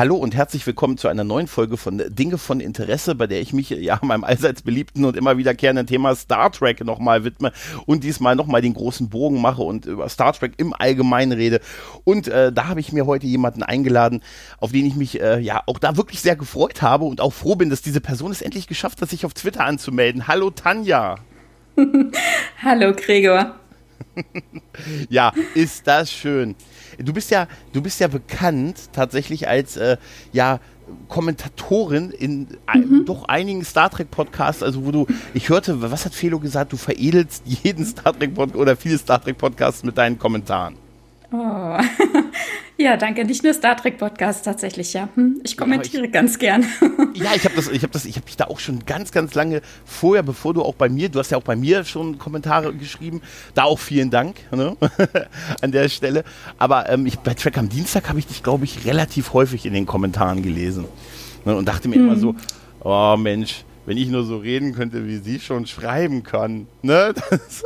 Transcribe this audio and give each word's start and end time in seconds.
Hallo 0.00 0.16
und 0.16 0.34
herzlich 0.34 0.66
willkommen 0.66 0.96
zu 0.96 1.08
einer 1.08 1.24
neuen 1.24 1.46
Folge 1.46 1.76
von 1.76 2.02
Dinge 2.08 2.38
von 2.38 2.60
Interesse, 2.60 3.14
bei 3.14 3.26
der 3.26 3.42
ich 3.42 3.52
mich 3.52 3.68
ja 3.68 3.98
meinem 4.00 4.24
allseits 4.24 4.62
beliebten 4.62 5.04
und 5.04 5.14
immer 5.14 5.36
wiederkehrenden 5.36 5.86
Thema 5.86 6.16
Star 6.16 6.50
Trek 6.50 6.82
nochmal 6.86 7.22
widme 7.24 7.52
und 7.84 8.02
diesmal 8.02 8.34
nochmal 8.34 8.62
den 8.62 8.72
großen 8.72 9.10
Bogen 9.10 9.42
mache 9.42 9.60
und 9.60 9.84
über 9.84 10.08
Star 10.08 10.32
Trek 10.32 10.54
im 10.56 10.72
Allgemeinen 10.72 11.32
rede. 11.32 11.60
Und 12.04 12.28
äh, 12.28 12.50
da 12.50 12.68
habe 12.68 12.80
ich 12.80 12.94
mir 12.94 13.04
heute 13.04 13.26
jemanden 13.26 13.62
eingeladen, 13.62 14.22
auf 14.56 14.72
den 14.72 14.86
ich 14.86 14.96
mich 14.96 15.20
äh, 15.20 15.38
ja 15.38 15.62
auch 15.66 15.78
da 15.78 15.98
wirklich 15.98 16.22
sehr 16.22 16.34
gefreut 16.34 16.80
habe 16.80 17.04
und 17.04 17.20
auch 17.20 17.34
froh 17.34 17.56
bin, 17.56 17.68
dass 17.68 17.82
diese 17.82 18.00
Person 18.00 18.30
es 18.30 18.40
endlich 18.40 18.68
geschafft 18.68 19.02
hat, 19.02 19.10
sich 19.10 19.26
auf 19.26 19.34
Twitter 19.34 19.66
anzumelden. 19.66 20.26
Hallo 20.26 20.48
Tanja. 20.48 21.16
Hallo 22.62 22.94
Gregor. 22.96 23.54
ja, 25.10 25.30
ist 25.54 25.86
das 25.86 26.10
schön. 26.10 26.56
Du 26.98 27.12
bist 27.12 27.30
ja, 27.30 27.46
du 27.72 27.82
bist 27.82 28.00
ja 28.00 28.08
bekannt 28.08 28.90
tatsächlich 28.92 29.48
als 29.48 29.76
äh, 29.76 29.96
ja 30.32 30.60
Kommentatorin 31.08 32.10
in 32.10 32.48
mhm. 32.74 33.04
doch 33.06 33.24
einigen 33.24 33.64
Star 33.64 33.90
Trek 33.90 34.10
Podcasts, 34.10 34.62
also 34.62 34.84
wo 34.84 34.90
du, 34.90 35.06
ich 35.34 35.48
hörte, 35.48 35.90
was 35.90 36.04
hat 36.04 36.14
Felo 36.14 36.40
gesagt, 36.40 36.72
du 36.72 36.76
veredelst 36.76 37.42
jeden 37.46 37.84
Star 37.84 38.12
Trek 38.12 38.34
Podcast 38.34 38.60
oder 38.60 38.76
viele 38.76 38.98
Star 38.98 39.22
Trek 39.22 39.38
Podcasts 39.38 39.84
mit 39.84 39.96
deinen 39.96 40.18
Kommentaren. 40.18 40.76
Oh. 41.32 41.78
ja, 42.76 42.96
danke. 42.96 43.24
Nicht 43.24 43.44
nur 43.44 43.54
Star 43.54 43.76
Trek 43.76 43.98
Podcast 43.98 44.44
tatsächlich, 44.44 44.92
ja. 44.92 45.08
Hm, 45.14 45.40
ich 45.44 45.56
kommentiere 45.56 46.02
ja, 46.02 46.06
ich, 46.06 46.12
ganz 46.12 46.38
gern. 46.38 46.64
ja, 47.14 47.30
ich 47.36 47.44
habe 47.44 47.54
das, 47.54 47.68
ich 47.68 47.82
habe 47.82 47.92
das, 47.92 48.04
ich 48.04 48.16
habe 48.16 48.26
dich 48.26 48.36
da 48.36 48.46
auch 48.46 48.58
schon 48.58 48.84
ganz, 48.84 49.12
ganz 49.12 49.34
lange 49.34 49.62
vorher, 49.84 50.22
bevor 50.22 50.54
du 50.54 50.62
auch 50.62 50.74
bei 50.74 50.88
mir, 50.88 51.08
du 51.08 51.20
hast 51.20 51.30
ja 51.30 51.38
auch 51.38 51.44
bei 51.44 51.54
mir 51.54 51.84
schon 51.84 52.18
Kommentare 52.18 52.74
geschrieben. 52.74 53.22
Da 53.54 53.64
auch 53.64 53.78
vielen 53.78 54.10
Dank 54.10 54.36
ne? 54.50 54.76
an 55.62 55.70
der 55.70 55.88
Stelle. 55.88 56.24
Aber 56.58 56.88
ähm, 56.88 57.06
ich, 57.06 57.18
bei 57.20 57.34
Track 57.34 57.58
am 57.58 57.68
Dienstag 57.68 58.08
habe 58.08 58.18
ich 58.18 58.26
dich, 58.26 58.42
glaube 58.42 58.64
ich, 58.64 58.84
relativ 58.84 59.32
häufig 59.32 59.66
in 59.66 59.72
den 59.72 59.86
Kommentaren 59.86 60.42
gelesen 60.42 60.86
ne? 61.44 61.54
und 61.54 61.66
dachte 61.66 61.88
mir 61.88 61.96
hm. 61.96 62.08
immer 62.08 62.16
so, 62.16 62.34
oh 62.82 63.16
Mensch, 63.16 63.64
wenn 63.86 63.96
ich 63.96 64.08
nur 64.08 64.24
so 64.24 64.38
reden 64.38 64.74
könnte, 64.74 65.06
wie 65.06 65.18
sie 65.18 65.38
schon 65.38 65.66
schreiben 65.66 66.24
kann. 66.24 66.66
Ne? 66.82 67.14
Das, 67.30 67.64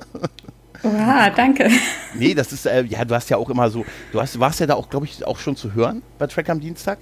Oha, 0.84 1.30
danke. 1.30 1.70
Nee, 2.14 2.34
das 2.34 2.52
ist, 2.52 2.66
äh, 2.66 2.84
ja, 2.84 3.04
du 3.04 3.14
hast 3.14 3.30
ja 3.30 3.36
auch 3.36 3.50
immer 3.50 3.70
so, 3.70 3.84
du 4.12 4.20
hast, 4.20 4.38
warst 4.38 4.60
ja 4.60 4.66
da 4.66 4.74
auch, 4.74 4.88
glaube 4.88 5.06
ich, 5.06 5.26
auch 5.26 5.38
schon 5.38 5.56
zu 5.56 5.74
hören 5.74 6.02
bei 6.18 6.26
Track 6.26 6.48
am 6.50 6.60
Dienstag. 6.60 6.98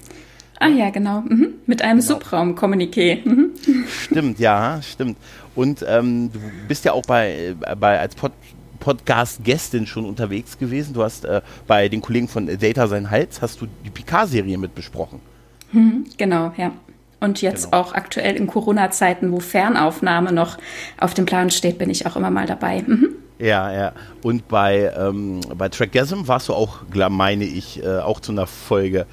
Ah 0.58 0.69
ja, 0.69 0.91
genau. 0.91 1.22
Mhm. 1.22 1.55
Mit 1.66 1.83
einem 1.83 2.00
genau. 2.00 2.14
Subraum-Kommuniqué. 2.14 3.19
Mhm. 3.25 3.50
Stimmt, 3.88 4.38
ja, 4.38 4.80
stimmt. 4.83 5.19
Und 5.55 5.84
ähm, 5.86 6.30
du 6.33 6.38
bist 6.69 6.84
ja 6.84 6.92
auch 6.92 7.03
bei, 7.03 7.55
äh, 7.60 7.77
bei 7.77 7.98
als 7.98 8.14
Pod 8.14 8.33
Podcast-Gästin 8.78 9.86
schon 9.86 10.05
unterwegs 10.05 10.58
gewesen. 10.58 10.92
Du 10.92 11.05
hast 11.05 11.25
äh, 11.25 11.41
bei 11.69 11.88
den 11.88 12.00
Kollegen 12.00 12.27
von 12.27 12.47
Data 12.47 12.88
sein 12.88 13.10
Hals, 13.10 13.41
hast 13.41 13.60
du 13.60 13.69
die 13.84 13.91
Picard-Serie 13.91 14.58
mit 14.58 14.75
besprochen. 14.75 15.20
Mhm, 15.70 16.06
genau, 16.19 16.53
ja. 16.56 16.72
Und 17.20 17.41
jetzt 17.42 17.66
genau. 17.66 17.77
auch 17.77 17.94
aktuell 17.94 18.34
in 18.34 18.48
Corona-Zeiten, 18.48 19.30
wo 19.30 19.38
Fernaufnahme 19.38 20.33
noch 20.33 20.58
auf 20.98 21.14
dem 21.14 21.27
Plan 21.27 21.50
steht, 21.50 21.78
bin 21.78 21.91
ich 21.91 22.06
auch 22.06 22.16
immer 22.16 22.30
mal 22.30 22.47
dabei. 22.47 22.83
Mhm. 22.84 23.10
Ja, 23.43 23.73
ja. 23.73 23.93
Und 24.23 24.47
bei, 24.47 24.93
ähm, 24.97 25.41
bei 25.57 25.69
Trackgasm 25.69 26.29
warst 26.29 26.48
du 26.48 26.55
auch, 26.55 26.83
meine 27.11 27.45
ich, 27.45 27.83
äh, 27.83 27.99
auch 27.99 28.21
zu 28.21 28.31
einer 28.31 28.47
Folge 28.47 29.07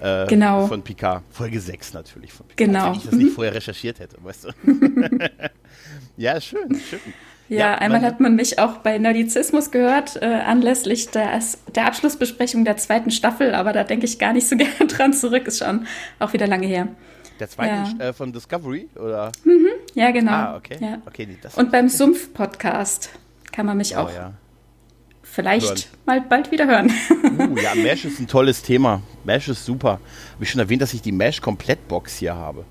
äh, 0.00 0.26
genau. 0.26 0.66
von 0.66 0.82
Picard. 0.82 1.22
Folge 1.30 1.60
6 1.60 1.92
natürlich 1.92 2.32
von 2.32 2.46
Picard. 2.46 2.56
Genau. 2.56 2.86
Wenn 2.86 2.94
ich 2.94 3.04
das 3.04 3.12
nicht 3.12 3.30
mhm. 3.30 3.34
vorher 3.34 3.54
recherchiert 3.54 4.00
hätte, 4.00 4.16
weißt 4.22 4.44
du. 4.44 4.48
ja, 6.16 6.40
schön, 6.40 6.80
schön. 6.88 7.00
Ja, 7.50 7.58
ja 7.58 7.74
einmal 7.74 8.00
hat 8.00 8.20
man 8.20 8.36
mich 8.36 8.58
auch 8.58 8.78
bei 8.78 8.96
Nerdizismus 8.96 9.70
gehört, 9.70 10.16
äh, 10.16 10.24
anlässlich 10.24 11.10
des, 11.10 11.58
der 11.74 11.86
Abschlussbesprechung 11.86 12.64
der 12.64 12.78
zweiten 12.78 13.10
Staffel, 13.10 13.54
aber 13.54 13.74
da 13.74 13.84
denke 13.84 14.06
ich 14.06 14.18
gar 14.18 14.32
nicht 14.32 14.48
so 14.48 14.56
gerne 14.56 14.86
dran 14.86 15.12
zurück, 15.12 15.46
ist 15.46 15.58
schon 15.58 15.86
auch 16.18 16.32
wieder 16.32 16.46
lange 16.46 16.66
her. 16.66 16.88
Der 17.38 17.50
zweite 17.50 17.96
ja. 17.98 18.08
äh, 18.08 18.12
von 18.14 18.32
Discovery, 18.32 18.88
oder? 18.96 19.30
Mhm, 19.44 19.66
ja, 19.94 20.10
genau. 20.10 20.32
Ah, 20.32 20.56
okay. 20.56 20.78
Ja. 20.80 21.02
okay 21.06 21.26
nee, 21.26 21.36
Und 21.56 21.70
beim 21.70 21.88
Sumpf-Podcast 21.88 23.10
kann 23.58 23.66
man 23.66 23.76
mich 23.76 23.96
oh, 23.96 24.02
auch 24.02 24.14
ja. 24.14 24.34
vielleicht 25.20 25.66
hören. 25.66 25.82
mal 26.06 26.20
bald 26.20 26.52
wieder 26.52 26.68
hören. 26.68 26.92
Uh, 27.10 27.58
ja, 27.60 27.74
Mesh 27.74 28.04
ist 28.04 28.20
ein 28.20 28.28
tolles 28.28 28.62
Thema. 28.62 29.02
Mesh 29.24 29.48
ist 29.48 29.64
super. 29.64 29.98
Habe 30.34 30.44
ich 30.44 30.50
schon 30.50 30.60
erwähnt, 30.60 30.80
dass 30.80 30.94
ich 30.94 31.02
die 31.02 31.10
Mesh-Komplettbox 31.10 32.18
hier 32.18 32.36
habe? 32.36 32.64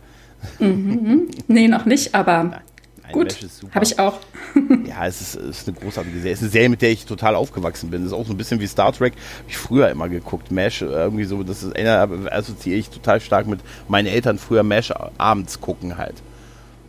Mhm, 0.59 1.27
nee, 1.49 1.67
noch 1.67 1.83
nicht, 1.83 2.15
aber 2.15 2.61
Nein. 3.03 3.11
Gut, 3.11 3.37
habe 3.75 3.83
ich 3.83 3.99
auch. 3.99 4.19
ja, 4.85 5.05
es 5.05 5.19
ist, 5.19 5.35
es 5.35 5.59
ist, 5.59 5.67
eine 5.67 5.77
großartige 5.77 6.19
Serie. 6.19 6.31
Es 6.31 6.39
ist 6.39 6.43
eine 6.43 6.51
Serie, 6.51 6.69
mit 6.69 6.81
der 6.81 6.91
ich 6.91 7.05
total 7.05 7.35
aufgewachsen 7.35 7.89
bin. 7.89 8.03
Es 8.03 8.07
ist 8.07 8.13
auch 8.13 8.25
so 8.25 8.31
ein 8.31 8.37
bisschen 8.37 8.61
wie 8.61 8.67
Star 8.67 8.93
Trek. 8.93 9.11
Habe 9.11 9.49
ich 9.49 9.57
früher 9.57 9.89
immer 9.89 10.07
geguckt. 10.07 10.51
Mesh, 10.51 10.83
irgendwie 10.83 11.25
so, 11.25 11.43
das 11.43 11.63
ist, 11.63 11.77
assoziiere 11.77 12.79
ich 12.79 12.89
total 12.89 13.19
stark 13.19 13.45
mit 13.47 13.59
meinen 13.89 14.07
Eltern 14.07 14.37
früher 14.37 14.63
Mesh 14.63 14.93
abends 15.17 15.59
gucken 15.59 15.97
halt. 15.97 16.15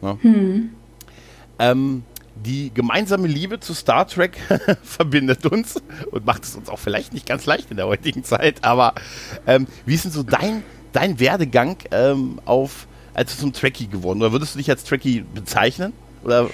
Ne? 0.03 0.19
Hm. 0.22 0.70
Ähm, 1.58 2.04
die 2.44 2.72
gemeinsame 2.72 3.26
Liebe 3.26 3.60
zu 3.60 3.75
Star 3.75 4.06
Trek 4.06 4.38
verbindet 4.82 5.47
uns 5.47 5.76
und 6.10 6.26
macht 6.26 6.44
es 6.44 6.54
uns 6.54 6.69
auch 6.69 6.78
vielleicht 6.78 7.12
nicht 7.12 7.26
ganz 7.26 7.47
leicht 7.47 7.71
in 7.71 7.76
der 7.76 7.87
heutigen 7.87 8.25
Zeit. 8.25 8.65
Aber 8.65 8.94
ähm, 9.47 9.66
wie 9.87 9.94
ist 9.94 10.04
denn 10.04 10.12
so 10.12 10.22
dein, 10.22 10.62
dein 10.93 11.21
Werdegang 11.21 11.76
ähm, 11.91 12.41
auf, 12.44 12.87
als 13.15 13.34
du 13.34 13.43
zum 13.43 13.53
Trekkie 13.53 13.88
geworden? 13.88 14.21
Oder 14.21 14.32
würdest 14.32 14.54
du 14.54 14.59
dich 14.59 14.71
als 14.71 14.84
Trekkie 14.84 15.25
bezeichnen? 15.34 15.93
Oder? 16.25 16.50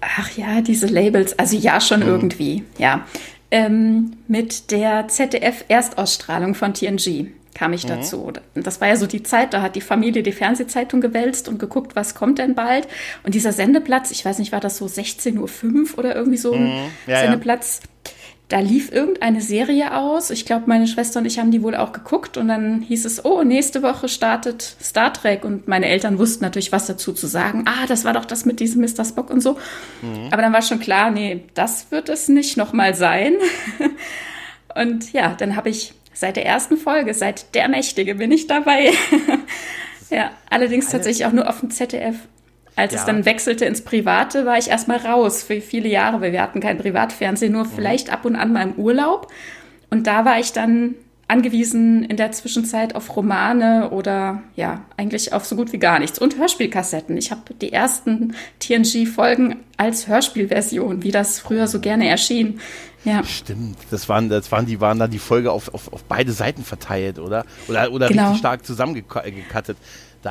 Ach 0.00 0.30
ja, 0.36 0.60
diese 0.60 0.86
Labels, 0.86 1.38
also 1.38 1.56
ja, 1.56 1.80
schon 1.80 2.00
mhm. 2.00 2.08
irgendwie, 2.08 2.64
ja. 2.78 3.06
Ähm, 3.50 4.18
mit 4.28 4.70
der 4.70 5.08
ZDF-Erstausstrahlung 5.08 6.54
von 6.54 6.74
TNG 6.74 7.28
kam 7.58 7.72
ich 7.72 7.84
mhm. 7.84 7.88
dazu. 7.88 8.32
Das 8.54 8.80
war 8.80 8.88
ja 8.88 8.96
so 8.96 9.06
die 9.06 9.24
Zeit, 9.24 9.52
da 9.52 9.62
hat 9.62 9.74
die 9.74 9.80
Familie 9.80 10.22
die 10.22 10.32
Fernsehzeitung 10.32 11.00
gewälzt 11.00 11.48
und 11.48 11.58
geguckt, 11.58 11.96
was 11.96 12.14
kommt 12.14 12.38
denn 12.38 12.54
bald. 12.54 12.86
Und 13.24 13.34
dieser 13.34 13.52
Sendeplatz, 13.52 14.12
ich 14.12 14.24
weiß 14.24 14.38
nicht, 14.38 14.52
war 14.52 14.60
das 14.60 14.76
so 14.76 14.86
16.05 14.86 15.38
Uhr 15.92 15.98
oder 15.98 16.14
irgendwie 16.14 16.38
so 16.38 16.52
ein 16.52 16.66
mhm. 16.66 16.90
ja, 17.08 17.20
Sendeplatz, 17.20 17.80
ja. 17.82 18.12
da 18.50 18.60
lief 18.60 18.92
irgendeine 18.92 19.40
Serie 19.40 19.96
aus. 19.96 20.30
Ich 20.30 20.46
glaube, 20.46 20.64
meine 20.66 20.86
Schwester 20.86 21.18
und 21.18 21.26
ich 21.26 21.40
haben 21.40 21.50
die 21.50 21.64
wohl 21.64 21.74
auch 21.74 21.90
geguckt 21.90 22.36
und 22.36 22.46
dann 22.46 22.80
hieß 22.80 23.04
es, 23.04 23.24
oh, 23.24 23.42
nächste 23.42 23.82
Woche 23.82 24.08
startet 24.08 24.62
Star 24.80 25.12
Trek 25.12 25.44
und 25.44 25.66
meine 25.66 25.86
Eltern 25.86 26.18
wussten 26.18 26.44
natürlich 26.44 26.70
was 26.70 26.86
dazu 26.86 27.12
zu 27.12 27.26
sagen. 27.26 27.64
Ah, 27.66 27.86
das 27.88 28.04
war 28.04 28.12
doch 28.12 28.24
das 28.24 28.44
mit 28.44 28.60
diesem 28.60 28.82
Mr. 28.82 29.04
Spock 29.04 29.30
und 29.30 29.40
so. 29.40 29.58
Mhm. 30.02 30.28
Aber 30.30 30.42
dann 30.42 30.52
war 30.52 30.62
schon 30.62 30.78
klar, 30.78 31.10
nee, 31.10 31.44
das 31.54 31.90
wird 31.90 32.08
es 32.08 32.28
nicht 32.28 32.56
nochmal 32.56 32.94
sein. 32.94 33.34
und 34.76 35.12
ja, 35.12 35.34
dann 35.34 35.56
habe 35.56 35.70
ich 35.70 35.94
Seit 36.18 36.34
der 36.34 36.46
ersten 36.46 36.76
Folge, 36.76 37.14
seit 37.14 37.54
Der 37.54 37.68
Mächtige 37.68 38.16
bin 38.16 38.32
ich 38.32 38.48
dabei. 38.48 38.90
ja, 40.10 40.32
allerdings 40.50 40.88
tatsächlich 40.88 41.24
auch 41.26 41.32
nur 41.32 41.48
auf 41.48 41.60
dem 41.60 41.70
ZDF. 41.70 42.16
Als 42.74 42.92
ja. 42.92 42.98
es 42.98 43.06
dann 43.06 43.24
wechselte 43.24 43.66
ins 43.66 43.82
Private, 43.82 44.44
war 44.44 44.58
ich 44.58 44.68
erstmal 44.68 44.98
raus 44.98 45.44
für 45.44 45.60
viele 45.60 45.88
Jahre, 45.88 46.20
weil 46.20 46.32
wir 46.32 46.42
hatten 46.42 46.58
kein 46.58 46.76
Privatfernsehen, 46.76 47.52
nur 47.52 47.66
mhm. 47.66 47.70
vielleicht 47.72 48.10
ab 48.10 48.24
und 48.24 48.34
an 48.34 48.52
mal 48.52 48.64
im 48.64 48.72
Urlaub. 48.72 49.32
Und 49.90 50.08
da 50.08 50.24
war 50.24 50.40
ich 50.40 50.52
dann 50.52 50.96
angewiesen 51.28 52.02
in 52.02 52.16
der 52.16 52.32
Zwischenzeit 52.32 52.96
auf 52.96 53.14
Romane 53.14 53.90
oder 53.90 54.42
ja, 54.56 54.86
eigentlich 54.96 55.32
auf 55.32 55.44
so 55.44 55.54
gut 55.54 55.72
wie 55.72 55.78
gar 55.78 56.00
nichts. 56.00 56.18
Und 56.18 56.36
Hörspielkassetten. 56.36 57.16
Ich 57.16 57.30
habe 57.30 57.54
die 57.54 57.72
ersten 57.72 58.34
TNG-Folgen 58.58 59.54
als 59.76 60.08
Hörspielversion, 60.08 61.04
wie 61.04 61.12
das 61.12 61.38
früher 61.38 61.68
so 61.68 61.80
gerne 61.80 62.08
erschien, 62.08 62.58
ja. 63.08 63.24
Stimmt, 63.24 63.78
das 63.90 64.08
waren, 64.08 64.28
das 64.28 64.50
waren 64.52 64.66
die, 64.66 64.80
waren 64.80 64.98
da 64.98 65.08
die 65.08 65.18
Folge 65.18 65.50
auf, 65.50 65.72
auf, 65.72 65.92
auf 65.92 66.04
beide 66.04 66.32
Seiten 66.32 66.62
verteilt, 66.62 67.18
oder? 67.18 67.44
Oder, 67.68 67.92
oder 67.92 68.08
genau. 68.08 68.24
richtig 68.24 68.38
stark 68.38 68.64
zusammengekattet. 68.64 69.76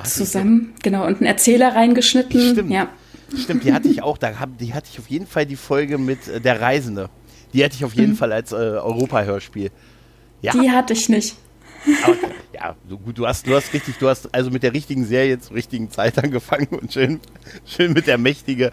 Zusammen, 0.03 0.73
genau, 0.83 1.05
und 1.05 1.17
einen 1.17 1.25
Erzähler 1.25 1.73
reingeschnitten. 1.75 2.51
Stimmt. 2.51 2.71
Ja. 2.71 2.89
Stimmt, 3.35 3.63
die 3.63 3.73
hatte 3.73 3.87
ich 3.87 4.01
auch, 4.03 4.17
da 4.17 4.39
hab, 4.39 4.57
die 4.57 4.73
hatte 4.73 4.87
ich 4.91 4.99
auf 4.99 5.07
jeden 5.07 5.27
Fall 5.27 5.45
die 5.45 5.55
Folge 5.55 5.97
mit 5.97 6.27
äh, 6.27 6.39
Der 6.39 6.61
Reisende. 6.61 7.09
Die 7.53 7.63
hatte 7.63 7.75
ich 7.75 7.83
auf 7.83 7.93
jeden 7.93 8.11
mhm. 8.11 8.17
Fall 8.17 8.31
als 8.31 8.51
äh, 8.51 8.55
Europa-Hörspiel. 8.55 9.71
Ja. 10.41 10.51
Die 10.53 10.71
hatte 10.71 10.93
ich 10.93 11.09
nicht. 11.09 11.35
Aber, 12.03 12.15
ja, 12.53 12.75
so 12.89 12.97
gut, 12.97 13.17
du 13.17 13.27
hast, 13.27 13.47
du 13.47 13.55
hast 13.55 13.73
richtig, 13.73 13.97
du 13.97 14.09
hast 14.09 14.33
also 14.33 14.49
mit 14.49 14.63
der 14.63 14.73
richtigen 14.73 15.05
Serie 15.05 15.39
zur 15.39 15.55
richtigen 15.55 15.89
Zeit 15.89 16.17
angefangen 16.23 16.67
und 16.67 16.93
schön, 16.93 17.19
schön 17.65 17.93
mit 17.93 18.07
der 18.07 18.17
Mächtige 18.17 18.71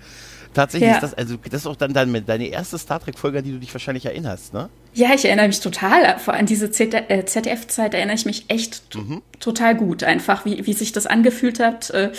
Tatsächlich 0.54 0.88
ja. 0.88 0.94
ist 0.94 1.02
das, 1.02 1.14
also 1.14 1.36
das 1.36 1.62
ist 1.62 1.66
auch 1.66 1.76
dann 1.76 1.92
deine, 1.92 2.22
deine 2.22 2.46
erste 2.46 2.78
Star 2.78 3.00
Trek-Folge, 3.00 3.38
an 3.38 3.44
die 3.44 3.50
du 3.50 3.58
dich 3.58 3.74
wahrscheinlich 3.74 4.06
erinnerst, 4.06 4.54
ne? 4.54 4.70
Ja, 4.94 5.12
ich 5.12 5.24
erinnere 5.24 5.48
mich 5.48 5.58
total. 5.58 6.20
Vor 6.20 6.34
allem 6.34 6.46
diese 6.46 6.70
ZDF-Zeit 6.70 7.94
äh, 7.94 7.96
erinnere 7.96 8.14
ich 8.14 8.26
mich 8.26 8.44
echt 8.46 8.94
mhm. 8.94 9.22
total 9.40 9.74
gut. 9.74 10.04
Einfach, 10.04 10.44
wie, 10.44 10.64
wie 10.66 10.72
sich 10.72 10.92
das 10.92 11.06
angefühlt 11.06 11.58
hat, 11.58 11.90
äh, 11.90 12.12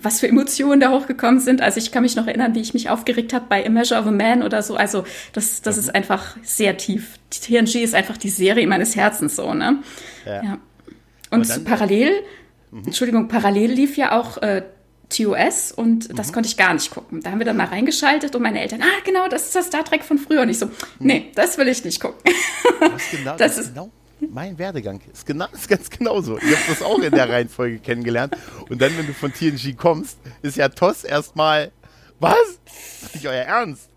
was 0.00 0.20
für 0.20 0.28
Emotionen 0.28 0.80
da 0.80 0.92
hochgekommen 0.92 1.40
sind. 1.40 1.60
Also 1.60 1.78
ich 1.78 1.90
kann 1.90 2.04
mich 2.04 2.14
noch 2.14 2.28
erinnern, 2.28 2.54
wie 2.54 2.60
ich 2.60 2.72
mich 2.72 2.88
aufgeregt 2.88 3.32
habe 3.32 3.46
bei 3.48 3.66
A 3.66 3.68
Measure 3.68 4.00
of 4.00 4.06
a 4.06 4.12
Man 4.12 4.44
oder 4.44 4.62
so. 4.62 4.76
Also 4.76 5.04
das, 5.32 5.60
das 5.60 5.74
mhm. 5.74 5.80
ist 5.80 5.94
einfach 5.96 6.36
sehr 6.44 6.76
tief. 6.76 7.18
Die 7.32 7.40
TNG 7.40 7.82
ist 7.82 7.96
einfach 7.96 8.16
die 8.16 8.30
Serie 8.30 8.68
meines 8.68 8.94
Herzens 8.94 9.34
so, 9.34 9.52
ne? 9.52 9.78
Ja. 10.24 10.44
ja. 10.44 10.58
Und 11.30 11.48
dann, 11.48 11.64
parallel, 11.64 12.12
mhm. 12.70 12.84
Entschuldigung, 12.86 13.26
parallel 13.26 13.72
lief 13.72 13.96
ja 13.96 14.16
auch 14.16 14.38
äh, 14.38 14.62
TOS 15.08 15.72
und 15.72 16.18
das 16.18 16.28
mhm. 16.28 16.32
konnte 16.32 16.48
ich 16.48 16.56
gar 16.56 16.74
nicht 16.74 16.90
gucken. 16.90 17.20
Da 17.20 17.30
haben 17.30 17.38
wir 17.38 17.46
dann 17.46 17.56
mal 17.56 17.66
reingeschaltet 17.66 18.34
und 18.34 18.42
meine 18.42 18.60
Eltern, 18.60 18.82
ah, 18.82 19.00
genau, 19.04 19.28
das 19.28 19.44
ist 19.46 19.54
das 19.54 19.66
Star 19.66 19.84
Trek 19.84 20.04
von 20.04 20.18
früher. 20.18 20.42
Und 20.42 20.48
ich 20.48 20.58
so, 20.58 20.66
mhm. 20.66 20.72
nee, 20.98 21.30
das 21.34 21.58
will 21.58 21.68
ich 21.68 21.84
nicht 21.84 22.00
gucken. 22.00 22.20
Was 22.80 23.10
genau? 23.10 23.36
das 23.38 23.58
ist, 23.58 23.74
genau? 23.74 23.90
mein 24.30 24.58
Werdegang 24.58 25.00
ist, 25.12 25.26
genau, 25.26 25.46
ist 25.52 25.68
ganz 25.68 25.90
genauso. 25.90 26.38
Ich 26.38 26.44
habe 26.44 26.64
das 26.68 26.82
auch 26.82 26.98
in 26.98 27.12
der 27.12 27.28
Reihenfolge 27.28 27.78
kennengelernt. 27.78 28.36
Und 28.68 28.80
dann, 28.80 28.96
wenn 28.96 29.06
du 29.06 29.12
von 29.12 29.32
TNG 29.32 29.76
kommst, 29.76 30.18
ist 30.42 30.56
ja 30.56 30.68
TOS 30.68 31.04
erstmal, 31.04 31.72
was? 32.20 32.36
Das 32.64 33.02
ist 33.02 33.14
nicht 33.14 33.26
euer 33.26 33.44
Ernst. 33.44 33.90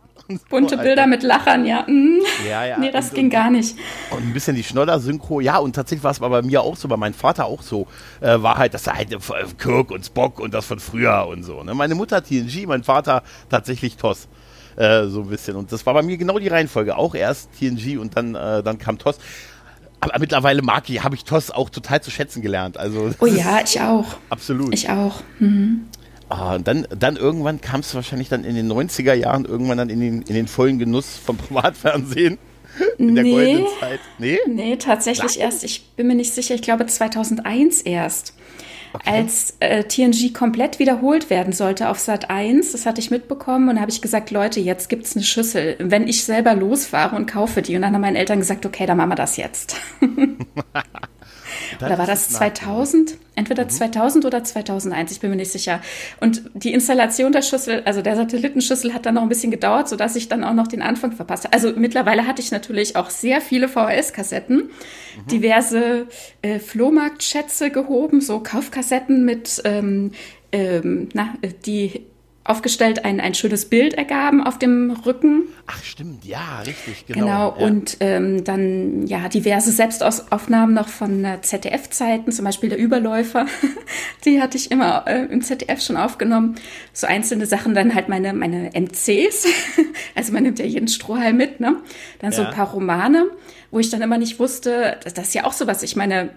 Bunte 0.49 0.75
so, 0.75 0.81
Bilder 0.81 1.07
mit 1.07 1.23
Lachern, 1.23 1.65
ja. 1.65 1.83
Mm. 1.87 2.19
Ja, 2.47 2.65
ja. 2.65 2.77
Nee, 2.77 2.91
das 2.91 3.09
und, 3.09 3.15
ging 3.15 3.29
gar 3.29 3.49
nicht. 3.49 3.77
Und 4.11 4.23
ein 4.23 4.33
bisschen 4.33 4.55
die 4.55 4.63
Schnoller-Synchro, 4.63 5.39
ja, 5.39 5.57
und 5.57 5.73
tatsächlich 5.73 6.03
war 6.03 6.11
es 6.11 6.19
bei 6.19 6.41
mir 6.41 6.61
auch 6.61 6.75
so, 6.75 6.87
bei 6.87 6.97
meinem 6.97 7.13
Vater 7.13 7.45
auch 7.45 7.61
so, 7.61 7.87
äh, 8.19 8.41
war 8.41 8.57
halt, 8.57 8.73
dass 8.73 8.87
er 8.87 8.97
halt 8.97 9.13
äh, 9.13 9.17
Kirk 9.57 9.91
und 9.91 10.05
Spock 10.05 10.39
und 10.39 10.53
das 10.53 10.65
von 10.65 10.79
früher 10.79 11.27
und 11.27 11.43
so. 11.43 11.63
Ne? 11.63 11.73
Meine 11.73 11.95
Mutter 11.95 12.23
TNG, 12.23 12.65
mein 12.67 12.83
Vater 12.83 13.23
tatsächlich 13.49 13.95
TOS. 13.95 14.27
Äh, 14.75 15.07
so 15.07 15.21
ein 15.21 15.29
bisschen. 15.29 15.55
Und 15.55 15.71
das 15.71 15.85
war 15.85 15.95
bei 15.95 16.03
mir 16.03 16.17
genau 16.17 16.37
die 16.37 16.49
Reihenfolge. 16.49 16.97
Auch 16.97 17.15
erst 17.15 17.49
TNG 17.57 17.97
und 17.97 18.15
dann, 18.15 18.35
äh, 18.35 18.61
dann 18.61 18.77
kam 18.77 18.99
TOS. 18.99 19.17
Aber 19.99 20.19
mittlerweile 20.19 20.61
mag 20.61 20.87
ich, 20.89 21.03
habe 21.03 21.15
ich 21.15 21.23
TOS 21.23 21.49
auch 21.49 21.71
total 21.71 22.01
zu 22.01 22.11
schätzen 22.11 22.43
gelernt. 22.43 22.77
Also, 22.77 23.09
oh 23.19 23.25
ja, 23.25 23.61
ich 23.63 23.81
auch. 23.81 24.05
Absolut. 24.29 24.73
Ich 24.73 24.89
auch. 24.89 25.23
Mhm. 25.39 25.87
Ah, 26.29 26.55
und 26.55 26.67
dann, 26.67 26.87
dann 26.97 27.15
irgendwann 27.15 27.61
kam 27.61 27.79
es 27.79 27.95
wahrscheinlich 27.95 28.29
dann 28.29 28.43
in 28.43 28.55
den 28.55 28.71
90er 28.71 29.13
Jahren, 29.13 29.45
irgendwann 29.45 29.77
dann 29.77 29.89
in 29.89 29.99
den, 29.99 30.21
in 30.23 30.35
den 30.35 30.47
vollen 30.47 30.77
Genuss 30.79 31.17
vom 31.17 31.37
Privatfernsehen. 31.37 32.37
In 32.97 33.15
der 33.15 33.23
nee, 33.23 33.31
goldenen 33.31 33.65
Zeit. 33.79 33.99
Nee? 34.19 34.37
Nee, 34.47 34.75
tatsächlich 34.75 35.33
Sag. 35.33 35.41
erst, 35.41 35.63
ich 35.63 35.89
bin 35.95 36.07
mir 36.07 36.15
nicht 36.15 36.33
sicher, 36.33 36.53
ich 36.53 36.61
glaube 36.61 36.85
2001 36.85 37.81
erst. 37.81 38.33
Okay. 38.93 39.09
Als 39.09 39.55
äh, 39.59 39.83
TNG 39.83 40.33
komplett 40.33 40.79
wiederholt 40.79 41.29
werden 41.29 41.53
sollte 41.53 41.89
auf 41.89 41.99
Sat 41.99 42.29
1, 42.29 42.71
das 42.71 42.85
hatte 42.85 43.01
ich 43.01 43.11
mitbekommen 43.11 43.69
und 43.69 43.75
da 43.75 43.81
habe 43.81 43.91
ich 43.91 44.01
gesagt, 44.01 44.31
Leute, 44.31 44.59
jetzt 44.59 44.89
gibt 44.89 45.05
es 45.05 45.15
eine 45.15 45.25
Schüssel. 45.25 45.75
Wenn 45.79 46.07
ich 46.07 46.23
selber 46.23 46.55
losfahre 46.55 47.15
und 47.15 47.25
kaufe 47.25 47.61
die. 47.61 47.75
Und 47.75 47.81
dann 47.81 47.93
haben 47.93 48.01
meine 48.01 48.17
Eltern 48.17 48.39
gesagt, 48.39 48.65
okay, 48.65 48.85
dann 48.85 48.97
machen 48.97 49.09
wir 49.09 49.15
das 49.15 49.37
jetzt. 49.37 49.75
oder 51.81 51.97
war 51.97 52.05
das 52.05 52.29
2000? 52.29 53.17
Entweder 53.35 53.65
mhm. 53.65 53.69
2000 53.69 54.25
oder 54.25 54.43
2001, 54.43 55.11
ich 55.11 55.19
bin 55.19 55.29
mir 55.29 55.35
nicht 55.35 55.51
sicher. 55.51 55.81
Und 56.19 56.43
die 56.53 56.73
Installation 56.73 57.31
der 57.31 57.41
Schüssel, 57.41 57.83
also 57.85 58.01
der 58.01 58.15
Satellitenschüssel, 58.15 58.93
hat 58.93 59.05
dann 59.05 59.15
noch 59.15 59.21
ein 59.21 59.29
bisschen 59.29 59.51
gedauert, 59.51 59.87
sodass 59.87 60.15
ich 60.15 60.27
dann 60.27 60.43
auch 60.43 60.53
noch 60.53 60.67
den 60.67 60.81
Anfang 60.81 61.11
verpasst 61.11 61.45
habe. 61.45 61.53
Also 61.53 61.73
mittlerweile 61.75 62.25
hatte 62.25 62.41
ich 62.41 62.51
natürlich 62.51 62.95
auch 62.95 63.09
sehr 63.09 63.41
viele 63.41 63.67
VHS-Kassetten, 63.67 64.57
mhm. 64.57 65.27
diverse 65.31 66.07
äh, 66.41 66.59
Flohmarktschätze 66.59 67.69
gehoben, 67.69 68.21
so 68.21 68.39
Kaufkassetten 68.39 69.23
mit, 69.23 69.61
ähm, 69.65 70.11
ähm, 70.51 71.09
na, 71.13 71.35
die 71.65 72.07
aufgestellt 72.47 73.05
ein, 73.05 73.19
ein 73.19 73.33
schönes 73.33 73.65
Bild 73.65 73.93
ergaben 73.93 74.41
auf 74.41 74.57
dem 74.57 74.91
Rücken. 75.05 75.43
Ach 75.67 75.83
stimmt, 75.83 76.25
ja, 76.25 76.59
richtig, 76.65 77.05
genau. 77.05 77.19
Genau, 77.19 77.55
ja. 77.59 77.65
und 77.65 77.97
ähm, 77.99 78.43
dann 78.43 79.05
ja 79.05 79.27
diverse 79.27 79.71
Selbstaufnahmen 79.71 80.73
noch 80.73 80.87
von 80.87 81.25
äh, 81.25 81.41
ZDF-Zeiten, 81.41 82.31
zum 82.31 82.45
Beispiel 82.45 82.69
der 82.69 82.77
Überläufer, 82.77 83.45
die 84.25 84.41
hatte 84.41 84.57
ich 84.57 84.71
immer 84.71 85.05
äh, 85.07 85.25
im 85.25 85.41
ZDF 85.41 85.81
schon 85.81 85.97
aufgenommen. 85.97 86.55
So 86.93 87.07
einzelne 87.07 87.45
Sachen, 87.45 87.75
dann 87.75 87.93
halt 87.93 88.07
meine, 88.09 88.33
meine 88.33 88.71
MCs, 88.73 89.47
also 90.15 90.31
man 90.33 90.43
nimmt 90.43 90.59
ja 90.59 90.65
jeden 90.65 90.87
Strohhalm 90.87 91.37
mit, 91.37 91.59
ne? 91.59 91.77
Dann 92.19 92.31
ja. 92.31 92.37
so 92.37 92.43
ein 92.43 92.53
paar 92.53 92.71
Romane, 92.71 93.25
wo 93.71 93.79
ich 93.79 93.89
dann 93.89 94.01
immer 94.01 94.17
nicht 94.17 94.39
wusste, 94.39 94.97
das, 95.03 95.13
das 95.13 95.27
ist 95.27 95.33
ja 95.33 95.43
auch 95.43 95.53
sowas, 95.53 95.83
ich 95.83 95.95
meine, 95.95 96.29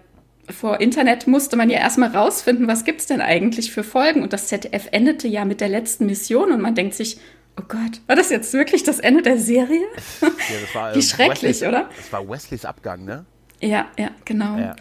vor 0.53 0.81
Internet 0.81 1.27
musste 1.27 1.57
man 1.57 1.71
ja 1.71 1.79
erstmal 1.79 2.15
rausfinden, 2.15 2.69
was 2.69 2.85
gibt 2.85 3.01
es 3.01 3.07
denn 3.07 3.21
eigentlich 3.21 3.73
für 3.73 3.85
Folgen. 3.85 4.23
Und 4.23 4.33
das 4.33 4.49
ZDF 4.49 4.89
endete 4.93 5.29
ja 5.29 5.45
mit 5.45 5.61
der 5.61 5.69
letzten 5.69 6.07
Mission 6.07 6.53
und 6.53 6.61
man 6.61 6.75
denkt 6.75 6.95
sich, 6.95 7.19
oh 7.59 7.65
Gott, 7.69 8.01
war 8.07 8.17
das 8.17 8.31
jetzt 8.31 8.53
wirklich 8.53 8.83
das 8.83 8.99
Ende 8.99 9.23
der 9.23 9.39
Serie? 9.39 9.85
Ja, 10.21 10.29
war, 10.75 10.95
Wie 10.95 10.99
ähm, 10.99 11.03
schrecklich, 11.03 11.43
Wesley, 11.43 11.69
oder? 11.69 11.89
Das 11.97 12.13
war 12.13 12.29
Wesleys 12.29 12.65
Abgang, 12.65 13.05
ne? 13.05 13.25
Ja, 13.61 13.87
ja, 13.99 14.11
genau. 14.25 14.57
Ja. 14.57 14.77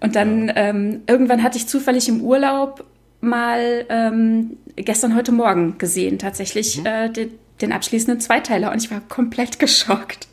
Und 0.00 0.16
dann 0.16 0.48
ja. 0.48 0.56
ähm, 0.56 1.02
irgendwann 1.06 1.42
hatte 1.42 1.58
ich 1.58 1.66
zufällig 1.66 2.08
im 2.08 2.22
Urlaub 2.22 2.84
mal 3.20 3.84
ähm, 3.88 4.56
gestern 4.76 5.14
heute 5.14 5.32
Morgen 5.32 5.76
gesehen, 5.78 6.18
tatsächlich 6.18 6.78
mhm. 6.78 6.86
äh, 6.86 7.10
den, 7.10 7.38
den 7.62 7.72
abschließenden 7.72 8.20
Zweiteiler 8.20 8.72
und 8.72 8.82
ich 8.82 8.90
war 8.90 9.00
komplett 9.00 9.58
geschockt 9.58 10.28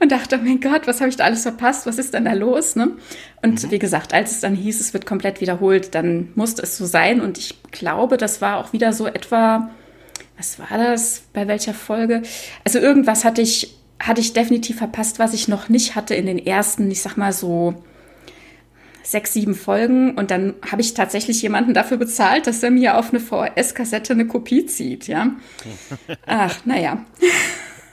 und 0.00 0.12
dachte, 0.12 0.38
oh 0.40 0.44
mein 0.44 0.60
Gott, 0.60 0.86
was 0.86 1.00
habe 1.00 1.10
ich 1.10 1.16
da 1.16 1.24
alles 1.24 1.42
verpasst? 1.42 1.86
Was 1.86 1.98
ist 1.98 2.14
denn 2.14 2.24
da 2.24 2.32
los? 2.32 2.76
Ne? 2.76 2.92
Und 3.42 3.62
mhm. 3.62 3.70
wie 3.70 3.78
gesagt, 3.78 4.12
als 4.12 4.32
es 4.32 4.40
dann 4.40 4.54
hieß, 4.54 4.80
es 4.80 4.92
wird 4.92 5.06
komplett 5.06 5.40
wiederholt, 5.40 5.94
dann 5.94 6.30
musste 6.34 6.62
es 6.62 6.76
so 6.76 6.86
sein. 6.86 7.20
Und 7.20 7.38
ich 7.38 7.54
glaube, 7.70 8.16
das 8.16 8.40
war 8.40 8.58
auch 8.58 8.72
wieder 8.72 8.92
so 8.92 9.06
etwa, 9.06 9.70
was 10.36 10.58
war 10.58 10.78
das? 10.78 11.22
Bei 11.32 11.46
welcher 11.46 11.74
Folge? 11.74 12.22
Also 12.64 12.78
irgendwas 12.78 13.24
hatte 13.24 13.42
ich, 13.42 13.76
hatte 14.00 14.20
ich 14.20 14.32
definitiv 14.32 14.78
verpasst, 14.78 15.18
was 15.18 15.34
ich 15.34 15.48
noch 15.48 15.68
nicht 15.68 15.94
hatte 15.94 16.14
in 16.14 16.26
den 16.26 16.38
ersten, 16.38 16.90
ich 16.90 17.02
sag 17.02 17.16
mal 17.16 17.32
so 17.32 17.74
sechs, 19.04 19.32
sieben 19.32 19.54
Folgen 19.54 20.14
und 20.14 20.30
dann 20.30 20.54
habe 20.70 20.82
ich 20.82 20.94
tatsächlich 20.94 21.42
jemanden 21.42 21.74
dafür 21.74 21.98
bezahlt, 21.98 22.46
dass 22.46 22.62
er 22.62 22.70
mir 22.70 22.96
auf 22.98 23.10
eine 23.10 23.20
VHS-Kassette 23.20 24.14
eine 24.14 24.26
Kopie 24.26 24.66
zieht, 24.66 25.06
ja. 25.06 25.30
Ach, 26.26 26.64
naja. 26.64 27.04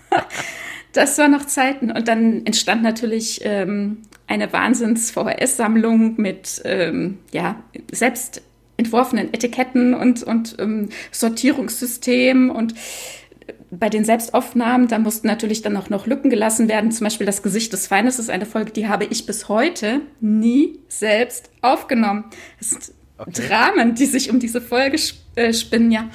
das 0.93 1.17
war 1.17 1.27
noch 1.27 1.45
Zeiten. 1.45 1.91
Und 1.91 2.07
dann 2.07 2.45
entstand 2.45 2.83
natürlich 2.83 3.41
ähm, 3.43 4.03
eine 4.27 4.51
Wahnsinns-VHS-Sammlung 4.51 6.15
mit 6.17 6.61
ähm, 6.65 7.19
ja, 7.31 7.61
selbst 7.91 8.41
entworfenen 8.77 9.33
Etiketten 9.33 9.93
und, 9.93 10.23
und 10.23 10.55
ähm, 10.59 10.89
Sortierungssystem 11.11 12.49
und 12.49 12.73
bei 13.71 13.89
den 13.89 14.03
Selbstaufnahmen, 14.03 14.89
da 14.89 14.99
mussten 14.99 15.27
natürlich 15.27 15.61
dann 15.61 15.77
auch 15.77 15.89
noch 15.89 16.05
Lücken 16.05 16.29
gelassen 16.29 16.67
werden. 16.67 16.91
Zum 16.91 17.05
Beispiel 17.05 17.25
das 17.25 17.41
Gesicht 17.41 17.71
des 17.71 17.87
Feindes 17.87 18.19
ist 18.19 18.29
eine 18.29 18.45
Folge, 18.45 18.71
die 18.71 18.87
habe 18.87 19.05
ich 19.05 19.25
bis 19.25 19.47
heute 19.47 20.01
nie 20.19 20.79
selbst 20.89 21.49
aufgenommen. 21.61 22.25
Es 22.59 22.71
sind 22.71 22.91
okay. 23.17 23.31
Dramen, 23.47 23.95
die 23.95 24.05
sich 24.05 24.29
um 24.29 24.39
diese 24.39 24.59
Folge 24.59 24.99
äh, 25.35 25.53
spinnen, 25.53 25.89
ja. 25.89 26.09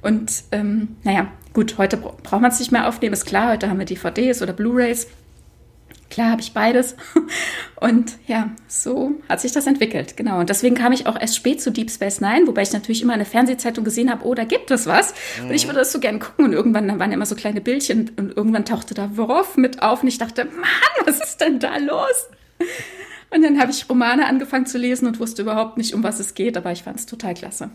Und 0.00 0.32
ähm, 0.52 0.96
naja, 1.04 1.30
gut, 1.52 1.76
heute 1.76 1.98
braucht 1.98 2.40
man 2.40 2.50
es 2.50 2.58
nicht 2.58 2.72
mehr 2.72 2.88
aufnehmen, 2.88 3.12
ist 3.12 3.26
klar. 3.26 3.52
Heute 3.52 3.68
haben 3.68 3.78
wir 3.78 3.86
DVDs 3.86 4.40
oder 4.40 4.54
Blu-rays. 4.54 5.06
Klar 6.12 6.30
habe 6.30 6.42
ich 6.42 6.52
beides. 6.52 6.94
Und 7.80 8.18
ja, 8.26 8.50
so 8.68 9.12
hat 9.30 9.40
sich 9.40 9.52
das 9.52 9.66
entwickelt. 9.66 10.14
Genau. 10.18 10.40
Und 10.40 10.50
deswegen 10.50 10.74
kam 10.74 10.92
ich 10.92 11.06
auch 11.06 11.18
erst 11.18 11.36
spät 11.36 11.62
zu 11.62 11.72
Deep 11.72 11.90
Space 11.90 12.20
Nine, 12.20 12.46
wobei 12.46 12.60
ich 12.60 12.72
natürlich 12.74 13.00
immer 13.00 13.14
in 13.14 13.20
der 13.20 13.26
Fernsehzeitung 13.26 13.82
gesehen 13.82 14.10
habe, 14.10 14.26
oh, 14.26 14.34
da 14.34 14.44
gibt 14.44 14.70
es 14.70 14.86
was. 14.86 15.14
Mhm. 15.40 15.48
Und 15.48 15.54
ich 15.54 15.64
würde 15.64 15.78
das 15.78 15.90
so 15.90 16.00
gern 16.00 16.20
gucken. 16.20 16.44
Und 16.44 16.52
irgendwann, 16.52 16.86
dann 16.86 16.98
waren 16.98 17.12
immer 17.12 17.24
so 17.24 17.34
kleine 17.34 17.62
Bildchen 17.62 18.10
und 18.18 18.36
irgendwann 18.36 18.66
tauchte 18.66 18.92
da 18.92 19.16
Worf 19.16 19.56
mit 19.56 19.80
auf. 19.80 20.02
Und 20.02 20.08
ich 20.08 20.18
dachte, 20.18 20.44
Mann, 20.44 21.06
was 21.06 21.18
ist 21.18 21.40
denn 21.40 21.58
da 21.60 21.78
los? 21.78 22.28
Und 23.30 23.42
dann 23.42 23.58
habe 23.58 23.70
ich 23.70 23.88
Romane 23.88 24.26
angefangen 24.26 24.66
zu 24.66 24.76
lesen 24.76 25.08
und 25.08 25.18
wusste 25.18 25.40
überhaupt 25.40 25.78
nicht, 25.78 25.94
um 25.94 26.02
was 26.02 26.20
es 26.20 26.34
geht, 26.34 26.58
aber 26.58 26.72
ich 26.72 26.82
fand 26.82 26.98
es 26.98 27.06
total 27.06 27.32
klasse. 27.32 27.70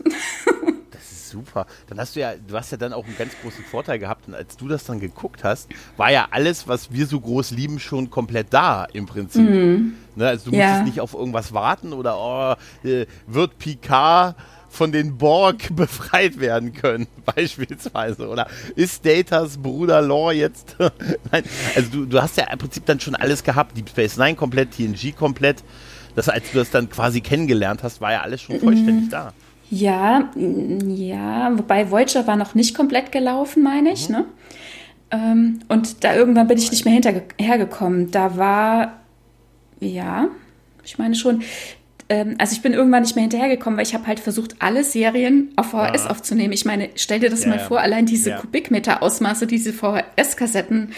super. 1.28 1.66
Dann 1.88 1.98
hast 1.98 2.16
du 2.16 2.20
ja, 2.20 2.34
du 2.36 2.56
hast 2.56 2.70
ja 2.72 2.78
dann 2.78 2.92
auch 2.92 3.04
einen 3.04 3.16
ganz 3.16 3.32
großen 3.42 3.64
Vorteil 3.64 3.98
gehabt. 3.98 4.28
Und 4.28 4.34
als 4.34 4.56
du 4.56 4.68
das 4.68 4.84
dann 4.84 5.00
geguckt 5.00 5.44
hast, 5.44 5.68
war 5.96 6.10
ja 6.10 6.28
alles, 6.30 6.68
was 6.68 6.92
wir 6.92 7.06
so 7.06 7.20
groß 7.20 7.50
lieben, 7.52 7.78
schon 7.78 8.10
komplett 8.10 8.48
da 8.50 8.84
im 8.84 9.06
Prinzip. 9.06 9.48
Mhm. 9.48 9.94
Ne, 10.16 10.26
also 10.26 10.50
du 10.50 10.56
ja. 10.56 10.66
musstest 10.66 10.86
nicht 10.86 11.00
auf 11.00 11.14
irgendwas 11.14 11.52
warten 11.52 11.92
oder 11.92 12.18
oh, 12.18 12.86
äh, 12.86 13.06
wird 13.26 13.58
Picard 13.58 14.34
von 14.68 14.92
den 14.92 15.16
Borg 15.16 15.68
befreit 15.76 16.40
werden 16.40 16.72
können, 16.72 17.06
beispielsweise. 17.24 18.28
Oder 18.28 18.48
ist 18.76 19.04
Datas 19.04 19.58
Bruder 19.58 20.02
Law 20.02 20.32
jetzt. 20.32 20.76
Nein, 21.32 21.44
also 21.74 21.90
du, 21.90 22.06
du 22.06 22.22
hast 22.22 22.36
ja 22.36 22.44
im 22.50 22.58
Prinzip 22.58 22.86
dann 22.86 23.00
schon 23.00 23.14
alles 23.14 23.42
gehabt. 23.42 23.76
Deep 23.76 23.88
Space 23.88 24.16
Nine 24.16 24.34
komplett, 24.34 24.72
TNG 24.72 25.14
komplett. 25.16 25.64
Das, 26.14 26.28
als 26.28 26.50
du 26.50 26.58
das 26.58 26.70
dann 26.70 26.90
quasi 26.90 27.20
kennengelernt 27.20 27.82
hast, 27.82 28.00
war 28.00 28.12
ja 28.12 28.22
alles 28.22 28.42
schon 28.42 28.58
vollständig 28.58 29.06
mhm. 29.06 29.10
da. 29.10 29.32
Ja, 29.70 30.30
ja, 30.34 31.58
wobei 31.58 31.90
Voyager 31.90 32.26
war 32.26 32.36
noch 32.36 32.54
nicht 32.54 32.74
komplett 32.74 33.12
gelaufen, 33.12 33.62
meine 33.62 33.92
ich. 33.92 34.08
Mhm. 34.08 34.14
Ne? 34.14 34.24
Ähm, 35.10 35.60
und 35.68 36.04
da 36.04 36.14
irgendwann 36.14 36.48
bin 36.48 36.58
ich 36.58 36.70
nicht 36.70 36.84
mehr 36.84 36.94
hinterhergekommen. 36.94 38.10
Da 38.10 38.36
war, 38.36 39.00
ja, 39.80 40.28
ich 40.84 40.98
meine 40.98 41.14
schon, 41.14 41.42
ähm, 42.10 42.36
also 42.38 42.54
ich 42.54 42.62
bin 42.62 42.72
irgendwann 42.72 43.02
nicht 43.02 43.14
mehr 43.14 43.22
hinterhergekommen, 43.22 43.76
weil 43.76 43.86
ich 43.86 43.94
habe 43.94 44.06
halt 44.06 44.20
versucht, 44.20 44.56
alle 44.60 44.84
Serien 44.84 45.52
auf 45.56 45.70
VHS 45.70 46.06
ah. 46.06 46.10
aufzunehmen. 46.10 46.52
Ich 46.52 46.64
meine, 46.64 46.88
stell 46.94 47.20
dir 47.20 47.28
das 47.28 47.44
ja, 47.44 47.50
mal 47.50 47.58
vor, 47.58 47.80
allein 47.80 48.06
diese 48.06 48.30
ja. 48.30 48.38
Kubikmeter-Ausmaße, 48.38 49.46
diese 49.46 49.72
VHS-Kassetten 49.72 50.92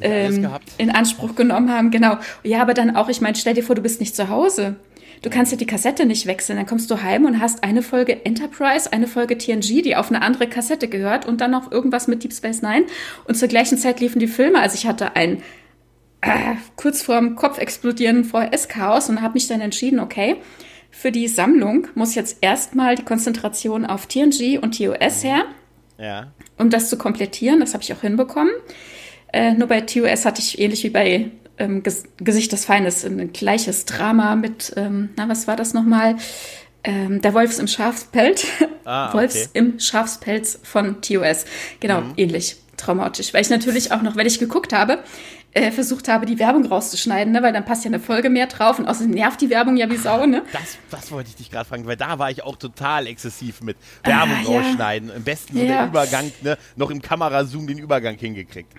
ähm, 0.00 0.48
in 0.76 0.90
Anspruch 0.90 1.36
genommen 1.36 1.72
haben. 1.72 1.90
Genau. 1.90 2.18
Ja, 2.42 2.62
aber 2.62 2.74
dann 2.74 2.96
auch, 2.96 3.08
ich 3.08 3.20
meine, 3.20 3.36
stell 3.36 3.54
dir 3.54 3.62
vor, 3.62 3.76
du 3.76 3.82
bist 3.82 4.00
nicht 4.00 4.16
zu 4.16 4.28
Hause. 4.28 4.76
Du 5.22 5.30
kannst 5.30 5.52
ja 5.52 5.58
die 5.58 5.66
Kassette 5.66 6.06
nicht 6.06 6.26
wechseln. 6.26 6.56
Dann 6.56 6.66
kommst 6.66 6.90
du 6.90 7.02
heim 7.02 7.24
und 7.24 7.40
hast 7.40 7.64
eine 7.64 7.82
Folge 7.82 8.24
Enterprise, 8.24 8.92
eine 8.92 9.06
Folge 9.06 9.36
TNG, 9.38 9.82
die 9.82 9.96
auf 9.96 10.10
eine 10.10 10.22
andere 10.22 10.48
Kassette 10.48 10.88
gehört 10.88 11.26
und 11.26 11.40
dann 11.40 11.50
noch 11.50 11.70
irgendwas 11.72 12.08
mit 12.08 12.22
Deep 12.22 12.32
Space 12.32 12.62
Nine. 12.62 12.86
Und 13.26 13.36
zur 13.36 13.48
gleichen 13.48 13.78
Zeit 13.78 14.00
liefen 14.00 14.18
die 14.18 14.28
Filme. 14.28 14.60
Also 14.60 14.74
ich 14.74 14.86
hatte 14.86 15.16
ein 15.16 15.42
äh, 16.20 16.54
kurz 16.76 17.02
vorm 17.02 17.36
Kopf 17.36 17.58
explodieren 17.58 18.24
VHS-Chaos 18.24 19.08
und 19.08 19.22
habe 19.22 19.34
mich 19.34 19.48
dann 19.48 19.60
entschieden, 19.60 20.00
okay, 20.00 20.36
für 20.90 21.12
die 21.12 21.28
Sammlung 21.28 21.86
muss 21.94 22.14
jetzt 22.14 22.38
erstmal 22.40 22.94
die 22.96 23.04
Konzentration 23.04 23.86
auf 23.86 24.06
TNG 24.06 24.58
und 24.60 24.76
TOS 24.76 25.22
her, 25.22 25.44
ja. 25.98 26.32
um 26.56 26.70
das 26.70 26.88
zu 26.88 26.98
komplettieren. 26.98 27.60
Das 27.60 27.74
habe 27.74 27.82
ich 27.82 27.92
auch 27.92 28.00
hinbekommen. 28.00 28.52
Äh, 29.32 29.52
nur 29.52 29.68
bei 29.68 29.82
TOS 29.82 30.24
hatte 30.24 30.40
ich 30.40 30.58
ähnlich 30.58 30.82
wie 30.84 30.90
bei 30.90 31.30
ähm, 31.58 31.82
Ges 31.82 32.04
Gesicht 32.18 32.52
des 32.52 32.64
Feindes, 32.64 33.04
ein 33.04 33.32
gleiches 33.32 33.84
Drama 33.84 34.36
mit, 34.36 34.72
ähm, 34.76 35.10
na, 35.16 35.28
was 35.28 35.46
war 35.46 35.56
das 35.56 35.74
nochmal? 35.74 36.16
Ähm, 36.84 37.20
der 37.20 37.34
Wolfs 37.34 37.58
im 37.58 37.66
Schafspelz. 37.66 38.46
Ah, 38.84 39.12
Wolfs 39.14 39.48
okay. 39.48 39.50
im 39.54 39.80
Schafspelz 39.80 40.58
von 40.62 41.00
TOS. 41.02 41.44
Genau, 41.80 42.02
mhm. 42.02 42.12
ähnlich 42.16 42.56
traumatisch. 42.76 43.34
Weil 43.34 43.42
ich 43.42 43.50
natürlich 43.50 43.92
auch 43.92 44.02
noch, 44.02 44.16
wenn 44.16 44.26
ich 44.26 44.38
geguckt 44.38 44.72
habe, 44.72 45.00
äh, 45.52 45.72
versucht 45.72 46.08
habe, 46.08 46.26
die 46.26 46.38
Werbung 46.38 46.66
rauszuschneiden, 46.66 47.32
ne? 47.32 47.42
weil 47.42 47.52
dann 47.52 47.64
passt 47.64 47.84
ja 47.84 47.88
eine 47.88 48.00
Folge 48.00 48.30
mehr 48.30 48.46
drauf 48.46 48.78
und 48.78 48.86
außerdem 48.86 49.10
nervt 49.10 49.40
die 49.40 49.50
Werbung 49.50 49.76
ja 49.76 49.90
wie 49.90 49.96
Sau. 49.96 50.26
Ne? 50.26 50.42
Das, 50.52 50.78
das 50.90 51.10
wollte 51.10 51.30
ich 51.30 51.36
dich 51.36 51.50
gerade 51.50 51.68
fragen, 51.68 51.86
weil 51.86 51.96
da 51.96 52.18
war 52.18 52.30
ich 52.30 52.44
auch 52.44 52.56
total 52.56 53.06
exzessiv 53.06 53.62
mit 53.62 53.76
Werbung 54.04 54.36
ah, 54.44 54.46
rausschneiden. 54.46 55.10
Am 55.10 55.24
besten 55.24 55.56
so 55.56 55.62
ja. 55.62 55.66
der 55.66 55.86
Übergang, 55.86 56.30
ne? 56.42 56.58
noch 56.76 56.90
im 56.90 57.02
Kamerazoom 57.02 57.66
den 57.66 57.78
Übergang 57.78 58.16
hingekriegt. 58.16 58.72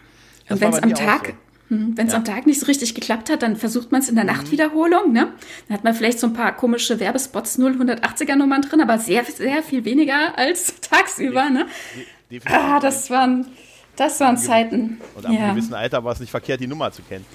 Das 0.48 0.55
und 0.55 0.62
wenn 0.62 0.74
es 0.74 0.79
am 0.79 0.93
Tag, 0.93 1.27
so. 1.27 1.33
Hm, 1.69 1.97
wenn 1.97 2.07
es 2.07 2.13
ja. 2.13 2.19
am 2.19 2.25
Tag 2.25 2.45
nicht 2.45 2.59
so 2.59 2.65
richtig 2.65 2.95
geklappt 2.95 3.29
hat, 3.29 3.41
dann 3.43 3.55
versucht 3.55 3.91
man 3.91 4.01
es 4.01 4.09
in 4.09 4.15
der 4.15 4.25
mhm. 4.25 4.31
Nachtwiederholung. 4.31 5.13
Ne? 5.13 5.31
Dann 5.67 5.77
hat 5.77 5.83
man 5.83 5.93
vielleicht 5.93 6.19
so 6.19 6.27
ein 6.27 6.33
paar 6.33 6.55
komische 6.55 6.99
Werbespots 6.99 7.59
0180er 7.59 8.35
Nummern 8.35 8.61
drin, 8.61 8.81
aber 8.81 8.97
sehr, 8.97 9.23
sehr 9.23 9.63
viel 9.63 9.85
weniger 9.85 10.38
als 10.38 10.75
tagsüber. 10.81 11.49
Ne? 11.49 11.65
Definitiv. 12.29 12.51
Ah, 12.51 12.79
das 12.79 13.09
waren 13.09 13.45
das 13.99 14.17
waren 14.21 14.38
Zeiten. 14.38 15.01
Und 15.15 15.25
ab 15.25 15.33
ja. 15.33 15.39
einem 15.39 15.55
gewissen 15.55 15.73
Alter 15.73 16.01
war 16.05 16.13
es 16.13 16.21
nicht 16.21 16.29
verkehrt, 16.29 16.61
die 16.61 16.67
Nummer 16.67 16.89
zu 16.89 17.01
kennen. 17.01 17.25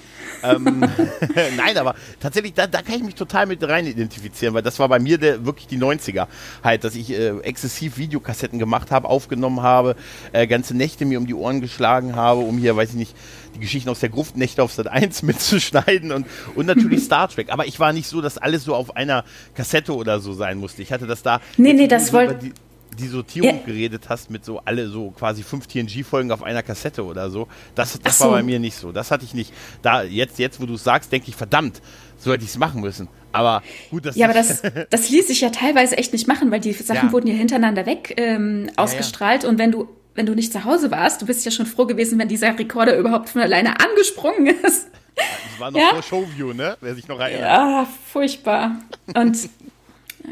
Ähm, 0.51 0.79
Nein, 1.57 1.77
aber 1.77 1.95
tatsächlich, 2.19 2.53
da, 2.53 2.67
da, 2.67 2.81
kann 2.81 2.95
ich 2.95 3.03
mich 3.03 3.15
total 3.15 3.45
mit 3.45 3.63
rein 3.67 3.85
identifizieren, 3.85 4.53
weil 4.53 4.61
das 4.61 4.79
war 4.79 4.89
bei 4.89 4.99
mir 4.99 5.17
der, 5.17 5.45
wirklich 5.45 5.67
die 5.67 5.77
90er 5.77 6.27
halt, 6.63 6.83
dass 6.83 6.95
ich 6.95 7.11
äh, 7.11 7.37
exzessiv 7.39 7.97
Videokassetten 7.97 8.59
gemacht 8.59 8.91
habe, 8.91 9.09
aufgenommen 9.09 9.61
habe, 9.61 9.95
äh, 10.31 10.47
ganze 10.47 10.75
Nächte 10.75 11.05
mir 11.05 11.19
um 11.19 11.27
die 11.27 11.33
Ohren 11.33 11.61
geschlagen 11.61 12.15
habe, 12.15 12.41
um 12.41 12.57
hier, 12.57 12.75
weiß 12.75 12.89
ich 12.89 12.95
nicht, 12.95 13.15
die 13.55 13.59
Geschichten 13.59 13.89
aus 13.89 13.99
der 13.99 14.09
Gruftnächte 14.09 14.61
auf 14.61 14.71
Sat 14.71 14.87
1 14.87 15.21
mitzuschneiden 15.23 16.11
und, 16.11 16.27
und 16.55 16.65
natürlich 16.65 17.03
Star 17.05 17.27
Trek. 17.27 17.51
Aber 17.51 17.65
ich 17.65 17.79
war 17.79 17.93
nicht 17.93 18.07
so, 18.07 18.21
dass 18.21 18.37
alles 18.37 18.63
so 18.63 18.75
auf 18.75 18.95
einer 18.95 19.23
Kassette 19.55 19.95
oder 19.95 20.19
so 20.19 20.33
sein 20.33 20.57
musste. 20.57 20.81
Ich 20.81 20.91
hatte 20.91 21.07
das 21.07 21.23
da. 21.23 21.41
Nee, 21.57 21.73
nee, 21.73 21.87
das 21.87 22.13
wollte 22.13 22.51
die 22.95 23.07
Sortierung 23.07 23.57
ja. 23.59 23.65
geredet 23.65 24.09
hast 24.09 24.29
mit 24.29 24.45
so 24.45 24.59
alle 24.59 24.87
so 24.87 25.11
quasi 25.11 25.43
fünf 25.43 25.67
TNG-Folgen 25.67 26.31
auf 26.31 26.43
einer 26.43 26.63
Kassette 26.63 27.03
oder 27.03 27.29
so. 27.29 27.47
Das, 27.75 27.99
das 28.01 28.17
so. 28.17 28.25
war 28.25 28.31
bei 28.31 28.43
mir 28.43 28.59
nicht 28.59 28.75
so. 28.75 28.91
Das 28.91 29.11
hatte 29.11 29.25
ich 29.25 29.33
nicht. 29.33 29.53
Da 29.81 30.03
jetzt, 30.03 30.39
jetzt 30.39 30.61
wo 30.61 30.65
du 30.65 30.75
es 30.75 30.83
sagst, 30.83 31.11
denke 31.11 31.29
ich, 31.29 31.35
verdammt, 31.35 31.81
so 32.17 32.31
hätte 32.31 32.43
ich 32.43 32.51
es 32.51 32.57
machen 32.57 32.81
müssen. 32.81 33.07
Aber 33.31 33.63
gut, 33.91 34.05
das 34.05 34.15
Ja, 34.15 34.27
aber 34.27 34.33
das, 34.33 34.61
das 34.89 35.09
ließ 35.09 35.27
sich 35.27 35.41
ja 35.41 35.49
teilweise 35.49 35.97
echt 35.97 36.13
nicht 36.13 36.27
machen, 36.27 36.51
weil 36.51 36.59
die 36.59 36.73
Sachen 36.73 37.07
ja. 37.07 37.11
wurden 37.11 37.27
ja 37.27 37.33
hintereinander 37.33 37.85
weg 37.85 38.13
ähm, 38.17 38.69
ausgestrahlt 38.77 39.43
ja, 39.43 39.49
und 39.49 39.59
wenn 39.59 39.71
du 39.71 39.87
wenn 40.15 40.25
du 40.25 40.33
nicht 40.33 40.53
zu 40.53 40.63
Hause 40.63 40.91
warst, 40.91 41.21
du 41.21 41.25
bist 41.25 41.43
ja 41.43 41.51
schon 41.51 41.65
froh 41.65 41.85
gewesen, 41.85 42.17
wenn 42.17 42.29
dieser 42.29 42.57
Rekorder 42.57 42.97
überhaupt 42.97 43.29
von 43.29 43.41
alleine 43.41 43.79
angesprungen 43.81 44.47
ist. 44.63 44.87
Das 45.15 45.59
war 45.59 45.71
noch 45.71 45.79
ja? 45.79 45.89
vor 45.89 46.03
Showview, 46.03 46.53
ne? 46.53 46.77
Wer 46.81 46.95
sich 46.95 47.07
noch 47.07 47.19
erinnert. 47.19 47.41
Ja, 47.41 47.87
furchtbar. 48.11 48.77
Und 49.13 49.37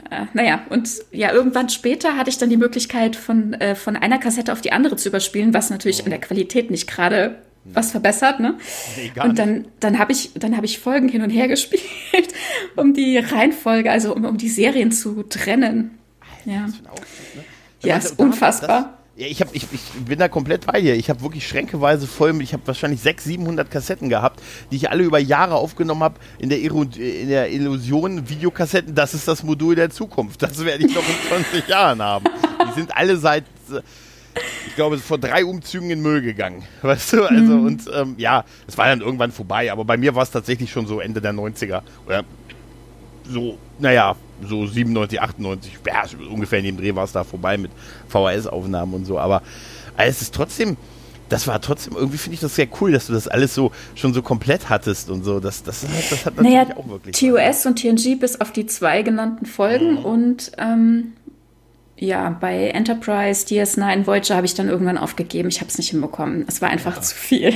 äh, 0.10 0.26
naja, 0.34 0.62
und 0.70 0.90
ja, 1.12 1.32
irgendwann 1.32 1.70
später 1.70 2.18
hatte 2.18 2.30
ich 2.30 2.38
dann 2.38 2.50
die 2.50 2.58
Möglichkeit, 2.58 3.16
von, 3.16 3.54
äh, 3.54 3.76
von 3.76 3.96
einer 3.96 4.18
Kassette 4.18 4.52
auf 4.52 4.62
die 4.62 4.72
andere 4.72 4.96
zu 4.96 5.10
überspielen, 5.10 5.54
was 5.54 5.70
natürlich 5.70 6.02
oh. 6.02 6.06
an 6.06 6.12
der 6.12 6.22
Qualität 6.22 6.72
nicht 6.72 6.88
gerade 6.88 7.42
was 7.66 7.92
verbessert, 7.92 8.42
ne? 8.42 8.58
Nee, 8.98 9.12
und 9.24 9.40
dann, 9.40 9.66
dann 9.80 9.98
habe 9.98 10.12
ich, 10.12 10.32
dann 10.36 10.58
habe 10.58 10.66
ich 10.66 10.80
Folgen 10.80 11.08
hin 11.08 11.22
und 11.22 11.30
her 11.30 11.48
gespielt, 11.50 12.34
um 12.76 12.94
die 12.94 13.18
Reihenfolge, 13.18 13.90
also 13.90 14.14
um, 14.14 14.26
um 14.26 14.38
die 14.38 14.50
Serien 14.50 14.92
zu 14.92 15.24
trennen. 15.24 15.98
ja. 16.46 16.66
Aufwand, 16.66 17.36
ne? 17.36 17.44
Ja, 17.84 17.98
ist 17.98 18.18
unfassbar. 18.20 19.02
Ja, 19.15 19.27
ich, 19.27 19.41
hab, 19.41 19.53
ich, 19.53 19.67
ich 19.72 19.91
bin 20.05 20.17
da 20.17 20.27
komplett 20.27 20.65
bei 20.65 20.82
dir. 20.82 20.96
Ich 20.96 21.08
habe 21.08 21.22
wirklich 21.22 21.48
schränkeweise 21.48 22.08
voll 22.08 22.34
mit, 22.34 22.48
ich 22.48 22.53
habe 22.53 22.65
wahrscheinlich 22.65 23.00
600, 23.01 23.24
700 23.24 23.72
Kassetten 23.72 24.10
gehabt, 24.10 24.41
die 24.72 24.77
ich 24.77 24.89
alle 24.89 25.03
über 25.03 25.20
Jahre 25.20 25.53
aufgenommen 25.53 26.01
habe 26.01 26.15
in 26.39 26.50
der, 26.50 26.60
in 26.60 27.29
der 27.29 27.51
Illusion 27.51 28.27
Videokassetten. 28.27 28.96
Das 28.96 29.13
ist 29.13 29.27
das 29.27 29.43
Modul 29.43 29.75
der 29.75 29.91
Zukunft. 29.91 30.41
Das 30.41 30.65
werde 30.65 30.88
ich 30.88 30.96
noch 30.96 31.08
in 31.08 31.29
20 31.29 31.67
Jahren 31.67 32.01
haben. 32.01 32.25
Die 32.67 32.74
sind 32.74 32.96
alle 32.98 33.17
seit, 33.17 33.43
ich 34.67 34.75
glaube, 34.75 34.98
vor 34.98 35.20
drei 35.20 35.46
Umzügen 35.46 35.91
in 35.91 36.01
Müll 36.01 36.24
gegangen. 36.24 36.63
Weißt 36.82 37.13
du? 37.13 37.24
Also, 37.24 37.53
mhm. 37.53 37.65
und 37.67 37.84
ähm, 37.93 38.15
ja, 38.17 38.43
es 38.65 38.79
war 38.79 38.88
dann 38.88 39.01
irgendwann 39.01 39.32
vorbei. 39.32 39.72
Aber 39.72 39.86
bei 39.86 39.96
mir 39.96 40.15
war 40.15 40.24
es 40.24 40.32
tatsächlich 40.32 40.72
schon 40.72 40.88
so 40.88 41.00
Ende 41.00 41.22
der 41.22 41.34
90er. 41.34 41.84
Oder 42.08 42.24
so, 43.29 43.60
naja, 43.77 44.15
so 44.48 44.66
97, 44.66 45.22
98, 45.22 45.80
ja, 45.88 46.04
ungefähr 46.30 46.60
in 46.60 46.66
dem 46.66 46.78
Dreh 46.78 46.96
war 46.96 47.04
es 47.04 47.12
da 47.12 47.24
vorbei 47.24 47.58
mit 47.58 47.72
VHS-Aufnahmen 48.10 48.94
und 48.94 49.06
so, 49.06 49.20
aber 49.20 49.42
es 49.98 50.22
ist 50.22 50.34
trotzdem, 50.34 50.78
das 51.30 51.48
war 51.48 51.62
trotzdem, 51.62 51.96
irgendwie 51.96 52.18
finde 52.18 52.36
ich 52.36 52.42
das 52.42 52.56
sehr 52.56 52.68
cool, 52.82 52.92
dass 52.92 53.08
du 53.08 53.14
das 53.14 53.28
alles 53.28 53.56
so 53.56 53.72
schon 53.96 54.14
so 54.14 54.22
komplett 54.22 54.70
hattest 54.70 55.10
und 55.10 55.24
so. 55.24 55.40
Das, 55.40 55.64
das, 55.64 55.82
das 55.82 56.26
hat 56.26 56.36
natürlich 56.36 56.54
naja, 56.54 56.78
auch 56.78 56.88
wirklich. 56.88 57.18
TOS 57.18 57.66
und 57.66 57.80
TNG 57.80 58.20
bis 58.20 58.40
auf 58.40 58.52
die 58.52 58.66
zwei 58.66 59.02
genannten 59.02 59.46
Folgen 59.46 59.94
mhm. 59.94 60.06
und 60.06 60.52
ähm, 60.58 61.14
ja, 61.98 62.30
bei 62.32 62.70
Enterprise, 62.70 63.46
DS9, 63.46 64.06
Voyager 64.06 64.36
habe 64.36 64.46
ich 64.46 64.56
dann 64.56 64.68
irgendwann 64.68 64.98
aufgegeben. 64.98 65.48
Ich 65.50 65.62
habe 65.62 65.70
es 65.70 65.78
nicht 65.78 65.92
hinbekommen. 65.92 66.44
Es 66.48 66.62
war 66.62 66.70
einfach 66.70 66.96
ja. 66.96 67.02
zu 67.02 67.16
viel. 67.16 67.54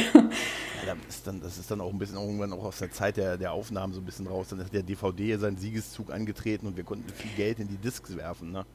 Dann, 1.28 1.42
das 1.42 1.58
ist 1.58 1.70
dann 1.70 1.82
auch 1.82 1.92
ein 1.92 2.00
bisschen 2.00 2.18
irgendwann 2.18 2.54
auch 2.54 2.64
aus 2.64 2.80
der 2.80 2.92
Zeit 2.92 3.18
der, 3.18 3.38
der 3.38 3.52
Aufnahmen 3.52 3.94
so 3.94 4.00
ein 4.00 4.06
bisschen 4.06 4.28
raus. 4.28 4.48
Dann 4.50 4.60
hat 4.60 4.74
der 4.74 4.84
DVD 4.84 5.38
seinen 5.38 5.58
Siegeszug 5.58 6.12
angetreten 6.12 6.68
und 6.68 6.78
wir 6.78 6.84
konnten 6.84 7.12
viel 7.14 7.32
Geld 7.36 7.60
in 7.60 7.68
die 7.68 7.78
Discs 7.78 8.16
werfen. 8.16 8.52
Ne? 8.52 8.66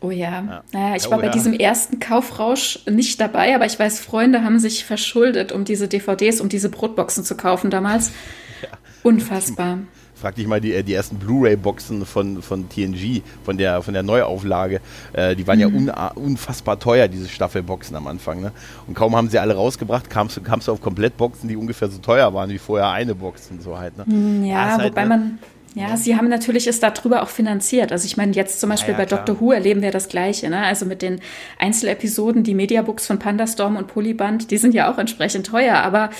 Oh 0.00 0.10
ja. 0.10 0.44
ja. 0.44 0.64
Naja, 0.72 0.96
ich 0.96 1.10
war 1.10 1.18
oh, 1.18 1.20
bei 1.20 1.28
ja. 1.28 1.32
diesem 1.32 1.54
ersten 1.54 1.98
Kaufrausch 1.98 2.80
nicht 2.86 3.20
dabei, 3.20 3.54
aber 3.54 3.64
ich 3.64 3.78
weiß, 3.78 4.00
Freunde 4.00 4.44
haben 4.44 4.58
sich 4.58 4.84
verschuldet, 4.84 5.50
um 5.50 5.64
diese 5.64 5.88
DVDs, 5.88 6.40
um 6.40 6.48
diese 6.48 6.68
Brotboxen 6.68 7.24
zu 7.24 7.36
kaufen 7.36 7.70
damals. 7.70 8.12
Ja. 8.62 8.78
Unfassbar. 9.02 9.80
Frag 10.14 10.36
dich 10.36 10.46
mal 10.46 10.60
die, 10.60 10.72
äh, 10.72 10.82
die 10.82 10.94
ersten 10.94 11.16
Blu-ray-Boxen 11.16 12.06
von, 12.06 12.40
von 12.40 12.68
TNG, 12.68 13.22
von 13.44 13.58
der, 13.58 13.82
von 13.82 13.94
der 13.94 14.02
Neuauflage. 14.02 14.80
Äh, 15.12 15.34
die 15.34 15.46
waren 15.46 15.58
mhm. 15.58 15.88
ja 15.88 16.12
un, 16.14 16.24
unfassbar 16.24 16.78
teuer, 16.78 17.08
diese 17.08 17.28
Staffelboxen 17.28 17.96
am 17.96 18.06
Anfang. 18.06 18.40
Ne? 18.40 18.52
Und 18.86 18.94
kaum 18.94 19.16
haben 19.16 19.28
sie 19.28 19.38
alle 19.38 19.54
rausgebracht, 19.54 20.08
kamst, 20.08 20.42
kamst 20.44 20.68
du 20.68 20.72
auf 20.72 20.80
Komplettboxen, 20.80 21.48
die 21.48 21.56
ungefähr 21.56 21.88
so 21.88 21.98
teuer 21.98 22.32
waren 22.32 22.50
wie 22.50 22.58
vorher 22.58 22.90
eine 22.90 23.14
Box 23.14 23.50
und 23.50 23.62
so 23.62 23.76
halt. 23.78 23.98
Ne? 23.98 24.06
Hm, 24.06 24.44
ja, 24.44 24.78
halt, 24.78 24.90
wobei 24.90 25.02
ne? 25.02 25.08
man. 25.08 25.38
Ja, 25.76 25.96
sie 25.96 26.16
haben 26.16 26.28
natürlich 26.28 26.68
es 26.68 26.78
darüber 26.78 27.22
auch 27.22 27.28
finanziert. 27.28 27.90
Also 27.90 28.06
ich 28.06 28.16
meine, 28.16 28.30
jetzt 28.32 28.60
zum 28.60 28.70
Beispiel 28.70 28.94
ja, 28.94 29.00
ja, 29.00 29.04
bei 29.04 29.10
Doctor 29.10 29.40
Who 29.40 29.50
erleben 29.50 29.82
wir 29.82 29.90
das 29.90 30.08
Gleiche. 30.08 30.48
Ne? 30.48 30.64
Also 30.64 30.86
mit 30.86 31.02
den 31.02 31.20
Einzelepisoden, 31.58 32.44
die 32.44 32.54
Mediabooks 32.54 33.08
von 33.08 33.18
Pandastorm 33.18 33.74
und 33.74 33.88
Polyband, 33.88 34.52
die 34.52 34.58
sind 34.58 34.72
ja 34.72 34.92
auch 34.92 34.98
entsprechend 34.98 35.46
teuer. 35.46 35.78
Aber 35.78 36.10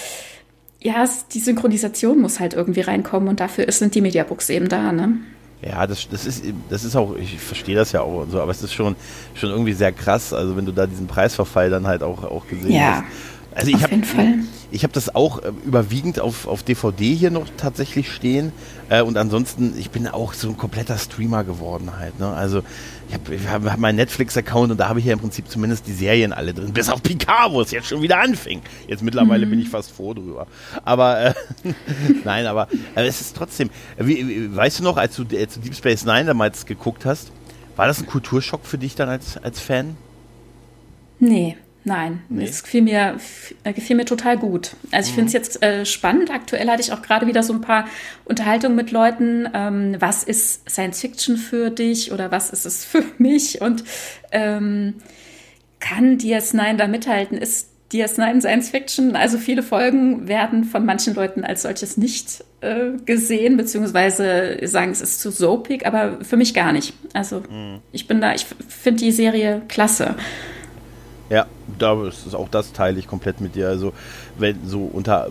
ja, 0.84 1.08
die 1.32 1.40
Synchronisation 1.40 2.20
muss 2.20 2.38
halt 2.38 2.52
irgendwie 2.52 2.82
reinkommen 2.82 3.28
und 3.28 3.40
dafür 3.40 3.70
sind 3.72 3.94
die 3.94 4.02
Mediabooks 4.02 4.50
eben 4.50 4.68
da, 4.68 4.92
ne? 4.92 5.16
Ja, 5.62 5.86
das, 5.86 6.06
das, 6.10 6.26
ist, 6.26 6.44
das 6.68 6.84
ist 6.84 6.94
auch, 6.94 7.16
ich 7.16 7.40
verstehe 7.40 7.74
das 7.74 7.92
ja 7.92 8.02
auch 8.02 8.22
und 8.22 8.30
so, 8.30 8.38
aber 8.38 8.50
es 8.50 8.62
ist 8.62 8.74
schon, 8.74 8.94
schon 9.32 9.48
irgendwie 9.48 9.72
sehr 9.72 9.92
krass, 9.92 10.34
also 10.34 10.58
wenn 10.58 10.66
du 10.66 10.72
da 10.72 10.86
diesen 10.86 11.06
Preisverfall 11.06 11.70
dann 11.70 11.86
halt 11.86 12.02
auch, 12.02 12.22
auch 12.24 12.46
gesehen 12.46 12.72
ja. 12.72 12.96
hast. 12.96 13.04
Also 13.54 13.70
ich 13.70 13.82
habe 13.82 14.02
ich 14.70 14.82
habe 14.82 14.92
das 14.92 15.14
auch 15.14 15.40
äh, 15.40 15.52
überwiegend 15.64 16.18
auf, 16.18 16.48
auf 16.48 16.64
DVD 16.64 17.14
hier 17.14 17.30
noch 17.30 17.46
tatsächlich 17.56 18.10
stehen 18.12 18.52
äh, 18.88 19.02
und 19.02 19.16
ansonsten 19.16 19.74
ich 19.78 19.90
bin 19.90 20.08
auch 20.08 20.32
so 20.32 20.48
ein 20.48 20.56
kompletter 20.56 20.98
Streamer 20.98 21.44
geworden 21.44 21.92
halt. 21.96 22.18
Ne? 22.18 22.26
Also 22.26 22.62
ich 23.08 23.14
habe 23.14 23.34
ich 23.34 23.48
hab, 23.48 23.64
hab 23.64 23.78
meinen 23.78 23.96
Netflix-Account 23.96 24.72
und 24.72 24.80
da 24.80 24.88
habe 24.88 24.98
ich 24.98 25.06
ja 25.06 25.12
im 25.12 25.20
Prinzip 25.20 25.48
zumindest 25.48 25.86
die 25.86 25.92
Serien 25.92 26.32
alle 26.32 26.52
drin, 26.52 26.72
bis 26.72 26.88
auf 26.88 27.02
Picard, 27.02 27.52
wo 27.52 27.60
es 27.60 27.70
jetzt 27.70 27.86
schon 27.86 28.02
wieder 28.02 28.18
anfing. 28.18 28.62
Jetzt 28.88 29.04
mittlerweile 29.04 29.46
mhm. 29.46 29.50
bin 29.50 29.60
ich 29.60 29.68
fast 29.68 29.92
froh 29.92 30.14
drüber. 30.14 30.48
Aber 30.84 31.26
äh, 31.26 31.34
nein, 32.24 32.46
aber 32.46 32.66
äh, 32.96 33.06
es 33.06 33.20
ist 33.20 33.36
trotzdem. 33.36 33.70
Wie, 33.98 34.28
wie, 34.28 34.56
weißt 34.56 34.80
du 34.80 34.82
noch, 34.82 34.96
als 34.96 35.14
du, 35.14 35.24
als 35.38 35.54
du 35.54 35.60
Deep 35.60 35.76
Space 35.76 36.04
Nine 36.04 36.24
damals 36.24 36.66
geguckt 36.66 37.04
hast, 37.04 37.30
war 37.76 37.86
das 37.86 38.00
ein 38.00 38.06
Kulturschock 38.06 38.66
für 38.66 38.78
dich 38.78 38.96
dann 38.96 39.08
als, 39.08 39.36
als 39.36 39.60
Fan? 39.60 39.96
Nee. 41.20 41.56
Nein, 41.86 42.22
nee. 42.30 42.44
es 42.44 42.62
gefiel 42.62 42.80
mir, 42.80 43.16
äh, 43.62 43.74
gefiel 43.74 43.94
mir 43.94 44.06
total 44.06 44.38
gut. 44.38 44.70
Also 44.90 45.08
ich 45.08 45.12
mhm. 45.12 45.16
finde 45.16 45.26
es 45.26 45.32
jetzt 45.34 45.62
äh, 45.62 45.84
spannend. 45.84 46.30
Aktuell 46.30 46.68
hatte 46.68 46.80
ich 46.80 46.92
auch 46.92 47.02
gerade 47.02 47.26
wieder 47.26 47.42
so 47.42 47.52
ein 47.52 47.60
paar 47.60 47.86
Unterhaltungen 48.24 48.74
mit 48.74 48.90
Leuten. 48.90 49.46
Ähm, 49.52 49.96
was 49.98 50.24
ist 50.24 50.68
Science 50.68 51.00
Fiction 51.00 51.36
für 51.36 51.68
dich 51.68 52.10
oder 52.10 52.30
was 52.30 52.48
ist 52.50 52.64
es 52.64 52.84
für 52.86 53.04
mich? 53.18 53.60
Und 53.60 53.84
ähm, 54.32 54.94
kann 55.78 56.16
DS9 56.16 56.76
da 56.76 56.86
mithalten? 56.86 57.36
Ist 57.36 57.68
DS9 57.92 58.40
Science 58.40 58.70
Fiction? 58.70 59.14
Also 59.14 59.36
viele 59.36 59.62
Folgen 59.62 60.26
werden 60.26 60.64
von 60.64 60.86
manchen 60.86 61.14
Leuten 61.14 61.44
als 61.44 61.62
solches 61.62 61.98
nicht 61.98 62.42
äh, 62.62 62.92
gesehen, 63.04 63.58
beziehungsweise 63.58 64.58
sagen, 64.62 64.90
es 64.90 65.02
ist 65.02 65.20
zu 65.20 65.30
soapig, 65.30 65.86
aber 65.86 66.24
für 66.24 66.38
mich 66.38 66.54
gar 66.54 66.72
nicht. 66.72 66.94
Also 67.12 67.40
mhm. 67.40 67.80
ich 67.92 68.08
bin 68.08 68.22
da, 68.22 68.34
ich 68.34 68.46
finde 68.68 69.04
die 69.04 69.12
Serie 69.12 69.60
klasse. 69.68 70.16
Ja, 71.34 71.46
da 71.80 72.06
ist 72.06 72.32
auch 72.32 72.48
das 72.48 72.72
teile 72.72 73.00
ich 73.00 73.08
komplett 73.08 73.40
mit 73.40 73.56
dir. 73.56 73.66
Also, 73.68 73.92
wenn 74.38 74.68
so 74.68 74.84
unter, 74.84 75.30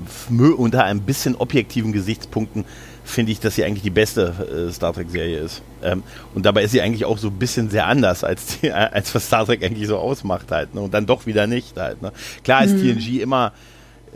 unter 0.58 0.84
ein 0.84 1.00
bisschen 1.00 1.36
objektiven 1.36 1.94
Gesichtspunkten 1.94 2.66
finde 3.06 3.32
ich, 3.32 3.40
dass 3.40 3.56
sie 3.56 3.64
eigentlich 3.64 3.84
die 3.84 3.90
beste 3.90 4.68
äh, 4.70 4.74
Star 4.74 4.94
Trek-Serie 4.94 5.40
ist. 5.40 5.62
Ähm, 5.82 6.04
und 6.36 6.46
dabei 6.46 6.64
ist 6.64 6.72
sie 6.72 6.82
eigentlich 6.82 7.06
auch 7.06 7.18
so 7.18 7.30
ein 7.30 7.40
bisschen 7.40 7.70
sehr 7.70 7.88
anders, 7.88 8.26
als, 8.26 8.60
die, 8.60 8.72
als 8.74 9.16
was 9.16 9.28
Star 9.28 9.46
Trek 9.46 9.64
eigentlich 9.64 9.88
so 9.88 9.98
ausmacht 9.98 10.52
halt. 10.52 10.76
Ne? 10.76 10.82
Und 10.82 10.94
dann 10.94 11.06
doch 11.06 11.26
wieder 11.26 11.48
nicht 11.48 11.78
halt. 11.78 12.02
Ne? 12.02 12.12
Klar 12.44 12.66
ist 12.66 12.76
mhm. 12.76 12.98
TNG 12.98 13.22
immer 13.22 13.54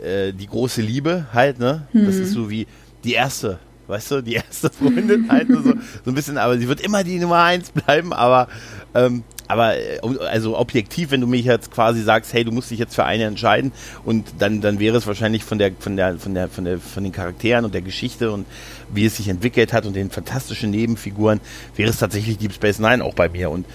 äh, 0.02 0.34
die 0.34 0.46
große 0.46 0.82
Liebe 0.82 1.26
halt, 1.32 1.58
ne? 1.58 1.86
Mhm. 1.94 2.04
Das 2.04 2.16
ist 2.16 2.32
so 2.32 2.50
wie 2.50 2.66
die 3.02 3.14
erste, 3.14 3.58
weißt 3.86 4.10
du, 4.10 4.22
die 4.22 4.34
erste 4.46 4.68
Freundin 4.68 5.30
halt, 5.30 5.48
so, 5.48 5.62
so 5.62 5.72
ein 6.06 6.14
bisschen, 6.14 6.36
aber 6.36 6.58
sie 6.58 6.68
wird 6.68 6.82
immer 6.82 7.02
die 7.02 7.18
Nummer 7.18 7.44
eins 7.44 7.70
bleiben, 7.70 8.12
aber 8.12 8.48
ähm, 8.94 9.24
aber 9.48 9.76
äh, 9.76 9.98
also 10.30 10.56
objektiv, 10.56 11.10
wenn 11.10 11.20
du 11.20 11.26
mich 11.26 11.44
jetzt 11.44 11.70
quasi 11.70 12.02
sagst, 12.02 12.32
hey, 12.32 12.44
du 12.44 12.52
musst 12.52 12.70
dich 12.70 12.78
jetzt 12.78 12.94
für 12.94 13.04
eine 13.04 13.24
entscheiden 13.24 13.72
und 14.04 14.26
dann, 14.38 14.60
dann 14.60 14.78
wäre 14.78 14.96
es 14.96 15.06
wahrscheinlich 15.06 15.44
von 15.44 15.58
der, 15.58 15.72
von 15.78 15.96
der, 15.96 16.18
von 16.18 16.34
der, 16.34 16.48
von 16.48 16.64
der, 16.64 16.78
von 16.78 17.02
den 17.02 17.12
Charakteren 17.12 17.64
und 17.64 17.74
der 17.74 17.82
Geschichte 17.82 18.30
und 18.30 18.46
wie 18.92 19.06
es 19.06 19.16
sich 19.16 19.28
entwickelt 19.28 19.72
hat 19.72 19.86
und 19.86 19.96
den 19.96 20.10
fantastischen 20.10 20.70
Nebenfiguren, 20.70 21.40
wäre 21.74 21.90
es 21.90 21.98
tatsächlich 21.98 22.38
Deep 22.38 22.52
Space 22.52 22.78
Nine 22.78 23.04
auch 23.04 23.14
bei 23.14 23.28
mir. 23.28 23.50
Und 23.50 23.66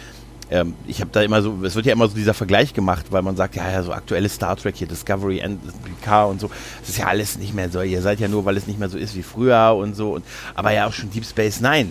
ähm, 0.51 0.75
ich 0.87 1.01
habe 1.01 1.09
da 1.11 1.21
immer 1.21 1.41
so, 1.41 1.59
es 1.63 1.75
wird 1.75 1.85
ja 1.85 1.93
immer 1.93 2.07
so 2.07 2.15
dieser 2.15 2.33
Vergleich 2.33 2.73
gemacht, 2.73 3.07
weil 3.09 3.21
man 3.21 3.35
sagt, 3.35 3.55
ja, 3.55 3.71
ja, 3.71 3.81
so 3.81 3.91
aktuelle 3.91 4.29
Star 4.29 4.55
Trek 4.55 4.75
hier, 4.75 4.87
Discovery 4.87 5.41
and 5.41 5.59
PK 5.83 6.25
und 6.25 6.39
so, 6.39 6.49
das 6.81 6.89
ist 6.89 6.97
ja 6.97 7.07
alles 7.07 7.37
nicht 7.37 7.53
mehr 7.53 7.69
so, 7.69 7.81
ihr 7.81 8.01
seid 8.01 8.19
ja 8.19 8.27
nur, 8.27 8.45
weil 8.45 8.57
es 8.57 8.67
nicht 8.67 8.79
mehr 8.79 8.89
so 8.89 8.97
ist 8.97 9.15
wie 9.15 9.23
früher 9.23 9.75
und 9.75 9.95
so, 9.95 10.13
und, 10.13 10.25
aber 10.53 10.71
ja 10.71 10.87
auch 10.87 10.93
schon 10.93 11.09
Deep 11.09 11.25
Space 11.25 11.61
Nine 11.61 11.89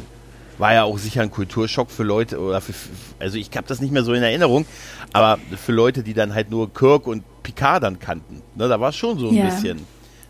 war 0.63 0.73
ja 0.73 0.85
auch 0.85 0.97
sicher 0.97 1.23
ein 1.23 1.31
Kulturschock 1.33 1.91
für 1.91 2.05
Leute, 2.05 2.39
oder 2.39 2.61
für, 2.61 2.73
also 3.19 3.37
ich 3.37 3.51
habe 3.57 3.67
das 3.67 3.81
nicht 3.81 3.93
mehr 3.93 4.05
so 4.05 4.15
in 4.15 4.23
Erinnerung, 4.23 4.65
aber 5.13 5.39
für 5.57 5.73
Leute, 5.73 6.05
die 6.05 6.15
dann 6.15 6.35
halt 6.35 6.53
nur 6.53 6.73
Kirk 6.73 7.09
und 7.09 7.25
Picard 7.43 7.83
dann 7.83 7.99
kannten, 7.99 8.43
ne, 8.55 8.69
da 8.69 8.79
war 8.79 8.91
es 8.91 8.97
schon 8.97 9.19
so 9.19 9.29
ein 9.29 9.35
ja. 9.35 9.47
bisschen. 9.47 9.85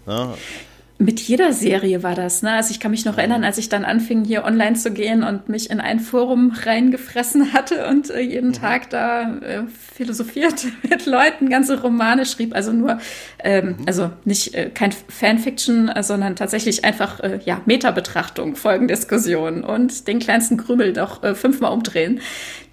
Ne? 0.07 0.33
Mit 0.99 1.21
jeder 1.21 1.53
Serie 1.53 2.03
war 2.03 2.15
das, 2.15 2.43
ne? 2.43 2.53
Also 2.53 2.71
ich 2.71 2.79
kann 2.79 2.93
mich 2.93 3.05
noch 3.05 3.19
erinnern, 3.19 3.43
als 3.43 3.59
ich 3.59 3.69
dann 3.69 3.85
anfing, 3.85 4.25
hier 4.25 4.45
online 4.45 4.77
zu 4.77 4.93
gehen 4.93 5.25
und 5.25 5.49
mich 5.49 5.71
in 5.71 5.81
ein 5.81 5.99
Forum 5.99 6.53
reingefressen 6.65 7.53
hatte 7.53 7.89
und 7.89 8.11
äh, 8.11 8.21
jeden 8.21 8.51
mhm. 8.51 8.55
Tag 8.55 8.91
da 8.91 9.37
äh, 9.39 9.63
philosophiert 9.95 10.67
mit 10.89 11.07
Leuten, 11.07 11.49
ganze 11.49 11.81
Romane 11.81 12.25
schrieb. 12.25 12.55
Also 12.55 12.73
nur, 12.73 12.99
ähm, 13.43 13.67
mhm. 13.67 13.77
also 13.87 14.11
nicht 14.25 14.55
äh, 14.55 14.71
kein 14.71 14.93
Fanfiction, 14.93 15.91
sondern 16.03 16.37
tatsächlich 16.37 16.85
einfach 16.85 17.21
äh, 17.21 17.41
ja 17.45 17.63
Metabetrachtung, 17.67 18.55
Folgendiskussion 18.55 19.65
und 19.65 20.07
den 20.07 20.21
kleinsten 20.21 20.57
Krümel 20.57 20.93
doch 20.93 21.25
äh, 21.25 21.35
fünfmal 21.35 21.73
umdrehen. 21.73 22.21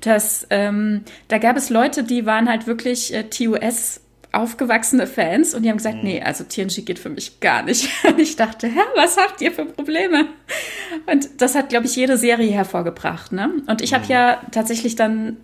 Das, 0.02 0.46
ähm, 0.50 1.02
da 1.30 1.40
gab 1.40 1.58
es 1.58 1.70
Leute, 1.70 2.04
die 2.04 2.26
waren 2.26 2.48
halt 2.48 2.68
wirklich 2.68 3.14
äh, 3.14 3.24
TUS 3.24 4.02
aufgewachsene 4.32 5.08
Fans 5.08 5.56
und 5.56 5.64
die 5.64 5.70
haben 5.70 5.78
gesagt, 5.78 5.98
mhm. 5.98 6.04
nee, 6.04 6.22
also 6.22 6.44
TNG 6.44 6.86
geht 6.86 7.00
für 7.00 7.10
mich 7.10 7.40
gar 7.40 7.64
nicht. 7.64 7.90
Und 8.06 8.20
ich 8.20 8.36
dachte, 8.36 8.68
hä, 8.68 8.80
was 8.96 9.18
habt 9.18 9.42
ihr 9.42 9.52
für 9.52 9.66
Probleme? 9.66 10.28
Und 11.08 11.42
das 11.42 11.56
hat, 11.56 11.70
glaube 11.70 11.88
ich, 11.88 11.96
jede 11.96 12.18
Serie 12.18 12.52
hervorgebracht. 12.52 13.32
Ne? 13.32 13.52
Und 13.66 13.82
ich 13.82 13.92
mhm. 13.92 13.96
habe 13.96 14.06
ja 14.08 14.42
tatsächlich 14.52 14.96
dann 14.96 15.38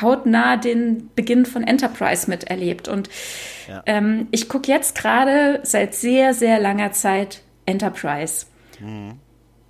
hautnah 0.00 0.58
den 0.58 1.10
Beginn 1.14 1.46
von 1.46 1.62
Enterprise 1.62 2.28
miterlebt. 2.28 2.88
Und 2.88 3.08
ja. 3.66 3.82
ähm, 3.86 4.28
ich 4.30 4.48
gucke 4.48 4.70
jetzt 4.70 4.94
gerade 4.94 5.60
seit 5.62 5.94
sehr, 5.94 6.34
sehr 6.34 6.60
langer 6.60 6.92
Zeit 6.92 7.40
Enterprise. 7.64 8.44
Mhm. 8.80 9.14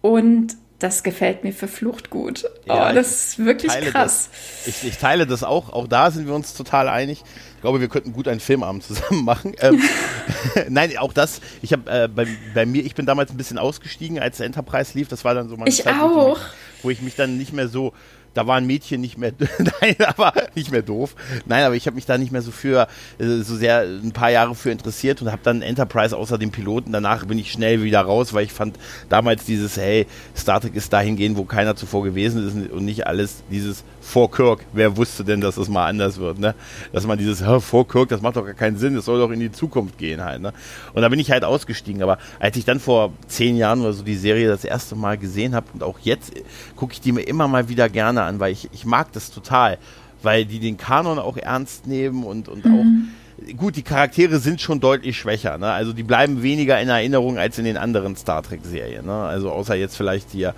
Und 0.00 0.56
das 0.78 1.02
gefällt 1.02 1.42
mir 1.42 1.52
verflucht 1.52 2.08
gut. 2.08 2.44
Ja, 2.64 2.90
oh, 2.90 2.94
das 2.94 3.10
ist 3.10 3.44
wirklich 3.44 3.72
krass. 3.72 4.30
Ich, 4.64 4.84
ich, 4.84 4.98
teile 4.98 5.26
das 5.26 5.42
auch. 5.42 5.70
Auch 5.70 5.88
da 5.88 6.10
sind 6.10 6.26
wir 6.26 6.34
uns 6.34 6.54
total 6.54 6.88
einig. 6.88 7.24
Ich 7.58 7.62
glaube, 7.62 7.80
wir 7.80 7.88
könnten 7.88 8.12
gut 8.12 8.28
einen 8.28 8.38
Filmabend 8.38 8.84
zusammen 8.84 9.24
machen. 9.24 9.52
Ähm, 9.60 9.82
Nein, 10.68 10.96
auch 10.96 11.12
das. 11.12 11.40
Ich 11.60 11.72
habe 11.72 11.90
äh, 11.90 12.06
bei, 12.06 12.28
bei, 12.54 12.64
mir, 12.64 12.84
ich 12.84 12.94
bin 12.94 13.04
damals 13.04 13.32
ein 13.32 13.36
bisschen 13.36 13.58
ausgestiegen, 13.58 14.20
als 14.20 14.36
der 14.36 14.46
Enterprise 14.46 14.96
lief. 14.96 15.08
Das 15.08 15.24
war 15.24 15.34
dann 15.34 15.48
so 15.48 15.56
meine 15.56 15.68
ich 15.68 15.82
Zeit, 15.82 15.94
auch. 15.94 16.14
Wo, 16.14 16.32
ich 16.32 16.38
mich, 16.38 16.84
wo 16.84 16.90
ich 16.90 17.02
mich 17.02 17.16
dann 17.16 17.36
nicht 17.36 17.52
mehr 17.52 17.66
so 17.66 17.92
da 18.34 18.46
war 18.46 18.56
ein 18.56 18.66
Mädchen 18.66 19.00
nicht 19.00 19.18
mehr, 19.18 19.32
nein, 19.58 19.96
aber 20.06 20.32
nicht 20.58 20.72
mehr 20.72 20.82
doof. 20.82 21.14
Nein, 21.46 21.64
aber 21.64 21.74
ich 21.74 21.86
habe 21.86 21.94
mich 21.94 22.06
da 22.06 22.18
nicht 22.18 22.32
mehr 22.32 22.42
so 22.42 22.50
für, 22.50 22.88
äh, 23.18 23.38
so 23.42 23.56
sehr 23.56 23.80
ein 23.80 24.12
paar 24.12 24.30
Jahre 24.30 24.54
für 24.54 24.70
interessiert 24.70 25.22
und 25.22 25.30
habe 25.30 25.42
dann 25.42 25.62
Enterprise 25.62 26.16
außer 26.16 26.38
dem 26.38 26.50
Piloten. 26.50 26.92
Danach 26.92 27.24
bin 27.26 27.38
ich 27.38 27.52
schnell 27.52 27.82
wieder 27.82 28.00
raus, 28.00 28.34
weil 28.34 28.44
ich 28.44 28.52
fand 28.52 28.78
damals 29.08 29.44
dieses, 29.44 29.76
hey, 29.76 30.06
Star 30.36 30.60
Trek 30.60 30.74
ist 30.74 30.92
dahin 30.92 31.16
gehen, 31.16 31.36
wo 31.36 31.44
keiner 31.44 31.76
zuvor 31.76 32.04
gewesen 32.04 32.46
ist 32.46 32.72
und 32.72 32.84
nicht 32.84 33.06
alles 33.06 33.42
dieses 33.50 33.84
vor 34.00 34.30
Kirk. 34.30 34.64
Wer 34.72 34.96
wusste 34.96 35.24
denn, 35.24 35.40
dass 35.40 35.56
das 35.56 35.68
mal 35.68 35.86
anders 35.86 36.18
wird, 36.18 36.38
ne? 36.38 36.54
Dass 36.92 37.06
man 37.06 37.18
dieses, 37.18 37.42
vor 37.60 37.86
Kirk, 37.86 38.08
das 38.08 38.22
macht 38.22 38.36
doch 38.36 38.44
gar 38.44 38.54
keinen 38.54 38.78
Sinn, 38.78 38.94
das 38.94 39.04
soll 39.04 39.18
doch 39.18 39.30
in 39.30 39.40
die 39.40 39.52
Zukunft 39.52 39.98
gehen 39.98 40.24
halt, 40.24 40.40
ne? 40.40 40.52
Und 40.94 41.02
da 41.02 41.08
bin 41.08 41.20
ich 41.20 41.30
halt 41.30 41.44
ausgestiegen. 41.44 42.02
Aber 42.02 42.18
als 42.40 42.56
ich 42.56 42.64
dann 42.64 42.80
vor 42.80 43.12
zehn 43.26 43.56
Jahren 43.56 43.80
oder 43.80 43.92
so 43.92 44.02
die 44.02 44.16
Serie 44.16 44.48
das 44.48 44.64
erste 44.64 44.96
Mal 44.96 45.18
gesehen 45.18 45.54
habe 45.54 45.66
und 45.74 45.82
auch 45.82 45.98
jetzt 46.00 46.32
gucke 46.76 46.92
ich 46.92 47.00
die 47.00 47.12
mir 47.12 47.22
immer 47.22 47.48
mal 47.48 47.68
wieder 47.68 47.88
gerne 47.88 48.22
an, 48.22 48.40
weil 48.40 48.52
ich, 48.52 48.68
ich 48.72 48.84
mag 48.84 49.12
das 49.12 49.30
total, 49.30 49.78
weil 50.22 50.44
die 50.44 50.58
den 50.58 50.76
Kanon 50.76 51.18
auch 51.18 51.36
ernst 51.36 51.86
nehmen 51.86 52.24
und, 52.24 52.48
und 52.48 52.64
mhm. 52.64 52.74
auch 52.74 53.54
gut, 53.56 53.76
die 53.76 53.82
Charaktere 53.82 54.38
sind 54.38 54.60
schon 54.60 54.80
deutlich 54.80 55.16
schwächer, 55.16 55.58
ne? 55.58 55.70
Also 55.70 55.92
die 55.92 56.02
bleiben 56.02 56.42
weniger 56.42 56.80
in 56.80 56.88
Erinnerung 56.88 57.38
als 57.38 57.58
in 57.58 57.64
den 57.64 57.76
anderen 57.76 58.16
Star 58.16 58.42
Trek-Serien, 58.42 59.06
ne? 59.06 59.14
Also 59.14 59.50
außer 59.50 59.74
jetzt 59.74 59.96
vielleicht 59.96 60.30
hier 60.32 60.54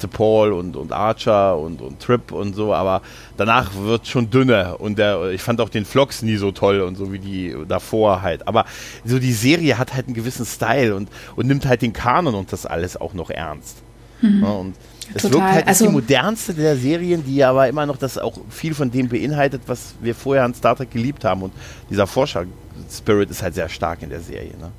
The 0.00 0.08
Paul 0.08 0.52
und, 0.52 0.76
und 0.76 0.92
Archer 0.92 1.56
und, 1.56 1.80
und 1.80 2.00
Trip 2.00 2.32
und 2.32 2.54
so, 2.54 2.74
aber 2.74 3.02
danach 3.36 3.70
wird 3.74 4.06
schon 4.08 4.28
dünner 4.28 4.80
und 4.80 4.98
der, 4.98 5.30
ich 5.30 5.40
fand 5.40 5.60
auch 5.60 5.68
den 5.68 5.84
Vlogs 5.84 6.22
nie 6.22 6.36
so 6.36 6.50
toll 6.50 6.80
und 6.80 6.96
so 6.96 7.12
wie 7.12 7.20
die 7.20 7.54
davor 7.68 8.22
halt. 8.22 8.48
Aber 8.48 8.64
so 9.04 9.18
die 9.18 9.32
Serie 9.32 9.78
hat 9.78 9.94
halt 9.94 10.06
einen 10.06 10.14
gewissen 10.14 10.44
Style 10.44 10.96
und, 10.96 11.08
und 11.36 11.46
nimmt 11.46 11.66
halt 11.66 11.82
den 11.82 11.92
Kanon 11.92 12.34
und 12.34 12.52
das 12.52 12.66
alles 12.66 13.00
auch 13.00 13.14
noch 13.14 13.30
ernst. 13.30 13.78
Mhm. 14.20 14.42
Ja, 14.42 14.50
und 14.50 14.74
es 15.14 15.22
Total. 15.22 15.40
wirkt 15.40 15.54
halt 15.54 15.68
also, 15.68 15.86
die 15.86 15.92
modernste 15.92 16.54
der 16.54 16.76
Serien, 16.76 17.24
die 17.24 17.42
aber 17.44 17.68
immer 17.68 17.86
noch 17.86 17.96
das 17.96 18.18
auch 18.18 18.38
viel 18.50 18.74
von 18.74 18.90
dem 18.90 19.08
beinhaltet, 19.08 19.62
was 19.66 19.94
wir 20.00 20.14
vorher 20.14 20.44
an 20.44 20.54
Star 20.54 20.76
Trek 20.76 20.90
geliebt 20.90 21.24
haben. 21.24 21.42
Und 21.42 21.52
dieser 21.90 22.06
Forscher-Spirit 22.06 23.30
ist 23.30 23.42
halt 23.42 23.54
sehr 23.54 23.68
stark 23.68 24.02
in 24.02 24.10
der 24.10 24.20
Serie. 24.20 24.56
Ne? 24.58 24.70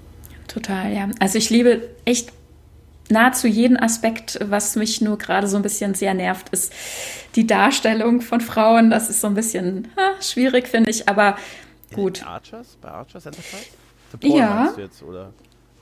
Total, 0.48 0.94
ja. 0.94 1.10
Also 1.20 1.38
ich 1.38 1.50
liebe 1.50 1.90
echt 2.06 2.32
nahezu 3.10 3.48
jeden 3.48 3.78
Aspekt, 3.78 4.40
was 4.42 4.76
mich 4.76 5.02
nur 5.02 5.18
gerade 5.18 5.48
so 5.48 5.58
ein 5.58 5.64
bisschen 5.64 5.94
sehr 5.94 6.14
nervt, 6.14 6.50
ist 6.50 6.74
die 7.36 7.46
Darstellung 7.46 8.22
von 8.22 8.42
Frauen. 8.42 8.90
Das 8.90 9.10
ist 9.10 9.22
so 9.22 9.28
ein 9.28 9.36
bisschen 9.36 9.90
ha, 9.98 10.22
schwierig, 10.22 10.68
finde 10.68 10.90
ich, 10.90 11.08
aber 11.08 11.38
gut. 11.94 12.26
Archers? 12.26 12.78
Bei 12.82 12.90
Archers 12.90 13.26
Enterprise? 13.26 13.66
ja. 14.22 14.74
Jetzt, 14.78 15.04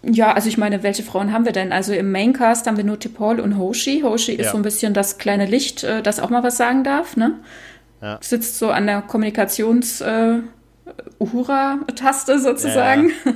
ja, 0.04 0.34
also 0.34 0.50
ich 0.50 0.58
meine, 0.58 0.84
welche 0.84 1.04
Frauen 1.04 1.32
haben 1.32 1.46
wir 1.46 1.54
denn? 1.54 1.72
Also 1.72 1.94
im 1.94 2.12
Maincast 2.12 2.68
haben 2.68 2.78
wir 2.78 2.84
nur 2.84 3.00
Tipol 3.00 3.40
und 3.40 3.58
Hoshi. 3.58 4.02
Hoshi 4.02 4.34
ist 4.34 4.46
ja. 4.46 4.52
so 4.52 4.58
ein 4.58 4.64
bisschen 4.64 4.94
das 4.94 5.18
kleine 5.18 5.46
Licht, 5.46 5.84
äh, 5.84 6.02
das 6.02 6.20
auch 6.20 6.30
mal 6.30 6.44
was 6.44 6.58
sagen 6.58 6.84
darf, 6.84 7.16
ne? 7.16 7.40
Ja. 8.02 8.18
Sitzt 8.22 8.60
so 8.60 8.70
an 8.70 8.86
der 8.86 9.02
Kommunikations- 9.08 10.02
äh, 10.04 10.42
Uhura-Taste 11.20 12.40
sozusagen. 12.40 13.10
Ja, 13.10 13.32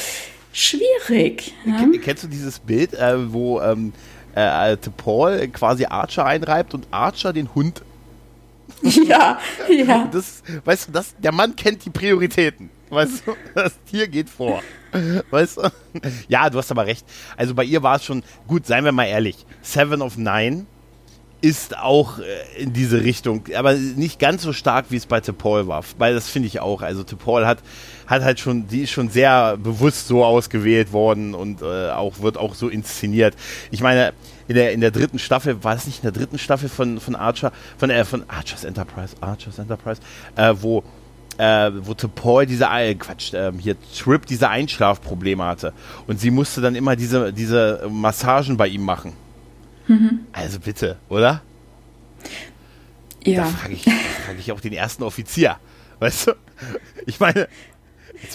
schwierig. 0.55 1.53
Ja? 1.67 1.85
Kennst 2.03 2.25
du 2.25 2.29
dieses 2.29 2.59
Bild, 2.61 2.95
äh, 2.95 3.33
wo 3.33 3.61
ähm, 3.61 3.93
äh, 4.35 4.77
Paul 4.97 5.49
quasi 5.49 5.85
Archer 5.85 6.25
einreibt 6.25 6.73
und 6.73 6.87
Archer 6.91 7.33
den 7.33 7.55
Hund? 7.55 7.83
Ja, 9.07 9.39
ja. 9.69 10.09
Das, 10.13 10.43
weißt 10.65 10.89
du, 10.89 10.93
das, 10.93 11.15
der 11.19 11.33
Mann 11.33 11.57
kennt 11.57 11.85
die 11.85 11.91
Prioritäten. 11.91 12.71
Weißt 12.91 13.27
du, 13.27 13.35
das 13.55 13.73
Tier 13.91 14.09
geht 14.09 14.29
vor. 14.29 14.63
Weißt 15.31 15.57
du? 15.57 15.71
Ja, 16.29 16.51
du 16.51 16.59
hast 16.59 16.71
aber 16.71 16.87
recht. 16.87 17.05
Also 17.37 17.55
bei 17.55 17.65
ihr 17.65 17.83
war 17.83 17.97
es 17.97 18.05
schon, 18.05 18.23
gut, 18.47 18.67
seien 18.67 18.85
wir 18.85 18.93
mal 18.93 19.07
ehrlich, 19.07 19.47
Seven 19.63 20.03
of 20.03 20.17
Nine 20.17 20.67
ist 21.41 21.77
auch 21.77 22.19
äh, 22.21 22.63
in 22.63 22.73
diese 22.73 23.05
Richtung, 23.05 23.45
aber 23.55 23.75
nicht 23.75 24.19
ganz 24.19 24.43
so 24.43 24.53
stark, 24.53 24.87
wie 24.89 24.97
es 24.97 25.05
bei 25.07 25.21
Paul 25.21 25.67
war. 25.67 25.85
Weil 25.99 26.15
das 26.15 26.29
finde 26.29 26.49
ich 26.49 26.61
auch. 26.61 26.81
Also 26.81 27.05
Paul 27.05 27.47
hat, 27.47 27.59
hat 28.07 28.23
halt 28.23 28.41
schon, 28.41 28.67
die 28.69 28.83
ist 28.83 28.91
schon 28.91 29.09
sehr 29.09 29.57
bewusst 29.57 30.09
so 30.09 30.25
ausgewählt 30.25 30.93
worden 30.93 31.35
und 31.35 31.63
äh, 31.63 31.91
auch 31.91 32.21
wird 32.21 32.37
auch 32.37 32.55
so 32.55 32.69
inszeniert. 32.69 33.35
Ich 33.71 33.81
meine, 33.81 34.13
in 34.49 34.55
der, 34.55 34.73
in 34.73 34.81
der 34.81 34.91
dritten 34.91 35.19
Staffel, 35.19 35.65
war 35.65 35.75
es 35.75 35.87
nicht 35.87 35.99
in 35.99 36.03
der 36.03 36.13
dritten 36.13 36.39
Staffel 36.39 36.69
von, 36.69 37.01
von 37.01 37.15
Archer, 37.15 37.53
von, 37.79 37.91
äh, 37.91 38.05
von 38.05 38.25
Archer's 38.29 38.65
Enterprise, 38.65 39.15
Archer's 39.21 39.59
Enterprise, 39.59 40.01
äh, 40.37 40.55
wo 40.61 40.85
äh, 41.39 41.71
wo 41.75 41.95
Paul 41.95 42.47
diese, 42.47 42.67
äh, 42.67 42.95
Quatsch, 42.95 43.35
äh, 43.35 43.53
hier 43.59 43.77
Trip 43.93 44.25
diese 44.27 44.49
Einschlafprobleme 44.49 45.45
hatte. 45.45 45.73
Und 46.07 46.21
sie 46.21 46.31
musste 46.31 46.61
dann 46.61 46.77
immer 46.77 46.95
diese, 46.95 47.33
diese 47.33 47.89
Massagen 47.91 48.57
bei 48.57 48.69
ihm 48.69 48.83
machen. 48.83 49.15
Mhm. 49.89 50.21
Also 50.33 50.61
bitte, 50.61 50.97
oder? 51.09 51.43
Ja. 53.25 53.43
Da 53.43 53.49
frage 53.49 53.75
ich, 53.75 53.83
frag 53.83 54.39
ich 54.39 54.53
auch 54.53 54.61
den 54.61 54.73
ersten 54.73 55.03
Offizier. 55.03 55.57
Weißt 55.99 56.29
du? 56.29 56.33
Ich 57.07 57.21
meine. 57.21 57.49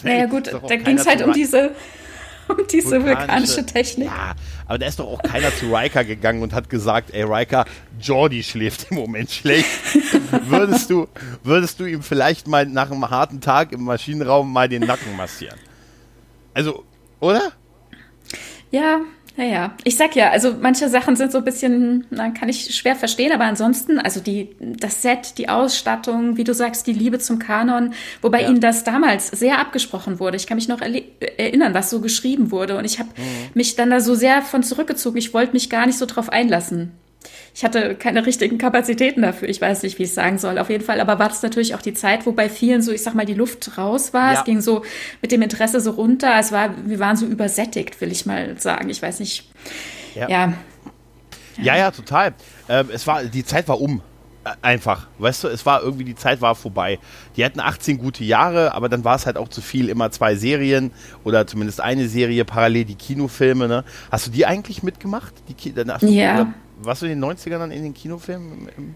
Naja, 0.03 0.25
gut, 0.25 0.47
da 0.47 0.75
ging 0.75 0.97
es 0.97 1.07
halt 1.07 1.21
um 1.21 1.33
diese. 1.33 1.71
um 2.49 2.65
diese 2.71 3.03
vulkanische, 3.03 3.65
Technik. 3.65 4.07
Ja, 4.07 4.33
aber 4.65 4.79
da 4.79 4.87
ist 4.87 4.99
doch 4.99 5.07
auch 5.07 5.21
keiner 5.21 5.55
zu 5.55 5.73
Riker 5.73 6.03
gegangen 6.03 6.41
und 6.41 6.53
hat 6.53 6.69
gesagt, 6.69 7.13
ey 7.13 7.23
Riker, 7.23 7.65
Jordi 8.01 8.41
schläft 8.43 8.87
im 8.89 8.97
Moment 8.97 9.29
schlecht. 9.29 9.69
würdest, 10.47 10.89
du, 10.89 11.07
würdest 11.43 11.79
du 11.79 11.85
ihm 11.85 12.01
vielleicht 12.01 12.47
mal 12.47 12.65
nach 12.65 12.89
einem 12.89 13.09
harten 13.09 13.39
Tag 13.39 13.71
im 13.71 13.83
Maschinenraum 13.83 14.51
mal 14.51 14.67
den 14.67 14.83
Nacken 14.83 15.15
massieren? 15.15 15.59
Also, 16.53 16.83
oder? 17.19 17.51
Ja, 18.71 19.01
naja, 19.39 19.71
ich 19.85 19.95
sag 19.95 20.17
ja, 20.17 20.31
also 20.31 20.53
manche 20.59 20.89
Sachen 20.89 21.15
sind 21.15 21.31
so 21.31 21.37
ein 21.37 21.45
bisschen, 21.45 22.05
na, 22.09 22.29
kann 22.31 22.49
ich 22.49 22.75
schwer 22.75 22.97
verstehen, 22.97 23.31
aber 23.31 23.45
ansonsten, 23.45 23.97
also 23.97 24.19
die, 24.19 24.49
das 24.59 25.01
Set, 25.01 25.37
die 25.37 25.47
Ausstattung, 25.47 26.35
wie 26.35 26.43
du 26.43 26.53
sagst, 26.53 26.85
die 26.87 26.91
Liebe 26.91 27.19
zum 27.19 27.39
Kanon, 27.39 27.93
wobei 28.21 28.41
ja. 28.41 28.49
ihnen 28.49 28.59
das 28.59 28.83
damals 28.83 29.29
sehr 29.29 29.59
abgesprochen 29.59 30.19
wurde. 30.19 30.35
Ich 30.35 30.45
kann 30.45 30.57
mich 30.57 30.67
noch 30.67 30.81
erinnern, 30.81 31.73
was 31.73 31.89
so 31.89 32.01
geschrieben 32.01 32.51
wurde 32.51 32.77
und 32.77 32.83
ich 32.83 32.99
habe 32.99 33.07
mhm. 33.15 33.51
mich 33.53 33.77
dann 33.77 33.89
da 33.89 34.01
so 34.01 34.13
sehr 34.13 34.41
von 34.41 34.61
zurückgezogen. 34.61 35.17
Ich 35.17 35.33
wollte 35.33 35.53
mich 35.53 35.69
gar 35.69 35.85
nicht 35.85 35.97
so 35.97 36.05
drauf 36.05 36.27
einlassen 36.27 36.91
ich 37.53 37.63
hatte 37.63 37.95
keine 37.95 38.25
richtigen 38.25 38.57
Kapazitäten 38.57 39.21
dafür. 39.21 39.49
Ich 39.49 39.61
weiß 39.61 39.83
nicht, 39.83 39.99
wie 39.99 40.03
ich 40.03 40.09
es 40.09 40.15
sagen 40.15 40.37
soll. 40.37 40.57
Auf 40.57 40.69
jeden 40.69 40.83
Fall, 40.83 41.01
aber 41.01 41.19
war 41.19 41.29
das 41.29 41.41
natürlich 41.41 41.75
auch 41.75 41.81
die 41.81 41.93
Zeit, 41.93 42.25
wo 42.25 42.31
bei 42.31 42.49
vielen 42.49 42.81
so, 42.81 42.91
ich 42.91 43.03
sag 43.03 43.15
mal, 43.15 43.25
die 43.25 43.33
Luft 43.33 43.77
raus 43.77 44.13
war. 44.13 44.33
Ja. 44.33 44.39
Es 44.39 44.45
ging 44.45 44.61
so 44.61 44.83
mit 45.21 45.31
dem 45.31 45.41
Interesse 45.41 45.79
so 45.81 45.91
runter. 45.91 46.37
Es 46.39 46.51
war, 46.51 46.73
wir 46.85 46.99
waren 46.99 47.17
so 47.17 47.25
übersättigt, 47.25 47.99
will 48.01 48.11
ich 48.11 48.25
mal 48.25 48.59
sagen. 48.59 48.89
Ich 48.89 49.01
weiß 49.01 49.19
nicht. 49.19 49.49
Ja. 50.15 50.29
Ja, 50.29 50.53
ja, 51.61 51.77
ja 51.77 51.91
total. 51.91 52.33
Ähm, 52.67 52.89
es 52.93 53.05
war, 53.07 53.23
die 53.23 53.43
Zeit 53.43 53.67
war 53.67 53.79
um. 53.79 54.01
Einfach, 54.61 55.07
weißt 55.19 55.43
du, 55.43 55.47
es 55.49 55.65
war 55.65 55.83
irgendwie, 55.83 56.05
die 56.05 56.15
Zeit 56.15 56.41
war 56.41 56.55
vorbei. 56.55 56.97
Die 57.35 57.43
hatten 57.43 57.59
18 57.59 57.97
gute 57.99 58.23
Jahre, 58.23 58.73
aber 58.73 58.89
dann 58.89 59.03
war 59.03 59.15
es 59.15 59.25
halt 59.25 59.37
auch 59.37 59.49
zu 59.49 59.61
viel, 59.61 59.89
immer 59.89 60.09
zwei 60.11 60.35
Serien 60.35 60.91
oder 61.23 61.45
zumindest 61.45 61.81
eine 61.81 62.07
Serie, 62.07 62.45
parallel 62.45 62.85
die 62.85 62.95
Kinofilme, 62.95 63.67
ne? 63.67 63.83
Hast 64.09 64.27
du 64.27 64.31
die 64.31 64.45
eigentlich 64.45 64.81
mitgemacht? 64.81 65.33
Die 65.49 65.73
danach, 65.73 66.01
ja. 66.01 66.35
Oder? 66.35 66.53
Warst 66.81 67.01
du 67.01 67.05
in 67.05 67.19
den 67.19 67.29
90ern 67.29 67.59
dann 67.59 67.71
in 67.71 67.83
den 67.83 67.93
Kinofilmen? 67.93 68.69
Im, 68.77 68.95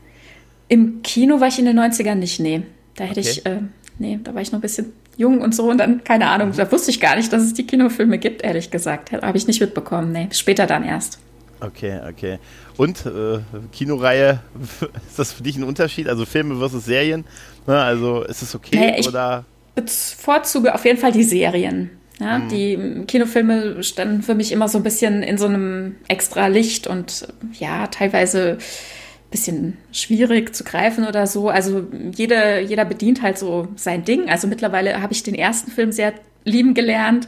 Im 0.68 1.02
Kino 1.02 1.40
war 1.40 1.48
ich 1.48 1.60
in 1.60 1.66
den 1.66 1.80
90ern 1.80 2.16
nicht, 2.16 2.40
nee. 2.40 2.64
Da 2.96 3.06
hätte 3.06 3.20
okay. 3.20 3.30
ich, 3.30 3.46
äh, 3.46 3.62
nee, 4.00 4.20
da 4.24 4.34
war 4.34 4.42
ich 4.42 4.52
noch 4.52 4.60
ein 4.60 4.62
bisschen 4.62 4.94
jung 5.18 5.42
und 5.42 5.54
so 5.54 5.70
und 5.70 5.78
dann, 5.78 6.04
keine 6.04 6.28
Ahnung, 6.28 6.50
mhm. 6.50 6.58
da 6.58 6.72
wusste 6.72 6.92
ich 6.92 7.00
gar 7.00 7.16
nicht, 7.16 7.32
dass 7.32 7.44
es 7.44 7.54
die 7.54 7.66
Kinofilme 7.66 8.18
gibt, 8.18 8.44
ehrlich 8.44 8.72
gesagt. 8.72 9.12
Habe 9.12 9.38
ich 9.38 9.48
nicht 9.48 9.62
mitbekommen, 9.62 10.12
nee. 10.12 10.30
Später 10.32 10.66
dann 10.66 10.84
erst. 10.84 11.20
Okay, 11.60 12.00
okay. 12.10 12.40
Und 12.78 13.06
äh, 13.06 13.40
Kinoreihe, 13.72 14.40
ist 15.08 15.20
das 15.20 15.32
für 15.32 15.44
dich 15.44 15.56
ein 15.56 15.64
Unterschied? 15.64 16.10
Also 16.10 16.26
Filme 16.26 16.58
versus 16.58 16.86
Serien? 16.86 17.26
Ne, 17.68 17.80
also 17.80 18.24
ist 18.24 18.42
es 18.42 18.54
okay 18.54 18.76
naja, 18.76 18.96
ich 18.98 19.08
oder? 19.08 19.46
bevorzuge 19.76 20.74
auf 20.76 20.84
jeden 20.86 21.00
Fall 21.00 21.14
die 21.14 21.24
Serien. 21.24 21.92
Ja, 22.24 22.40
mhm. 22.40 22.50
Die 22.50 23.06
Kinofilme 23.08 23.84
standen 23.84 24.24
für 24.24 24.36
mich 24.36 24.52
immer 24.52 24.68
so 24.70 24.78
ein 24.78 24.84
bisschen 24.84 25.24
in 25.24 25.38
so 25.38 25.46
einem 25.46 25.96
extra 26.08 26.48
Licht 26.48 26.88
und 26.88 27.28
ja, 27.60 27.88
teilweise 27.88 28.58
ein 28.60 29.30
bisschen 29.32 29.78
schwierig 29.92 30.56
zu 30.56 30.64
greifen 30.64 31.06
oder 31.06 31.28
so. 31.28 31.50
Also 31.50 31.88
jeder, 32.16 32.62
jeder 32.62 32.86
bedient 32.86 33.22
halt 33.22 33.38
so 33.38 33.68
sein 33.76 34.06
Ding. 34.06 34.30
Also 34.30 34.48
mittlerweile 34.48 35.02
habe 35.02 35.14
ich 35.14 35.24
den 35.24 35.36
ersten 35.36 35.72
Film 35.72 35.92
sehr 35.92 36.14
lieben 36.46 36.74
gelernt. 36.74 37.28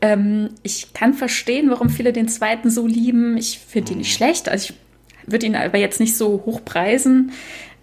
Ähm, 0.00 0.50
ich 0.62 0.92
kann 0.94 1.14
verstehen, 1.14 1.70
warum 1.70 1.90
viele 1.90 2.12
den 2.12 2.28
zweiten 2.28 2.70
so 2.70 2.86
lieben. 2.86 3.36
Ich 3.36 3.58
finde 3.58 3.92
ihn 3.92 3.98
nicht 3.98 4.12
mhm. 4.12 4.16
schlecht. 4.16 4.48
Also 4.48 4.72
ich 4.72 5.32
würde 5.32 5.46
ihn 5.46 5.56
aber 5.56 5.78
jetzt 5.78 6.00
nicht 6.00 6.16
so 6.16 6.42
hoch 6.46 6.64
preisen. 6.64 7.32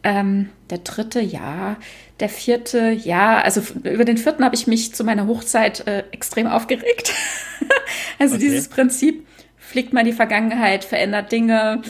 Ähm, 0.03 0.49
der 0.69 0.79
dritte, 0.79 1.19
ja. 1.19 1.77
Der 2.19 2.29
vierte, 2.29 2.89
ja, 2.89 3.39
also 3.39 3.61
über 3.83 4.05
den 4.05 4.17
vierten 4.17 4.43
habe 4.43 4.55
ich 4.55 4.65
mich 4.65 4.95
zu 4.95 5.03
meiner 5.03 5.27
Hochzeit 5.27 5.85
äh, 5.87 6.03
extrem 6.11 6.47
aufgeregt. 6.47 7.13
also 8.19 8.35
okay. 8.35 8.45
dieses 8.45 8.69
Prinzip, 8.69 9.27
fliegt 9.57 9.93
man 9.93 10.05
die 10.05 10.13
Vergangenheit, 10.13 10.83
verändert 10.85 11.31
Dinge, 11.31 11.81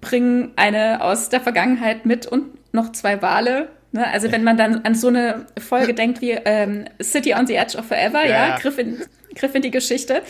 bringen 0.00 0.52
eine 0.56 1.02
aus 1.02 1.28
der 1.28 1.40
Vergangenheit 1.40 2.04
mit 2.04 2.26
und 2.26 2.46
noch 2.74 2.92
zwei 2.92 3.22
Wale. 3.22 3.68
Ne? 3.92 4.06
Also 4.06 4.32
wenn 4.32 4.42
man 4.42 4.56
dann 4.56 4.84
an 4.84 4.94
so 4.94 5.08
eine 5.08 5.46
Folge 5.58 5.94
denkt 5.94 6.20
wie 6.20 6.32
ähm, 6.32 6.86
City 7.00 7.34
on 7.34 7.46
the 7.46 7.54
Edge 7.54 7.78
of 7.78 7.86
Forever, 7.86 8.24
ja, 8.24 8.48
ja 8.48 8.58
Griff, 8.58 8.78
in, 8.78 8.98
Griff 9.34 9.54
in 9.54 9.62
die 9.62 9.70
Geschichte, 9.70 10.22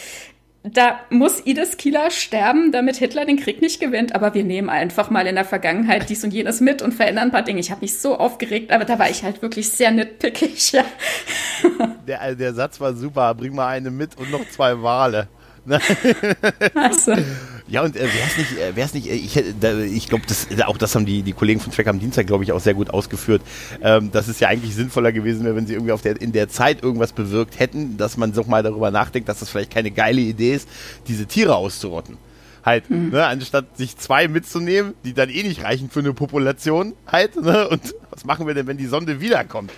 da 0.65 1.01
muss 1.11 1.45
Ides 1.45 1.77
Kieler 1.77 2.11
sterben, 2.11 2.71
damit 2.71 2.97
Hitler 2.97 3.25
den 3.25 3.37
Krieg 3.37 3.61
nicht 3.61 3.81
gewinnt. 3.81 4.15
Aber 4.15 4.35
wir 4.35 4.45
nehmen 4.45 4.71
einfach 4.71 5.11
mal 5.11 5.27
in 5.27 5.35
der 5.35 5.45
Vergangenheit 5.45 6.09
dies 6.09 6.23
und 6.23 6.33
jenes 6.33 6.61
mit 6.61 6.83
und 6.83 6.93
verändern 6.93 7.25
ein 7.25 7.31
paar 7.33 7.43
Dinge. 7.43 7.59
Ich 7.61 7.71
habe 7.71 7.81
mich 7.81 7.99
so 7.99 8.17
aufgeregt, 8.17 8.71
aber 8.71 8.85
da 8.85 8.99
war 8.99 9.11
ich 9.11 9.25
halt 9.25 9.43
wirklich 9.43 9.71
sehr 9.71 9.91
nitpickig. 9.91 10.73
Ja. 10.73 10.85
Der, 12.07 12.35
der 12.35 12.53
Satz 12.53 12.81
war 12.81 12.95
super. 12.95 13.33
Bring 13.35 13.55
mal 13.55 13.69
eine 13.69 13.91
mit 13.91 14.19
und 14.19 14.33
noch 14.33 14.49
zwei 14.51 14.83
Wale. 14.83 15.29
so. 16.99 17.13
Ja, 17.73 17.83
und 17.83 17.97
äh, 17.97 18.01
wäre 18.01 18.27
es 18.27 18.37
nicht, 18.37 18.59
äh, 18.59 18.77
wär's 18.77 18.93
nicht 18.93 19.09
äh, 19.09 19.15
ich, 19.15 19.35
äh, 19.35 19.85
ich 19.87 20.07
glaube, 20.07 20.25
das, 20.29 20.47
auch 20.67 20.77
das 20.77 20.95
haben 20.95 21.07
die, 21.07 21.23
die 21.23 21.33
Kollegen 21.33 21.59
von 21.59 21.73
Track 21.73 21.87
am 21.87 21.99
Dienstag, 21.99 22.27
glaube 22.27 22.45
ich, 22.45 22.53
auch 22.53 22.61
sehr 22.61 22.75
gut 22.75 22.91
ausgeführt, 22.91 23.41
ähm, 23.81 24.13
dass 24.13 24.29
es 24.29 24.41
ja 24.41 24.49
eigentlich 24.49 24.75
sinnvoller 24.75 25.11
gewesen 25.11 25.43
wäre, 25.43 25.57
wenn 25.57 25.67
sie 25.67 25.73
irgendwie 25.73 25.93
auf 25.93 26.03
der, 26.03 26.21
in 26.21 26.33
der 26.33 26.51
Zeit 26.51 26.83
irgendwas 26.83 27.13
bewirkt 27.13 27.59
hätten, 27.59 27.97
dass 27.97 28.19
man 28.19 28.35
doch 28.35 28.47
mal 28.47 28.63
darüber 28.63 28.91
nachdenkt, 28.91 29.27
dass 29.31 29.39
das 29.39 29.49
vielleicht 29.49 29.71
keine 29.71 29.91
geile 29.91 30.21
Idee 30.21 30.55
ist, 30.55 30.69
diese 31.09 31.25
Tiere 31.25 31.57
auszurotten. 31.57 32.19
Halt, 32.63 32.91
mhm. 32.91 33.09
ne, 33.09 33.25
anstatt 33.25 33.79
sich 33.79 33.97
zwei 33.97 34.29
mitzunehmen, 34.29 34.93
die 35.07 35.15
dann 35.15 35.31
eh 35.31 35.43
nicht 35.43 35.65
reichen 35.65 35.89
für 35.89 36.01
eine 36.01 36.13
Population, 36.13 36.93
halt, 37.07 37.43
ne, 37.43 37.69
und 37.69 37.95
was 38.11 38.27
machen 38.27 38.47
wir 38.47 38.53
denn, 38.53 38.67
wenn 38.67 38.77
die 38.77 38.87
Sonde 38.87 39.19
wiederkommt? 39.23 39.73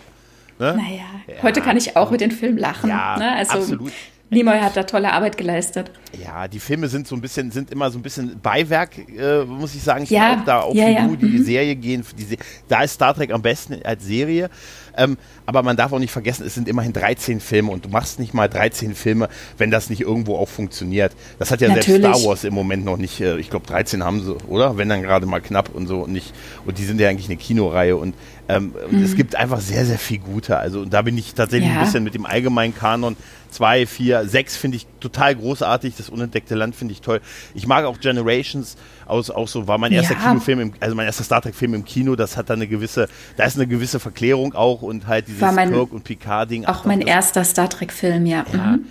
Ne? 0.59 0.75
Naja, 0.77 1.05
ja. 1.29 1.43
heute 1.45 1.61
kann 1.61 1.77
ich 1.77 1.97
auch 1.97 2.11
mit 2.11 2.21
dem 2.21 2.33
Film 2.33 2.57
lachen. 2.57 2.91
Ja, 2.91 3.17
ne? 3.19 3.37
also, 3.37 3.59
absolut. 3.59 3.93
Nimoy 4.31 4.59
hat 4.59 4.77
da 4.77 4.83
tolle 4.85 5.13
Arbeit 5.13 5.37
geleistet. 5.37 5.91
Ja, 6.23 6.49
die 6.49 6.59
Filme 6.59 6.89
sind 6.89 7.07
so 7.07 7.15
ein 7.15 7.21
bisschen, 7.21 7.51
sind 7.51 7.71
immer 7.71 7.91
so 7.91 7.99
ein 7.99 8.03
bisschen 8.03 8.41
Beiwerk, 8.41 8.99
äh, 8.99 9.45
muss 9.45 9.75
ich 9.75 9.83
sagen. 9.83 10.05
Ich 10.05 10.11
ja, 10.11 10.39
auch 10.41 10.45
da 10.45 10.61
auch 10.61 10.75
ja, 10.75 10.89
ja. 10.89 11.07
die 11.07 11.27
mhm. 11.27 11.45
Serie 11.45 11.77
gehen. 11.77 12.05
Die, 12.17 12.39
da 12.69 12.83
ist 12.83 12.95
Star 12.95 13.15
Trek 13.15 13.33
am 13.33 13.43
besten 13.43 13.81
als 13.85 14.05
Serie. 14.05 14.51
Ähm, 14.97 15.17
aber 15.47 15.63
man 15.63 15.77
darf 15.77 15.93
auch 15.93 15.99
nicht 15.99 16.13
vergessen, 16.13 16.47
es 16.47 16.55
sind 16.55 16.69
immerhin 16.69 16.93
13 16.93 17.41
Filme 17.41 17.71
und 17.71 17.85
du 17.85 17.89
machst 17.89 18.19
nicht 18.19 18.33
mal 18.33 18.49
13 18.49 18.95
Filme, 18.95 19.29
wenn 19.59 19.71
das 19.71 19.91
nicht 19.91 20.01
irgendwo 20.01 20.37
auch 20.37 20.49
funktioniert. 20.49 21.13
Das 21.39 21.51
hat 21.51 21.61
ja 21.61 21.69
Natürlich. 21.69 22.03
selbst 22.03 22.19
Star 22.21 22.29
Wars 22.29 22.45
im 22.45 22.55
Moment 22.55 22.85
noch 22.85 22.97
nicht. 22.97 23.21
Äh, 23.21 23.39
ich 23.39 23.51
glaube, 23.51 23.67
13 23.67 24.05
haben 24.05 24.23
sie, 24.23 24.37
oder? 24.47 24.77
Wenn 24.77 24.89
dann 24.89 25.03
gerade 25.03 25.27
mal 25.27 25.41
knapp 25.41 25.75
und 25.75 25.87
so 25.87 26.03
und 26.03 26.13
nicht. 26.13 26.33
Und 26.65 26.79
die 26.79 26.85
sind 26.85 27.01
ja 27.01 27.09
eigentlich 27.09 27.29
eine 27.29 27.37
Kinoreihe 27.37 27.97
und, 27.97 28.15
ähm, 28.49 28.67
mhm. 28.67 28.97
und 28.97 29.03
es 29.03 29.17
gibt 29.17 29.37
einfach 29.37 29.61
sehr, 29.61 29.87
sehr 29.87 29.99
viel 29.99 30.19
gute. 30.19 30.59
Also 30.59 30.85
da 30.85 31.03
bin 31.03 31.17
ich 31.17 31.35
tatsächlich 31.35 31.71
ja. 31.71 31.79
ein 31.79 31.85
bisschen 31.85 32.05
mit 32.05 32.15
dem 32.15 32.27
allgemeinen 32.27 32.75
Kanon 32.75 33.17
zwei, 33.51 33.87
vier, 33.87 34.27
sechs 34.29 34.57
finde 34.57 34.77
ich 34.77 34.87
total 35.01 35.37
großartig. 35.37 35.95
Das 35.97 36.11
unentdeckte 36.11 36.55
Land 36.55 36.75
finde 36.75 36.93
ich 36.93 37.01
toll. 37.01 37.21
Ich 37.55 37.67
mag 37.67 37.85
auch 37.85 38.01
Generations 38.01 38.77
aus, 39.07 39.31
auch 39.31 39.49
so, 39.49 39.69
war 39.69 39.79
mein 39.79 39.93
erster 39.93 40.15
ja. 40.15 40.29
Kinofilm, 40.29 40.61
im, 40.61 40.73
also 40.81 40.95
mein 40.97 41.07
erster 41.07 41.25
Star 41.25 41.41
Trek-Film 41.41 41.75
im 41.75 41.85
Kino. 41.85 42.17
Das 42.17 42.37
hat 42.37 42.51
da 42.51 42.55
eine 42.55 42.67
gewisse, 42.67 43.09
da 43.37 43.45
ist 43.45 43.57
eine 43.57 43.67
gewisse 43.67 44.01
Verklärung 44.01 44.55
auch 44.55 44.83
und 44.83 45.07
halt 45.07 45.29
dieses 45.29 45.41
mein, 45.41 45.71
Kirk 45.71 45.93
und 45.93 46.05
Picard-Ding. 46.05 46.67
Auch 46.67 46.85
mein 46.85 47.01
erster 47.01 47.45
Star 47.45 47.71
Trek-Film, 47.71 48.27
ja. 48.27 48.45
ja. 48.53 48.59
Mhm 48.59 48.85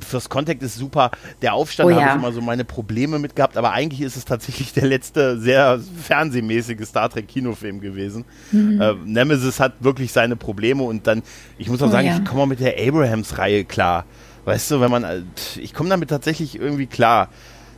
fürs 0.00 0.28
Contact 0.28 0.62
ist 0.62 0.76
super. 0.76 1.10
Der 1.42 1.54
Aufstand 1.54 1.88
oh, 1.88 1.90
ja. 1.90 2.00
habe 2.00 2.10
ich 2.10 2.16
immer 2.16 2.32
so 2.32 2.40
meine 2.40 2.64
Probleme 2.64 3.18
mit 3.18 3.36
gehabt, 3.36 3.56
aber 3.56 3.72
eigentlich 3.72 4.00
ist 4.00 4.16
es 4.16 4.24
tatsächlich 4.24 4.72
der 4.72 4.86
letzte 4.86 5.38
sehr 5.38 5.80
fernsehmäßige 6.02 6.86
Star 6.86 7.08
Trek 7.08 7.28
Kinofilm 7.28 7.80
gewesen. 7.80 8.24
Mhm. 8.52 8.80
Äh, 8.80 8.94
Nemesis 9.04 9.60
hat 9.60 9.74
wirklich 9.80 10.12
seine 10.12 10.36
Probleme 10.36 10.82
und 10.82 11.06
dann, 11.06 11.22
ich 11.58 11.68
muss 11.68 11.82
auch 11.82 11.88
oh, 11.88 11.90
sagen, 11.90 12.06
ja. 12.06 12.16
ich 12.16 12.24
komme 12.24 12.46
mit 12.46 12.60
der 12.60 12.74
Abrahams-Reihe 12.78 13.64
klar. 13.64 14.04
Weißt 14.44 14.70
du, 14.70 14.80
wenn 14.80 14.90
man, 14.90 15.04
äh, 15.04 15.22
ich 15.56 15.74
komme 15.74 15.90
damit 15.90 16.10
tatsächlich 16.10 16.58
irgendwie 16.58 16.86
klar. 16.86 17.28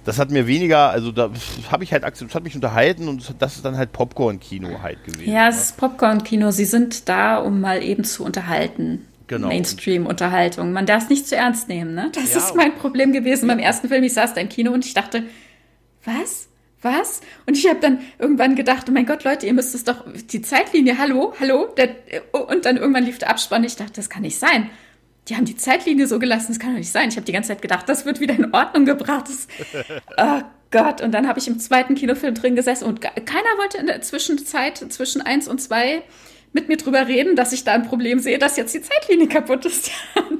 Das 0.05 0.19
hat 0.19 0.31
mir 0.31 0.47
weniger, 0.47 0.91
also 0.91 1.13
da 1.13 1.31
habe 1.71 1.85
ich 1.85 1.93
halt 1.93 2.05
akzeptiert, 2.05 2.35
hat 2.35 2.43
mich 2.43 2.55
unterhalten 2.55 3.07
und 3.07 3.35
das 3.39 3.57
ist 3.57 3.65
dann 3.67 3.77
halt 3.77 3.93
Popcorn-Kino 3.93 4.81
halt 4.83 5.05
gewesen. 5.05 5.31
Ja, 5.31 5.49
es 5.49 5.61
ist 5.61 5.77
Popcorn-Kino. 5.77 6.51
Sie 6.53 6.65
sind 6.65 7.09
da, 7.09 7.37
um 7.37 7.61
mal 7.61 7.83
eben 7.83 8.05
zu 8.05 8.25
unterhalten 8.25 9.05
genau. 9.31 9.49
Mainstream-Unterhaltung. 9.49 10.73
Man 10.73 10.87
darf 10.87 11.05
es 11.05 11.09
nicht 11.09 11.27
zu 11.27 11.37
ernst 11.37 11.69
nehmen, 11.69 11.95
ne? 11.95 12.11
Das 12.13 12.33
ja, 12.33 12.39
ist 12.39 12.55
mein 12.55 12.75
Problem 12.75 13.13
gewesen 13.13 13.47
beim 13.47 13.61
ersten 13.61 13.89
Film. 13.89 14.03
Ich 14.03 14.13
saß 14.13 14.35
da 14.35 14.41
im 14.41 14.49
Kino 14.49 14.73
und 14.73 14.85
ich 14.85 14.93
dachte, 14.93 15.23
was? 16.05 16.49
Was? 16.83 17.21
Und 17.47 17.57
ich 17.57 17.69
habe 17.69 17.79
dann 17.79 18.01
irgendwann 18.19 18.57
gedacht, 18.57 18.87
oh 18.89 18.93
mein 18.93 19.07
Gott, 19.07 19.23
Leute, 19.23 19.47
ihr 19.47 19.53
müsst 19.53 19.75
es 19.75 19.85
doch, 19.85 20.05
die 20.33 20.43
Zeitlinie, 20.43 20.99
hallo, 20.99 21.35
hallo, 21.39 21.69
der, 21.77 21.95
und 22.33 22.65
dann 22.65 22.77
irgendwann 22.77 23.05
lief 23.05 23.19
der 23.19 23.31
Abspann. 23.31 23.63
Ich 23.65 23.77
dachte, 23.77 23.93
das 23.95 24.11
kann 24.11 24.23
nicht 24.23 24.39
sein. 24.39 24.71
Die 25.29 25.37
haben 25.37 25.45
die 25.45 25.57
Zeitlinie 25.57 26.07
so 26.07 26.19
gelassen, 26.19 26.49
das 26.49 26.59
kann 26.59 26.71
doch 26.71 26.79
nicht 26.79 26.91
sein. 26.91 27.11
Ich 27.11 27.17
habe 27.17 27.27
die 27.27 27.33
ganze 27.33 27.49
Zeit 27.49 27.63
gedacht, 27.63 27.89
das 27.89 28.07
wird 28.07 28.19
wieder 28.19 28.35
in 28.35 28.53
Ordnung 28.53 28.85
gebracht. 28.85 29.27
Das, 29.29 29.47
oh 30.17 30.43
Gott, 30.71 31.03
und 31.03 31.13
dann 31.13 31.29
habe 31.29 31.39
ich 31.39 31.47
im 31.47 31.59
zweiten 31.59 31.95
Kinofilm 31.95 32.35
drin 32.35 32.57
gesessen 32.57 32.85
und 32.85 33.01
keiner 33.01 33.59
wollte 33.59 33.79
in 33.79 33.87
der 33.87 34.01
Zwischenzeit 34.01 34.79
zwischen 34.93 35.21
eins 35.21 35.47
und 35.47 35.61
zwei 35.61 36.03
mit 36.53 36.69
mir 36.69 36.77
drüber 36.77 37.07
reden, 37.07 37.37
dass 37.37 37.53
ich 37.53 37.65
da 37.65 37.73
ein 37.73 37.87
Problem 37.87 38.19
sehe, 38.19 38.39
dass 38.39 38.57
jetzt 38.57 38.75
die 38.75 38.83
Zeitlinie 38.83 39.29
kaputt 39.29 39.67
ist. 39.67 39.91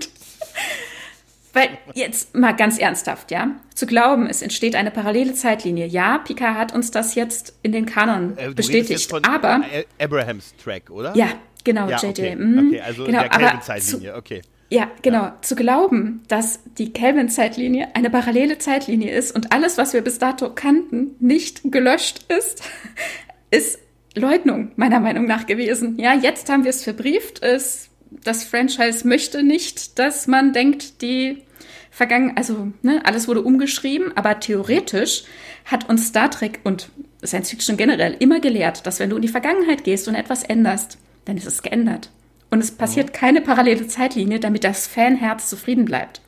Weil 1.53 1.69
jetzt 1.95 2.37
mal 2.37 2.53
ganz 2.53 2.79
ernsthaft, 2.79 3.33
ja, 3.33 3.57
zu 3.75 3.87
glauben, 3.87 4.29
es 4.29 4.41
entsteht 4.41 4.77
eine 4.77 4.93
parallele 4.93 5.35
Zeitlinie. 5.35 5.87
Ja, 5.87 6.19
Picard 6.19 6.57
hat 6.57 6.75
uns 6.75 6.93
das 6.93 7.17
jetzt 7.17 7.55
in 7.63 7.73
den 7.73 7.87
Kanon 7.87 8.37
äh, 8.37 8.51
bestätigt, 8.51 9.13
aber 9.27 9.63
Abrahams 9.99 10.55
Track, 10.63 10.91
oder? 10.91 11.17
Ja, 11.17 11.29
genau, 11.65 11.89
ja, 11.89 11.97
JJ. 11.97 12.09
Okay. 12.09 12.37
Mhm. 12.37 12.69
okay, 12.69 12.81
also 12.81 13.05
genau, 13.05 13.21
der 13.21 13.29
Kelvin-Zeitlinie, 13.31 14.17
okay. 14.17 14.43
Ja, 14.71 14.89
genau. 15.03 15.23
Ja. 15.23 15.39
Zu 15.43 15.57
glauben, 15.57 16.23
dass 16.29 16.61
die 16.79 16.93
Kelvin-Zeitlinie 16.93 17.89
eine 17.95 18.09
parallele 18.09 18.59
Zeitlinie 18.59 19.11
ist 19.13 19.35
und 19.35 19.53
alles, 19.53 19.77
was 19.77 19.93
wir 19.93 20.03
bis 20.03 20.21
dato 20.21 20.55
kannten, 20.55 21.17
nicht 21.19 21.63
gelöscht 21.65 22.25
ist, 22.29 22.63
ist 23.51 23.81
Leugnung 24.15 24.73
meiner 24.77 25.01
Meinung 25.01 25.27
nach 25.27 25.47
gewesen. 25.47 25.99
Ja, 25.99 26.15
jetzt 26.15 26.49
haben 26.49 26.65
wir 26.65 26.71
es 26.71 26.83
verbrieft. 26.83 27.43
Es, 27.43 27.91
das 28.11 28.45
Franchise 28.45 29.07
möchte 29.07 29.43
nicht, 29.43 29.99
dass 29.99 30.27
man 30.27 30.53
denkt, 30.53 31.03
die 31.03 31.43
vergangen, 31.91 32.33
also 32.37 32.73
ne, 32.83 33.01
alles 33.05 33.29
wurde 33.29 33.43
umgeschrieben, 33.43 34.17
aber 34.17 34.41
theoretisch 34.41 35.25
hat 35.65 35.89
uns 35.89 36.09
Star 36.09 36.31
Trek 36.31 36.61
und 36.65 36.91
Science 37.25 37.51
Fiction 37.51 37.77
generell 37.77 38.17
immer 38.19 38.41
gelehrt, 38.41 38.87
dass 38.87 38.99
wenn 38.99 39.11
du 39.11 39.17
in 39.17 39.23
die 39.23 39.29
Vergangenheit 39.29 39.85
gehst 39.85 40.09
und 40.09 40.15
etwas 40.15 40.43
änderst, 40.43 40.99
dann 41.25 41.37
ist 41.37 41.47
es 41.47 41.63
geändert. 41.63 42.11
Und 42.51 42.61
es 42.61 42.71
passiert 42.73 43.09
mhm. 43.09 43.13
keine 43.13 43.41
parallele 43.41 43.87
Zeitlinie, 43.87 44.41
damit 44.41 44.65
das 44.65 44.87
Fanherz 44.87 45.49
zufrieden 45.49 45.85
bleibt. 45.85 46.21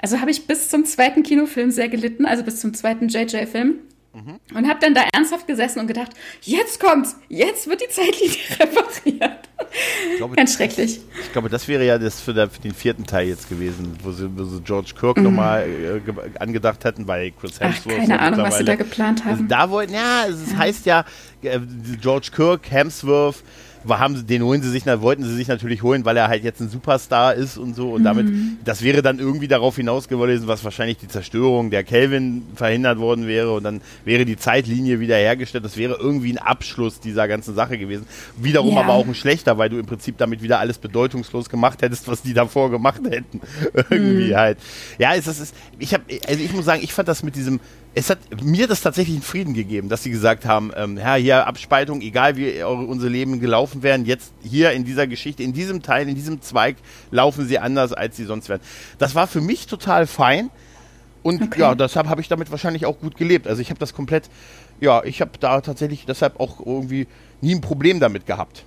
Also 0.00 0.20
habe 0.20 0.30
ich 0.30 0.46
bis 0.46 0.68
zum 0.68 0.84
zweiten 0.84 1.22
Kinofilm 1.22 1.70
sehr 1.70 1.88
gelitten, 1.88 2.26
also 2.26 2.42
bis 2.42 2.60
zum 2.60 2.74
zweiten 2.74 3.08
JJ-Film. 3.08 3.76
Mhm. 4.14 4.40
Und 4.54 4.68
habe 4.68 4.78
dann 4.80 4.94
da 4.94 5.04
ernsthaft 5.14 5.46
gesessen 5.46 5.80
und 5.80 5.86
gedacht, 5.86 6.10
jetzt 6.42 6.78
kommt's, 6.78 7.16
jetzt 7.28 7.66
wird 7.66 7.80
die 7.80 7.88
Zeitlinie 7.88 8.36
repariert. 8.60 9.48
Glaube, 10.18 10.36
Ganz 10.36 10.54
schrecklich. 10.54 11.00
Ich 11.22 11.32
glaube, 11.32 11.48
das 11.48 11.66
wäre 11.66 11.84
ja 11.84 11.98
das 11.98 12.20
für, 12.20 12.34
der, 12.34 12.50
für 12.50 12.60
den 12.60 12.74
vierten 12.74 13.06
Teil 13.06 13.28
jetzt 13.28 13.48
gewesen, 13.48 13.96
wo 14.02 14.12
sie, 14.12 14.28
wo 14.36 14.44
sie 14.44 14.60
George 14.60 14.92
Kirk 14.98 15.16
mhm. 15.16 15.24
nochmal 15.24 15.66
äh, 15.66 16.38
angedacht 16.38 16.84
hätten, 16.84 17.06
bei 17.06 17.32
Chris 17.40 17.58
Hemsworth. 17.58 17.96
Ach, 17.96 18.00
keine 18.00 18.20
Ahnung, 18.20 18.40
was 18.40 18.58
sie 18.58 18.64
da 18.64 18.74
geplant 18.74 19.24
haben. 19.24 19.30
Also 19.32 19.44
da 19.44 19.70
wollten, 19.70 19.94
ja, 19.94 20.26
es 20.28 20.52
ja. 20.52 20.58
heißt 20.58 20.86
ja, 20.86 21.04
äh, 21.42 21.58
George 22.00 22.28
Kirk, 22.34 22.70
Hemsworth, 22.70 23.42
haben, 23.88 24.26
den 24.26 24.42
holen 24.42 24.62
sie 24.62 24.70
sich, 24.70 24.86
wollten 24.86 25.24
sie 25.24 25.34
sich 25.34 25.48
natürlich 25.48 25.82
holen, 25.82 26.04
weil 26.04 26.16
er 26.16 26.28
halt 26.28 26.44
jetzt 26.44 26.60
ein 26.60 26.68
Superstar 26.68 27.34
ist 27.34 27.56
und 27.56 27.74
so. 27.74 27.92
Und 27.92 28.02
mhm. 28.02 28.04
damit, 28.04 28.26
das 28.64 28.82
wäre 28.82 29.02
dann 29.02 29.18
irgendwie 29.18 29.48
darauf 29.48 29.76
hinausgewesen, 29.76 30.46
was 30.48 30.64
wahrscheinlich 30.64 30.98
die 30.98 31.08
Zerstörung 31.08 31.70
der 31.70 31.84
Kelvin 31.84 32.42
verhindert 32.54 32.98
worden 32.98 33.26
wäre. 33.26 33.52
Und 33.54 33.64
dann 33.64 33.80
wäre 34.04 34.24
die 34.24 34.36
Zeitlinie 34.36 35.00
wiederhergestellt. 35.00 35.64
Das 35.64 35.76
wäre 35.76 35.96
irgendwie 35.98 36.32
ein 36.32 36.38
Abschluss 36.38 37.00
dieser 37.00 37.28
ganzen 37.28 37.54
Sache 37.54 37.78
gewesen. 37.78 38.06
Wiederum 38.36 38.74
ja. 38.74 38.82
aber 38.82 38.94
auch 38.94 39.06
ein 39.06 39.14
schlechter, 39.14 39.58
weil 39.58 39.68
du 39.68 39.78
im 39.78 39.86
Prinzip 39.86 40.18
damit 40.18 40.42
wieder 40.42 40.58
alles 40.58 40.78
bedeutungslos 40.78 41.48
gemacht 41.48 41.82
hättest, 41.82 42.08
was 42.08 42.22
die 42.22 42.34
davor 42.34 42.70
gemacht 42.70 43.02
hätten. 43.08 43.40
irgendwie 43.90 44.30
mhm. 44.30 44.36
halt. 44.36 44.58
Ja, 44.98 45.14
es 45.14 45.26
ist, 45.26 45.54
ich 45.78 45.94
habe, 45.94 46.04
also 46.26 46.42
ich 46.42 46.52
muss 46.52 46.64
sagen, 46.64 46.82
ich 46.82 46.92
fand 46.92 47.08
das 47.08 47.22
mit 47.22 47.36
diesem 47.36 47.60
es 47.94 48.08
hat 48.08 48.18
mir 48.42 48.66
das 48.66 48.80
tatsächlich 48.80 49.16
einen 49.16 49.22
Frieden 49.22 49.54
gegeben, 49.54 49.88
dass 49.88 50.02
sie 50.02 50.10
gesagt 50.10 50.46
haben, 50.46 50.72
ähm, 50.76 50.96
ja, 50.96 51.14
hier 51.14 51.46
Abspaltung, 51.46 52.00
egal 52.00 52.36
wie 52.36 52.62
eure, 52.62 52.86
unsere 52.86 53.10
Leben 53.10 53.38
gelaufen 53.38 53.82
wären, 53.82 54.06
jetzt 54.06 54.32
hier 54.42 54.72
in 54.72 54.84
dieser 54.84 55.06
Geschichte, 55.06 55.42
in 55.42 55.52
diesem 55.52 55.82
Teil, 55.82 56.08
in 56.08 56.14
diesem 56.14 56.40
Zweig 56.40 56.76
laufen 57.10 57.46
sie 57.46 57.58
anders, 57.58 57.92
als 57.92 58.16
sie 58.16 58.24
sonst 58.24 58.48
wären. 58.48 58.60
Das 58.98 59.14
war 59.14 59.26
für 59.26 59.42
mich 59.42 59.66
total 59.66 60.06
fein 60.06 60.50
und 61.22 61.42
okay. 61.42 61.60
ja, 61.60 61.74
deshalb 61.74 62.08
habe 62.08 62.20
ich 62.20 62.28
damit 62.28 62.50
wahrscheinlich 62.50 62.86
auch 62.86 62.98
gut 62.98 63.16
gelebt. 63.16 63.46
Also 63.46 63.60
ich 63.60 63.68
habe 63.68 63.78
das 63.78 63.92
komplett, 63.92 64.30
ja, 64.80 65.04
ich 65.04 65.20
habe 65.20 65.32
da 65.38 65.60
tatsächlich 65.60 66.06
deshalb 66.06 66.40
auch 66.40 66.64
irgendwie 66.64 67.06
nie 67.42 67.54
ein 67.54 67.60
Problem 67.60 68.00
damit 68.00 68.26
gehabt. 68.26 68.64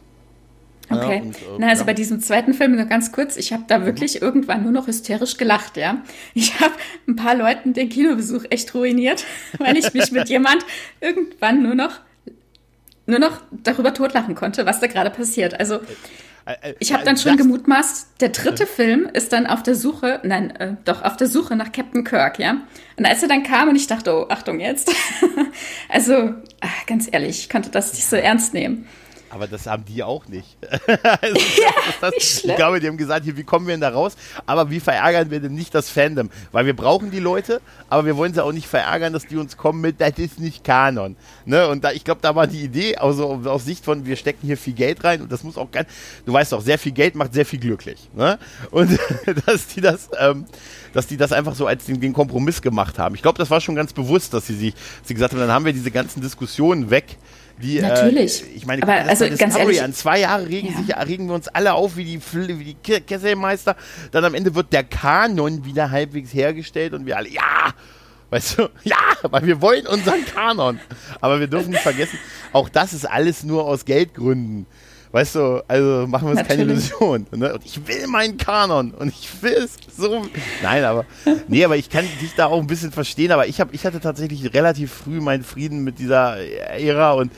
Okay. 0.89 1.17
Ja, 1.17 1.21
und, 1.21 1.36
äh, 1.36 1.39
Na, 1.58 1.69
also 1.69 1.82
ja. 1.82 1.86
bei 1.86 1.93
diesem 1.93 2.19
zweiten 2.19 2.54
Film 2.54 2.76
nur 2.76 2.86
ganz 2.86 3.12
kurz, 3.12 3.38
ich 3.38 3.54
habe 3.54 3.63
da 3.67 3.80
mhm. 3.80 3.86
wirklich 3.86 4.15
mhm. 4.15 4.28
irgendwann 4.28 4.63
nur 4.63 4.71
noch 4.71 4.88
hysterisch 4.88 5.38
gelacht, 5.38 5.78
ja. 5.78 6.04
Ich 6.34 6.60
habe 6.60 6.74
ein 7.08 7.15
paar 7.15 7.36
Leuten 7.36 7.74
den 7.74 7.89
Kinobesuch 7.89 8.45
echt 8.50 8.74
ruiniert, 8.74 9.26
weil 9.58 9.78
ich 9.78 9.93
mich 9.93 10.12
mit 10.12 10.30
jemand 10.30 10.65
irgendwann 11.02 11.63
nur 11.63 11.76
noch 11.76 12.00
nur 13.08 13.19
noch 13.19 13.41
darüber 13.52 13.93
totlachen 13.93 14.34
konnte, 14.34 14.65
was 14.65 14.80
da 14.80 14.88
gerade 14.88 15.12
passiert. 15.12 15.60
Also 15.60 15.80
äh, 16.45 16.54
äh, 16.62 16.76
ich 16.80 16.93
habe 16.93 17.04
dann 17.04 17.17
schon 17.17 17.38
gemutmaßt, 17.38 18.21
der 18.21 18.30
dritte 18.30 18.65
Film 18.65 19.10
ist 19.12 19.34
dann 19.34 19.48
auf 19.48 19.63
der 19.63 19.76
Suche, 19.76 20.19
nein, 20.24 20.56
äh, 20.56 20.76
doch 20.86 21.04
auf 21.04 21.17
der 21.17 21.28
Suche 21.28 21.56
nach 21.56 21.71
Captain 21.71 22.04
Kirk, 22.04 22.39
ja. 22.39 22.62
Und 22.98 23.06
als 23.06 23.21
er 23.21 23.28
dann 23.28 23.43
kam 23.43 23.69
und 23.69 23.76
ich 23.76 23.88
dachte, 23.88 24.13
oh, 24.13 24.28
Achtung 24.30 24.60
jetzt. 24.60 24.91
also, 25.89 26.36
ach, 26.62 26.86
ganz 26.86 27.10
ehrlich, 27.12 27.39
ich 27.39 27.50
konnte 27.50 27.69
das 27.69 27.93
nicht 27.93 28.06
so 28.06 28.15
ernst 28.15 28.54
nehmen. 28.54 28.88
Aber 29.36 29.48
das 29.48 29.67
haben 29.67 29.84
die 29.84 30.02
auch 30.02 30.30
nicht. 30.30 30.58
also, 30.88 31.36
ja, 31.62 31.71
das, 32.00 32.13
das, 32.13 32.43
ich 32.45 32.56
glaube, 32.56 32.80
die 32.80 32.88
haben 32.88 32.95
gesagt, 32.95 33.26
hier, 33.26 33.36
wie 33.36 33.43
kommen 33.43 33.67
wir 33.67 33.74
denn 33.74 33.82
da 33.82 33.89
raus? 33.89 34.15
Aber 34.45 34.69
wie 34.69 34.80
verärgern 34.80 35.30
wir 35.30 35.41
denn 35.41 35.54
nicht 35.54 35.76
das 35.76 35.89
Fandom? 35.89 36.30
Weil 36.54 36.65
wir 36.65 36.74
brauchen 36.74 37.12
die 37.12 37.19
Leute, 37.19 37.60
aber 37.89 38.06
wir 38.06 38.15
wollen 38.15 38.34
sie 38.34 38.41
auch 38.41 38.54
nicht 38.54 38.67
verärgern, 38.67 39.12
dass 39.12 39.28
die 39.28 39.36
uns 39.36 39.58
kommen 39.58 39.82
mit, 39.82 40.00
das 40.00 40.17
ist 40.19 40.39
nicht 40.39 40.63
Kanon. 40.63 41.17
Ne? 41.43 41.67
Und 41.67 41.84
da, 41.84 41.91
ich 41.91 42.06
glaube, 42.06 42.21
da 42.21 42.34
war 42.34 42.48
die 42.48 42.62
Idee, 42.62 42.95
also 42.95 43.41
aus 43.43 43.65
Sicht 43.65 43.84
von, 43.84 44.06
wir 44.06 44.15
stecken 44.15 44.48
hier 44.48 44.58
viel 44.58 44.71
Geld 44.74 45.04
rein 45.04 45.21
und 45.21 45.30
das 45.30 45.43
muss 45.43 45.58
auch 45.58 45.69
ganz, 45.69 45.89
du 46.26 46.32
weißt 46.32 46.54
doch, 46.54 46.62
sehr 46.62 46.80
viel 46.80 46.93
Geld 46.93 47.15
macht 47.15 47.34
sehr 47.34 47.45
viel 47.45 47.60
glücklich. 47.60 48.10
Ne? 48.15 48.39
Und 48.71 48.98
dass 49.45 49.67
die 49.67 49.82
das, 49.82 50.10
ähm, 50.17 50.45
dass 50.93 51.08
die 51.08 51.17
das 51.17 51.34
einfach 51.34 51.56
so 51.56 51.67
als 51.67 51.84
den, 51.84 52.00
den 52.00 52.13
Kompromiss 52.13 52.62
gemacht 52.62 52.98
haben. 52.98 53.15
Ich 53.15 53.21
glaube, 53.21 53.38
das 53.38 53.50
war 53.50 53.60
schon 53.60 53.76
ganz 53.76 53.91
bewusst, 53.91 54.34
dass 54.34 54.48
sie 54.48 54.56
sich, 54.56 54.74
sie 55.04 55.13
gesagt 55.13 55.34
haben, 55.34 55.41
dann 55.41 55.52
haben 55.52 55.65
wir 55.65 55.74
diese 55.74 55.91
ganzen 55.91 56.21
Diskussionen 56.21 56.89
weg 56.89 57.17
die, 57.62 57.80
Natürlich. 57.80 58.44
Äh, 58.44 58.56
ich 58.56 58.65
meine, 58.65 58.84
aber 58.84 58.94
also 58.94 59.26
ganz 59.38 59.56
ehrlich, 59.58 59.82
an 59.82 59.94
zwei 59.94 60.20
Jahre 60.20 60.48
regen, 60.48 60.74
ja. 60.88 60.98
sich, 61.00 61.08
regen 61.08 61.28
wir 61.28 61.36
uns 61.36 61.48
alle 61.48 61.74
auf 61.74 61.96
wie 61.96 62.04
die, 62.04 62.20
wie 62.34 62.74
die 62.74 63.02
Kesselmeister. 63.02 63.76
Dann 64.12 64.26
am 64.26 64.34
Ende 64.34 64.56
wird 64.56 64.74
der 64.74 64.84
Kanon 64.84 65.63
wieder 65.63 65.91
halbwegs 65.91 66.34
hergestellt 66.34 66.94
und 66.94 67.06
wir 67.06 67.18
alle, 67.18 67.30
ja, 67.30 67.74
weißt 68.30 68.60
du, 68.60 68.70
ja, 68.84 68.98
weil 69.24 69.46
wir 69.46 69.62
wollen 69.62 69.88
unseren 69.88 70.26
Kanon. 70.26 70.80
Aber 71.22 71.39
wir 71.39 71.48
dürfen 71.48 71.70
nicht 71.72 71.84
vergessen, 71.84 72.20
auch 72.52 72.68
das 72.68 72.94
ist 72.94 73.06
alles 73.06 73.44
nur 73.44 73.65
aus 73.65 73.86
Geldgründen. 73.86 74.65
Weißt 75.15 75.36
du, 75.36 75.63
also 75.69 76.08
machen 76.08 76.28
wir 76.28 76.38
uns 76.38 76.45
keine 76.45 76.63
Illusion. 76.63 77.25
Ne? 77.32 77.54
Und 77.54 77.65
ich 77.65 77.88
will 77.88 78.06
meinen 78.08 78.36
Kanon 78.36 78.91
und 78.91 79.08
ich 79.08 79.30
will 79.41 79.54
es 79.54 79.78
so. 79.97 80.25
Nein, 80.62 80.84
aber 80.84 81.06
nee, 81.47 81.63
aber 81.63 81.78
ich 81.78 81.89
kann 81.89 82.04
dich 82.21 82.36
da 82.36 82.47
auch 82.47 82.60
ein 82.60 82.67
bisschen 82.67 82.91
verstehen. 82.91 83.32
Aber 83.32 83.47
ich 83.47 83.62
habe, 83.62 83.73
ich 83.73 83.86
hatte 83.86 84.01
tatsächlich 84.01 84.54
relativ 84.54 84.91
früh 84.91 85.21
meinen 85.21 85.45
Frieden 85.45 85.86
mit 85.86 85.99
dieser 85.99 86.36
Ära 86.38 87.13
und 87.13 87.32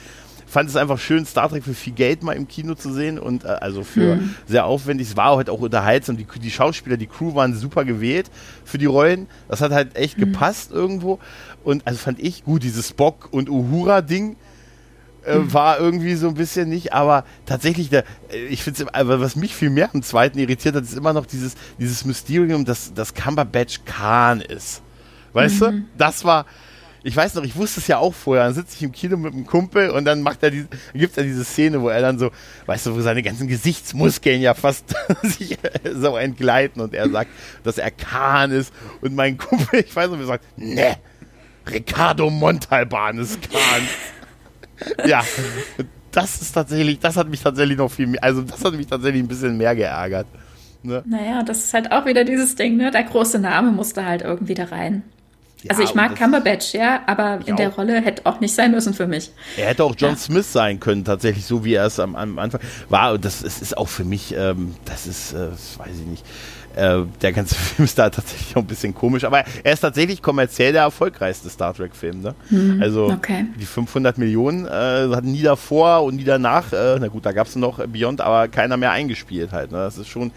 fand 0.44 0.68
es 0.68 0.74
einfach 0.74 0.98
schön, 0.98 1.24
Star 1.24 1.48
Trek 1.50 1.62
für 1.62 1.72
viel 1.72 1.92
Geld 1.92 2.24
mal 2.24 2.32
im 2.32 2.48
Kino 2.48 2.74
zu 2.74 2.92
sehen 2.92 3.16
und 3.16 3.44
äh, 3.44 3.46
also 3.46 3.84
für 3.84 4.16
mhm. 4.16 4.34
sehr 4.48 4.66
aufwendig. 4.66 5.10
Es 5.10 5.16
war 5.16 5.36
halt 5.36 5.48
auch 5.48 5.60
unterhaltsam. 5.60 6.16
Die, 6.16 6.26
die 6.42 6.50
Schauspieler, 6.50 6.96
die 6.96 7.06
Crew 7.06 7.36
waren 7.36 7.54
super 7.54 7.84
gewählt 7.84 8.28
für 8.64 8.78
die 8.78 8.86
Rollen. 8.86 9.28
Das 9.46 9.60
hat 9.60 9.70
halt 9.70 9.94
echt 9.94 10.18
mhm. 10.18 10.32
gepasst 10.32 10.72
irgendwo. 10.72 11.20
Und 11.62 11.86
also 11.86 12.00
fand 12.00 12.18
ich 12.18 12.42
gut, 12.42 12.64
dieses 12.64 12.88
Spock 12.88 13.28
und 13.30 13.48
Uhura-Ding 13.48 14.34
äh, 15.28 15.52
war 15.52 15.78
irgendwie 15.78 16.14
so 16.14 16.28
ein 16.28 16.34
bisschen 16.34 16.68
nicht, 16.68 16.92
aber 16.92 17.24
tatsächlich, 17.46 17.90
der, 17.90 18.04
äh, 18.30 18.46
ich 18.46 18.62
finde 18.62 18.84
es, 18.84 18.88
was 18.92 19.36
mich 19.36 19.54
viel 19.54 19.70
mehr 19.70 19.90
am 19.92 20.02
zweiten 20.02 20.38
irritiert 20.38 20.74
hat, 20.74 20.82
ist 20.82 20.96
immer 20.96 21.12
noch 21.12 21.26
dieses, 21.26 21.54
dieses 21.78 22.04
Mysterium, 22.04 22.64
dass 22.64 22.92
das 22.94 23.14
Cumberbatch 23.14 23.80
Khan 23.84 24.40
ist. 24.40 24.82
Weißt 25.32 25.60
mhm. 25.60 25.64
du? 25.64 25.84
Das 25.96 26.24
war, 26.24 26.46
ich 27.04 27.16
weiß 27.16 27.34
noch, 27.34 27.44
ich 27.44 27.56
wusste 27.56 27.80
es 27.80 27.86
ja 27.86 27.98
auch 27.98 28.14
vorher. 28.14 28.44
Dann 28.44 28.54
sitze 28.54 28.74
ich 28.76 28.82
im 28.82 28.92
Kino 28.92 29.16
mit 29.16 29.32
einem 29.32 29.46
Kumpel 29.46 29.90
und 29.90 30.04
dann 30.04 30.22
macht 30.22 30.42
er 30.42 30.50
die, 30.50 30.66
gibt 30.94 31.16
er 31.16 31.24
diese 31.24 31.44
Szene, 31.44 31.80
wo 31.80 31.88
er 31.88 32.00
dann 32.00 32.18
so, 32.18 32.30
weißt 32.66 32.86
du, 32.86 32.96
wo 32.96 33.00
seine 33.00 33.22
ganzen 33.22 33.48
Gesichtsmuskeln 33.48 34.40
ja 34.40 34.54
fast 34.54 34.94
sich 35.22 35.56
so 35.94 36.16
entgleiten 36.16 36.82
und 36.82 36.94
er 36.94 37.08
sagt, 37.08 37.30
dass 37.64 37.78
er 37.78 37.90
Khan 37.90 38.50
ist 38.50 38.72
und 39.00 39.14
mein 39.14 39.38
Kumpel, 39.38 39.80
ich 39.86 39.94
weiß 39.94 40.10
noch, 40.10 40.18
wie 40.18 40.24
er 40.24 40.26
sagt, 40.26 40.44
ne, 40.58 40.96
Ricardo 41.66 42.30
Montalban 42.30 43.18
ist 43.18 43.40
Khan 43.42 43.82
ja, 45.06 45.22
das 46.10 46.40
ist 46.40 46.52
tatsächlich, 46.52 46.98
das 46.98 47.16
hat 47.16 47.28
mich 47.28 47.42
tatsächlich 47.42 47.78
noch 47.78 47.90
viel 47.90 48.06
mehr, 48.06 48.22
also 48.22 48.42
das 48.42 48.64
hat 48.64 48.74
mich 48.74 48.86
tatsächlich 48.86 49.22
ein 49.22 49.28
bisschen 49.28 49.56
mehr 49.56 49.74
geärgert. 49.74 50.26
Ne? 50.82 51.02
Naja, 51.06 51.42
das 51.42 51.64
ist 51.64 51.74
halt 51.74 51.90
auch 51.92 52.06
wieder 52.06 52.24
dieses 52.24 52.54
Ding, 52.54 52.76
ne? 52.76 52.90
Der 52.90 53.02
große 53.02 53.38
Name 53.38 53.72
musste 53.72 54.04
halt 54.04 54.22
irgendwie 54.22 54.54
da 54.54 54.64
rein. 54.64 55.02
Ja, 55.62 55.70
also 55.70 55.82
ich 55.82 55.94
mag 55.94 56.14
Cumberbatch, 56.14 56.72
ja, 56.74 57.02
aber 57.06 57.40
in 57.46 57.56
der 57.56 57.70
Rolle 57.70 58.00
hätte 58.00 58.26
auch 58.26 58.38
nicht 58.38 58.54
sein 58.54 58.70
müssen 58.70 58.94
für 58.94 59.08
mich. 59.08 59.32
Er 59.56 59.66
hätte 59.66 59.82
auch 59.82 59.94
John 59.98 60.10
ja. 60.10 60.16
Smith 60.16 60.52
sein 60.52 60.78
können, 60.78 61.04
tatsächlich, 61.04 61.46
so 61.46 61.64
wie 61.64 61.74
er 61.74 61.86
es 61.86 61.98
am, 61.98 62.14
am 62.14 62.38
Anfang 62.38 62.60
war. 62.88 63.14
Und 63.14 63.24
das 63.24 63.42
ist, 63.42 63.60
ist 63.60 63.76
auch 63.76 63.88
für 63.88 64.04
mich, 64.04 64.32
ähm, 64.36 64.76
das 64.84 65.08
ist, 65.08 65.32
äh, 65.32 65.50
weiß 65.78 65.96
ich 66.00 66.06
nicht 66.06 66.24
äh, 66.78 67.04
der 67.20 67.32
ganze 67.32 67.54
Film 67.56 67.84
ist 67.84 67.98
da 67.98 68.08
tatsächlich 68.08 68.56
auch 68.56 68.62
ein 68.62 68.66
bisschen 68.66 68.94
komisch, 68.94 69.24
aber 69.24 69.44
er 69.62 69.72
ist 69.72 69.80
tatsächlich 69.80 70.22
kommerziell 70.22 70.72
der 70.72 70.82
erfolgreichste 70.82 71.50
Star 71.50 71.74
Trek-Film. 71.74 72.22
Ne? 72.22 72.34
Hm, 72.48 72.80
also 72.82 73.06
okay. 73.06 73.46
die 73.58 73.66
500 73.66 74.18
Millionen 74.18 74.66
äh, 74.66 74.68
hatten 74.68 75.32
nie 75.32 75.42
davor 75.42 76.04
und 76.04 76.16
nie 76.16 76.24
danach, 76.24 76.72
äh, 76.72 76.98
na 77.00 77.08
gut, 77.08 77.26
da 77.26 77.32
gab 77.32 77.46
es 77.46 77.56
noch 77.56 77.84
Beyond, 77.86 78.20
aber 78.20 78.48
keiner 78.48 78.76
mehr 78.76 78.92
eingespielt 78.92 79.52
halt. 79.52 79.72
Ne? 79.72 79.78
Das 79.78 79.98
ist 79.98 80.08
schon 80.08 80.30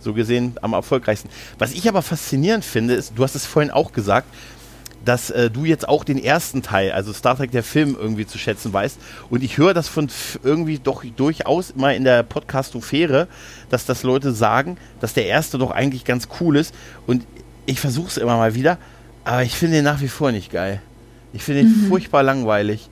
so 0.00 0.14
gesehen 0.14 0.54
am 0.62 0.72
erfolgreichsten. 0.72 1.28
Was 1.58 1.72
ich 1.72 1.88
aber 1.88 2.02
faszinierend 2.02 2.64
finde, 2.64 2.94
ist, 2.94 3.12
du 3.16 3.24
hast 3.24 3.34
es 3.34 3.46
vorhin 3.46 3.70
auch 3.70 3.92
gesagt, 3.92 4.28
dass 5.04 5.30
äh, 5.30 5.50
du 5.50 5.64
jetzt 5.64 5.88
auch 5.88 6.04
den 6.04 6.22
ersten 6.22 6.62
Teil, 6.62 6.92
also 6.92 7.12
Star 7.12 7.36
Trek 7.36 7.50
der 7.50 7.62
Film, 7.62 7.96
irgendwie 7.98 8.26
zu 8.26 8.38
schätzen 8.38 8.72
weißt. 8.72 8.98
Und 9.30 9.42
ich 9.42 9.58
höre 9.58 9.74
das 9.74 9.88
von 9.88 10.08
irgendwie 10.42 10.78
doch 10.78 11.04
durchaus 11.04 11.70
immer 11.70 11.94
in 11.94 12.04
der 12.04 12.22
Podcastofäre, 12.22 13.28
dass 13.70 13.86
das 13.86 14.02
Leute 14.02 14.32
sagen, 14.32 14.76
dass 15.00 15.14
der 15.14 15.26
erste 15.26 15.58
doch 15.58 15.70
eigentlich 15.70 16.04
ganz 16.04 16.28
cool 16.40 16.56
ist. 16.56 16.74
Und 17.06 17.24
ich 17.66 17.80
versuche 17.80 18.08
es 18.08 18.16
immer 18.16 18.36
mal 18.36 18.54
wieder, 18.54 18.78
aber 19.24 19.42
ich 19.42 19.54
finde 19.54 19.78
ihn 19.78 19.84
nach 19.84 20.00
wie 20.00 20.08
vor 20.08 20.32
nicht 20.32 20.50
geil. 20.50 20.80
Ich 21.32 21.42
finde 21.42 21.62
ihn 21.62 21.84
mhm. 21.84 21.88
furchtbar 21.88 22.22
langweilig. 22.22 22.88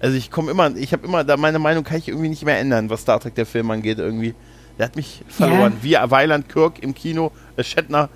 Also 0.00 0.16
ich 0.16 0.30
komme 0.30 0.50
immer, 0.50 0.74
ich 0.76 0.92
habe 0.92 1.06
immer, 1.06 1.24
da 1.24 1.36
meine 1.36 1.58
Meinung 1.58 1.82
kann 1.82 1.98
ich 1.98 2.08
irgendwie 2.08 2.28
nicht 2.28 2.44
mehr 2.44 2.58
ändern, 2.58 2.88
was 2.90 3.02
Star 3.02 3.18
Trek 3.18 3.34
der 3.34 3.46
Film 3.46 3.70
angeht 3.70 3.98
irgendwie. 3.98 4.34
Der 4.78 4.86
hat 4.86 4.96
mich 4.96 5.22
verloren. 5.28 5.74
Ja. 5.82 6.04
Wie 6.04 6.10
Weiland 6.10 6.48
Kirk 6.48 6.82
im 6.82 6.94
Kino, 6.94 7.32
äh, 7.56 7.64
Shatner, 7.64 8.08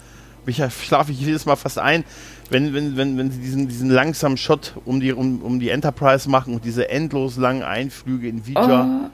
mich 0.46 0.62
schlafe 0.84 1.12
ich 1.12 1.20
jedes 1.20 1.44
Mal 1.44 1.56
fast 1.56 1.78
ein, 1.78 2.04
wenn, 2.52 2.74
wenn, 2.74 2.96
wenn, 2.96 3.18
wenn 3.18 3.30
sie 3.30 3.40
diesen, 3.40 3.68
diesen 3.68 3.90
langsamen 3.90 4.36
Shot 4.36 4.74
um 4.84 5.00
die, 5.00 5.12
um, 5.12 5.42
um 5.42 5.60
die 5.60 5.70
Enterprise 5.70 6.28
machen 6.28 6.54
und 6.54 6.64
diese 6.64 6.88
endlos 6.88 7.36
langen 7.36 7.62
Einflüge 7.62 8.28
in 8.28 8.46
Vija. 8.46 9.02
Oh, 9.04 9.10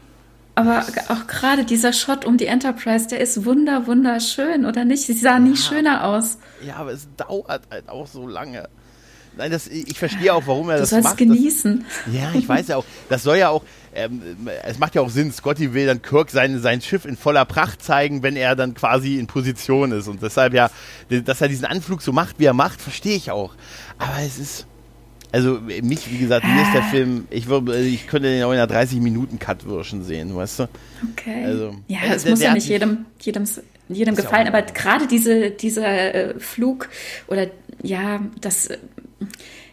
aber 0.55 0.85
auch 1.09 1.29
gerade 1.29 1.65
dieser 1.65 1.93
Shot 1.93 2.25
um 2.25 2.37
die 2.37 2.47
Enterprise, 2.47 3.07
der 3.07 3.21
ist 3.21 3.45
wunder, 3.45 3.87
wunderschön, 3.87 4.67
oder 4.67 4.85
nicht? 4.85 5.03
Sie 5.03 5.13
sah 5.13 5.39
nie 5.39 5.57
schöner 5.57 6.05
aus. 6.05 6.39
Ja, 6.67 6.77
aber 6.77 6.91
es 6.91 7.07
dauert 7.17 7.63
halt 7.71 7.89
auch 7.89 8.09
so 8.09 8.27
lange. 8.27 8.69
Nein, 9.39 9.53
das, 9.53 9.69
ich 9.69 9.99
verstehe 9.99 10.35
auch, 10.35 10.47
warum 10.47 10.69
er 10.69 10.77
du 10.77 10.81
das 10.83 10.91
sollst 10.91 11.05
macht. 11.05 11.17
genießen. 11.17 11.85
Das, 12.07 12.15
ja, 12.15 12.33
ich 12.35 12.49
weiß 12.49 12.69
ja 12.69 12.77
auch. 12.77 12.85
Das 13.09 13.23
soll 13.23 13.39
ja 13.39 13.51
auch, 13.51 13.63
ähm, 13.95 14.21
es 14.65 14.79
macht 14.79 14.97
ja 14.97 15.03
auch 15.03 15.11
Sinn, 15.11 15.33
Scotty 15.33 15.75
will 15.75 15.87
dann 15.87 16.03
Kirk 16.03 16.31
sein, 16.31 16.61
sein 16.61 16.81
Schiff 16.81 17.05
in 17.05 17.17
voller 17.17 17.45
Pracht 17.45 17.83
zeigen, 17.83 18.23
wenn 18.25 18.37
er 18.37 18.57
dann 18.57 18.75
quasi 18.75 19.17
in 19.17 19.29
Position 19.29 19.93
ist. 19.93 20.09
Und 20.09 20.23
deshalb 20.23 20.55
ja, 20.55 20.71
dass 21.09 21.41
er 21.41 21.49
diesen 21.49 21.67
Anflug 21.67 22.03
so 22.03 22.13
macht, 22.13 22.39
wie 22.39 22.47
er 22.47 22.53
macht, 22.53 22.81
verstehe 22.81 23.17
ich 23.17 23.31
auch. 23.31 23.55
Aber 23.99 24.17
es 24.25 24.39
ist, 24.39 24.67
also 25.31 25.61
mich, 25.83 26.11
wie 26.11 26.19
gesagt, 26.19 26.45
mir 26.45 26.63
ist 26.63 26.75
der 26.75 26.83
Film, 26.83 27.29
ich, 27.31 27.49
würde, 27.49 27.79
ich 27.79 28.07
könnte 28.07 28.29
den 28.29 28.43
auch 28.43 28.53
in 28.53 28.59
einer 28.59 28.73
30-Minuten-Cut-Version 28.73 30.03
sehen, 30.03 30.35
weißt 30.35 30.61
du? 30.61 30.69
Okay. 31.13 31.45
Also, 31.45 31.75
ja, 31.87 31.99
es 32.13 32.27
muss 32.27 32.41
ja 32.41 32.55
nicht 32.55 32.69
jedem, 32.69 33.07
jedem, 33.21 33.45
jedem 33.89 34.17
gefallen, 34.17 34.49
aber 34.49 34.63
gerade 34.63 35.07
diese, 35.07 35.51
dieser 35.51 36.15
äh, 36.15 36.41
Flug 36.41 36.89
oder 37.29 37.47
ja, 37.83 38.21
das 38.41 38.71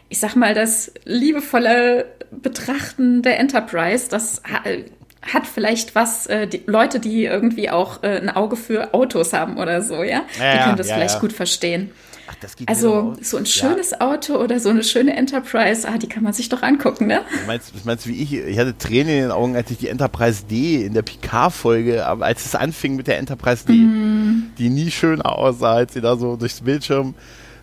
ich 0.08 0.18
sag 0.18 0.36
mal, 0.36 0.54
das 0.54 0.92
liebevolle 1.04 2.06
Betrachten 2.30 3.22
der 3.22 3.38
Enterprise, 3.38 4.08
das 4.08 4.42
hat 5.22 5.46
vielleicht 5.46 5.94
was, 5.94 6.26
äh, 6.26 6.46
die 6.46 6.62
Leute, 6.66 7.00
die 7.00 7.24
irgendwie 7.24 7.70
auch 7.70 8.02
äh, 8.02 8.18
ein 8.18 8.30
Auge 8.30 8.56
für 8.56 8.94
Autos 8.94 9.32
haben 9.32 9.56
oder 9.56 9.82
so, 9.82 10.02
ja, 10.02 10.22
ja 10.38 10.52
die 10.52 10.64
können 10.64 10.76
das 10.76 10.88
ja, 10.88 10.94
vielleicht 10.94 11.14
ja. 11.14 11.20
gut 11.20 11.32
verstehen. 11.32 11.90
Ach, 12.28 12.34
also 12.66 13.14
so 13.20 13.36
ein 13.36 13.46
schönes. 13.46 14.00
Auto 14.00 14.34
oder 14.36 14.58
so 14.58 14.70
eine 14.70 14.82
schöne 14.82 15.16
Enterprise, 15.16 15.88
ah, 15.88 15.96
die 15.96 16.08
kann 16.08 16.24
man 16.24 16.32
sich 16.32 16.48
doch 16.48 16.62
angucken, 16.62 17.06
ne? 17.06 17.20
Du 17.40 17.46
meinst, 17.46 17.72
du 17.72 17.78
meinst 17.84 18.08
wie 18.08 18.20
ich, 18.20 18.34
ich 18.34 18.58
hatte 18.58 18.76
Tränen 18.76 19.14
in 19.14 19.22
den 19.22 19.30
Augen, 19.30 19.54
als 19.54 19.70
ich 19.70 19.78
die 19.78 19.88
Enterprise 19.88 20.44
D 20.44 20.84
in 20.84 20.94
der 20.94 21.02
Picard-Folge, 21.02 22.04
als 22.04 22.44
es 22.44 22.54
anfing 22.56 22.96
mit 22.96 23.06
der 23.06 23.18
Enterprise 23.18 23.64
D, 23.64 23.74
mm. 23.74 24.52
die 24.58 24.70
nie 24.70 24.90
schöner 24.90 25.38
aussah, 25.38 25.74
als 25.74 25.94
sie 25.94 26.00
da 26.00 26.16
so 26.16 26.36
durchs 26.36 26.62
Bildschirm, 26.62 27.14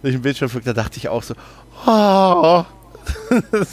durch 0.01 0.15
den 0.15 0.21
Bildschirm 0.21 0.49
flog, 0.49 0.63
da 0.63 0.73
dachte 0.73 0.97
ich 0.97 1.09
auch 1.09 1.23
so, 1.23 1.33
oh. 1.85 2.65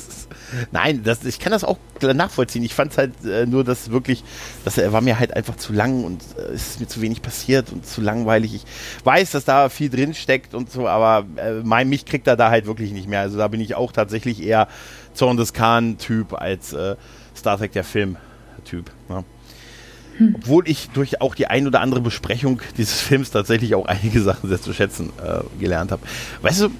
Nein, 0.73 1.03
das, 1.05 1.25
ich 1.25 1.39
kann 1.39 1.53
das 1.53 1.65
auch 1.65 1.79
nachvollziehen. 2.03 2.65
Ich 2.65 2.75
fand 2.75 2.93
es 2.93 2.99
halt 2.99 3.25
äh, 3.25 3.47
nur, 3.47 3.65
dass 3.65 3.91
wirklich, 3.91 4.25
das 4.65 4.79
er 4.79 4.93
war 4.93 5.01
mir 5.01 5.19
halt 5.19 5.37
einfach 5.37 5.57
zu 5.57 5.73
lang 5.73 6.05
und 6.05 6.23
äh, 6.37 6.53
es 6.53 6.71
ist 6.71 6.81
mir 6.81 6.87
zu 6.87 7.01
wenig 7.01 7.23
passiert 7.23 7.73
und 7.73 7.87
zu 7.87 8.01
langweilig. 8.01 8.55
Ich 8.55 8.65
weiß, 9.05 9.31
dass 9.33 9.45
da 9.45 9.69
viel 9.69 9.91
drin 9.91 10.15
steckt 10.15 10.55
und 10.55 10.71
so, 10.71 10.89
aber 10.89 11.27
äh, 11.37 11.63
mein, 11.63 11.89
mich 11.89 12.05
kriegt 12.05 12.27
er 12.27 12.37
da 12.37 12.51
halt 12.51 12.67
wirklich 12.67 12.93
nicht 12.93 13.09
mehr. 13.09 13.21
Also 13.21 13.39
da 13.39 13.49
bin 13.49 13.61
ich 13.61 13.75
auch 13.75 13.93
tatsächlich 13.93 14.43
eher 14.43 14.69
Zorn 15.15 15.37
des 15.37 15.53
Khan-Typ 15.53 16.35
als 16.35 16.73
äh, 16.73 16.97
Star 17.37 17.59
Trek 17.59 17.73
der 17.73 17.85
Film-Typ. 17.85 18.91
Ne? 19.09 19.25
Hm. 20.17 20.35
Obwohl 20.37 20.69
ich 20.69 20.91
durch 20.91 21.21
auch 21.21 21.35
die 21.35 21.47
ein 21.47 21.67
oder 21.67 21.81
andere 21.81 22.01
Besprechung 22.01 22.61
dieses 22.77 23.01
Films 23.01 23.31
tatsächlich 23.31 23.75
auch 23.75 23.87
einige 23.87 24.21
Sachen 24.21 24.49
sehr 24.49 24.61
zu 24.61 24.73
schätzen 24.73 25.13
äh, 25.25 25.43
gelernt 25.61 25.93
habe. 25.93 26.03
Weißt 26.43 26.63
du, 26.63 26.71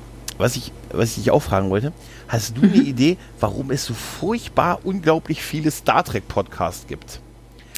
was 0.41 0.57
ich, 0.57 0.73
was 0.91 1.11
ich 1.11 1.15
dich 1.17 1.31
auch 1.31 1.43
fragen 1.43 1.71
wollte, 1.71 1.93
hast 2.29 2.57
du 2.57 2.63
eine 2.63 2.77
mhm. 2.77 2.87
Idee, 2.87 3.17
warum 3.39 3.71
es 3.71 3.85
so 3.85 3.95
furchtbar 3.95 4.81
unglaublich 4.85 5.43
viele 5.43 5.71
Star 5.71 6.05
Trek 6.05 6.29
Podcasts 6.29 6.87
gibt? 6.87 7.21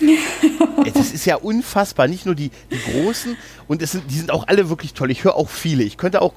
das 0.94 1.12
ist 1.12 1.24
ja 1.26 1.36
unfassbar. 1.36 2.08
Nicht 2.08 2.26
nur 2.26 2.34
die, 2.34 2.50
die 2.70 2.92
großen, 2.92 3.36
und 3.68 3.82
es 3.82 3.92
sind, 3.92 4.10
die 4.10 4.14
sind 4.14 4.30
auch 4.30 4.48
alle 4.48 4.68
wirklich 4.68 4.94
toll. 4.94 5.10
Ich 5.10 5.24
höre 5.24 5.36
auch 5.36 5.48
viele. 5.48 5.82
Ich 5.82 5.96
könnte 5.96 6.22
auch 6.22 6.34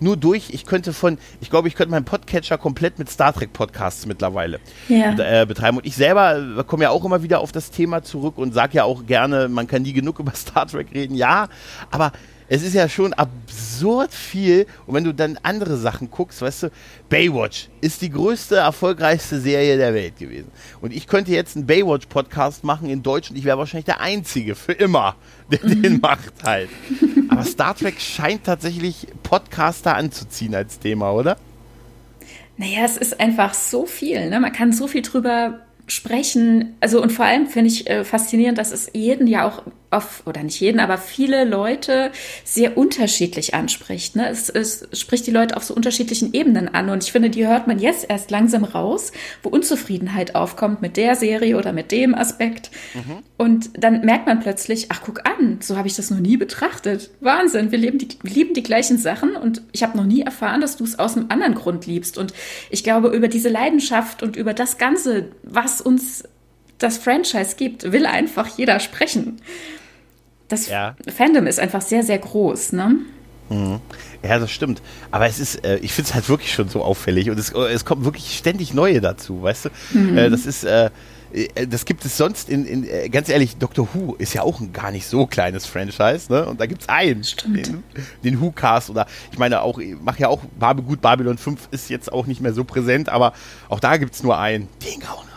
nur 0.00 0.16
durch, 0.16 0.50
ich 0.50 0.66
könnte 0.66 0.92
von, 0.92 1.18
ich 1.40 1.50
glaube, 1.50 1.68
ich 1.68 1.74
könnte 1.74 1.90
meinen 1.90 2.04
Podcatcher 2.04 2.58
komplett 2.58 2.98
mit 2.98 3.10
Star 3.10 3.32
Trek 3.32 3.52
Podcasts 3.52 4.06
mittlerweile 4.06 4.60
ja. 4.88 5.14
äh, 5.18 5.46
betreiben. 5.46 5.78
Und 5.78 5.86
ich 5.86 5.96
selber 5.96 6.58
äh, 6.58 6.64
komme 6.64 6.84
ja 6.84 6.90
auch 6.90 7.04
immer 7.04 7.22
wieder 7.22 7.40
auf 7.40 7.52
das 7.52 7.70
Thema 7.70 8.02
zurück 8.02 8.38
und 8.38 8.52
sage 8.52 8.74
ja 8.74 8.84
auch 8.84 9.06
gerne, 9.06 9.48
man 9.48 9.66
kann 9.66 9.82
nie 9.82 9.92
genug 9.92 10.18
über 10.20 10.32
Star 10.34 10.66
Trek 10.66 10.88
reden. 10.92 11.14
Ja, 11.14 11.48
aber 11.90 12.12
es 12.48 12.62
ist 12.62 12.74
ja 12.74 12.88
schon 12.88 13.12
absurd 13.12 14.12
viel. 14.12 14.66
Und 14.86 14.94
wenn 14.94 15.04
du 15.04 15.12
dann 15.12 15.38
andere 15.42 15.76
Sachen 15.76 16.10
guckst, 16.10 16.40
weißt 16.40 16.64
du, 16.64 16.70
Baywatch 17.08 17.68
ist 17.80 18.02
die 18.02 18.10
größte, 18.10 18.56
erfolgreichste 18.56 19.40
Serie 19.40 19.76
der 19.76 19.94
Welt 19.94 20.18
gewesen. 20.18 20.50
Und 20.80 20.94
ich 20.94 21.06
könnte 21.06 21.32
jetzt 21.32 21.56
einen 21.56 21.66
Baywatch-Podcast 21.66 22.64
machen 22.64 22.88
in 22.88 23.02
Deutsch 23.02 23.30
und 23.30 23.36
ich 23.36 23.44
wäre 23.44 23.58
wahrscheinlich 23.58 23.84
der 23.84 24.00
Einzige 24.00 24.54
für 24.54 24.72
immer, 24.72 25.16
der 25.50 25.60
mhm. 25.62 25.82
den 25.82 26.00
macht 26.00 26.42
halt. 26.44 26.70
Aber 27.28 27.44
Star 27.44 27.76
Trek 27.76 28.00
scheint 28.00 28.44
tatsächlich 28.44 29.06
Podcaster 29.22 29.94
anzuziehen 29.94 30.54
als 30.54 30.78
Thema, 30.78 31.12
oder? 31.12 31.36
Naja, 32.56 32.84
es 32.84 32.96
ist 32.96 33.20
einfach 33.20 33.54
so 33.54 33.86
viel. 33.86 34.28
Ne? 34.30 34.40
Man 34.40 34.52
kann 34.52 34.72
so 34.72 34.88
viel 34.88 35.02
drüber 35.02 35.60
sprechen. 35.86 36.76
Also 36.80 37.02
und 37.02 37.10
vor 37.10 37.24
allem 37.24 37.46
finde 37.46 37.68
ich 37.68 37.88
äh, 37.88 38.04
faszinierend, 38.04 38.58
dass 38.58 38.72
es 38.72 38.90
jeden 38.94 39.26
ja 39.26 39.46
auch 39.46 39.62
auf, 39.90 40.22
oder 40.26 40.42
nicht 40.42 40.60
jeden, 40.60 40.80
aber 40.80 40.98
viele 40.98 41.44
Leute 41.44 42.12
sehr 42.44 42.76
unterschiedlich 42.76 43.54
anspricht. 43.54 44.16
Ne? 44.16 44.28
Es, 44.28 44.48
es 44.50 44.86
spricht 44.92 45.26
die 45.26 45.30
Leute 45.30 45.56
auf 45.56 45.64
so 45.64 45.74
unterschiedlichen 45.74 46.34
Ebenen 46.34 46.68
an. 46.68 46.90
Und 46.90 47.04
ich 47.04 47.12
finde, 47.12 47.30
die 47.30 47.46
hört 47.46 47.66
man 47.66 47.78
jetzt 47.78 48.06
erst 48.08 48.30
langsam 48.30 48.64
raus, 48.64 49.12
wo 49.42 49.48
Unzufriedenheit 49.48 50.34
aufkommt 50.34 50.82
mit 50.82 50.96
der 50.96 51.16
Serie 51.16 51.56
oder 51.56 51.72
mit 51.72 51.90
dem 51.90 52.14
Aspekt. 52.14 52.70
Mhm. 52.94 53.22
Und 53.38 53.70
dann 53.82 54.02
merkt 54.02 54.26
man 54.26 54.40
plötzlich, 54.40 54.86
ach, 54.90 55.00
guck 55.04 55.26
an, 55.26 55.58
so 55.60 55.76
habe 55.76 55.88
ich 55.88 55.96
das 55.96 56.10
noch 56.10 56.18
nie 56.18 56.36
betrachtet. 56.36 57.10
Wahnsinn, 57.20 57.70
wir, 57.70 57.78
leben 57.78 57.98
die, 57.98 58.08
wir 58.22 58.32
lieben 58.32 58.52
die 58.52 58.62
gleichen 58.62 58.98
Sachen 58.98 59.36
und 59.36 59.62
ich 59.72 59.82
habe 59.82 59.96
noch 59.96 60.04
nie 60.04 60.22
erfahren, 60.22 60.60
dass 60.60 60.76
du 60.76 60.84
es 60.84 60.98
aus 60.98 61.16
einem 61.16 61.26
anderen 61.30 61.54
Grund 61.54 61.86
liebst. 61.86 62.18
Und 62.18 62.34
ich 62.68 62.84
glaube, 62.84 63.08
über 63.08 63.28
diese 63.28 63.48
Leidenschaft 63.48 64.22
und 64.22 64.36
über 64.36 64.52
das 64.52 64.76
Ganze, 64.76 65.28
was 65.42 65.80
uns 65.80 66.24
das 66.78 66.98
Franchise 66.98 67.56
gibt, 67.56 67.92
will 67.92 68.06
einfach 68.06 68.46
jeder 68.56 68.80
sprechen 68.80 69.40
das 70.48 70.68
ja. 70.68 70.96
Fandom 71.14 71.46
ist 71.46 71.60
einfach 71.60 71.82
sehr, 71.82 72.02
sehr 72.02 72.18
groß, 72.18 72.72
ne? 72.72 72.96
Mhm. 73.50 73.80
Ja, 74.22 74.38
das 74.38 74.50
stimmt. 74.50 74.82
Aber 75.10 75.26
es 75.26 75.38
ist, 75.38 75.64
äh, 75.64 75.76
ich 75.78 75.92
finde 75.92 76.08
es 76.08 76.14
halt 76.14 76.28
wirklich 76.28 76.52
schon 76.52 76.68
so 76.68 76.82
auffällig 76.82 77.30
und 77.30 77.38
es, 77.38 77.50
es 77.52 77.84
kommen 77.84 78.04
wirklich 78.04 78.36
ständig 78.36 78.74
neue 78.74 79.00
dazu, 79.00 79.42
weißt 79.42 79.66
du? 79.66 79.98
Mhm. 79.98 80.18
Äh, 80.18 80.30
das 80.30 80.44
ist, 80.44 80.64
äh, 80.64 80.90
äh 81.32 81.66
das 81.66 81.84
gibt 81.84 82.04
es 82.04 82.16
sonst 82.16 82.50
in, 82.50 82.66
in, 82.66 82.84
äh, 82.84 83.08
ganz 83.08 83.28
ehrlich, 83.28 83.56
Doctor 83.56 83.88
Who 83.94 84.16
ist 84.18 84.34
ja 84.34 84.42
auch 84.42 84.60
ein 84.60 84.72
gar 84.72 84.90
nicht 84.90 85.06
so 85.06 85.26
kleines 85.26 85.64
Franchise, 85.66 86.30
ne? 86.30 86.44
Und 86.46 86.60
da 86.60 86.66
gibt 86.66 86.82
es 86.82 86.88
einen, 86.88 87.22
den, 87.46 87.84
den 88.24 88.40
Who-Cast 88.40 88.90
oder 88.90 89.06
ich 89.32 89.38
meine 89.38 89.62
auch, 89.62 89.78
ich 89.78 89.94
mache 89.98 90.20
ja 90.20 90.28
auch 90.28 90.40
gut, 90.86 91.00
Babylon 91.00 91.38
5 91.38 91.68
ist 91.70 91.88
jetzt 91.88 92.12
auch 92.12 92.26
nicht 92.26 92.40
mehr 92.40 92.52
so 92.52 92.64
präsent, 92.64 93.08
aber 93.08 93.32
auch 93.68 93.80
da 93.80 93.96
gibt 93.96 94.14
es 94.14 94.22
nur 94.22 94.38
einen. 94.38 94.68
Den 94.84 95.08
hauen 95.08 95.28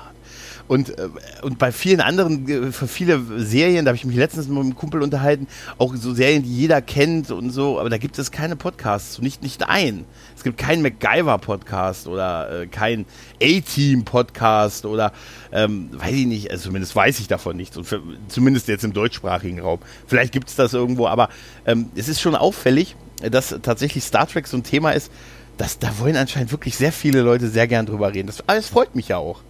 und, 0.72 0.98
äh, 0.98 1.10
und 1.42 1.60
bei 1.60 1.74
vielen 1.74 2.00
anderen, 2.00 2.48
äh, 2.48 2.72
für 2.72 2.88
viele 2.88 3.22
Serien, 3.40 3.84
da 3.84 3.90
habe 3.90 3.98
ich 3.98 4.06
mich 4.06 4.16
letztens 4.16 4.48
mit 4.48 4.58
einem 4.58 4.74
Kumpel 4.74 5.02
unterhalten, 5.02 5.48
auch 5.78 5.94
so 5.98 6.14
Serien, 6.14 6.44
die 6.44 6.56
jeder 6.56 6.82
kennt 6.82 7.30
und 7.30 7.50
so, 7.50 7.78
aber 7.78 7.90
da 7.90 7.98
gibt 7.98 8.18
es 8.18 8.32
keine 8.32 8.56
Podcasts, 8.56 9.20
nicht, 9.20 9.44
nicht 9.44 9.68
ein. 9.68 10.06
Es 10.34 10.44
gibt 10.44 10.58
keinen 10.58 10.82
MacGyver-Podcast 10.82 12.08
oder 12.08 12.62
äh, 12.62 12.68
kein 12.68 13.06
A-Team-Podcast 13.44 14.86
oder 14.86 15.12
ähm, 15.52 15.90
weiß 15.92 16.14
ich 16.14 16.26
nicht, 16.26 16.52
also 16.52 16.70
zumindest 16.70 16.96
weiß 16.96 17.20
ich 17.20 17.28
davon 17.28 17.58
nichts 17.58 17.76
und 17.76 17.84
für, 17.84 18.02
zumindest 18.30 18.70
jetzt 18.70 18.86
im 18.86 18.94
deutschsprachigen 18.94 19.60
Raum. 19.60 19.80
Vielleicht 20.08 20.32
gibt 20.32 20.48
es 20.48 20.56
das 20.56 20.74
irgendwo, 20.74 21.08
aber 21.08 21.28
ähm, 21.66 21.92
es 21.98 22.08
ist 22.08 22.22
schon 22.22 22.34
auffällig, 22.34 22.96
dass 23.30 23.54
tatsächlich 23.62 24.06
Star 24.06 24.26
Trek 24.26 24.48
so 24.48 24.56
ein 24.56 24.64
Thema 24.64 24.92
ist, 24.92 25.12
dass 25.58 25.80
da 25.80 26.00
wollen 26.00 26.16
anscheinend 26.16 26.54
wirklich 26.54 26.78
sehr 26.78 26.94
viele 26.94 27.24
Leute 27.24 27.50
sehr 27.50 27.68
gern 27.68 27.88
drüber 27.88 28.14
reden. 28.14 28.28
Das, 28.28 28.40
aber 28.40 28.56
es 28.56 28.68
freut 28.68 28.96
mich 28.96 29.10
ja 29.10 29.18
auch. 29.18 29.42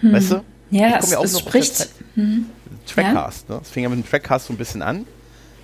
Hm. 0.00 0.12
Weißt 0.12 0.32
du? 0.32 0.44
Ja, 0.70 0.98
es, 0.98 1.10
ja 1.10 1.22
es 1.22 1.38
spricht. 1.38 1.88
Hm. 2.14 2.46
Trackcast, 2.86 3.48
ja? 3.48 3.54
ne? 3.54 3.60
Das 3.60 3.70
fing 3.70 3.82
ja 3.82 3.88
mit 3.88 3.98
dem 3.98 4.08
Trackcast 4.08 4.46
so 4.46 4.52
ein 4.52 4.56
bisschen 4.56 4.82
an. 4.82 5.06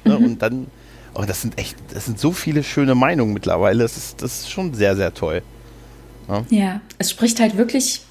Ne? 0.05 0.19
Mhm. 0.19 0.25
Und 0.25 0.43
dann, 0.43 0.67
oh, 1.15 1.23
das 1.27 1.41
sind 1.43 1.59
echt, 1.59 1.77
das 1.93 2.07
sind 2.07 2.19
so 2.19 2.33
viele 2.33 2.63
schöne 2.63 2.95
Meinungen 2.95 3.33
mittlerweile. 3.33 3.83
Das 3.83 3.97
ist, 3.97 4.23
das 4.23 4.41
ist 4.41 4.51
schon 4.51 4.75
sehr, 4.75 4.97
sehr 4.97 5.15
toll. 5.15 5.43
Ja? 6.29 6.45
ja, 6.51 6.81
es 6.99 7.11
spricht 7.11 7.41
halt 7.41 7.57
wirklich 7.57 8.03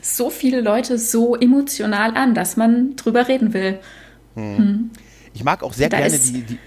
so 0.00 0.30
viele 0.30 0.60
Leute 0.60 0.98
so 0.98 1.36
emotional 1.36 2.16
an, 2.16 2.34
dass 2.34 2.56
man 2.56 2.96
drüber 2.96 3.28
reden 3.28 3.52
will. 3.52 3.78
Hm. 4.34 4.58
Hm. 4.58 4.90
Ich 5.34 5.44
mag 5.44 5.62
auch 5.62 5.72
sehr 5.72 5.88
da 5.88 5.98
gerne 5.98 6.18
die, 6.18 6.42
die, 6.42 6.58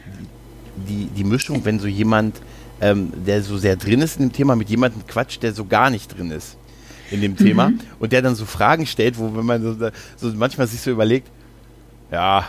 die, 0.88 1.06
die 1.08 1.24
Mischung, 1.24 1.66
wenn 1.66 1.80
so 1.80 1.88
jemand, 1.88 2.38
ähm, 2.80 3.12
der 3.26 3.42
so 3.44 3.58
sehr 3.58 3.76
drin 3.76 4.02
ist 4.02 4.18
in 4.20 4.30
dem 4.30 4.34
Thema, 4.34 4.56
mit 4.56 4.70
jemandem 4.70 5.06
quatscht, 5.08 5.44
der 5.44 5.54
so 5.54 5.66
gar 5.66 5.90
nicht 5.90 6.18
drin 6.18 6.32
ist 6.32 6.58
in 7.12 7.22
dem 7.22 7.36
Thema 7.36 7.70
mhm. 7.70 7.80
und 8.00 8.12
der 8.12 8.22
dann 8.22 8.36
so 8.36 8.46
Fragen 8.46 8.86
stellt, 8.86 9.20
wo 9.20 9.36
wenn 9.36 9.46
man 9.46 9.62
so, 9.62 9.92
so 10.16 10.36
manchmal 10.36 10.68
sich 10.68 10.82
so 10.82 10.92
überlegt, 10.92 11.28
ja, 12.12 12.46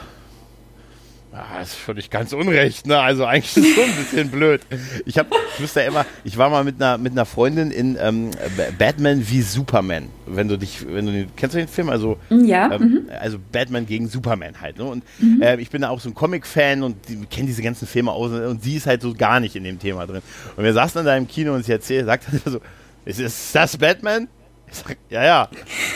Ah, 1.35 1.61
das 1.61 1.69
ist 1.69 1.77
völlig 1.77 2.11
ganz 2.11 2.35
unrecht, 2.35 2.87
ne? 2.87 2.99
Also 3.01 3.25
eigentlich 3.25 3.57
ist 3.57 3.67
es 3.67 3.75
schon 3.75 3.85
ein 3.85 3.97
bisschen 3.97 4.31
blöd. 4.31 4.61
Ich 5.07 5.17
habe, 5.17 5.31
ich 5.55 5.63
wüsste 5.63 5.81
ja 5.81 5.87
immer, 5.87 6.05
ich 6.25 6.37
war 6.37 6.51
mal 6.51 6.63
mit 6.63 6.77
einer 6.77 6.99
mit 6.99 7.13
einer 7.13 7.25
Freundin 7.25 7.71
in 7.71 7.97
ähm, 7.99 8.33
Batman 8.79 9.27
wie 9.27 9.41
Superman. 9.41 10.09
Wenn 10.27 10.49
du 10.49 10.59
dich, 10.59 10.87
wenn 10.87 11.07
du 11.07 11.13
den, 11.13 11.29
kennst 11.35 11.55
du 11.55 11.59
den 11.59 11.69
Film? 11.69 11.89
Also 11.89 12.19
ja, 12.29 12.75
ähm, 12.75 12.83
mhm. 12.83 13.01
also 13.19 13.39
Batman 13.51 13.87
gegen 13.87 14.09
Superman 14.09 14.61
halt. 14.61 14.77
Ne? 14.77 14.85
Und 14.85 15.05
mhm. 15.21 15.41
äh, 15.41 15.57
ich 15.57 15.71
bin 15.71 15.81
da 15.81 15.89
auch 15.89 16.01
so 16.01 16.11
ein 16.11 16.15
Comic-Fan 16.15 16.83
und 16.83 16.97
die, 17.09 17.25
kenne 17.25 17.47
diese 17.47 17.63
ganzen 17.63 17.89
Filme 17.89 18.13
aus 18.13 18.31
und 18.31 18.63
sie 18.63 18.77
ist 18.77 18.87
halt 18.87 19.01
so 19.01 19.15
gar 19.15 19.41
nicht 19.41 19.57
in 19.57 19.65
dem 19.65 19.79
Thema 19.79 20.07
drin. 20.07 20.21
Und 20.55 20.65
wir 20.65 20.75
saßen 20.75 20.99
dann 20.99 21.07
da 21.07 21.17
im 21.17 21.27
Kino 21.27 21.55
und 21.55 21.65
sie 21.65 21.73
erzählt, 21.73 22.05
sagt 22.05 22.27
dann 22.31 22.53
so, 22.53 22.61
ist, 23.07 23.21
ist 23.21 23.55
das 23.55 23.79
Batman? 23.79 24.29
Sag, 24.73 24.97
ja, 25.11 25.25
ja. 25.25 25.49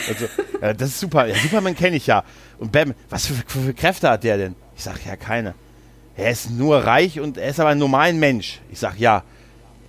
Also, 0.08 0.26
ja, 0.60 0.74
das 0.74 0.90
ist 0.90 1.00
super. 1.00 1.26
Ja, 1.26 1.34
Superman 1.34 1.74
kenne 1.74 1.96
ich 1.96 2.06
ja. 2.06 2.24
Und 2.58 2.72
Batman, 2.72 2.96
was 3.10 3.26
für, 3.26 3.34
für 3.34 3.74
Kräfte 3.74 4.10
hat 4.10 4.24
der 4.24 4.36
denn? 4.36 4.54
Ich 4.76 4.84
sag, 4.84 5.04
ja, 5.04 5.16
keine. 5.16 5.54
Er 6.16 6.30
ist 6.30 6.50
nur 6.50 6.78
reich 6.78 7.20
und 7.20 7.38
er 7.38 7.48
ist 7.48 7.60
aber 7.60 7.70
ein 7.70 7.78
normaler 7.78 8.12
Mensch. 8.12 8.60
Ich 8.70 8.78
sag, 8.78 8.98
ja. 8.98 9.24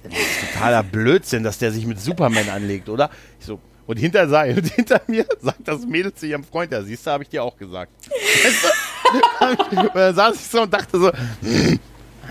Das 0.03 0.13
ist 0.13 0.53
totaler 0.53 0.83
Blödsinn, 0.83 1.43
dass 1.43 1.57
der 1.57 1.71
sich 1.71 1.85
mit 1.85 1.99
Superman 1.99 2.49
anlegt, 2.49 2.88
oder? 2.88 3.09
Ich 3.39 3.45
so, 3.45 3.59
und 3.88 3.97
hinter, 3.97 4.23
und 4.55 4.73
hinter 4.73 5.01
mir 5.07 5.25
sagt 5.41 5.67
das 5.67 5.85
Mädel 5.85 6.13
zu 6.13 6.25
ihrem 6.25 6.43
Freund, 6.43 6.71
ja, 6.71 6.81
siehst 6.81 7.05
du, 7.05 7.11
habe 7.11 7.23
ich 7.23 7.29
dir 7.29 7.43
auch 7.43 7.57
gesagt. 7.57 7.91
und 9.71 9.95
dann 9.95 10.15
saß 10.15 10.35
ich 10.35 10.47
so 10.47 10.61
und 10.61 10.73
dachte 10.73 10.99
so, 10.99 11.11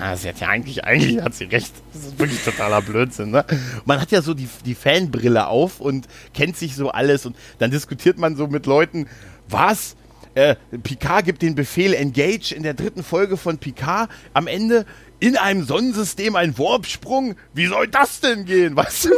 ah, 0.00 0.16
sie 0.16 0.28
hat 0.28 0.40
ja 0.40 0.48
eigentlich, 0.48 0.84
eigentlich 0.84 1.22
hat 1.22 1.34
sie 1.34 1.44
recht. 1.44 1.72
Das 1.92 2.04
ist 2.04 2.18
wirklich 2.18 2.42
totaler 2.44 2.82
Blödsinn, 2.82 3.30
ne? 3.30 3.44
Man 3.84 4.00
hat 4.00 4.10
ja 4.10 4.22
so 4.22 4.34
die, 4.34 4.48
die 4.64 4.74
Fanbrille 4.74 5.48
auf 5.48 5.80
und 5.80 6.06
kennt 6.34 6.56
sich 6.56 6.76
so 6.76 6.90
alles 6.90 7.26
und 7.26 7.36
dann 7.58 7.70
diskutiert 7.70 8.18
man 8.18 8.36
so 8.36 8.46
mit 8.46 8.66
Leuten, 8.66 9.08
was? 9.48 9.96
äh, 10.36 10.54
Picard 10.82 11.24
gibt 11.24 11.42
den 11.42 11.54
Befehl 11.54 11.94
Engage 11.94 12.54
in 12.54 12.62
der 12.62 12.74
dritten 12.74 13.02
Folge 13.02 13.36
von 13.36 13.58
Picard. 13.58 14.10
Am 14.34 14.46
Ende 14.46 14.84
in 15.18 15.36
einem 15.36 15.64
Sonnensystem 15.64 16.36
ein 16.36 16.56
Warpsprung. 16.58 17.36
Wie 17.54 17.66
soll 17.66 17.88
das 17.88 18.20
denn 18.20 18.44
gehen? 18.44 18.76
Weißt 18.76 19.06
du? 19.06 19.10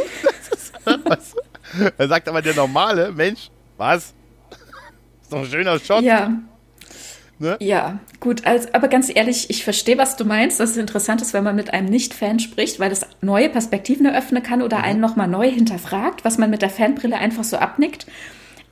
Ist, 0.51 0.73
du? 0.85 1.91
Er 1.97 2.07
sagt 2.07 2.27
aber 2.27 2.41
der 2.41 2.55
normale 2.55 3.11
Mensch, 3.11 3.51
was? 3.77 4.13
Ist 5.21 5.31
doch 5.31 5.39
ein 5.39 5.45
schöner 5.45 5.77
Shot. 5.79 6.03
Ja. 6.03 6.31
Ne? 7.39 7.57
Ja, 7.61 7.99
gut, 8.19 8.45
also, 8.45 8.67
aber 8.73 8.89
ganz 8.89 9.09
ehrlich, 9.13 9.49
ich 9.49 9.63
verstehe, 9.63 9.97
was 9.97 10.17
du 10.17 10.25
meinst. 10.25 10.59
Das 10.59 10.71
ist 10.71 10.77
interessant, 10.77 11.21
ist, 11.21 11.33
wenn 11.33 11.43
man 11.43 11.55
mit 11.55 11.73
einem 11.73 11.87
Nicht-Fan 11.87 12.39
spricht, 12.39 12.79
weil 12.79 12.89
das 12.89 13.07
neue 13.21 13.49
Perspektiven 13.49 14.05
eröffnen 14.05 14.43
kann 14.43 14.61
oder 14.61 14.79
mhm. 14.79 14.83
einen 14.83 14.99
nochmal 14.99 15.29
neu 15.29 15.49
hinterfragt, 15.49 16.25
was 16.25 16.37
man 16.37 16.49
mit 16.49 16.61
der 16.61 16.69
Fanbrille 16.69 17.17
einfach 17.17 17.45
so 17.45 17.57
abnickt. 17.57 18.05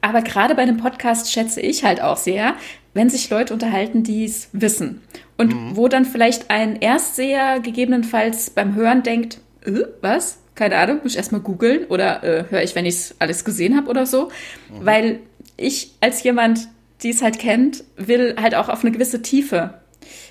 Aber 0.02 0.22
gerade 0.22 0.54
bei 0.54 0.62
einem 0.62 0.78
Podcast 0.78 1.32
schätze 1.32 1.62
ich 1.62 1.84
halt 1.84 2.02
auch 2.02 2.18
sehr, 2.18 2.56
wenn 2.94 3.10
sich 3.10 3.30
Leute 3.30 3.54
unterhalten, 3.54 4.04
die 4.04 4.26
es 4.26 4.50
wissen. 4.52 5.02
Und 5.38 5.54
mhm. 5.54 5.76
wo 5.76 5.88
dann 5.88 6.04
vielleicht 6.04 6.50
ein 6.50 6.76
Erstseher 6.76 7.60
gegebenenfalls 7.62 8.50
beim 8.50 8.76
Hören 8.76 9.04
denkt, 9.04 9.40
äh, 9.66 9.84
was? 10.02 10.40
Keine 10.56 10.76
Ahnung, 10.78 11.00
muss 11.04 11.14
ich 11.14 11.18
erstmal 11.18 11.42
googeln 11.42 11.86
oder 11.86 12.24
äh, 12.24 12.46
höre 12.50 12.64
ich, 12.64 12.76
wenn 12.76 12.86
ich 12.86 12.96
es 12.96 13.16
alles 13.20 13.46
gesehen 13.46 13.78
habe 13.78 13.90
oder 13.90 14.06
so. 14.06 14.26
Mhm. 14.70 14.86
Weil 14.86 15.20
ich 15.56 15.94
als 16.02 16.24
jemand, 16.24 16.68
die 17.04 17.10
es 17.10 17.22
halt 17.22 17.40
kennt, 17.40 17.84
will 17.96 18.36
halt 18.40 18.56
auch 18.56 18.70
auf 18.70 18.84
eine 18.84 18.92
gewisse 18.92 19.22
Tiefe 19.22 19.76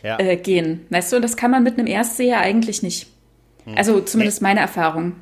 ja. 0.03 0.19
äh, 0.19 0.37
gehen. 0.37 0.87
Weißt 0.91 1.12
du, 1.12 1.17
und 1.17 1.23
das 1.23 1.37
kann 1.37 1.51
man 1.51 1.62
mit 1.62 1.79
einem 1.79 1.87
Erstseher 1.87 2.41
eigentlich 2.41 2.83
nicht. 2.83 3.07
Mhm. 3.64 3.75
Also 3.77 4.01
zumindest 4.01 4.43
meine 4.43 4.61
Erfahrung. 4.61 5.14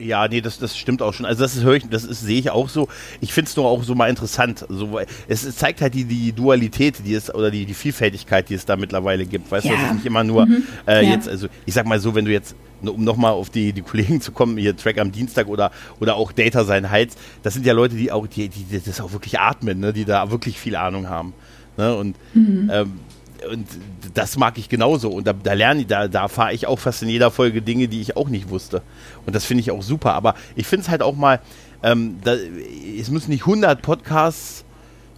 Ja, 0.00 0.26
nee, 0.28 0.40
das, 0.40 0.58
das 0.58 0.78
stimmt 0.78 1.02
auch 1.02 1.12
schon. 1.12 1.26
Also 1.26 1.42
das 1.42 1.62
höre 1.62 1.74
ich, 1.74 1.88
das 1.88 2.04
ist, 2.04 2.22
sehe 2.22 2.38
ich 2.38 2.50
auch 2.50 2.70
so. 2.70 2.88
Ich 3.20 3.34
finde 3.34 3.50
es 3.50 3.56
nur 3.56 3.66
auch 3.66 3.82
so 3.82 3.94
mal 3.94 4.08
interessant. 4.08 4.64
So, 4.68 4.98
es, 5.28 5.44
es, 5.44 5.56
zeigt 5.56 5.82
halt 5.82 5.92
die, 5.92 6.04
die 6.04 6.32
Dualität, 6.32 7.04
die 7.04 7.12
es 7.12 7.32
oder 7.32 7.50
die, 7.50 7.66
die 7.66 7.74
Vielfältigkeit, 7.74 8.48
die 8.48 8.54
es 8.54 8.64
da 8.64 8.76
mittlerweile 8.76 9.26
gibt. 9.26 9.50
Weißt 9.50 9.66
ja. 9.66 9.72
du, 9.72 9.76
es 9.76 9.84
ist 9.84 9.94
nicht 9.94 10.06
immer 10.06 10.24
nur 10.24 10.46
mhm. 10.46 10.64
äh, 10.86 11.04
ja. 11.04 11.12
jetzt, 11.12 11.28
also 11.28 11.48
ich 11.66 11.74
sag 11.74 11.86
mal 11.86 12.00
so, 12.00 12.14
wenn 12.14 12.24
du 12.24 12.32
jetzt, 12.32 12.56
um 12.88 13.04
nochmal 13.04 13.32
auf 13.32 13.50
die, 13.50 13.72
die 13.72 13.82
Kollegen 13.82 14.20
zu 14.20 14.32
kommen, 14.32 14.56
hier 14.56 14.76
Track 14.76 14.98
am 14.98 15.12
Dienstag 15.12 15.48
oder, 15.48 15.70
oder 16.00 16.16
auch 16.16 16.32
Data 16.32 16.64
sein 16.64 16.90
Hals, 16.90 17.16
das 17.42 17.54
sind 17.54 17.66
ja 17.66 17.72
Leute, 17.72 17.96
die 17.96 18.12
auch, 18.12 18.26
die, 18.26 18.48
die 18.48 18.80
das 18.80 19.00
auch 19.00 19.12
wirklich 19.12 19.38
atmen, 19.38 19.80
ne, 19.80 19.92
die 19.92 20.04
da 20.04 20.30
wirklich 20.30 20.58
viel 20.58 20.76
Ahnung 20.76 21.08
haben. 21.08 21.34
Ne? 21.76 21.94
Und 21.94 22.16
mhm. 22.34 22.70
ähm, 22.72 23.00
und 23.48 23.66
das 24.14 24.36
mag 24.36 24.58
ich 24.58 24.68
genauso. 24.68 25.10
Und 25.10 25.26
da, 25.26 25.32
da 25.32 25.54
lerne 25.54 25.82
ich, 25.82 25.86
da, 25.86 26.08
da 26.08 26.28
fahre 26.28 26.52
ich 26.52 26.66
auch 26.66 26.78
fast 26.78 27.02
in 27.02 27.08
jeder 27.08 27.30
Folge 27.30 27.62
Dinge, 27.62 27.88
die 27.88 28.00
ich 28.00 28.16
auch 28.16 28.28
nicht 28.28 28.50
wusste. 28.50 28.82
Und 29.26 29.34
das 29.34 29.44
finde 29.44 29.62
ich 29.62 29.70
auch 29.70 29.82
super. 29.82 30.12
Aber 30.14 30.34
ich 30.56 30.66
finde 30.66 30.84
es 30.84 30.90
halt 30.90 31.02
auch 31.02 31.16
mal, 31.16 31.40
ähm, 31.82 32.18
da, 32.22 32.34
es 32.34 33.10
müssen 33.10 33.30
nicht 33.30 33.42
100 33.42 33.80
Podcasts 33.80 34.64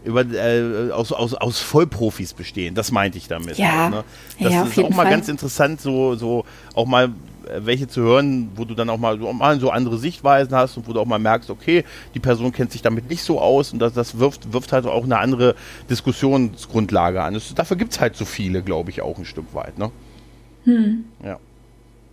über, 0.05 0.25
äh, 0.25 0.91
aus, 0.91 1.13
aus, 1.13 1.35
aus 1.35 1.61
Vollprofis 1.61 2.35
bestehen. 2.35 2.75
Das 2.75 2.93
meinte 2.93 3.19
ich 3.19 3.29
damit. 3.29 3.59
Ja, 3.59 3.89
ne? 3.89 4.05
Das 4.41 4.53
ja, 4.53 4.63
ist 4.65 4.79
auch 4.79 4.91
mal 4.91 5.03
Fall. 5.03 5.11
ganz 5.11 5.29
interessant, 5.29 5.81
so, 5.81 6.17
so 6.17 6.45
auch 6.75 6.87
mal 6.87 7.11
welche 7.59 7.89
zu 7.89 8.01
hören, 8.01 8.51
wo 8.57 8.65
du 8.65 8.75
dann 8.75 8.91
auch 8.91 8.99
mal 8.99 9.19
so, 9.19 9.33
mal 9.33 9.59
so 9.61 9.71
andere 9.71 9.99
Sichtweisen 9.99 10.55
hast 10.55 10.77
und 10.77 10.87
wo 10.89 10.93
du 10.93 11.01
auch 11.01 11.07
mal 11.07 11.19
merkst, 11.19 11.51
okay, 11.51 11.85
die 12.15 12.21
Person 12.21 12.53
kennt 12.53 12.73
sich 12.73 12.83
damit 12.83 13.09
nicht 13.09 13.23
so 13.23 13.41
aus 13.41 13.73
und 13.73 13.79
das, 13.79 13.93
das 13.93 14.19
wirft, 14.19 14.53
wirft 14.53 14.73
halt 14.73 14.87
auch 14.87 15.05
eine 15.05 15.19
andere 15.19 15.55
Diskussionsgrundlage 15.91 17.23
an. 17.23 17.35
Das, 17.35 17.55
dafür 17.55 17.77
gibt 17.77 17.93
es 17.93 18.01
halt 18.01 18.17
so 18.17 18.25
viele, 18.25 18.63
glaube 18.63 18.91
ich, 18.91 19.03
auch 19.03 19.19
ein 19.19 19.25
Stück 19.25 19.55
weit. 19.55 19.79
Ne? 19.79 19.91
Hm. 20.65 21.05
Ja. 21.25 21.39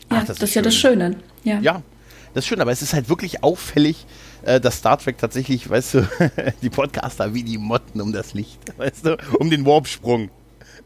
Ach, 0.10 0.16
ja, 0.16 0.20
das, 0.24 0.40
das 0.40 0.50
ist, 0.50 0.56
ja 0.56 0.62
das 0.62 0.76
Schöne. 0.76 1.18
Ja. 1.44 1.60
ja, 1.60 1.82
das 2.34 2.44
ist 2.44 2.48
schön, 2.48 2.62
aber 2.62 2.72
es 2.72 2.82
ist 2.82 2.94
halt 2.94 3.10
wirklich 3.10 3.44
auffällig, 3.44 4.06
äh, 4.44 4.60
dass 4.60 4.78
Star 4.78 4.98
Trek 4.98 5.18
tatsächlich, 5.18 5.70
weißt 5.70 5.94
du, 5.96 6.08
die 6.62 6.70
Podcaster 6.70 7.34
wie 7.34 7.44
die 7.44 7.58
Motten 7.58 8.02
um 8.02 8.12
das 8.12 8.34
Licht, 8.34 8.60
weißt 8.78 9.06
du, 9.06 9.18
um 9.40 9.50
den 9.50 9.66
Warpsprung. 9.66 10.30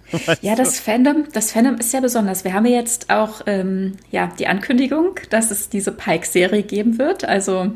Ja, 0.41 0.55
das 0.55 0.79
Fandom, 0.79 1.25
das 1.31 1.51
Fandom 1.51 1.75
ist 1.77 1.93
ja 1.93 1.99
besonders. 1.99 2.43
Wir 2.43 2.53
haben 2.53 2.65
ja 2.65 2.77
jetzt 2.77 3.09
auch 3.09 3.41
ähm, 3.47 3.93
ja, 4.11 4.31
die 4.39 4.47
Ankündigung, 4.47 5.15
dass 5.29 5.51
es 5.51 5.69
diese 5.69 5.91
Pike-Serie 5.91 6.63
geben 6.63 6.97
wird. 6.97 7.25
Also 7.25 7.71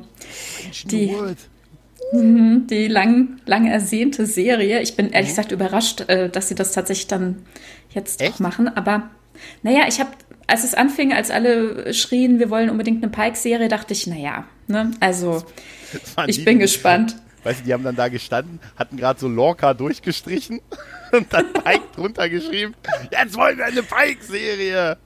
die, 0.85 1.15
mhm, 2.11 2.67
die 2.67 2.87
lang, 2.87 3.39
lang 3.45 3.67
ersehnte 3.67 4.25
Serie. 4.25 4.81
Ich 4.81 4.95
bin 4.95 5.09
ehrlich 5.09 5.29
mhm. 5.29 5.31
gesagt 5.31 5.51
überrascht, 5.51 6.01
äh, 6.09 6.29
dass 6.29 6.49
sie 6.49 6.55
das 6.55 6.73
tatsächlich 6.73 7.07
dann 7.07 7.43
jetzt 7.89 8.21
Echt? 8.21 8.35
auch 8.35 8.39
machen. 8.39 8.67
Aber 8.67 9.09
naja, 9.63 9.85
ich 9.87 9.99
habe, 9.99 10.11
als 10.47 10.63
es 10.63 10.73
anfing, 10.73 11.13
als 11.13 11.31
alle 11.31 11.93
schrien, 11.93 12.39
wir 12.39 12.49
wollen 12.49 12.69
unbedingt 12.69 13.03
eine 13.03 13.11
Pike-Serie, 13.11 13.67
dachte 13.67 13.93
ich, 13.93 14.07
naja, 14.07 14.45
ne, 14.67 14.91
also 14.99 15.43
ich 16.27 16.45
bin 16.45 16.59
gespannt. 16.59 17.15
Weißt 17.43 17.61
du, 17.61 17.65
die 17.65 17.73
haben 17.73 17.83
dann 17.83 17.95
da 17.95 18.09
gestanden, 18.09 18.59
hatten 18.75 18.97
gerade 18.97 19.19
so 19.19 19.27
Lorca 19.27 19.73
durchgestrichen 19.73 20.59
und 21.11 21.31
dann 21.31 21.53
Pike 21.53 21.83
drunter 21.95 22.29
geschrieben. 22.29 22.75
Jetzt 23.11 23.35
wollen 23.35 23.57
wir 23.57 23.65
eine 23.65 23.83
Pike-Serie. 23.83 24.97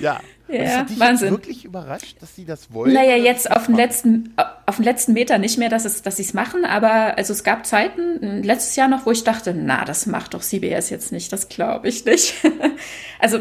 Ja. 0.00 0.20
Ja, 0.48 0.82
dich 0.82 0.98
Wahnsinn. 0.98 1.30
wirklich 1.30 1.64
überrascht, 1.64 2.16
dass 2.20 2.34
sie 2.34 2.44
das 2.44 2.72
wollen? 2.72 2.92
Naja, 2.92 3.16
jetzt 3.16 3.50
auf 3.50 3.66
den 3.66 3.76
letzten, 3.76 4.34
auf 4.66 4.76
den 4.76 4.84
letzten 4.84 5.12
Meter 5.12 5.38
nicht 5.38 5.58
mehr, 5.58 5.68
dass, 5.68 5.84
es, 5.84 6.02
dass 6.02 6.16
sie 6.16 6.22
es 6.24 6.34
machen, 6.34 6.64
aber 6.64 7.16
also 7.16 7.32
es 7.32 7.44
gab 7.44 7.66
Zeiten, 7.66 8.42
letztes 8.42 8.74
Jahr 8.74 8.88
noch, 8.88 9.06
wo 9.06 9.12
ich 9.12 9.22
dachte, 9.22 9.54
na, 9.54 9.84
das 9.84 10.06
macht 10.06 10.34
doch 10.34 10.40
CBS 10.40 10.90
jetzt 10.90 11.12
nicht, 11.12 11.32
das 11.32 11.48
glaube 11.48 11.88
ich 11.88 12.04
nicht. 12.04 12.34
also, 13.20 13.40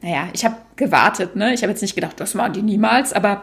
naja, 0.00 0.28
ich 0.32 0.44
habe 0.44 0.56
gewartet, 0.76 1.36
ne? 1.36 1.52
Ich 1.52 1.62
habe 1.62 1.72
jetzt 1.72 1.82
nicht 1.82 1.94
gedacht, 1.94 2.18
das 2.18 2.34
machen 2.34 2.54
die 2.54 2.62
niemals, 2.62 3.12
aber 3.12 3.42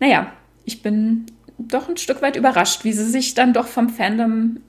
naja, 0.00 0.30
ich 0.64 0.82
bin 0.82 1.26
doch 1.58 1.88
ein 1.88 1.96
Stück 1.96 2.20
weit 2.20 2.36
überrascht, 2.36 2.84
wie 2.84 2.92
sie 2.92 3.08
sich 3.08 3.34
dann 3.34 3.52
doch 3.52 3.66
vom 3.66 3.88
Fandom 3.88 4.60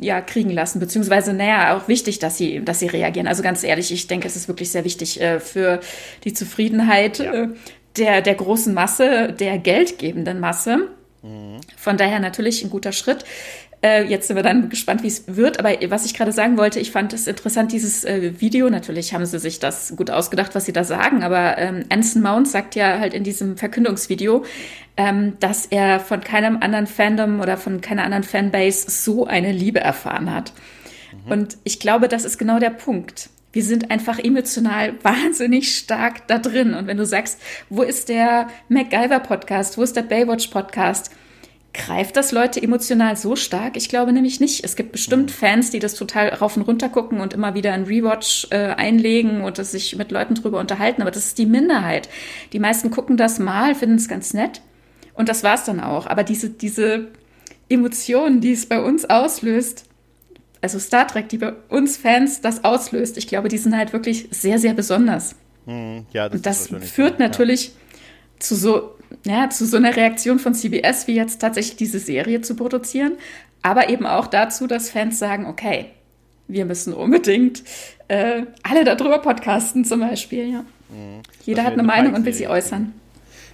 ja, 0.00 0.20
kriegen 0.20 0.50
lassen, 0.50 0.80
beziehungsweise, 0.80 1.32
naja, 1.32 1.76
auch 1.76 1.88
wichtig, 1.88 2.18
dass 2.18 2.36
sie, 2.36 2.64
dass 2.64 2.80
sie 2.80 2.86
reagieren. 2.86 3.26
Also 3.26 3.42
ganz 3.42 3.62
ehrlich, 3.62 3.92
ich 3.92 4.06
denke, 4.06 4.26
es 4.26 4.36
ist 4.36 4.48
wirklich 4.48 4.70
sehr 4.70 4.84
wichtig 4.84 5.20
äh, 5.20 5.38
für 5.38 5.80
die 6.24 6.32
Zufriedenheit 6.32 7.18
ja. 7.18 7.32
äh, 7.32 7.48
der, 7.96 8.22
der 8.22 8.34
großen 8.34 8.74
Masse, 8.74 9.32
der 9.32 9.58
geldgebenden 9.58 10.40
Masse. 10.40 10.88
Mhm. 11.22 11.60
Von 11.76 11.96
daher 11.96 12.20
natürlich 12.20 12.64
ein 12.64 12.70
guter 12.70 12.92
Schritt. 12.92 13.24
Äh, 13.84 14.04
jetzt 14.04 14.28
sind 14.28 14.36
wir 14.36 14.44
dann 14.44 14.68
gespannt, 14.68 15.02
wie 15.02 15.08
es 15.08 15.24
wird. 15.26 15.58
Aber 15.58 15.70
was 15.90 16.06
ich 16.06 16.14
gerade 16.14 16.30
sagen 16.30 16.56
wollte, 16.56 16.78
ich 16.78 16.92
fand 16.92 17.12
es 17.12 17.26
interessant, 17.26 17.72
dieses 17.72 18.04
äh, 18.04 18.40
Video. 18.40 18.70
Natürlich 18.70 19.12
haben 19.12 19.26
sie 19.26 19.40
sich 19.40 19.58
das 19.58 19.94
gut 19.96 20.10
ausgedacht, 20.10 20.54
was 20.54 20.66
sie 20.66 20.72
da 20.72 20.84
sagen. 20.84 21.24
Aber 21.24 21.58
ähm, 21.58 21.84
Anson 21.88 22.22
Mount 22.22 22.46
sagt 22.46 22.76
ja 22.76 23.00
halt 23.00 23.12
in 23.12 23.24
diesem 23.24 23.56
Verkündungsvideo, 23.56 24.44
ähm, 24.96 25.34
dass 25.40 25.66
er 25.66 25.98
von 25.98 26.20
keinem 26.20 26.58
anderen 26.60 26.86
Fandom 26.86 27.40
oder 27.40 27.56
von 27.56 27.80
keiner 27.80 28.04
anderen 28.04 28.22
Fanbase 28.22 28.88
so 28.88 29.26
eine 29.26 29.50
Liebe 29.50 29.80
erfahren 29.80 30.32
hat. 30.32 30.52
Mhm. 31.26 31.32
Und 31.32 31.58
ich 31.64 31.80
glaube, 31.80 32.06
das 32.06 32.24
ist 32.24 32.38
genau 32.38 32.60
der 32.60 32.70
Punkt. 32.70 33.30
Wir 33.52 33.64
sind 33.64 33.90
einfach 33.90 34.20
emotional 34.20 34.94
wahnsinnig 35.02 35.76
stark 35.76 36.28
da 36.28 36.38
drin. 36.38 36.74
Und 36.74 36.86
wenn 36.86 36.98
du 36.98 37.04
sagst, 37.04 37.40
wo 37.68 37.82
ist 37.82 38.08
der 38.08 38.46
MacGyver-Podcast, 38.68 39.76
wo 39.76 39.82
ist 39.82 39.96
der 39.96 40.02
Baywatch-Podcast, 40.02 41.10
greift 41.74 42.16
das 42.16 42.32
Leute 42.32 42.62
emotional 42.62 43.16
so 43.16 43.36
stark? 43.36 43.76
Ich 43.76 43.88
glaube 43.88 44.12
nämlich 44.12 44.40
nicht. 44.40 44.64
Es 44.64 44.76
gibt 44.76 44.92
bestimmt 44.92 45.30
mhm. 45.30 45.34
Fans, 45.34 45.70
die 45.70 45.78
das 45.78 45.94
total 45.94 46.28
rauf 46.28 46.56
und 46.56 46.62
runter 46.62 46.88
gucken 46.88 47.20
und 47.20 47.32
immer 47.32 47.54
wieder 47.54 47.72
ein 47.72 47.84
Rewatch 47.84 48.48
äh, 48.50 48.56
einlegen 48.56 49.42
und 49.42 49.56
sich 49.56 49.96
mit 49.96 50.10
Leuten 50.10 50.34
drüber 50.34 50.60
unterhalten. 50.60 51.02
Aber 51.02 51.10
das 51.10 51.26
ist 51.26 51.38
die 51.38 51.46
Minderheit. 51.46 52.08
Die 52.52 52.58
meisten 52.58 52.90
gucken 52.90 53.16
das 53.16 53.38
mal, 53.38 53.74
finden 53.74 53.96
es 53.96 54.08
ganz 54.08 54.34
nett. 54.34 54.60
Und 55.14 55.28
das 55.28 55.42
war's 55.42 55.64
dann 55.64 55.80
auch. 55.80 56.06
Aber 56.06 56.24
diese, 56.24 56.50
diese 56.50 57.08
Emotionen, 57.68 58.40
die 58.40 58.52
es 58.52 58.66
bei 58.66 58.80
uns 58.80 59.08
auslöst, 59.08 59.84
also 60.60 60.78
Star 60.78 61.06
Trek, 61.06 61.28
die 61.28 61.38
bei 61.38 61.54
uns 61.68 61.96
Fans 61.96 62.40
das 62.40 62.64
auslöst, 62.64 63.18
ich 63.18 63.26
glaube, 63.26 63.48
die 63.48 63.58
sind 63.58 63.76
halt 63.76 63.92
wirklich 63.92 64.28
sehr, 64.30 64.58
sehr 64.58 64.74
besonders. 64.74 65.34
Hm, 65.66 66.06
ja, 66.12 66.28
das 66.28 66.36
Und 66.36 66.46
das 66.46 66.68
führt 66.90 67.18
so, 67.18 67.22
natürlich 67.22 67.68
ja. 67.68 67.72
zu 68.38 68.54
so, 68.54 68.94
ja, 69.24 69.50
zu 69.50 69.66
so 69.66 69.76
einer 69.76 69.96
Reaktion 69.96 70.38
von 70.38 70.54
CBS, 70.54 71.06
wie 71.06 71.14
jetzt 71.14 71.40
tatsächlich 71.40 71.76
diese 71.76 71.98
Serie 71.98 72.40
zu 72.40 72.54
produzieren, 72.54 73.12
aber 73.62 73.88
eben 73.88 74.06
auch 74.06 74.26
dazu, 74.26 74.66
dass 74.66 74.90
Fans 74.90 75.18
sagen, 75.18 75.46
okay, 75.46 75.86
wir 76.48 76.64
müssen 76.64 76.92
unbedingt 76.92 77.62
äh, 78.08 78.42
alle 78.62 78.84
darüber 78.84 79.18
podcasten 79.18 79.84
zum 79.84 80.00
Beispiel, 80.00 80.52
ja. 80.52 80.60
Mhm. 80.90 81.22
Jeder 81.44 81.64
hat 81.64 81.74
eine 81.74 81.82
Meinung 81.82 82.14
und 82.14 82.24
will 82.24 82.34
sie 82.34 82.48
äußern. 82.48 82.92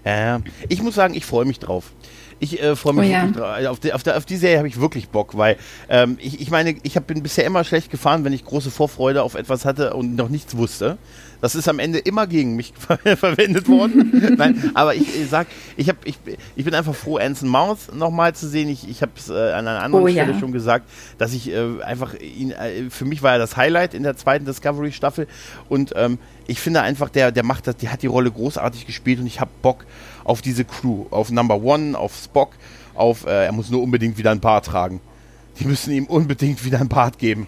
Ja, 0.05 0.41
ich 0.69 0.83
muss 0.83 0.95
sagen, 0.95 1.15
ich 1.15 1.27
freue 1.27 1.45
mich 1.45 1.59
drauf. 1.59 1.93
Ich 2.41 2.63
äh, 2.63 2.77
freue 2.77 2.95
mich 2.95 3.09
oh, 3.09 3.13
ja. 3.13 3.43
Also 3.43 3.71
auf, 3.71 3.81
die, 3.81 3.93
auf, 3.93 4.03
die, 4.03 4.13
auf 4.13 4.25
die 4.25 4.37
Serie 4.37 4.59
habe 4.59 4.69
ich 4.69 4.81
wirklich 4.81 5.09
Bock, 5.09 5.37
weil 5.37 5.57
ähm, 5.89 6.19
ich, 6.21 6.41
ich 6.41 6.51
meine, 6.51 6.77
ich 6.83 6.97
hab, 6.97 7.07
bin 7.07 7.23
bisher 7.23 7.45
immer 7.45 7.65
schlecht 7.65 7.91
gefahren, 7.91 8.25
wenn 8.25 8.33
ich 8.33 8.45
große 8.45 8.71
Vorfreude 8.71 9.23
auf 9.23 9.35
etwas 9.35 9.65
hatte 9.65 9.95
und 9.95 10.15
noch 10.15 10.29
nichts 10.29 10.57
wusste. 10.57 10.99
Das 11.41 11.55
ist 11.55 11.69
am 11.69 11.79
Ende 11.79 11.99
immer 11.99 12.27
gegen 12.27 12.57
mich 12.57 12.73
ver 12.79 12.99
verwendet 13.17 13.69
worden. 13.69 14.35
Nein, 14.37 14.71
aber 14.75 14.95
ich, 14.95 15.03
ich 15.03 15.29
sag, 15.29 15.47
ich, 15.77 15.89
hab, 15.89 15.97
ich, 16.05 16.19
ich 16.57 16.65
bin 16.65 16.75
einfach 16.75 16.95
froh, 16.95 17.17
Anson 17.19 17.49
Mouth 17.49 17.95
nochmal 17.95 18.35
zu 18.35 18.49
sehen. 18.49 18.69
Ich, 18.69 18.89
ich 18.89 19.03
habe 19.03 19.13
es 19.17 19.29
äh, 19.29 19.33
an 19.33 19.67
einer 19.67 19.83
anderen 19.83 20.05
oh, 20.05 20.09
Stelle 20.09 20.33
ja. 20.33 20.39
schon 20.39 20.53
gesagt, 20.53 20.89
dass 21.19 21.33
ich 21.33 21.51
äh, 21.51 21.83
einfach 21.83 22.15
ihn, 22.15 22.51
äh, 22.51 22.91
für 22.91 23.05
mich 23.05 23.23
war 23.23 23.33
er 23.33 23.39
das 23.39 23.57
Highlight 23.57 23.95
in 23.95 24.03
der 24.03 24.17
zweiten 24.17 24.45
Discovery-Staffel 24.45 25.27
und 25.69 25.93
ähm, 25.97 26.19
ich 26.47 26.61
finde 26.61 26.81
einfach, 26.81 27.11
der, 27.11 27.31
der 27.31 27.45
macht 27.45 27.67
das, 27.67 27.77
der 27.77 27.93
hat 27.93 28.03
die 28.03 28.07
Rolle 28.07 28.31
großartig 28.31 28.87
gespielt 28.87 29.21
und 29.21 29.27
ich 29.27 29.39
habe 29.41 29.51
Bock 29.63 29.85
auf 30.25 30.41
diese 30.43 30.65
Crew, 30.65 31.07
auf 31.11 31.31
Number 31.31 31.63
One, 31.63 31.97
auf 31.97 32.17
Spock, 32.17 32.53
auf, 32.95 33.27
äh, 33.27 33.45
er 33.47 33.53
muss 33.53 33.71
nur 33.71 33.83
unbedingt 33.83 34.19
wieder 34.19 34.31
ein 34.31 34.41
Bart 34.41 34.67
tragen. 34.67 35.01
Die 35.61 35.65
müssen 35.65 35.93
ihm 35.93 36.07
unbedingt 36.07 36.65
wieder 36.65 36.81
ein 36.81 36.89
Bart 36.89 37.19
geben. 37.19 37.47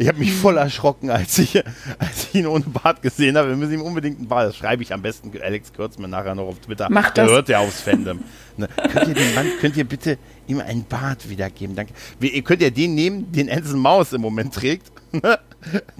Ich 0.00 0.08
habe 0.08 0.18
mich 0.18 0.32
voll 0.32 0.56
erschrocken, 0.56 1.10
als 1.10 1.36
ich, 1.36 1.62
als 1.98 2.28
ich 2.30 2.36
ihn 2.36 2.46
ohne 2.46 2.64
Bart 2.64 3.02
gesehen 3.02 3.36
habe. 3.36 3.50
Wir 3.50 3.56
müssen 3.56 3.74
ihm 3.74 3.82
unbedingt 3.82 4.18
ein 4.18 4.28
Bart. 4.28 4.48
Das 4.48 4.56
schreibe 4.56 4.82
ich 4.82 4.94
am 4.94 5.02
besten 5.02 5.30
Alex 5.42 5.74
Kürzmann 5.74 6.08
nachher 6.08 6.34
noch 6.34 6.46
auf 6.46 6.58
Twitter. 6.58 6.88
Macht 6.88 7.18
das. 7.18 7.28
Da 7.28 7.34
hört 7.34 7.50
er 7.50 7.60
aufs 7.60 7.82
Fandom. 7.82 8.20
ne? 8.56 8.66
könnt, 8.90 9.08
ihr 9.08 9.14
den 9.14 9.34
Mann, 9.34 9.46
könnt 9.60 9.76
ihr 9.76 9.84
bitte 9.84 10.16
ihm 10.46 10.60
einen 10.60 10.84
Bart 10.84 11.28
wiedergeben? 11.28 11.76
Danke. 11.76 11.92
Wie, 12.18 12.40
könnt 12.40 12.62
ihr 12.62 12.70
den 12.70 12.94
nehmen, 12.94 13.30
den 13.30 13.50
Anson 13.50 13.78
Maus 13.78 14.14
im 14.14 14.22
Moment 14.22 14.54
trägt? 14.54 14.90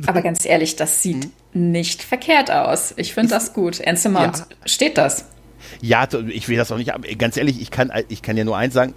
Aber 0.07 0.23
ganz 0.23 0.47
ehrlich, 0.47 0.77
das 0.77 1.03
sieht 1.03 1.25
hm? 1.53 1.73
nicht 1.73 2.03
verkehrt 2.03 2.51
aus. 2.51 2.95
Ich 2.97 3.13
finde 3.13 3.29
das 3.29 3.53
gut. 3.53 3.87
Anson 3.87 4.13
Mount, 4.13 4.39
ja. 4.39 4.47
steht 4.65 4.97
das? 4.97 5.27
Ja, 5.83 6.09
ich 6.29 6.49
will 6.49 6.57
das 6.57 6.73
auch 6.73 6.79
nicht, 6.79 6.95
aber 6.95 7.07
ganz 7.17 7.37
ehrlich, 7.37 7.61
ich 7.61 7.71
kann, 7.71 7.93
ich 8.09 8.23
kann 8.23 8.35
ja 8.39 8.45
nur 8.45 8.57
eins 8.57 8.73
sagen, 8.73 8.95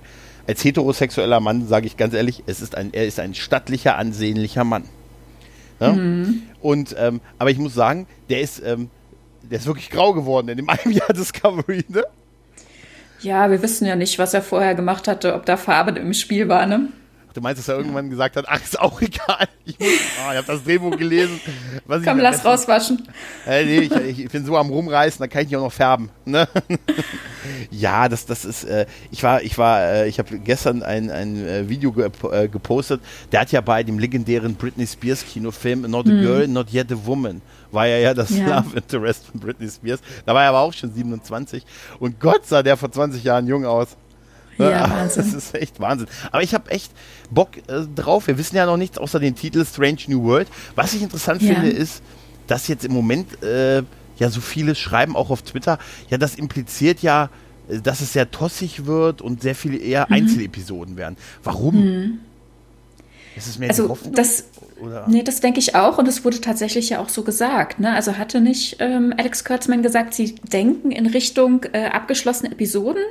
als 0.47 0.63
heterosexueller 0.63 1.39
Mann 1.39 1.67
sage 1.67 1.87
ich 1.87 1.97
ganz 1.97 2.13
ehrlich, 2.13 2.43
es 2.47 2.61
ist 2.61 2.75
ein, 2.75 2.93
er 2.93 3.05
ist 3.05 3.19
ein 3.19 3.33
stattlicher, 3.33 3.97
ansehnlicher 3.97 4.63
Mann. 4.63 4.83
Ja? 5.79 5.93
Mhm. 5.93 6.43
Und, 6.61 6.95
ähm, 6.97 7.21
aber 7.39 7.51
ich 7.51 7.57
muss 7.57 7.73
sagen, 7.73 8.07
der 8.29 8.41
ist, 8.41 8.61
ähm, 8.65 8.89
der 9.43 9.59
ist 9.59 9.67
wirklich 9.67 9.89
grau 9.89 10.13
geworden 10.13 10.49
in 10.49 10.57
dem 10.57 10.69
einen 10.69 10.93
Jahr 10.93 11.13
Discovery, 11.13 11.85
ne? 11.87 12.03
Ja, 13.21 13.49
wir 13.49 13.61
wissen 13.61 13.85
ja 13.85 13.95
nicht, 13.95 14.19
was 14.19 14.33
er 14.33 14.41
vorher 14.41 14.75
gemacht 14.75 15.07
hatte, 15.07 15.33
ob 15.33 15.45
da 15.45 15.55
Farbe 15.55 15.97
im 15.97 16.13
Spiel 16.13 16.49
war, 16.49 16.65
ne? 16.65 16.89
Du 17.34 17.41
meinst, 17.41 17.59
dass 17.59 17.67
er 17.67 17.77
irgendwann 17.77 18.09
gesagt 18.09 18.36
hat, 18.36 18.45
ach, 18.47 18.61
ist 18.61 18.79
auch 18.79 19.01
egal. 19.01 19.47
Ich, 19.65 19.79
muss, 19.79 19.88
oh, 19.89 20.31
ich 20.31 20.38
habe 20.38 20.47
das 20.47 20.63
Drehbuch 20.63 20.97
gelesen. 20.97 21.39
Komm, 21.88 22.19
lass 22.19 22.38
besten, 22.38 22.47
rauswaschen. 22.47 23.07
Äh, 23.47 23.65
nee, 23.65 23.79
ich, 23.79 24.19
ich, 24.19 24.29
bin 24.29 24.45
so 24.45 24.55
am 24.55 24.69
rumreißen, 24.69 25.19
da 25.19 25.27
kann 25.27 25.41
ich 25.41 25.47
nicht 25.47 25.57
auch 25.57 25.63
noch 25.63 25.73
färben. 25.73 26.09
Ne? 26.25 26.47
ja, 27.71 28.07
das, 28.07 28.25
das 28.25 28.45
ist, 28.45 28.65
äh, 28.65 28.86
ich 29.11 29.23
war, 29.23 29.41
ich 29.41 29.57
war, 29.57 29.81
äh, 29.81 30.07
ich 30.07 30.19
habe 30.19 30.38
gestern 30.39 30.84
ein, 30.84 31.09
ein 31.09 31.47
äh, 31.47 31.69
Video 31.69 31.91
ge 31.91 32.09
äh, 32.31 32.47
gepostet, 32.47 33.01
der 33.31 33.41
hat 33.41 33.51
ja 33.51 33.61
bei 33.61 33.84
dem 33.84 33.99
legendären 33.99 34.55
Britney 34.55 34.86
Spears 34.86 35.25
Kinofilm 35.25 35.81
Not 35.81 36.07
a 36.07 36.09
hm. 36.09 36.21
Girl, 36.21 36.47
Not 36.47 36.71
Yet 36.71 36.91
a 36.91 36.97
Woman 37.05 37.41
war 37.73 37.88
ja 37.88 37.97
ja 37.97 38.13
das 38.13 38.29
ja. 38.29 38.59
Love 38.59 38.77
Interest 38.77 39.25
von 39.25 39.39
Britney 39.39 39.69
Spears. 39.69 40.01
Da 40.25 40.34
war 40.34 40.43
er 40.43 40.49
aber 40.49 40.59
auch 40.59 40.73
schon 40.73 40.93
27. 40.93 41.65
Und 41.99 42.19
Gott 42.19 42.45
sah 42.45 42.63
der 42.63 42.77
vor 42.77 42.91
20 42.91 43.23
Jahren 43.23 43.47
jung 43.47 43.65
aus. 43.65 43.97
Ja, 44.57 44.89
Wahnsinn. 44.89 45.23
Das 45.23 45.33
ist 45.33 45.55
echt 45.55 45.79
Wahnsinn. 45.79 46.07
Aber 46.31 46.43
ich 46.43 46.53
habe 46.53 46.69
echt 46.71 46.91
Bock 47.29 47.57
äh, 47.67 47.85
drauf. 47.95 48.27
Wir 48.27 48.37
wissen 48.37 48.55
ja 48.55 48.65
noch 48.65 48.77
nichts 48.77 48.97
außer 48.97 49.19
den 49.19 49.35
Titel 49.35 49.65
Strange 49.65 49.99
New 50.07 50.23
World. 50.23 50.47
Was 50.75 50.93
ich 50.93 51.01
interessant 51.01 51.41
ja. 51.41 51.53
finde, 51.53 51.69
ist, 51.69 52.01
dass 52.47 52.67
jetzt 52.67 52.85
im 52.85 52.93
Moment 52.93 53.41
äh, 53.43 53.83
ja 54.17 54.29
so 54.29 54.41
viele 54.41 54.75
schreiben, 54.75 55.15
auch 55.15 55.29
auf 55.29 55.41
Twitter, 55.41 55.79
ja, 56.09 56.17
das 56.17 56.35
impliziert 56.35 57.01
ja, 57.01 57.29
äh, 57.69 57.79
dass 57.79 58.01
es 58.01 58.13
sehr 58.13 58.31
tossig 58.31 58.85
wird 58.85 59.21
und 59.21 59.41
sehr 59.41 59.55
viele 59.55 59.77
eher 59.77 60.05
mhm. 60.09 60.15
Einzelepisoden 60.15 60.97
werden. 60.97 61.17
Warum? 61.43 61.75
Mhm. 61.75 62.19
Ist 63.35 63.47
es 63.47 63.57
mehr 63.57 63.69
also 63.69 63.89
Hoffnung? 63.89 64.13
Das, 64.13 64.45
oder? 64.84 65.05
Nee, 65.07 65.23
das 65.23 65.39
denke 65.39 65.59
ich 65.59 65.75
auch 65.75 65.97
und 65.97 66.07
es 66.07 66.25
wurde 66.25 66.41
tatsächlich 66.41 66.89
ja 66.89 66.99
auch 66.99 67.09
so 67.09 67.23
gesagt. 67.23 67.79
Ne? 67.79 67.91
Also 67.91 68.17
hatte 68.17 68.41
nicht 68.41 68.77
ähm, 68.79 69.13
Alex 69.17 69.45
Kurtzman 69.45 69.81
gesagt, 69.81 70.13
sie 70.13 70.36
denken 70.36 70.91
in 70.91 71.05
Richtung 71.07 71.65
äh, 71.73 71.86
abgeschlossene 71.86 72.51
Episoden, 72.51 73.03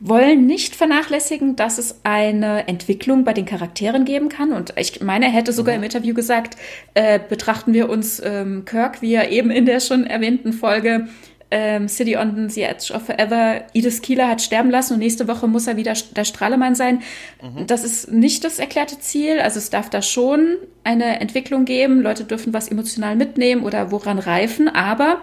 wollen 0.00 0.46
nicht 0.46 0.74
vernachlässigen, 0.74 1.56
dass 1.56 1.78
es 1.78 2.00
eine 2.04 2.66
Entwicklung 2.68 3.24
bei 3.24 3.32
den 3.32 3.44
Charakteren 3.44 4.04
geben 4.04 4.28
kann. 4.28 4.52
Und 4.52 4.72
ich 4.76 5.00
meine, 5.02 5.26
er 5.26 5.32
hätte 5.32 5.52
sogar 5.52 5.74
mhm. 5.74 5.80
im 5.80 5.84
Interview 5.84 6.14
gesagt, 6.14 6.56
äh, 6.94 7.20
betrachten 7.28 7.72
wir 7.72 7.90
uns 7.90 8.20
ähm, 8.24 8.64
Kirk, 8.64 9.02
wie 9.02 9.14
er 9.14 9.30
eben 9.30 9.50
in 9.50 9.66
der 9.66 9.80
schon 9.80 10.04
erwähnten 10.04 10.52
Folge 10.52 11.08
ähm, 11.50 11.88
City 11.88 12.16
on 12.16 12.48
the 12.48 12.62
Edge 12.62 12.92
of 12.92 13.04
Forever 13.04 13.64
Edith 13.74 14.02
Keeler 14.02 14.28
hat 14.28 14.40
sterben 14.40 14.70
lassen 14.70 14.94
und 14.94 15.00
nächste 15.00 15.26
Woche 15.26 15.48
muss 15.48 15.66
er 15.66 15.76
wieder 15.76 15.94
der 16.16 16.24
Strahlemann 16.24 16.74
sein. 16.74 17.02
Mhm. 17.42 17.66
Das 17.66 17.84
ist 17.84 18.10
nicht 18.10 18.44
das 18.44 18.58
erklärte 18.58 18.98
Ziel. 18.98 19.40
Also 19.40 19.58
es 19.58 19.70
darf 19.70 19.90
da 19.90 20.02
schon 20.02 20.56
eine 20.84 21.20
Entwicklung 21.20 21.64
geben. 21.64 22.00
Leute 22.00 22.24
dürfen 22.24 22.52
was 22.52 22.68
emotional 22.68 23.16
mitnehmen 23.16 23.64
oder 23.64 23.90
woran 23.90 24.18
reifen. 24.18 24.68
Aber 24.68 25.20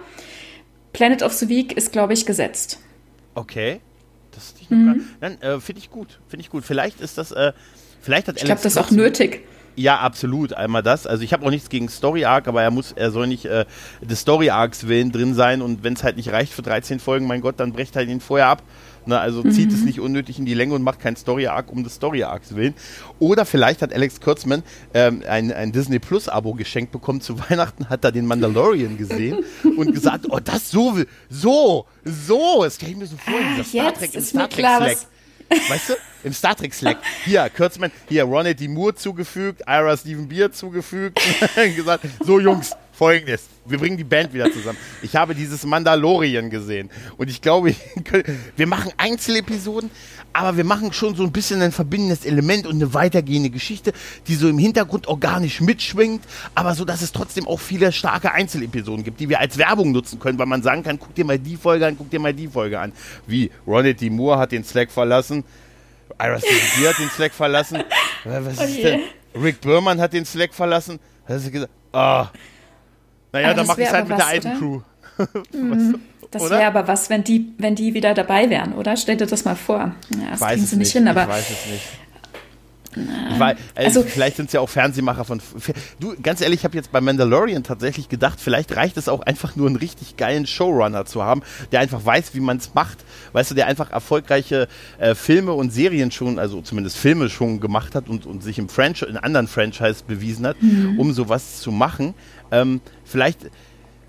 Planet 0.93 1.23
of 1.23 1.33
the 1.33 1.47
Week 1.47 1.75
ist, 1.75 1.91
glaube 1.91 2.13
ich, 2.13 2.25
gesetzt. 2.25 2.79
Okay. 3.35 3.79
Das 4.31 4.53
mhm. 4.69 5.07
Dann 5.19 5.41
äh, 5.41 5.59
finde 5.59 5.79
ich 5.79 5.89
gut. 5.89 6.19
Finde 6.27 6.41
ich 6.41 6.49
gut. 6.49 6.65
Vielleicht 6.65 7.01
ist 7.01 7.17
das, 7.17 7.31
äh, 7.31 7.53
vielleicht 8.01 8.27
hat 8.27 8.37
Ich 8.37 8.43
glaube, 8.43 8.61
das 8.61 8.73
ist 8.73 8.77
auch 8.77 8.91
nötig. 8.91 9.45
Ja, 9.77 9.99
absolut. 9.99 10.53
Einmal 10.53 10.81
das. 10.81 11.05
Also 11.05 11.23
ich 11.23 11.33
habe 11.33 11.45
auch 11.45 11.51
nichts 11.51 11.69
gegen 11.69 11.87
Story 11.87 12.25
Arc, 12.25 12.47
aber 12.47 12.63
er 12.63 12.71
muss, 12.71 12.93
er 12.93 13.11
soll 13.11 13.27
nicht 13.27 13.45
äh, 13.45 13.65
des 14.01 14.21
Story 14.21 14.49
Arcs 14.49 14.87
willen 14.87 15.11
drin 15.11 15.35
sein 15.35 15.61
und 15.61 15.83
wenn 15.83 15.93
es 15.93 16.03
halt 16.03 16.17
nicht 16.17 16.31
reicht 16.31 16.51
für 16.51 16.63
13 16.63 16.99
Folgen, 16.99 17.27
mein 17.27 17.41
Gott, 17.41 17.59
dann 17.59 17.73
brecht 17.73 17.95
halt 17.95 18.09
ihn 18.09 18.19
vorher 18.19 18.47
ab. 18.47 18.63
Ne, 19.05 19.17
also 19.17 19.41
mhm. 19.41 19.51
zieht 19.51 19.71
es 19.71 19.85
nicht 19.85 20.01
unnötig 20.01 20.37
in 20.37 20.45
die 20.45 20.55
Länge 20.55 20.73
und 20.73 20.81
macht 20.81 20.99
kein 20.99 21.15
Story 21.15 21.47
Arc 21.47 21.71
um 21.71 21.83
des 21.83 21.95
Story 21.95 22.23
Arcs 22.23 22.55
willen. 22.55 22.73
Oder 23.19 23.45
vielleicht 23.45 23.81
hat 23.81 23.93
Alex 23.93 24.19
Kurtzman 24.19 24.63
ähm, 24.93 25.23
ein, 25.29 25.53
ein 25.53 25.71
Disney 25.71 25.99
Plus 25.99 26.27
Abo 26.27 26.55
geschenkt 26.55 26.91
bekommen 26.91 27.21
zu 27.21 27.39
Weihnachten, 27.49 27.87
hat 27.87 28.03
er 28.03 28.11
den 28.11 28.25
Mandalorian 28.25 28.97
gesehen 28.97 29.45
und 29.77 29.93
gesagt, 29.93 30.25
oh, 30.29 30.39
das 30.43 30.71
so, 30.71 30.97
so, 31.29 31.85
so, 32.03 32.63
das 32.63 32.75
stelle 32.75 32.93
ich 32.93 32.97
mir 32.97 33.05
so 33.05 33.15
vor, 33.15 33.35
dieser 33.53 33.63
Star 33.63 33.93
Trek 33.93 34.15
im 34.15 34.21
Star 34.21 34.49
Trek 34.49 34.65
Slack. 34.65 34.97
Weißt 35.49 35.89
du? 35.89 35.93
Im 36.23 36.33
Star 36.33 36.55
Trek 36.55 36.73
Slack. 36.73 36.97
Hier, 37.25 37.49
Kürzmann, 37.49 37.91
hier, 38.09 38.23
Ronald 38.23 38.59
D. 38.59 38.67
Moore 38.67 38.95
zugefügt, 38.95 39.61
Ira 39.67 39.95
Stephen 39.95 40.27
Beer 40.27 40.51
zugefügt. 40.51 41.19
gesagt, 41.75 42.05
so 42.23 42.39
Jungs, 42.39 42.75
folgendes. 42.91 43.47
Wir 43.65 43.77
bringen 43.77 43.97
die 43.97 44.03
Band 44.03 44.33
wieder 44.33 44.51
zusammen. 44.51 44.77
Ich 45.01 45.15
habe 45.15 45.35
dieses 45.35 45.63
Mandalorian 45.65 46.49
gesehen. 46.49 46.89
Und 47.17 47.29
ich 47.29 47.41
glaube, 47.41 47.75
wir 48.55 48.67
machen 48.67 48.91
Einzelepisoden, 48.97 49.91
aber 50.33 50.57
wir 50.57 50.63
machen 50.63 50.93
schon 50.93 51.15
so 51.15 51.23
ein 51.23 51.31
bisschen 51.31 51.61
ein 51.61 51.71
verbindendes 51.71 52.25
Element 52.25 52.67
und 52.67 52.75
eine 52.75 52.93
weitergehende 52.93 53.49
Geschichte, 53.49 53.93
die 54.27 54.35
so 54.35 54.47
im 54.47 54.57
Hintergrund 54.57 55.07
organisch 55.07 55.61
mitschwingt, 55.61 56.23
aber 56.55 56.75
so, 56.75 56.85
dass 56.85 57.01
es 57.01 57.11
trotzdem 57.11 57.47
auch 57.47 57.59
viele 57.59 57.91
starke 57.91 58.31
Einzelepisoden 58.31 59.03
gibt, 59.03 59.19
die 59.19 59.29
wir 59.29 59.39
als 59.39 59.57
Werbung 59.57 59.91
nutzen 59.91 60.19
können, 60.19 60.37
weil 60.37 60.45
man 60.45 60.61
sagen 60.61 60.83
kann, 60.83 60.99
guck 60.99 61.15
dir 61.15 61.25
mal 61.25 61.39
die 61.39 61.57
Folge 61.57 61.87
an, 61.87 61.97
guck 61.97 62.09
dir 62.09 62.19
mal 62.19 62.33
die 62.33 62.47
Folge 62.47 62.79
an. 62.79 62.91
Wie 63.25 63.51
Ronald 63.65 63.99
D. 63.99 64.09
Moore 64.09 64.37
hat 64.39 64.51
den 64.51 64.63
Slack 64.63 64.91
verlassen, 64.91 65.43
Ira 66.19 66.39
Steven 66.39 66.87
hat 66.87 66.99
den 66.99 67.09
Slack 67.09 67.33
verlassen. 67.33 67.83
Was 68.23 68.61
ist 68.61 68.83
denn? 68.83 69.01
Rick 69.35 69.61
Burman 69.61 69.99
hat 69.99 70.13
den 70.13 70.25
Slack 70.25 70.53
verlassen. 70.53 70.99
Hast 71.27 71.45
du 71.47 71.51
gesagt, 71.51 71.71
ah. 71.93 72.27
Naja, 73.31 73.53
dann 73.53 73.67
mach 73.67 73.77
ich 73.77 73.91
halt 73.91 74.07
mit 74.07 74.17
was, 74.17 74.25
der 74.25 74.27
alten 74.27 74.47
oder? 74.47 74.57
Crew. 74.57 74.81
Mhm. 75.51 75.99
Das 76.31 76.49
wäre 76.49 76.65
aber 76.65 76.87
was, 76.87 77.09
wenn 77.09 77.23
die, 77.23 77.53
wenn 77.57 77.75
die 77.75 77.93
wieder 77.93 78.13
dabei 78.13 78.49
wären, 78.49 78.73
oder? 78.73 78.97
Stell 78.97 79.17
dir 79.17 79.27
das 79.27 79.45
mal 79.45 79.55
vor. 79.55 79.95
Ja, 80.09 80.31
das 80.31 80.41
kriegen 80.41 80.65
sie 80.65 80.75
nicht 80.77 80.91
hin, 80.91 81.07
aber. 81.07 81.23
Ich 81.23 81.29
weiß 81.29 81.49
es 81.49 81.71
nicht. 81.71 81.83
Weil, 83.37 83.55
äh, 83.75 83.85
also, 83.85 84.03
vielleicht 84.03 84.37
sind 84.37 84.47
es 84.47 84.53
ja 84.53 84.59
auch 84.59 84.69
Fernsehmacher 84.69 85.25
von. 85.25 85.41
Du, 85.99 86.15
ganz 86.21 86.41
ehrlich, 86.41 86.61
ich 86.61 86.63
habe 86.63 86.75
jetzt 86.75 86.91
bei 86.91 87.01
Mandalorian 87.01 87.63
tatsächlich 87.63 88.09
gedacht, 88.09 88.39
vielleicht 88.41 88.75
reicht 88.75 88.97
es 88.97 89.09
auch 89.09 89.21
einfach 89.21 89.55
nur 89.55 89.67
einen 89.67 89.75
richtig 89.75 90.17
geilen 90.17 90.47
Showrunner 90.47 91.05
zu 91.05 91.23
haben, 91.23 91.41
der 91.71 91.81
einfach 91.81 92.03
weiß, 92.03 92.33
wie 92.33 92.39
man 92.39 92.57
es 92.57 92.73
macht. 92.73 92.97
Weißt 93.33 93.51
du, 93.51 93.55
der 93.55 93.67
einfach 93.67 93.91
erfolgreiche 93.91 94.67
äh, 94.97 95.15
Filme 95.15 95.53
und 95.53 95.71
Serien 95.71 96.11
schon, 96.11 96.39
also 96.39 96.61
zumindest 96.61 96.97
Filme 96.97 97.29
schon 97.29 97.59
gemacht 97.59 97.95
hat 97.95 98.09
und, 98.09 98.25
und 98.25 98.43
sich 98.43 98.57
im 98.57 98.69
Franchise, 98.69 99.05
in 99.05 99.17
anderen 99.17 99.47
Franchise 99.47 100.03
bewiesen 100.07 100.47
hat, 100.47 100.61
mhm. 100.61 100.99
um 100.99 101.13
sowas 101.13 101.59
zu 101.59 101.71
machen. 101.71 102.13
Ähm, 102.51 102.81
vielleicht. 103.03 103.49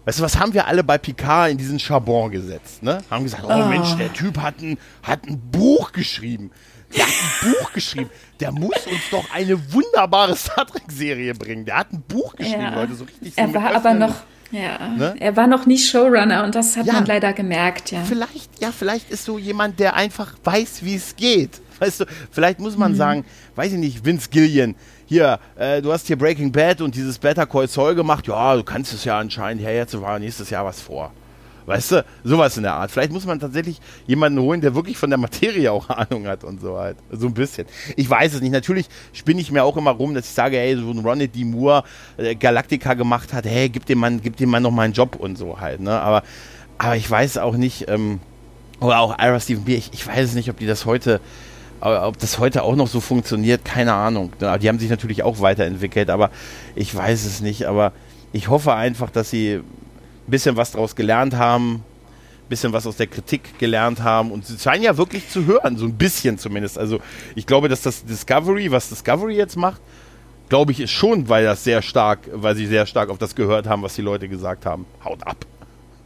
Weißt 0.08 0.20
du, 0.20 0.22
was 0.22 0.38
haben 0.38 0.54
wir 0.54 0.66
alle 0.66 0.82
bei 0.82 0.96
Picard 0.96 1.50
in 1.50 1.58
diesen 1.58 1.78
Charbon 1.78 2.30
gesetzt? 2.30 2.82
Ne? 2.82 2.96
Haben 3.10 3.24
gesagt, 3.24 3.44
oh, 3.46 3.52
oh. 3.52 3.66
Mensch, 3.66 3.94
der 3.96 4.10
Typ 4.10 4.38
hat 4.38 4.58
ein, 4.62 4.78
hat 5.02 5.26
ein 5.26 5.38
Buch 5.38 5.92
geschrieben 5.92 6.50
Der 6.96 7.04
hat 7.04 7.12
ein 7.12 7.52
Buch 7.52 7.72
geschrieben. 7.74 8.08
Der 8.40 8.50
muss 8.50 8.86
uns 8.86 9.02
doch 9.10 9.30
eine 9.34 9.70
wunderbare 9.70 10.34
Star 10.34 10.66
Trek-Serie 10.66 11.34
bringen. 11.34 11.66
Der 11.66 11.76
hat 11.76 11.92
ein 11.92 12.00
Buch 12.08 12.34
geschrieben, 12.36 12.62
Ja. 12.62 12.74
Leute, 12.74 12.94
so 12.94 13.04
richtig. 13.04 13.34
so 13.34 13.42
Er 13.42 13.52
war 13.52 13.74
aber 13.74 13.92
noch, 13.92 14.14
ja, 14.50 14.88
Ne? 14.96 15.14
er 15.20 15.36
war 15.36 15.46
noch 15.46 15.66
nie 15.66 15.76
Showrunner 15.76 16.42
und 16.42 16.54
das 16.54 16.78
hat 16.78 16.86
Ja. 16.86 16.94
man 16.94 17.04
leider 17.04 17.34
gemerkt, 17.34 17.90
ja. 17.90 18.02
Vielleicht, 18.02 18.62
ja, 18.62 18.72
vielleicht 18.72 19.10
ist 19.10 19.26
so 19.26 19.36
jemand, 19.36 19.78
der 19.78 19.94
einfach 19.94 20.36
weiß, 20.42 20.84
wie 20.84 20.94
es 20.94 21.16
geht. 21.16 21.60
Weißt 21.80 22.00
du, 22.00 22.06
vielleicht 22.30 22.60
muss 22.60 22.72
Mhm. 22.72 22.80
man 22.80 22.94
sagen, 22.94 23.24
weiß 23.56 23.72
ich 23.74 23.78
nicht, 23.78 24.06
Vince 24.06 24.30
Gillian, 24.30 24.74
hier, 25.08 25.40
äh, 25.56 25.80
du 25.80 25.90
hast 25.90 26.06
hier 26.06 26.18
Breaking 26.18 26.52
Bad 26.52 26.82
und 26.82 26.94
dieses 26.94 27.18
Better 27.18 27.46
Call 27.46 27.66
Saul 27.66 27.94
gemacht, 27.94 28.26
ja, 28.26 28.54
du 28.54 28.62
kannst 28.62 28.92
es 28.92 29.04
ja 29.04 29.18
anscheinend, 29.18 29.62
ja, 29.62 29.70
jetzt 29.70 29.98
war 29.98 30.18
nächstes 30.18 30.50
Jahr 30.50 30.66
was 30.66 30.82
vor. 30.82 31.12
Weißt 31.64 31.92
du, 31.92 32.04
sowas 32.24 32.56
in 32.56 32.62
der 32.62 32.74
Art. 32.74 32.90
Vielleicht 32.90 33.12
muss 33.12 33.26
man 33.26 33.40
tatsächlich 33.40 33.78
jemanden 34.06 34.40
holen, 34.40 34.62
der 34.62 34.74
wirklich 34.74 34.96
von 34.96 35.10
der 35.10 35.18
Materie 35.18 35.70
auch 35.70 35.88
Ahnung 35.90 36.26
hat 36.26 36.44
und 36.44 36.60
so 36.60 36.78
halt. 36.78 36.96
So 37.10 37.26
ein 37.26 37.34
bisschen. 37.34 37.66
Ich 37.96 38.08
weiß 38.08 38.34
es 38.34 38.40
nicht. 38.40 38.52
Natürlich 38.52 38.86
spinne 39.12 39.40
ich 39.40 39.50
mir 39.50 39.64
auch 39.64 39.76
immer 39.76 39.90
rum, 39.90 40.14
dass 40.14 40.26
ich 40.26 40.32
sage, 40.32 40.56
hey, 40.56 40.76
so 40.76 40.90
ein 40.90 41.00
Ronald 41.00 41.34
D. 41.34 41.44
Moore 41.44 41.84
äh, 42.16 42.34
Galactica 42.34 42.94
gemacht 42.94 43.32
hat, 43.34 43.44
hey, 43.44 43.68
gib 43.68 43.84
dem 43.84 43.98
Mann, 43.98 44.20
gib 44.22 44.36
dem 44.36 44.48
Mann 44.48 44.62
noch 44.62 44.70
mal 44.70 44.82
einen 44.82 44.94
Job 44.94 45.16
und 45.16 45.36
so 45.36 45.60
halt. 45.60 45.80
Ne? 45.80 45.92
Aber, 45.92 46.22
aber 46.78 46.96
ich 46.96 47.10
weiß 47.10 47.36
auch 47.36 47.56
nicht, 47.56 47.86
ähm, 47.88 48.20
oder 48.80 49.00
auch 49.00 49.18
Ira 49.18 49.40
Stephen 49.40 49.64
Beer, 49.64 49.76
ich, 49.76 49.90
ich 49.92 50.06
weiß 50.06 50.30
es 50.30 50.34
nicht, 50.34 50.48
ob 50.48 50.58
die 50.58 50.66
das 50.66 50.86
heute, 50.86 51.20
ob 51.80 52.18
das 52.18 52.38
heute 52.38 52.62
auch 52.62 52.76
noch 52.76 52.88
so 52.88 53.00
funktioniert, 53.00 53.64
keine 53.64 53.92
Ahnung. 53.94 54.32
Die 54.40 54.68
haben 54.68 54.78
sich 54.78 54.90
natürlich 54.90 55.22
auch 55.22 55.40
weiterentwickelt, 55.40 56.10
aber 56.10 56.30
ich 56.74 56.94
weiß 56.94 57.24
es 57.24 57.40
nicht. 57.40 57.66
Aber 57.66 57.92
ich 58.32 58.48
hoffe 58.48 58.74
einfach, 58.74 59.10
dass 59.10 59.30
sie 59.30 59.54
ein 59.54 60.30
bisschen 60.30 60.56
was 60.56 60.72
daraus 60.72 60.96
gelernt 60.96 61.36
haben, 61.36 61.76
ein 61.76 62.48
bisschen 62.48 62.72
was 62.72 62.86
aus 62.86 62.96
der 62.96 63.06
Kritik 63.06 63.58
gelernt 63.58 64.02
haben 64.02 64.30
und 64.30 64.46
sie 64.46 64.58
scheinen 64.58 64.82
ja 64.82 64.96
wirklich 64.96 65.28
zu 65.28 65.46
hören, 65.46 65.76
so 65.76 65.84
ein 65.84 65.94
bisschen 65.94 66.38
zumindest. 66.38 66.78
Also 66.78 67.00
ich 67.34 67.46
glaube, 67.46 67.68
dass 67.68 67.82
das 67.82 68.04
Discovery, 68.04 68.70
was 68.70 68.88
Discovery 68.88 69.36
jetzt 69.36 69.56
macht, 69.56 69.80
glaube 70.48 70.72
ich, 70.72 70.80
ist 70.80 70.90
schon, 70.90 71.28
weil 71.28 71.44
das 71.44 71.64
sehr 71.64 71.82
stark, 71.82 72.20
weil 72.32 72.56
sie 72.56 72.66
sehr 72.66 72.86
stark 72.86 73.10
auf 73.10 73.18
das 73.18 73.34
gehört 73.34 73.66
haben, 73.66 73.82
was 73.82 73.94
die 73.94 74.02
Leute 74.02 74.28
gesagt 74.28 74.66
haben. 74.66 74.86
Haut 75.04 75.26
ab. 75.26 75.46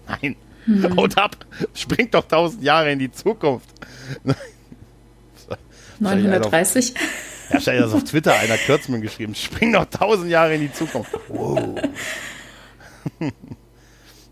Nein. 0.08 0.36
Haut 0.96 1.16
ab. 1.16 1.36
Springt 1.74 2.14
doch 2.14 2.24
tausend 2.26 2.62
Jahre 2.62 2.92
in 2.92 2.98
die 2.98 3.10
Zukunft. 3.10 3.68
930. 6.02 6.94
Ja, 7.50 7.60
stell 7.60 7.76
dir 7.76 7.82
das 7.82 7.94
auf 7.94 8.04
Twitter 8.04 8.34
einer 8.34 8.56
Kürzmann 8.56 9.00
geschrieben. 9.00 9.34
Spring 9.34 9.72
doch 9.72 9.84
tausend 9.86 10.30
Jahre 10.30 10.54
in 10.54 10.62
die 10.62 10.72
Zukunft. 10.72 11.12
Wow. 11.28 11.80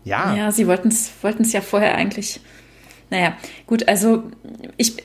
ja. 0.03 0.35
Ja, 0.35 0.51
sie 0.51 0.67
wollten 0.67 0.89
es 0.89 1.53
ja 1.53 1.61
vorher 1.61 1.95
eigentlich. 1.95 2.41
Naja, 3.09 3.37
gut, 3.67 3.87
also 3.87 4.23
ich, 4.77 4.95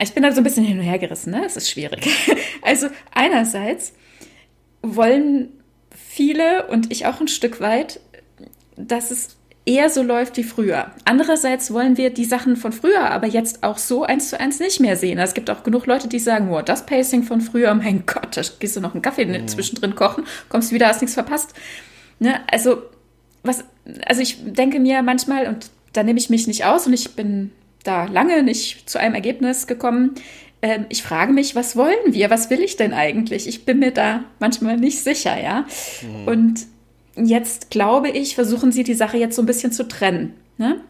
ich 0.00 0.12
bin 0.12 0.22
da 0.22 0.32
so 0.32 0.40
ein 0.40 0.44
bisschen 0.44 0.64
hin 0.64 0.78
und 0.78 0.84
her 0.84 0.98
gerissen, 0.98 1.30
ne? 1.30 1.44
Es 1.44 1.56
ist 1.56 1.70
schwierig. 1.70 2.06
Also 2.62 2.88
einerseits 3.14 3.94
wollen 4.82 5.48
viele 5.90 6.66
und 6.66 6.92
ich 6.92 7.06
auch 7.06 7.20
ein 7.20 7.28
Stück 7.28 7.60
weit, 7.60 8.00
dass 8.76 9.10
es 9.10 9.36
eher 9.70 9.88
so 9.88 10.02
läuft 10.02 10.36
wie 10.36 10.42
früher. 10.42 10.90
Andererseits 11.04 11.72
wollen 11.72 11.96
wir 11.96 12.10
die 12.10 12.24
Sachen 12.24 12.56
von 12.56 12.72
früher 12.72 13.08
aber 13.10 13.28
jetzt 13.28 13.62
auch 13.62 13.78
so 13.78 14.02
eins 14.02 14.30
zu 14.30 14.40
eins 14.40 14.58
nicht 14.58 14.80
mehr 14.80 14.96
sehen. 14.96 15.18
Es 15.18 15.32
gibt 15.32 15.48
auch 15.48 15.62
genug 15.62 15.86
Leute, 15.86 16.08
die 16.08 16.18
sagen, 16.18 16.50
wow, 16.50 16.62
das 16.62 16.86
Pacing 16.86 17.22
von 17.22 17.40
früher, 17.40 17.72
mein 17.74 18.04
Gott, 18.06 18.36
da 18.36 18.42
gehst 18.58 18.74
du 18.76 18.80
noch 18.80 18.94
einen 18.94 19.02
Kaffee 19.02 19.24
Mhm. 19.24 19.46
zwischendrin 19.46 19.94
kochen, 19.94 20.24
kommst 20.48 20.72
wieder, 20.72 20.88
hast 20.88 21.02
nichts 21.02 21.14
verpasst. 21.14 21.54
Ne? 22.18 22.40
Also, 22.50 22.82
was, 23.44 23.64
also 24.06 24.20
ich 24.20 24.38
denke 24.44 24.80
mir 24.80 25.02
manchmal, 25.02 25.46
und 25.46 25.70
da 25.92 26.02
nehme 26.02 26.18
ich 26.18 26.30
mich 26.30 26.48
nicht 26.48 26.64
aus 26.64 26.86
und 26.88 26.92
ich 26.92 27.14
bin 27.14 27.52
da 27.84 28.06
lange 28.06 28.42
nicht 28.42 28.90
zu 28.90 28.98
einem 28.98 29.14
Ergebnis 29.14 29.68
gekommen. 29.68 30.14
Ähm, 30.62 30.86
ich 30.88 31.02
frage 31.02 31.32
mich, 31.32 31.54
was 31.54 31.76
wollen 31.76 31.94
wir? 32.06 32.28
Was 32.30 32.50
will 32.50 32.60
ich 32.60 32.76
denn 32.76 32.92
eigentlich? 32.92 33.46
Ich 33.46 33.64
bin 33.64 33.78
mir 33.78 33.92
da 33.92 34.24
manchmal 34.40 34.76
nicht 34.78 34.98
sicher, 35.02 35.40
ja. 35.40 35.64
Und 36.26 36.66
jetzt 37.16 37.70
glaube 37.70 38.08
ich, 38.10 38.34
versuchen 38.34 38.72
sie 38.72 38.84
die 38.84 38.94
Sache 38.94 39.16
jetzt 39.16 39.36
so 39.36 39.42
ein 39.42 39.46
bisschen 39.46 39.72
zu 39.72 39.86
trennen. 39.88 40.34
Ne? 40.58 40.80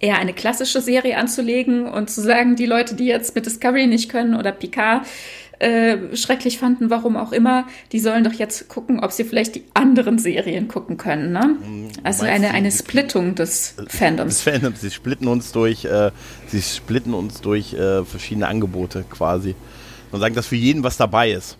Eher 0.00 0.18
eine 0.18 0.32
klassische 0.32 0.80
Serie 0.80 1.16
anzulegen 1.16 1.86
und 1.86 2.10
zu 2.10 2.20
sagen, 2.22 2.56
die 2.56 2.66
Leute, 2.66 2.94
die 2.96 3.06
jetzt 3.06 3.34
mit 3.34 3.46
Discovery 3.46 3.86
nicht 3.86 4.08
können 4.10 4.34
oder 4.34 4.50
Picard 4.50 5.06
äh, 5.60 6.16
schrecklich 6.16 6.58
fanden, 6.58 6.90
warum 6.90 7.16
auch 7.16 7.30
immer, 7.30 7.68
die 7.92 8.00
sollen 8.00 8.24
doch 8.24 8.32
jetzt 8.32 8.68
gucken, 8.68 8.98
ob 8.98 9.12
sie 9.12 9.22
vielleicht 9.22 9.54
die 9.54 9.62
anderen 9.74 10.18
Serien 10.18 10.66
gucken 10.66 10.96
können. 10.96 11.30
Ne? 11.32 11.56
Also 12.02 12.24
meinst 12.24 12.34
eine, 12.44 12.50
eine 12.50 12.70
die- 12.70 12.76
Splittung 12.76 13.36
des 13.36 13.74
Das 13.76 13.96
Fandoms. 13.96 14.40
Fandom, 14.42 14.74
sie 14.74 14.90
splitten 14.90 15.28
uns 15.28 15.52
durch, 15.52 15.84
äh, 15.84 16.10
sie 16.48 16.62
splitten 16.62 17.14
uns 17.14 17.40
durch 17.40 17.74
äh, 17.74 18.04
verschiedene 18.04 18.48
Angebote 18.48 19.04
quasi. 19.08 19.54
Und 20.10 20.18
sagen, 20.18 20.34
dass 20.34 20.48
für 20.48 20.56
jeden 20.56 20.82
was 20.82 20.96
dabei 20.96 21.30
ist. 21.30 21.56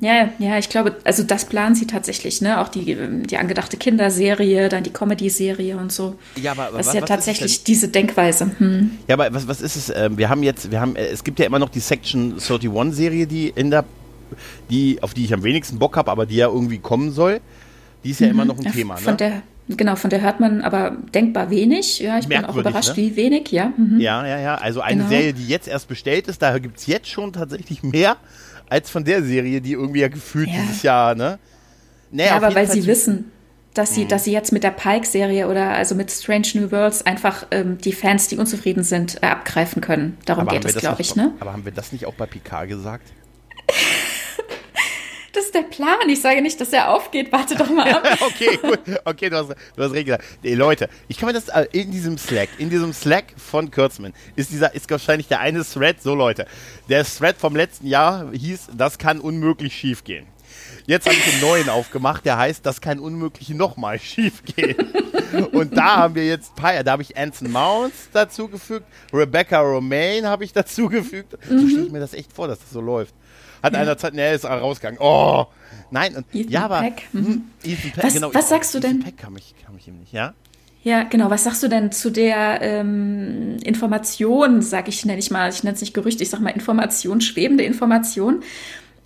Ja, 0.00 0.28
ja, 0.38 0.58
ich 0.58 0.68
glaube, 0.68 0.96
also 1.04 1.22
das 1.22 1.44
planen 1.44 1.74
sie 1.74 1.86
tatsächlich, 1.86 2.40
ne? 2.40 2.60
Auch 2.60 2.68
die, 2.68 2.92
ähm, 2.92 3.26
die 3.26 3.36
angedachte 3.38 3.76
Kinderserie, 3.76 4.68
dann 4.68 4.82
die 4.82 4.92
Comedy-Serie 4.92 5.76
und 5.76 5.92
so. 5.92 6.16
Ja, 6.40 6.52
aber, 6.52 6.68
aber 6.68 6.78
Das 6.78 6.86
was- 6.88 6.94
ist 6.94 7.00
ja 7.00 7.06
tatsächlich 7.06 7.52
es 7.52 7.64
diese 7.64 7.88
Denkweise. 7.88 8.50
Hm. 8.58 8.90
Ja, 9.08 9.14
aber 9.14 9.32
was, 9.34 9.48
was 9.48 9.60
ist 9.60 9.76
es? 9.76 9.90
Ähm, 9.94 10.18
wir 10.18 10.28
haben 10.28 10.42
jetzt, 10.42 10.70
wir 10.70 10.80
haben, 10.80 10.96
äh, 10.96 11.06
es 11.06 11.24
gibt 11.24 11.38
ja 11.38 11.46
immer 11.46 11.58
noch 11.58 11.68
die 11.70 11.80
Section 11.80 12.34
31 12.40 12.94
Serie, 12.96 13.26
die 13.26 13.48
in 13.54 13.70
der, 13.70 13.84
die, 14.70 15.02
auf 15.02 15.14
die 15.14 15.24
ich 15.24 15.32
am 15.34 15.42
wenigsten 15.42 15.78
Bock 15.78 15.96
habe, 15.96 16.10
aber 16.10 16.26
die 16.26 16.36
ja 16.36 16.48
irgendwie 16.48 16.78
kommen 16.78 17.12
soll. 17.12 17.40
Die 18.04 18.10
ist 18.10 18.20
ja 18.20 18.28
immer 18.28 18.44
noch 18.44 18.58
ein 18.58 18.64
Ja, 18.64 18.70
Thema, 18.70 18.96
von 18.96 19.14
ne? 19.14 19.16
der, 19.16 19.42
genau, 19.76 19.96
von 19.96 20.10
der 20.10 20.20
hört 20.20 20.38
man 20.40 20.60
aber 20.62 20.96
denkbar 21.14 21.50
wenig. 21.50 21.98
Ja, 21.98 22.18
ich 22.18 22.28
bin 22.28 22.38
auch 22.38 22.54
Merkwürdig, 22.54 22.70
überrascht, 22.70 22.88
ne? 22.90 22.96
wie 22.96 23.16
wenig, 23.16 23.50
ja. 23.50 23.72
Mhm. 23.76 24.00
Ja, 24.00 24.24
ja, 24.26 24.38
ja. 24.38 24.54
Also 24.56 24.80
eine 24.80 24.98
Genau. 24.98 25.08
Serie, 25.08 25.32
die 25.32 25.46
jetzt 25.48 25.66
erst 25.66 25.88
bestellt 25.88 26.28
ist, 26.28 26.40
da 26.42 26.56
gibt 26.58 26.78
es 26.78 26.86
jetzt 26.86 27.08
schon 27.08 27.32
tatsächlich 27.32 27.82
mehr 27.82 28.16
als 28.68 28.90
von 28.90 29.04
der 29.04 29.22
Serie, 29.22 29.60
die 29.60 29.72
irgendwie 29.72 30.00
ja 30.00 30.08
gefühlt 30.08 30.48
Ja. 30.48 30.54
dieses 30.60 30.82
Jahr, 30.82 31.14
ne? 31.14 31.38
Naja, 32.10 32.30
Ja, 32.30 32.36
aber 32.36 32.54
weil 32.54 32.66
Fall 32.66 32.74
sie 32.76 32.86
wissen, 32.86 33.30
dass 33.74 33.90
Mhm. 33.90 33.94
sie, 33.94 34.06
dass 34.06 34.24
sie 34.24 34.32
jetzt 34.32 34.52
mit 34.52 34.62
der 34.64 34.70
Pike-Serie 34.70 35.48
oder 35.48 35.70
also 35.72 35.94
mit 35.94 36.10
Strange 36.10 36.46
New 36.54 36.70
Worlds 36.72 37.04
einfach 37.04 37.46
ähm, 37.50 37.78
die 37.78 37.92
Fans, 37.92 38.28
die 38.28 38.36
unzufrieden 38.38 38.82
sind, 38.82 39.22
äh, 39.22 39.26
abgreifen 39.26 39.82
können. 39.82 40.16
Darum 40.24 40.48
aber 40.48 40.58
geht 40.58 40.64
es, 40.64 40.76
glaube 40.76 41.02
ich, 41.02 41.14
ne? 41.16 41.32
Aber 41.40 41.52
haben 41.52 41.64
wir 41.64 41.72
das 41.72 41.92
nicht 41.92 42.06
auch 42.06 42.14
bei 42.14 42.26
Picard 42.26 42.68
gesagt? 42.68 43.08
Das 45.36 45.44
ist 45.44 45.54
der 45.54 45.62
Plan. 45.62 46.08
Ich 46.08 46.22
sage 46.22 46.40
nicht, 46.40 46.58
dass 46.60 46.72
er 46.72 46.90
aufgeht. 46.94 47.30
Warte 47.30 47.56
doch 47.56 47.68
mal 47.68 47.86
ab. 47.92 48.04
okay, 48.22 48.56
gut. 48.56 48.80
Okay, 49.04 49.28
du 49.28 49.36
hast, 49.36 49.50
du 49.76 49.82
hast 49.82 49.92
recht 49.92 50.06
gesagt. 50.06 50.24
Ey, 50.42 50.54
Leute, 50.54 50.88
ich 51.08 51.18
kann 51.18 51.26
mir 51.26 51.34
das 51.34 51.48
äh, 51.48 51.66
in 51.72 51.90
diesem 51.90 52.16
Slack, 52.16 52.48
in 52.56 52.70
diesem 52.70 52.94
Slack 52.94 53.34
von 53.36 53.70
Kürzmann, 53.70 54.14
ist 54.34 54.50
dieser, 54.50 54.74
ist 54.74 54.90
wahrscheinlich 54.90 55.28
der 55.28 55.40
eine 55.40 55.62
Thread, 55.62 56.00
so 56.02 56.14
Leute, 56.14 56.46
der 56.88 57.04
Thread 57.04 57.36
vom 57.36 57.54
letzten 57.54 57.86
Jahr 57.86 58.30
hieß, 58.32 58.68
das 58.76 58.96
kann 58.96 59.20
unmöglich 59.20 59.74
schief 59.76 60.04
gehen. 60.04 60.26
Jetzt 60.86 61.06
habe 61.06 61.16
ich 61.16 61.32
einen 61.34 61.42
neuen 61.42 61.68
aufgemacht, 61.68 62.24
der 62.24 62.38
heißt, 62.38 62.64
das 62.64 62.80
kann 62.80 62.98
unmöglich 62.98 63.50
nochmal 63.50 63.98
schief 63.98 64.42
gehen. 64.44 64.76
Und 65.52 65.76
da 65.76 65.96
haben 65.96 66.14
wir 66.14 66.24
jetzt, 66.26 66.54
paar- 66.54 66.82
da 66.82 66.92
habe 66.92 67.02
ich 67.02 67.16
Anson 67.18 67.50
Mounts 67.50 68.08
dazugefügt, 68.12 68.86
Rebecca 69.12 69.60
Romaine 69.60 70.28
habe 70.28 70.44
ich 70.44 70.52
dazugefügt. 70.54 71.32
So 71.46 71.68
stelle 71.68 71.86
ich 71.86 71.92
mir 71.92 72.00
das 72.00 72.14
echt 72.14 72.32
vor, 72.32 72.48
dass 72.48 72.60
das 72.60 72.70
so 72.70 72.80
läuft. 72.80 73.14
Hat 73.66 73.74
einer 73.76 73.98
Zeit, 73.98 74.14
ne, 74.14 74.32
ist 74.32 74.44
rausgegangen. 74.44 74.98
Oh, 75.00 75.46
nein. 75.90 76.16
Und, 76.16 76.26
Ethan 76.34 76.52
ja, 76.52 76.64
aber, 76.64 76.80
Peck, 76.80 77.02
mhm. 77.12 77.26
hm, 77.26 77.44
Ethan 77.64 77.90
Peck, 77.92 78.04
Was- 78.04 78.14
genau. 78.14 78.30
was 78.34 78.48
sagst 78.48 78.74
du 78.74 78.78
Ethan 78.78 78.90
denn? 78.92 79.00
Peck 79.04 79.18
kam 79.18 79.36
ich, 79.36 79.54
kam 79.64 79.76
ich 79.76 79.86
ihm 79.88 79.98
nicht, 79.98 80.12
ja? 80.12 80.34
Ja, 80.82 81.02
genau. 81.02 81.30
Was 81.30 81.42
sagst 81.44 81.62
du 81.64 81.68
denn 81.68 81.90
zu 81.90 82.10
der 82.10 82.60
ähm, 82.62 83.56
Information, 83.64 84.62
sag 84.62 84.86
ich, 84.88 85.04
nenne 85.04 85.18
ich 85.18 85.30
mal, 85.32 85.50
ich 85.50 85.64
nenne 85.64 85.74
es 85.74 85.80
nicht 85.80 85.94
Gerücht, 85.94 86.20
ich 86.20 86.30
sag 86.30 86.40
mal 86.40 86.50
Information, 86.50 87.20
schwebende 87.20 87.64
Information, 87.64 88.42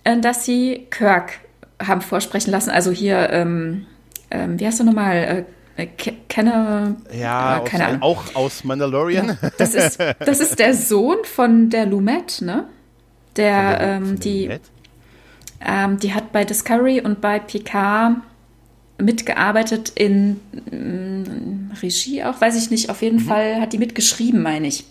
äh, 0.03 0.19
dass 0.19 0.45
sie 0.45 0.85
Kirk 0.91 1.39
haben 1.81 2.01
vorsprechen 2.01 2.51
lassen. 2.51 2.69
Also 2.69 2.91
hier, 2.91 3.29
ähm, 3.31 3.87
ähm, 4.29 4.59
wie 4.59 4.67
heißt 4.67 4.79
er 4.79 4.85
nochmal? 4.85 5.45
Äh, 5.77 5.85
Ke- 5.97 6.13
Kenner, 6.29 6.95
Ja, 7.17 7.57
äh, 7.57 7.61
aus, 7.61 7.69
keine 7.69 7.85
Ahnung. 7.87 8.01
auch 8.03 8.35
aus 8.35 8.63
Mandalorian. 8.63 9.37
Das 9.57 9.73
ist, 9.73 9.97
das 10.19 10.39
ist 10.39 10.59
der 10.59 10.73
Sohn 10.75 11.17
von 11.23 11.71
der 11.71 11.87
Lumette, 11.87 12.45
ne? 12.45 12.65
Der, 13.37 13.79
ähm, 13.79 14.19
die, 14.19 14.49
ähm, 15.65 15.99
die 15.99 16.13
hat 16.13 16.31
bei 16.31 16.43
Discovery 16.45 17.01
und 17.01 17.21
bei 17.21 17.39
Picard 17.39 18.17
mitgearbeitet 18.97 19.89
in 19.95 20.39
mm, 20.71 21.71
Regie 21.81 22.23
auch, 22.23 22.39
weiß 22.41 22.55
ich 22.61 22.69
nicht. 22.69 22.89
Auf 22.89 23.01
Mhm. 23.01 23.05
jeden 23.05 23.19
Fall 23.19 23.59
hat 23.61 23.73
die 23.73 23.77
mitgeschrieben, 23.77 24.41
meine 24.41 24.67
ich. 24.67 24.85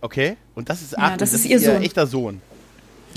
Okay, 0.00 0.36
und 0.54 0.68
das 0.68 0.82
ist, 0.82 0.92
Ja, 0.92 0.98
ach, 1.00 1.16
das 1.16 1.32
ist 1.32 1.44
ihr 1.46 1.60
Sohn. 1.60 1.80
echter 1.82 2.06
Sohn. 2.06 2.40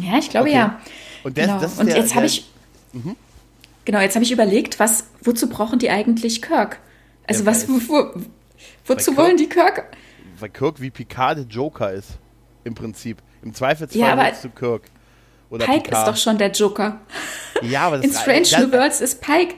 Ja, 0.01 0.17
ich 0.19 0.29
glaube 0.29 0.49
Okay. 0.49 0.57
ja. 0.57 0.79
Und 1.23 1.35
der, 1.37 1.47
genau. 1.47 1.59
das 1.59 1.73
ist 1.73 1.79
und 1.79 1.87
der, 1.87 1.97
jetzt 1.97 2.13
habe 2.15 2.27
der- 2.27 2.35
ich 2.35 2.45
genau, 3.85 3.99
jetzt 3.99 4.15
habe 4.15 4.23
ich 4.23 4.31
überlegt, 4.31 4.79
was, 4.79 5.05
wozu 5.23 5.49
brauchen 5.49 5.79
die 5.79 5.89
eigentlich 5.89 6.41
Kirk? 6.41 6.79
Also 7.27 7.41
Ja, 7.43 7.47
was, 7.47 7.67
wo, 7.67 7.73
wo, 7.87 8.21
wozu 8.85 9.11
Kirk- 9.11 9.17
wollen 9.17 9.37
die 9.37 9.49
Kirk? 9.49 9.85
weil 10.39 10.49
Kirk 10.49 10.79
wie 10.81 10.89
Picard 10.91 11.37
der 11.39 11.45
Joker 11.45 11.91
ist. 11.91 12.19
Im 12.65 12.75
Prinzip. 12.75 13.21
Im 13.45 13.53
Zweifelsfall 13.53 14.01
Ja, 14.01 14.13
aber 14.13 14.31
du 14.41 14.49
Kirk. 14.49 14.81
Oder 15.49 15.65
Pike 15.65 15.83
Picard. 15.83 16.07
ist 16.07 16.13
doch 16.13 16.21
schon 16.21 16.37
der 16.37 16.51
Joker. 16.51 16.99
Ja, 17.61 17.83
aber 17.87 17.97
das 17.97 18.05
In 18.05 18.13
Strange 18.13 18.65
New 18.65 18.71
Worlds 18.73 18.99
ist 18.99 19.21
Pike. 19.21 19.55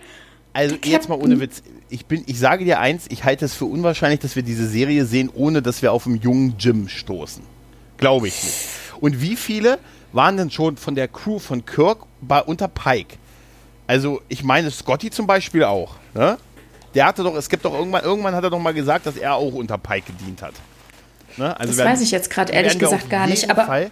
Also 0.54 0.76
jetzt 0.84 1.08
mal 1.08 1.16
ohne 1.16 1.40
Witz. 1.40 1.64
Ich, 1.90 2.06
bin, 2.06 2.24
ich 2.28 2.38
sage 2.38 2.66
dir 2.66 2.80
eins, 2.80 3.06
ich 3.10 3.24
halte 3.24 3.46
es 3.46 3.54
für 3.54 3.66
unwahrscheinlich, 3.66 4.20
dass 4.20 4.36
wir 4.36 4.44
diese 4.44 4.68
Serie 4.68 5.06
sehen, 5.06 5.32
ohne 5.34 5.62
dass 5.62 5.82
wir 5.82 5.94
auf 5.94 6.06
einen 6.06 6.20
jungen 6.20 6.56
Jim 6.60 6.90
stoßen. 6.90 7.42
Glaube 7.98 8.28
ich 8.28 8.44
nicht. 8.44 8.68
Und 9.00 9.22
wie 9.22 9.36
viele 9.36 9.80
waren 10.12 10.36
denn 10.36 10.52
schon 10.52 10.76
von 10.78 10.96
der 10.96 11.08
Crew 11.08 11.40
von 11.40 11.66
Kirk 11.66 12.00
bei, 12.22 12.42
unter 12.42 12.68
Pike? 12.68 13.16
Also, 13.88 14.22
ich 14.28 14.44
meine, 14.44 14.70
Scotty 14.70 15.10
zum 15.12 15.28
Beispiel 15.28 15.64
auch. 15.64 15.96
Ne? 16.14 16.38
Der 16.94 17.06
hatte 17.06 17.24
doch, 17.24 17.36
es 17.36 17.48
gibt 17.48 17.64
doch 17.64 17.74
irgendwann, 17.74 18.04
irgendwann 18.04 18.36
hat 18.36 18.44
er 18.44 18.50
doch 18.50 18.60
mal 18.60 18.74
gesagt, 18.74 19.06
dass 19.06 19.16
er 19.16 19.36
auch 19.36 19.54
unter 19.54 19.78
Pike 19.78 20.12
gedient 20.12 20.42
hat. 20.42 20.54
Ne? 21.38 21.60
Also 21.60 21.72
das 21.72 21.78
werden, 21.78 21.92
weiß 21.92 22.02
ich 22.02 22.12
jetzt 22.12 22.30
gerade 22.30 22.52
ehrlich 22.54 22.78
gesagt 22.78 23.10
gar 23.10 23.28
nicht, 23.28 23.50
aber. 23.50 23.66
Fall 23.66 23.92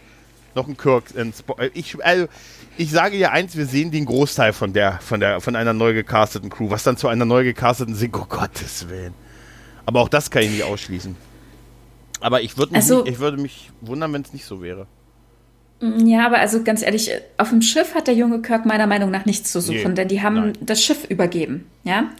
noch 0.55 0.67
ein 0.67 0.77
Kirk. 0.77 1.03
Ein 1.15 1.33
äh, 1.57 1.69
ich, 1.73 2.03
also, 2.03 2.27
ich 2.77 2.91
sage 2.91 3.17
ja 3.17 3.31
eins, 3.31 3.55
wir 3.55 3.65
sehen 3.65 3.91
den 3.91 4.05
Großteil 4.05 4.53
von 4.53 4.73
der, 4.73 4.99
von 5.01 5.19
der, 5.19 5.41
von 5.41 5.55
einer 5.55 5.73
neu 5.73 5.93
gecasteten 5.93 6.49
Crew, 6.49 6.69
was 6.69 6.83
dann 6.83 6.97
zu 6.97 7.07
einer 7.07 7.25
neu 7.25 7.43
gecasteten 7.43 7.95
Sync, 7.95 8.17
oh 8.17 8.25
Gottes 8.25 8.89
Willen. 8.89 9.13
Aber 9.85 10.01
auch 10.01 10.09
das 10.09 10.31
kann 10.31 10.43
ich 10.43 10.49
nicht 10.49 10.63
ausschließen. 10.63 11.15
Aber 12.21 12.41
ich 12.41 12.57
würde 12.57 12.73
mich, 12.73 12.81
also, 12.81 13.05
ich 13.05 13.19
würde 13.19 13.37
mich 13.37 13.71
wundern, 13.81 14.13
wenn 14.13 14.21
es 14.21 14.33
nicht 14.33 14.45
so 14.45 14.61
wäre. 14.61 14.87
Mm, 15.81 16.07
ja, 16.07 16.25
aber 16.25 16.39
also 16.39 16.63
ganz 16.63 16.81
ehrlich, 16.81 17.11
auf 17.37 17.49
dem 17.49 17.61
Schiff 17.61 17.95
hat 17.95 18.07
der 18.07 18.13
junge 18.13 18.41
Kirk 18.41 18.65
meiner 18.65 18.87
Meinung 18.87 19.11
nach 19.11 19.25
nichts 19.25 19.51
zu 19.51 19.59
suchen, 19.59 19.89
nee, 19.89 19.93
denn 19.93 20.07
die 20.07 20.21
haben 20.21 20.35
nein. 20.35 20.53
das 20.61 20.83
Schiff 20.83 21.05
übergeben. 21.09 21.67
Ja, 21.83 22.11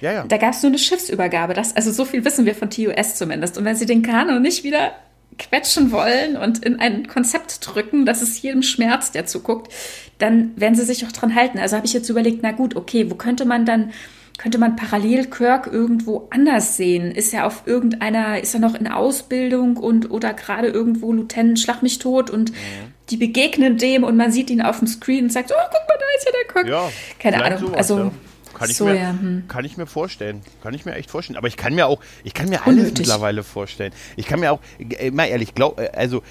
ja, 0.00 0.12
ja. 0.12 0.24
Da 0.26 0.36
gab 0.38 0.52
es 0.52 0.62
nur 0.62 0.70
eine 0.70 0.78
Schiffsübergabe. 0.78 1.54
Das, 1.54 1.76
also 1.76 1.92
so 1.92 2.04
viel 2.04 2.24
wissen 2.24 2.46
wir 2.46 2.54
von 2.54 2.70
TUS 2.70 3.16
zumindest. 3.16 3.58
Und 3.58 3.64
wenn 3.64 3.76
sie 3.76 3.86
den 3.86 4.02
Kano 4.02 4.38
nicht 4.38 4.64
wieder 4.64 4.92
quetschen 5.38 5.92
wollen 5.92 6.36
und 6.36 6.64
in 6.64 6.78
ein 6.80 7.06
Konzept 7.06 7.66
drücken, 7.66 8.06
dass 8.06 8.22
es 8.22 8.40
jedem 8.42 8.62
Schmerz, 8.62 9.12
der 9.12 9.26
zuguckt, 9.26 9.72
dann 10.18 10.52
werden 10.56 10.74
sie 10.74 10.84
sich 10.84 11.06
auch 11.06 11.12
dran 11.12 11.34
halten. 11.34 11.58
Also 11.58 11.76
habe 11.76 11.86
ich 11.86 11.92
jetzt 11.92 12.08
überlegt, 12.08 12.40
na 12.42 12.52
gut, 12.52 12.76
okay, 12.76 13.10
wo 13.10 13.14
könnte 13.14 13.44
man 13.44 13.64
dann 13.66 13.92
könnte 14.38 14.58
man 14.58 14.76
parallel 14.76 15.26
Kirk 15.26 15.66
irgendwo 15.66 16.28
anders 16.30 16.76
sehen? 16.76 17.12
Ist 17.12 17.32
er 17.32 17.46
auf 17.46 17.62
irgendeiner, 17.66 18.40
ist 18.40 18.54
er 18.54 18.60
noch 18.60 18.74
in 18.74 18.88
Ausbildung 18.88 19.76
und 19.76 20.10
oder 20.10 20.32
gerade 20.34 20.68
irgendwo 20.68 21.12
Lieutenant 21.12 21.60
Schlag 21.60 21.82
mich 21.82 21.98
tot 21.98 22.30
und 22.30 22.50
mhm. 22.50 22.56
die 23.10 23.16
begegnen 23.16 23.78
dem 23.78 24.04
und 24.04 24.16
man 24.16 24.32
sieht 24.32 24.50
ihn 24.50 24.62
auf 24.62 24.78
dem 24.78 24.88
Screen 24.88 25.24
und 25.24 25.32
sagt, 25.32 25.52
oh, 25.52 25.68
guck 25.70 25.88
mal, 25.88 25.98
da 25.98 26.04
ist 26.16 26.26
ja 26.26 26.32
der 26.32 26.52
Kirk. 26.52 26.68
Ja, 26.68 26.92
Keine 27.18 27.44
Ahnung. 27.44 27.58
Sowas, 27.58 27.76
also 27.76 27.98
ja. 27.98 28.10
Kann 28.62 28.70
ich, 28.70 28.76
so, 28.76 28.84
mir, 28.84 28.94
ja, 28.94 29.10
hm. 29.10 29.44
kann 29.48 29.64
ich 29.64 29.76
mir 29.76 29.86
vorstellen. 29.86 30.40
Kann 30.62 30.72
ich 30.72 30.84
mir 30.84 30.94
echt 30.94 31.10
vorstellen. 31.10 31.36
Aber 31.36 31.48
ich 31.48 31.56
kann 31.56 31.74
mir 31.74 31.88
auch, 31.88 32.00
ich 32.22 32.32
kann 32.32 32.48
mir 32.48 32.64
alles 32.64 32.78
Unnötig. 32.78 32.98
mittlerweile 32.98 33.42
vorstellen. 33.42 33.92
Ich 34.14 34.26
kann 34.26 34.38
mir 34.38 34.52
auch, 34.52 34.60
äh, 34.78 35.10
mal 35.10 35.24
ehrlich, 35.24 35.56
glaub, 35.56 35.80
äh, 35.80 35.90
also 35.94 36.22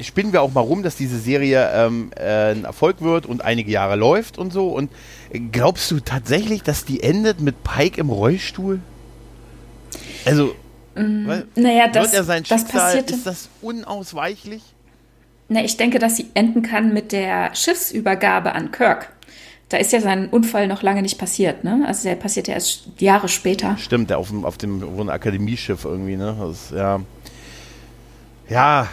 spinnen 0.00 0.32
wir 0.32 0.40
auch 0.40 0.52
mal 0.54 0.62
rum, 0.62 0.82
dass 0.82 0.96
diese 0.96 1.18
Serie 1.18 1.70
ähm, 1.74 2.10
äh, 2.16 2.52
ein 2.52 2.64
Erfolg 2.64 3.02
wird 3.02 3.26
und 3.26 3.44
einige 3.44 3.70
Jahre 3.70 3.96
läuft 3.96 4.38
und 4.38 4.50
so. 4.50 4.68
Und 4.68 4.90
glaubst 5.52 5.90
du 5.90 6.00
tatsächlich, 6.00 6.62
dass 6.62 6.86
die 6.86 7.02
endet 7.02 7.40
mit 7.40 7.62
Pike 7.62 8.00
im 8.00 8.08
Rollstuhl? 8.08 8.80
Also, 10.24 10.54
mm, 10.94 11.26
weil, 11.26 11.46
naja, 11.54 11.88
das, 11.88 12.04
wird 12.04 12.14
er 12.14 12.24
sein 12.24 12.44
das 12.48 12.64
passierte. 12.64 13.12
Ist 13.12 13.26
das 13.26 13.50
unausweichlich? 13.60 14.62
Na, 15.48 15.62
ich 15.62 15.76
denke, 15.76 15.98
dass 15.98 16.16
sie 16.16 16.30
enden 16.32 16.62
kann 16.62 16.94
mit 16.94 17.12
der 17.12 17.54
Schiffsübergabe 17.54 18.54
an 18.54 18.70
Kirk 18.70 19.10
da 19.74 19.80
ist 19.80 19.92
ja 19.92 20.00
sein 20.00 20.28
Unfall 20.28 20.68
noch 20.68 20.82
lange 20.82 21.02
nicht 21.02 21.18
passiert, 21.18 21.64
ne? 21.64 21.82
Also 21.84 22.08
der 22.08 22.14
passiert 22.14 22.46
ja 22.46 22.54
erst 22.54 22.84
Jahre 23.00 23.26
später. 23.26 23.76
Stimmt, 23.76 24.08
der 24.08 24.18
auf 24.18 24.28
dem, 24.28 24.44
auf 24.44 24.56
dem, 24.56 24.84
auf 24.84 24.96
dem 24.96 25.08
Akademieschiff 25.08 25.84
irgendwie, 25.84 26.14
ne? 26.14 26.36
Das, 26.38 26.70
ja. 26.70 27.00
Ja, 28.48 28.86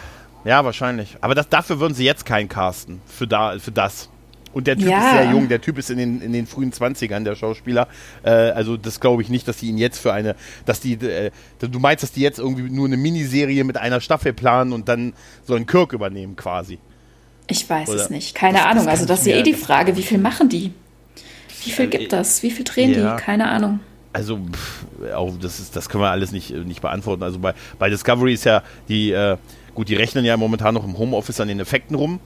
ja, 0.43 0.65
wahrscheinlich. 0.65 1.17
Aber 1.21 1.35
das, 1.35 1.49
dafür 1.49 1.79
würden 1.79 1.93
sie 1.93 2.03
jetzt 2.03 2.25
keinen 2.25 2.49
casten. 2.49 2.99
Für, 3.05 3.27
da, 3.27 3.59
für 3.59 3.71
das. 3.71 4.09
Und 4.53 4.65
der 4.65 4.75
Typ 4.75 4.89
ja. 4.89 4.97
ist 4.97 5.11
sehr 5.11 5.31
jung, 5.31 5.49
der 5.49 5.61
Typ 5.61 5.77
ist 5.77 5.91
in 5.91 5.99
den, 5.99 6.19
in 6.19 6.33
den 6.33 6.47
frühen 6.47 6.71
20ern, 6.71 7.23
der 7.23 7.35
Schauspieler. 7.35 7.87
Äh, 8.23 8.31
also 8.31 8.75
das 8.75 8.99
glaube 8.99 9.21
ich 9.21 9.29
nicht, 9.29 9.47
dass 9.47 9.59
sie 9.59 9.69
ihn 9.69 9.77
jetzt 9.77 9.99
für 9.99 10.13
eine, 10.13 10.35
dass 10.65 10.79
die, 10.79 10.93
äh, 10.93 11.29
du 11.59 11.79
meinst, 11.79 12.01
dass 12.01 12.11
die 12.11 12.21
jetzt 12.21 12.39
irgendwie 12.39 12.63
nur 12.63 12.87
eine 12.87 12.97
Miniserie 12.97 13.63
mit 13.65 13.77
einer 13.77 14.01
Staffel 14.01 14.33
planen 14.33 14.73
und 14.73 14.89
dann 14.89 15.13
so 15.45 15.53
einen 15.53 15.67
Kirk 15.67 15.93
übernehmen 15.93 16.35
quasi. 16.35 16.79
Ich 17.47 17.69
weiß 17.69 17.89
Oder 17.89 18.01
es 18.01 18.09
nicht. 18.09 18.35
Keine 18.35 18.59
das, 18.59 18.67
Ahnung. 18.67 18.85
Das 18.85 18.93
also 18.93 19.05
das 19.05 19.21
ist 19.21 19.27
ja 19.27 19.37
eh 19.37 19.43
die 19.43 19.53
Frage, 19.53 19.97
wie 19.97 20.03
viel 20.03 20.17
machen 20.17 20.49
die? 20.49 20.71
Wie 21.63 21.71
viel 21.71 21.87
gibt 21.87 22.13
das? 22.13 22.43
Wie 22.43 22.51
viel 22.51 22.63
drehen 22.63 22.93
ja. 22.93 23.15
die? 23.15 23.21
Keine 23.21 23.49
Ahnung. 23.49 23.79
Also, 24.13 24.37
pff, 24.37 24.85
auch 25.13 25.31
das 25.39 25.59
ist, 25.59 25.75
das 25.75 25.87
können 25.87 26.03
wir 26.03 26.09
alles 26.09 26.31
nicht, 26.31 26.51
nicht 26.51 26.81
beantworten. 26.81 27.23
Also 27.23 27.39
bei, 27.39 27.53
bei 27.79 27.89
Discovery 27.89 28.33
ist 28.33 28.43
ja 28.43 28.61
die, 28.89 29.11
äh, 29.11 29.37
gut, 29.73 29.87
die 29.89 29.95
rechnen 29.95 30.25
ja 30.25 30.35
momentan 30.37 30.73
noch 30.73 30.83
im 30.83 30.97
Homeoffice 30.97 31.39
an 31.39 31.47
den 31.47 31.59
Effekten 31.59 31.95
rum. 31.95 32.19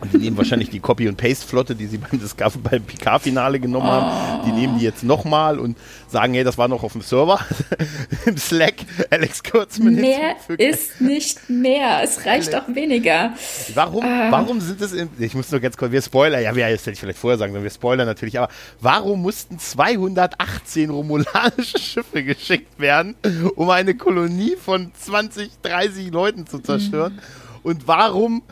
Und 0.00 0.12
die 0.12 0.18
nehmen 0.18 0.36
wahrscheinlich 0.36 0.70
die 0.70 0.80
Copy- 0.80 1.08
und 1.08 1.16
Paste-Flotte, 1.16 1.74
die 1.74 1.86
sie 1.86 1.98
beim, 1.98 2.20
beim 2.62 2.82
Picard-Finale 2.82 3.60
genommen 3.60 3.86
oh. 3.86 3.90
haben, 3.90 4.44
die 4.46 4.52
nehmen 4.52 4.78
die 4.78 4.84
jetzt 4.84 5.02
nochmal 5.02 5.58
und 5.58 5.76
sagen, 6.08 6.34
hey, 6.34 6.44
das 6.44 6.58
war 6.58 6.68
noch 6.68 6.82
auf 6.82 6.92
dem 6.92 7.02
Server, 7.02 7.40
im 8.26 8.36
Slack, 8.36 8.74
Alex 9.10 9.42
Kurzmann. 9.42 9.94
Mehr 9.94 10.36
ist 10.58 11.00
nicht 11.00 11.48
mehr, 11.48 12.02
es 12.02 12.26
reicht 12.26 12.54
auch 12.54 12.68
weniger. 12.68 13.34
Warum, 13.74 14.04
ah. 14.04 14.30
warum 14.30 14.60
sind 14.60 14.80
es, 14.80 14.92
in, 14.92 15.08
ich 15.18 15.34
muss 15.34 15.50
nur 15.50 15.60
ganz 15.60 15.76
kurz, 15.76 15.92
wir 15.92 16.02
spoilern, 16.02 16.42
ja, 16.42 16.54
wir, 16.54 16.66
hätte 16.66 16.90
ich 16.90 17.00
vielleicht 17.00 17.18
vorher 17.18 17.38
sagen 17.38 17.52
sollen, 17.52 17.64
wir 17.64 17.70
spoilern 17.70 18.06
natürlich, 18.06 18.38
aber 18.38 18.52
warum 18.80 19.22
mussten 19.22 19.58
218 19.58 20.90
romulanische 20.90 21.78
Schiffe 21.78 22.22
geschickt 22.24 22.78
werden, 22.78 23.14
um 23.56 23.70
eine 23.70 23.94
Kolonie 23.94 24.56
von 24.56 24.92
20, 24.94 25.50
30 25.62 26.10
Leuten 26.10 26.46
zu 26.46 26.58
zerstören? 26.58 27.14
Mhm. 27.14 27.18
Und 27.62 27.88
warum 27.88 28.42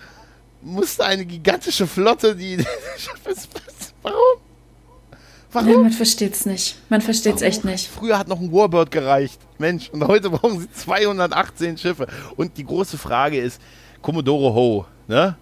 musste 0.63 1.05
eine 1.05 1.25
gigantische 1.25 1.87
Flotte, 1.87 2.35
die. 2.37 2.59
Warum? 4.03 4.19
Warum? 5.53 5.71
Ja, 5.71 5.79
man 5.79 5.93
versteht 5.93 6.35
es 6.35 6.47
nicht. 6.47 6.79
Man 6.89 7.03
versteht 7.03 7.37
es 7.37 7.43
echt 7.43 7.65
nicht. 7.65 7.89
Früher 7.89 8.19
hat 8.19 8.29
noch 8.29 8.41
ein 8.41 8.51
Warbird 8.53 8.91
gereicht. 8.91 9.39
Mensch, 9.59 9.91
und 9.91 10.07
heute 10.07 10.31
brauchen 10.31 10.61
sie 10.61 10.71
218 10.71 11.77
Schiffe. 11.77 12.07
Und 12.37 12.57
die 12.57 12.65
große 12.65 12.97
Frage 12.97 13.39
ist: 13.39 13.61
Commodore 14.01 14.55
Ho, 14.55 14.87
ne? 15.09 15.37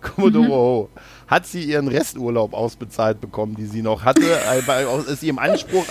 Commodore 0.00 0.46
mhm. 0.46 0.50
Ho. 0.50 0.88
Hat 1.26 1.46
sie 1.46 1.62
ihren 1.64 1.88
Resturlaub 1.88 2.52
ausbezahlt 2.52 3.20
bekommen, 3.20 3.54
die 3.54 3.66
sie 3.66 3.82
noch 3.82 4.04
hatte? 4.04 4.22
Äh, 4.52 5.12
ist 5.12 5.22
ihrem 5.22 5.38
Anspruch 5.38 5.84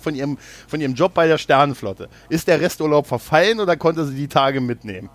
von 0.00 0.14
ihrem, 0.14 0.38
von 0.66 0.80
ihrem 0.80 0.94
Job 0.94 1.14
bei 1.14 1.26
der 1.26 1.38
Sternenflotte? 1.38 2.08
Ist 2.28 2.48
der 2.48 2.60
Resturlaub 2.60 3.06
verfallen 3.06 3.60
oder 3.60 3.76
konnte 3.76 4.04
sie 4.06 4.14
die 4.14 4.28
Tage 4.28 4.60
mitnehmen? 4.60 5.08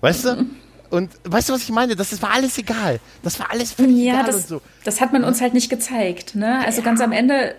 Weißt 0.00 0.24
du? 0.24 0.46
Und 0.92 1.10
weißt 1.24 1.48
du, 1.48 1.54
was 1.54 1.62
ich 1.62 1.70
meine? 1.70 1.96
Das, 1.96 2.10
das 2.10 2.20
war 2.20 2.32
alles 2.32 2.58
egal. 2.58 3.00
Das 3.22 3.40
war 3.40 3.50
alles 3.50 3.72
völlig 3.72 3.96
ja, 3.96 4.12
egal 4.12 4.26
das, 4.26 4.34
und 4.34 4.46
so. 4.46 4.62
Das 4.84 5.00
hat 5.00 5.10
man 5.10 5.24
uns 5.24 5.40
halt 5.40 5.54
nicht 5.54 5.70
gezeigt. 5.70 6.34
Ne? 6.34 6.62
Also 6.66 6.80
ja. 6.80 6.84
ganz 6.84 7.00
am 7.00 7.12
Ende 7.12 7.54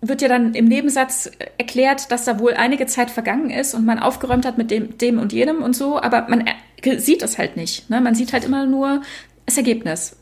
wird 0.00 0.22
ja 0.22 0.28
dann 0.28 0.54
im 0.54 0.64
Nebensatz 0.64 1.30
erklärt, 1.58 2.10
dass 2.10 2.24
da 2.24 2.38
wohl 2.38 2.54
einige 2.54 2.86
Zeit 2.86 3.10
vergangen 3.10 3.50
ist 3.50 3.74
und 3.74 3.84
man 3.84 3.98
aufgeräumt 3.98 4.46
hat 4.46 4.56
mit 4.56 4.70
dem, 4.70 4.96
dem 4.96 5.18
und 5.18 5.34
jenem 5.34 5.62
und 5.62 5.76
so, 5.76 6.00
aber 6.00 6.28
man 6.30 6.48
sieht 6.96 7.22
es 7.22 7.36
halt 7.36 7.58
nicht. 7.58 7.90
Ne? 7.90 8.00
Man 8.00 8.14
sieht 8.14 8.32
halt 8.32 8.44
immer 8.44 8.64
nur 8.64 9.02
das 9.44 9.58
Ergebnis. 9.58 10.16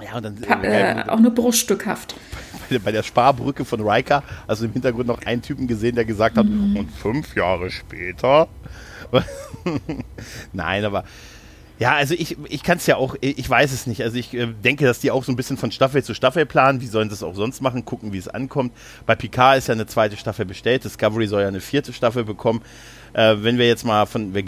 Ja, 0.00 0.16
und 0.16 0.22
dann 0.22 0.36
pa 0.36 0.62
äh, 0.62 1.04
auch 1.08 1.18
nur 1.18 1.32
bruchstückhaft. 1.32 2.14
Bei, 2.70 2.78
bei 2.78 2.92
der 2.92 3.02
Sparbrücke 3.02 3.64
von 3.64 3.80
Riker, 3.80 4.22
also 4.46 4.64
im 4.64 4.72
Hintergrund 4.72 5.08
noch 5.08 5.22
einen 5.26 5.42
Typen 5.42 5.66
gesehen, 5.66 5.96
der 5.96 6.04
gesagt 6.04 6.36
hat, 6.36 6.46
mhm. 6.46 6.76
und 6.76 6.92
fünf 6.92 7.34
Jahre 7.34 7.68
später. 7.72 8.46
Nein, 10.52 10.84
aber 10.84 11.04
ja, 11.82 11.96
also 11.96 12.14
ich, 12.14 12.36
ich 12.48 12.62
kann 12.62 12.78
es 12.78 12.86
ja 12.86 12.94
auch, 12.94 13.16
ich 13.20 13.50
weiß 13.50 13.72
es 13.72 13.88
nicht. 13.88 14.02
Also 14.02 14.16
ich 14.16 14.32
äh, 14.34 14.46
denke, 14.46 14.84
dass 14.84 15.00
die 15.00 15.10
auch 15.10 15.24
so 15.24 15.32
ein 15.32 15.36
bisschen 15.36 15.56
von 15.56 15.72
Staffel 15.72 16.04
zu 16.04 16.14
Staffel 16.14 16.46
planen. 16.46 16.80
Wie 16.80 16.86
sollen 16.86 17.08
das 17.08 17.24
auch 17.24 17.34
sonst 17.34 17.60
machen? 17.60 17.84
Gucken, 17.84 18.12
wie 18.12 18.18
es 18.18 18.28
ankommt. 18.28 18.72
Bei 19.04 19.16
Picard 19.16 19.58
ist 19.58 19.66
ja 19.66 19.74
eine 19.74 19.86
zweite 19.86 20.16
Staffel 20.16 20.44
bestellt. 20.44 20.84
Discovery 20.84 21.26
soll 21.26 21.42
ja 21.42 21.48
eine 21.48 21.60
vierte 21.60 21.92
Staffel 21.92 22.22
bekommen. 22.22 22.62
Äh, 23.14 23.36
wenn 23.40 23.58
wir 23.58 23.66
jetzt 23.66 23.84
mal 23.84 24.06
von 24.06 24.34
wir, 24.34 24.44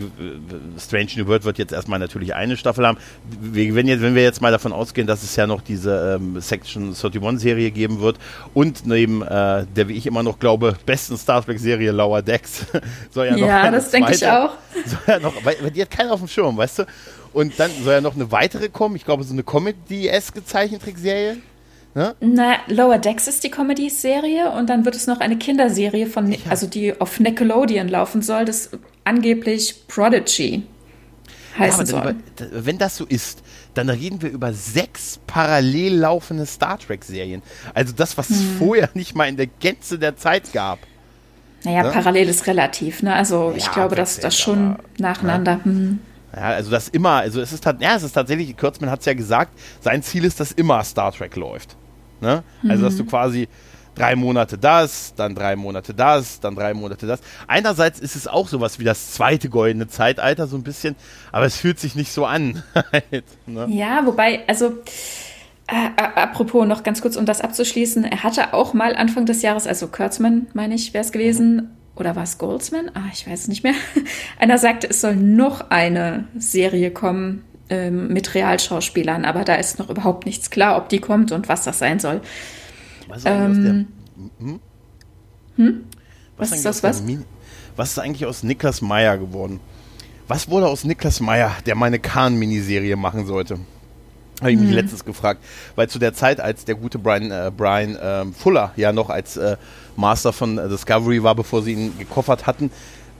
Strange 0.79 1.11
New 1.17 1.27
World 1.27 1.45
wird 1.45 1.59
jetzt 1.59 1.73
erstmal 1.73 1.99
natürlich 1.99 2.35
eine 2.35 2.57
Staffel 2.57 2.87
haben. 2.87 2.99
Wir, 3.41 3.75
wenn, 3.75 3.87
jetzt, 3.87 4.01
wenn 4.01 4.15
wir 4.15 4.23
jetzt 4.23 4.41
mal 4.41 4.53
davon 4.53 4.73
ausgehen, 4.73 5.07
dass 5.07 5.23
es 5.23 5.37
ja 5.37 5.47
noch 5.47 5.61
diese 5.61 6.19
ähm, 6.19 6.41
Section 6.41 6.95
31 6.95 7.41
Serie 7.41 7.71
geben 7.71 8.01
wird 8.01 8.19
und 8.55 8.87
neben 8.87 9.23
äh, 9.23 9.67
der, 9.67 9.89
wie 9.89 9.95
ich 9.95 10.07
immer 10.07 10.23
noch 10.23 10.39
glaube, 10.39 10.77
besten 10.87 11.17
Star 11.17 11.45
Trek 11.45 11.59
Serie 11.59 11.93
Lower 11.93 12.23
Decks 12.23 12.67
soll 13.11 13.27
ja 13.27 13.33
noch 13.33 13.47
Ja, 13.47 13.71
das 13.71 13.91
denke 13.91 14.15
ich 14.15 14.27
auch. 14.27 14.53
Soll 14.87 14.99
ja 15.07 15.19
noch, 15.21 15.33
weil, 15.45 15.57
weil 15.63 15.71
die 15.71 15.81
hat 15.83 15.91
keiner 15.91 16.13
auf 16.13 16.19
dem 16.19 16.29
Schirm, 16.29 16.57
weißt 16.57 16.81
du? 16.81 16.87
Und 17.33 17.59
dann 17.59 17.71
soll 17.83 17.95
ja 17.95 18.01
noch 18.01 18.15
eine 18.15 18.31
weitere 18.31 18.69
kommen. 18.69 18.97
Ich 18.97 19.05
glaube, 19.05 19.25
so 19.25 19.33
eine 19.33 19.43
Comedy-eske 19.43 20.45
Zeichentrickserie. 20.45 21.37
Ne? 21.95 22.15
Na, 22.21 22.57
Lower 22.67 22.99
Decks 22.99 23.29
ist 23.29 23.45
die 23.45 23.51
Comedy-Serie 23.51 24.51
und 24.51 24.69
dann 24.69 24.85
wird 24.85 24.97
es 24.97 25.07
noch 25.07 25.21
eine 25.21 25.37
Kinderserie 25.37 26.07
von, 26.07 26.33
ja. 26.33 26.39
also 26.51 26.67
die 26.67 27.01
auf 27.01 27.21
Nickelodeon 27.21 27.89
laufen 27.89 28.21
soll, 28.21 28.45
das 28.45 28.71
angeblich 29.05 29.87
Prodigy 29.87 30.65
heißen 31.57 31.81
ja, 31.81 31.87
soll. 31.87 32.17
Über, 32.39 32.67
wenn 32.67 32.79
das 32.79 32.97
so 32.97 33.05
ist, 33.05 33.43
dann 33.75 33.89
reden 33.89 34.23
wir 34.23 34.31
über 34.31 34.53
sechs 34.53 35.21
parallel 35.27 35.99
laufende 35.99 36.47
Star 36.47 36.79
Trek-Serien. 36.79 37.43
Also 37.75 37.93
das, 37.93 38.19
was 38.19 38.29
hm. 38.29 38.37
es 38.37 38.43
vorher 38.59 38.91
nicht 38.95 39.15
mal 39.15 39.29
in 39.29 39.37
der 39.37 39.47
Gänze 39.47 39.99
der 39.99 40.17
Zeit 40.17 40.53
gab. 40.53 40.81
Naja, 41.63 41.85
ne? 41.85 41.91
parallel 41.91 42.29
ist 42.29 42.47
relativ, 42.49 43.03
ne? 43.03 43.15
Also 43.15 43.51
ja, 43.51 43.57
ich 43.57 43.71
glaube, 43.71 43.95
dass 43.95 44.19
das 44.19 44.37
schon 44.37 44.77
nacheinander. 44.99 45.57
Ne? 45.59 45.65
Hm. 45.65 45.99
Ja, 46.35 46.43
also 46.49 46.71
das 46.73 46.89
immer, 46.89 47.19
also 47.19 47.41
es 47.41 47.53
ist, 47.53 47.65
ja, 47.65 47.95
es 47.95 48.03
ist 48.03 48.13
tatsächlich, 48.13 48.57
Kurtzman 48.57 48.91
hat 48.91 49.01
es 49.01 49.07
ja 49.07 49.15
gesagt, 49.15 49.57
sein 49.81 50.03
Ziel 50.03 50.25
ist, 50.25 50.41
dass 50.41 50.51
immer 50.51 50.83
Star 50.83 51.13
Trek 51.13 51.37
läuft. 51.37 51.77
Ne? 52.25 52.43
Also, 52.67 52.85
dass 52.85 52.97
du 52.97 53.05
mhm. 53.05 53.09
quasi 53.09 53.49
drei 53.95 54.17
Monate 54.17 54.57
das, 54.59 55.15
dann 55.15 55.35
drei 55.35 55.57
Monate 55.57 55.93
das, 55.93 56.41
dann 56.41 56.55
drei 56.57 56.75
Monate 56.75 57.07
das. 57.07 57.21
Einerseits 57.47 58.01
ist 58.01 58.17
es 58.17 58.27
auch 58.27 58.49
sowas 58.49 58.79
wie 58.79 58.85
das 58.85 59.13
zweite 59.13 59.51
goldene 59.51 59.87
Zeitalter, 59.89 60.47
so 60.47 60.57
ein 60.57 60.63
bisschen, 60.63 60.97
aber 61.33 61.45
es 61.45 61.57
fühlt 61.57 61.79
sich 61.79 61.95
nicht 61.95 62.13
so 62.13 62.25
an. 62.25 62.63
ne? 63.47 63.67
Ja, 63.69 64.05
wobei, 64.07 64.41
also 64.49 64.79
äh, 65.67 65.91
apropos 65.97 66.67
noch 66.67 66.83
ganz 66.83 67.03
kurz, 67.03 67.17
um 67.17 67.27
das 67.27 67.43
abzuschließen, 67.43 68.05
er 68.05 68.23
hatte 68.23 68.55
auch 68.55 68.75
mal 68.75 68.97
Anfang 68.97 69.27
des 69.27 69.43
Jahres, 69.43 69.67
also 69.67 69.89
Kurtzman, 69.89 70.47
meine 70.55 70.75
ich, 70.75 70.95
wäre 70.95 71.05
es 71.05 71.13
gewesen, 71.13 71.57
mhm. 71.57 71.69
oder 71.97 72.17
war 72.17 72.25
es 72.25 72.39
Goldsman? 72.39 72.91
Ah, 72.95 73.11
ich 73.13 73.29
weiß 73.29 73.43
es 73.43 73.49
nicht 73.49 73.63
mehr. 73.65 73.75
Einer 74.39 74.59
sagte, 74.59 74.89
es 74.89 75.03
soll 75.03 75.17
noch 75.17 75.71
eine 75.71 76.27
Serie 76.37 76.91
kommen 76.91 77.45
ähm, 77.69 78.09
mit 78.09 78.35
Realschauspielern, 78.35 79.25
aber 79.25 79.45
da 79.45 79.55
ist 79.55 79.79
noch 79.79 79.91
überhaupt 79.91 80.27
nichts 80.27 80.51
klar, 80.51 80.77
ob 80.77 80.89
die 80.89 80.99
kommt 80.99 81.33
und 81.33 81.49
was 81.49 81.65
das 81.65 81.79
sein 81.79 81.99
soll. 81.99 82.21
Was 83.09 83.19
ist 83.19 83.27
ähm, 83.27 83.89
hm? 84.39 84.61
Hm? 85.57 85.85
Was, 86.37 86.51
was 86.51 86.59
ist 86.59 86.65
das 86.65 86.83
was? 86.83 87.03
was 87.77 87.91
ist 87.91 87.99
eigentlich 87.99 88.27
aus 88.27 88.43
Niklas 88.43 88.83
Meyer 88.83 89.19
geworden? 89.19 89.61
Was 90.27 90.49
wurde 90.49 90.69
aus 90.69 90.85
Niklas 90.85 91.21
Meyer, 91.21 91.53
der 91.67 91.75
meine 91.75 91.99
Kahn-Miniserie 91.99 92.97
machen 92.97 93.27
sollte? 93.27 93.59
Habe 94.41 94.53
ich 94.53 94.59
mich 94.59 94.69
hm. 94.69 94.75
letztens 94.75 95.05
gefragt, 95.05 95.45
weil 95.77 95.89
zu 95.89 95.99
der 95.99 96.13
Zeit, 96.13 96.41
als 96.41 96.65
der 96.65 96.75
gute 96.75 96.99
Brian, 96.99 97.31
äh, 97.31 97.53
Brian 97.57 97.95
äh, 97.95 98.25
Fuller 98.33 98.73
ja 98.77 98.93
noch 98.93 99.09
als 99.09 99.37
äh, 99.37 99.57
Master 99.97 100.33
von 100.33 100.59
äh, 100.59 100.69
Discovery 100.69 101.23
war, 101.23 101.35
bevor 101.35 101.63
sie 101.63 101.73
ihn 101.73 101.99
gekoffert 101.99 102.47
hatten, 102.47 102.71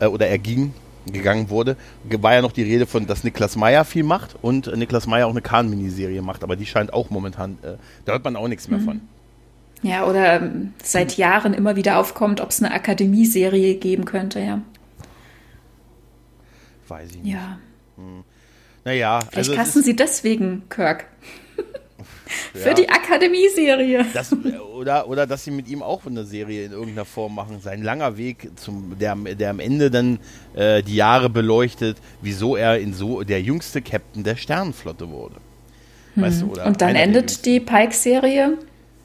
äh, 0.01 0.07
oder 0.07 0.27
er 0.27 0.39
ging, 0.39 0.75
gegangen 1.13 1.51
wurde, 1.51 1.77
war 2.05 2.35
ja 2.35 2.43
noch 2.43 2.53
die 2.53 2.63
Rede 2.63 2.87
von, 2.87 3.07
dass 3.07 3.25
Niklas 3.25 3.57
Meyer 3.57 3.85
viel 3.85 4.05
macht 4.05 4.37
und 4.41 4.67
äh, 4.67 4.77
Niklas 4.77 5.07
Meyer 5.07 5.27
auch 5.27 5.31
eine 5.33 5.43
Kahn-Miniserie 5.43 6.23
macht, 6.23 6.43
aber 6.43 6.57
die 6.57 6.67
scheint 6.67 6.93
auch 6.93 7.11
momentan, 7.11 7.59
da 8.05 8.13
hört 8.13 8.25
man 8.25 8.37
auch 8.37 8.49
nichts 8.49 8.69
mehr 8.69 8.79
mhm. 8.79 8.85
von. 8.85 9.01
Ja, 9.83 10.07
oder 10.07 10.41
ähm, 10.41 10.73
seit 10.83 11.19
Jahren 11.19 11.53
immer 11.53 11.77
wieder 11.77 11.99
aufkommt, 11.99 12.41
ob 12.41 12.49
es 12.49 12.63
eine 12.63 12.73
Akademieserie 12.73 13.75
geben 13.75 14.07
könnte, 14.07 14.41
ja. 14.41 14.63
Weiß 16.89 17.11
ich 17.11 17.23
nicht. 17.23 17.35
Ja. 17.35 17.59
Hm. 17.97 18.25
Naja, 18.85 19.21
Vielleicht 19.21 19.37
also. 19.37 19.55
Kassen 19.55 19.83
Sie 19.83 19.95
deswegen, 19.95 20.63
Kirk. 20.71 21.07
Für 22.53 22.69
ja. 22.69 22.75
die 22.75 22.89
Akademieserie. 22.89 24.07
oder, 24.75 25.09
oder 25.09 25.27
dass 25.27 25.45
sie 25.45 25.51
mit 25.51 25.69
ihm 25.69 25.83
auch 25.83 26.07
eine 26.07 26.25
Serie 26.25 26.65
in 26.65 26.73
irgendeiner 26.73 27.05
Form 27.05 27.35
machen. 27.35 27.61
Sein 27.61 27.83
langer 27.83 28.17
Weg, 28.17 28.51
zum, 28.57 28.97
der, 28.99 29.15
der 29.15 29.51
am 29.51 29.61
Ende 29.61 29.91
dann 29.91 30.19
äh, 30.55 30.83
die 30.83 30.97
Jahre 30.97 31.29
beleuchtet, 31.29 31.99
wieso 32.23 32.57
er 32.57 32.79
in 32.79 32.95
so 32.95 33.23
der 33.23 33.43
jüngste 33.43 33.83
Captain 33.83 34.25
der 34.25 34.37
Sternenflotte 34.37 35.11
wurde. 35.11 35.37
Hm. 36.15 36.23
Weißt 36.23 36.43
du, 36.43 36.47
oder 36.47 36.67
Und 36.67 36.81
dann 36.81 36.97
endet 36.97 37.45
die 37.45 37.61
Pike-Serie 37.61 38.59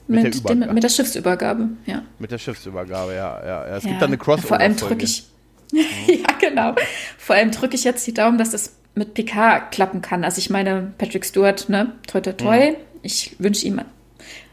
mit, 0.06 0.24
mit, 0.24 0.48
der 0.48 0.56
dem, 0.56 0.74
mit, 0.74 0.82
der 0.82 0.88
Schiffsübergabe, 0.88 1.68
ja. 1.86 2.02
Mit 2.18 2.30
der 2.30 2.38
Schiffsübergabe, 2.38 3.14
ja. 3.14 3.40
ja, 3.44 3.66
ja. 3.68 3.76
Es 3.76 3.84
ja. 3.84 3.90
gibt 3.90 4.02
da 4.02 4.06
eine 4.06 4.18
crossover 4.18 4.48
Vor 4.48 4.60
allem 4.60 4.76
drücke 4.76 5.04
ich. 5.04 5.24
ja, 5.72 6.36
genau. 6.40 6.74
Vor 7.16 7.36
allem 7.36 7.52
drücke 7.52 7.76
ich 7.76 7.84
jetzt 7.84 8.06
die 8.06 8.14
Daumen, 8.14 8.38
dass 8.38 8.50
das 8.50 8.74
mit 8.94 9.14
PK 9.14 9.60
klappen 9.70 10.02
kann. 10.02 10.24
Also 10.24 10.38
ich 10.38 10.50
meine, 10.50 10.92
Patrick 10.98 11.24
Stewart, 11.24 11.68
ne, 11.68 11.92
toi 12.08 12.20
toi 12.20 12.32
toi. 12.32 12.70
Mhm. 12.70 12.76
Ich 13.02 13.36
wünsche 13.38 13.66
ihm 13.66 13.80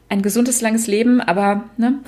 ein 0.10 0.22
gesundes, 0.22 0.62
langes 0.62 0.88
Leben, 0.88 1.22
aber 1.22 1.70
ne, 1.78 2.00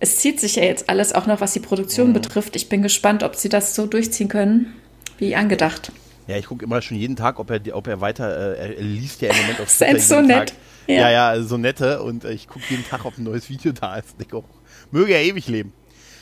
es 0.00 0.18
zieht 0.18 0.40
sich 0.40 0.56
ja 0.56 0.64
jetzt 0.64 0.88
alles 0.88 1.12
auch 1.12 1.26
noch, 1.26 1.40
was 1.40 1.52
die 1.52 1.60
Produktion 1.60 2.08
mhm. 2.08 2.14
betrifft. 2.14 2.56
Ich 2.56 2.68
bin 2.68 2.82
gespannt, 2.82 3.22
ob 3.22 3.36
sie 3.36 3.48
das 3.48 3.74
so 3.74 3.86
durchziehen 3.86 4.28
können, 4.28 4.74
wie 5.18 5.36
angedacht. 5.36 5.92
Ja, 6.26 6.36
ich 6.36 6.46
gucke 6.46 6.64
immer 6.64 6.80
schon 6.82 6.96
jeden 6.96 7.16
Tag, 7.16 7.38
ob 7.38 7.50
er, 7.50 7.60
ob 7.72 7.86
er 7.86 8.00
weiter, 8.00 8.56
äh, 8.58 8.74
er 8.76 8.82
liest 8.82 9.20
ja 9.20 9.30
im 9.30 9.36
Moment 9.36 9.60
auf 9.60 9.68
Twitter 9.76 10.00
so 10.00 10.20
nett. 10.20 10.48
Tag. 10.48 10.56
Ja, 10.86 11.10
ja, 11.10 11.42
so 11.42 11.56
nette. 11.56 12.02
Und 12.02 12.24
äh, 12.24 12.32
ich 12.32 12.48
gucke 12.48 12.64
jeden 12.68 12.86
Tag, 12.86 13.04
ob 13.04 13.16
ein 13.18 13.24
neues 13.24 13.48
Video 13.48 13.72
da 13.72 13.96
ist. 13.96 14.16
Ich 14.18 14.32
auch, 14.32 14.44
möge 14.90 15.14
er 15.14 15.22
ewig 15.22 15.48
leben. 15.48 15.72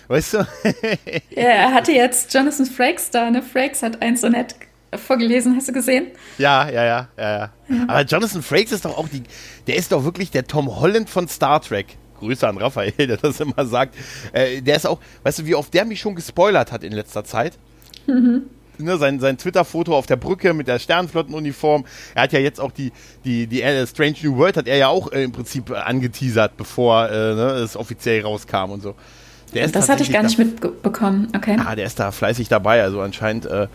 Weißt 0.08 0.34
du? 0.34 0.38
ja, 1.30 1.42
er 1.42 1.74
hatte 1.74 1.92
jetzt 1.92 2.34
Jonathan 2.34 2.66
Frakes 2.66 3.10
da. 3.10 3.30
Ne? 3.30 3.42
Frakes 3.42 3.82
hat 3.82 4.02
ein 4.02 4.16
Sonett 4.16 4.56
vorgelesen, 4.98 5.56
hast 5.56 5.68
du 5.68 5.72
gesehen? 5.72 6.08
Ja, 6.38 6.68
ja, 6.68 6.84
ja, 6.84 7.08
ja, 7.16 7.30
ja. 7.32 7.52
Aber 7.88 8.02
Jonathan 8.02 8.42
Frakes 8.42 8.72
ist 8.72 8.84
doch 8.84 8.96
auch 8.96 9.08
die, 9.08 9.22
der 9.66 9.76
ist 9.76 9.92
doch 9.92 10.04
wirklich 10.04 10.30
der 10.30 10.46
Tom 10.46 10.80
Holland 10.80 11.08
von 11.08 11.28
Star 11.28 11.60
Trek. 11.60 11.98
Grüße 12.18 12.46
an 12.46 12.56
Raphael, 12.56 12.92
der 12.98 13.16
das 13.16 13.40
immer 13.40 13.66
sagt. 13.66 13.96
Äh, 14.32 14.62
der 14.62 14.76
ist 14.76 14.86
auch, 14.86 15.00
weißt 15.24 15.40
du, 15.40 15.46
wie 15.46 15.54
oft 15.54 15.74
der 15.74 15.84
mich 15.84 16.00
schon 16.00 16.14
gespoilert 16.14 16.70
hat 16.72 16.84
in 16.84 16.92
letzter 16.92 17.24
Zeit? 17.24 17.58
Mhm 18.06 18.42
ne, 18.82 18.96
sein, 18.98 19.20
sein 19.20 19.38
Twitter-Foto 19.38 19.96
auf 19.96 20.06
der 20.06 20.16
Brücke 20.16 20.54
mit 20.54 20.68
der 20.68 20.78
Sternflottenuniform. 20.78 21.84
Er 22.14 22.22
hat 22.22 22.32
ja 22.32 22.38
jetzt 22.40 22.60
auch 22.60 22.72
die, 22.72 22.92
die, 23.24 23.46
die 23.46 23.62
uh, 23.62 23.86
Strange 23.86 24.16
New 24.22 24.36
World 24.36 24.56
hat 24.56 24.66
er 24.66 24.76
ja 24.76 24.88
auch 24.88 25.12
äh, 25.12 25.24
im 25.24 25.32
Prinzip 25.32 25.70
äh, 25.70 25.74
angeteasert, 25.74 26.56
bevor 26.56 27.08
äh, 27.08 27.34
ne, 27.34 27.50
es 27.62 27.76
offiziell 27.76 28.22
rauskam 28.22 28.70
und 28.70 28.82
so. 28.82 28.94
das 29.52 29.88
hatte 29.88 30.02
ich 30.02 30.12
gar 30.12 30.22
nicht 30.22 30.38
mitbekommen, 30.38 31.28
okay. 31.34 31.56
Ah, 31.64 31.74
der 31.74 31.86
ist 31.86 31.98
da 31.98 32.10
fleißig 32.10 32.48
dabei, 32.48 32.82
also 32.82 33.00
anscheinend 33.00 33.46
äh, 33.46 33.68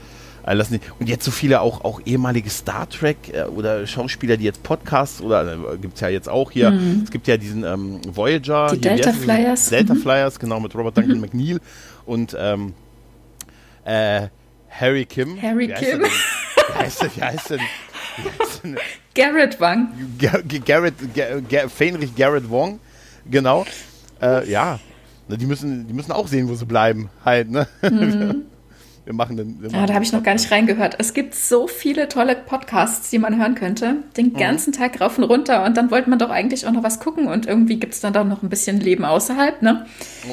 lassen 0.54 0.80
die. 0.80 0.80
Und 1.00 1.10
jetzt 1.10 1.26
so 1.26 1.32
viele 1.32 1.62
auch, 1.62 1.84
auch 1.84 2.02
ehemalige 2.06 2.50
Star 2.50 2.90
Trek 2.90 3.18
äh, 3.34 3.44
oder 3.44 3.86
Schauspieler, 3.86 4.38
die 4.38 4.46
jetzt 4.46 4.64
Podcasts 4.64 5.22
oder 5.22 5.54
äh, 5.54 5.78
gibt 5.78 5.96
es 5.96 6.02
ja 6.02 6.10
jetzt 6.10 6.30
auch 6.30 6.52
hier. 6.52 6.72
Mhm. 6.72 7.02
Es 7.04 7.12
gibt 7.12 7.28
ja 7.28 7.38
diesen 7.38 7.64
ähm, 7.64 8.00
Voyager. 8.08 8.72
Die 8.74 8.82
Delta 8.82 9.12
Flyers. 9.12 9.70
Delta 9.70 9.94
mhm. 9.94 10.02
Flyers, 10.02 10.40
genau, 10.40 10.60
mit 10.60 10.74
Robert 10.76 10.98
Duncan 10.98 11.16
mhm. 11.16 11.22
McNeil 11.22 11.60
und 12.06 12.36
ähm, 12.40 12.74
äh, 13.84 14.28
Harry 14.70 15.06
Kim. 15.06 15.42
Harry 15.42 15.70
wie 15.70 15.74
Kim. 15.74 16.02
Wie 16.02 16.74
heißt 16.74 17.02
der? 17.02 17.16
Wie 17.16 17.22
heißt 17.22 17.50
denn? 17.50 17.62
Garrett 19.16 19.60
Wang. 19.60 19.90
Garrett, 20.20 20.66
Garrett, 20.66 21.72
Fenrich 21.72 22.16
Garrett 22.16 22.50
Wong, 22.50 22.80
genau. 23.30 23.66
Äh, 24.22 24.50
ja, 24.50 24.80
die 25.28 25.46
müssen, 25.46 25.88
die 25.88 25.94
müssen 25.94 26.12
auch 26.12 26.28
sehen, 26.28 26.48
wo 26.48 26.56
sie 26.56 26.66
bleiben, 26.66 27.10
halt, 27.24 27.50
ne? 27.50 27.68
Mhm. 27.82 28.46
Wir 29.08 29.14
machen 29.14 29.38
den. 29.38 29.62
Wir 29.62 29.72
machen 29.72 29.80
ja, 29.80 29.86
da 29.86 29.94
habe 29.94 30.04
ich 30.04 30.12
noch 30.12 30.22
gar 30.22 30.34
nicht 30.34 30.52
reingehört. 30.52 30.96
Es 31.00 31.14
gibt 31.14 31.34
so 31.34 31.68
viele 31.68 32.10
tolle 32.10 32.36
Podcasts, 32.36 33.10
die 33.10 33.20
man 33.20 33.40
hören 33.40 33.56
könnte. 33.56 34.04
Den 34.18 34.34
mhm. 34.34 34.38
ganzen 34.38 34.74
Tag 34.74 35.00
rauf 35.00 35.18
und 35.18 35.24
runter. 35.24 35.64
Und 35.64 35.78
dann 35.78 35.92
wollte 35.92 36.10
man 36.10 36.20
doch 36.20 36.30
eigentlich 36.30 36.68
auch 36.68 36.74
noch 36.74 36.84
was 36.84 37.00
gucken. 37.00 37.28
Und 37.28 37.46
irgendwie 37.46 37.80
gibt 37.80 37.94
es 37.94 38.02
dann 38.02 38.12
doch 38.12 38.26
noch 38.26 38.44
ein 38.44 38.50
bisschen 38.50 38.82
Leben 38.82 39.06
außerhalb, 39.06 39.62
ne? 39.62 39.86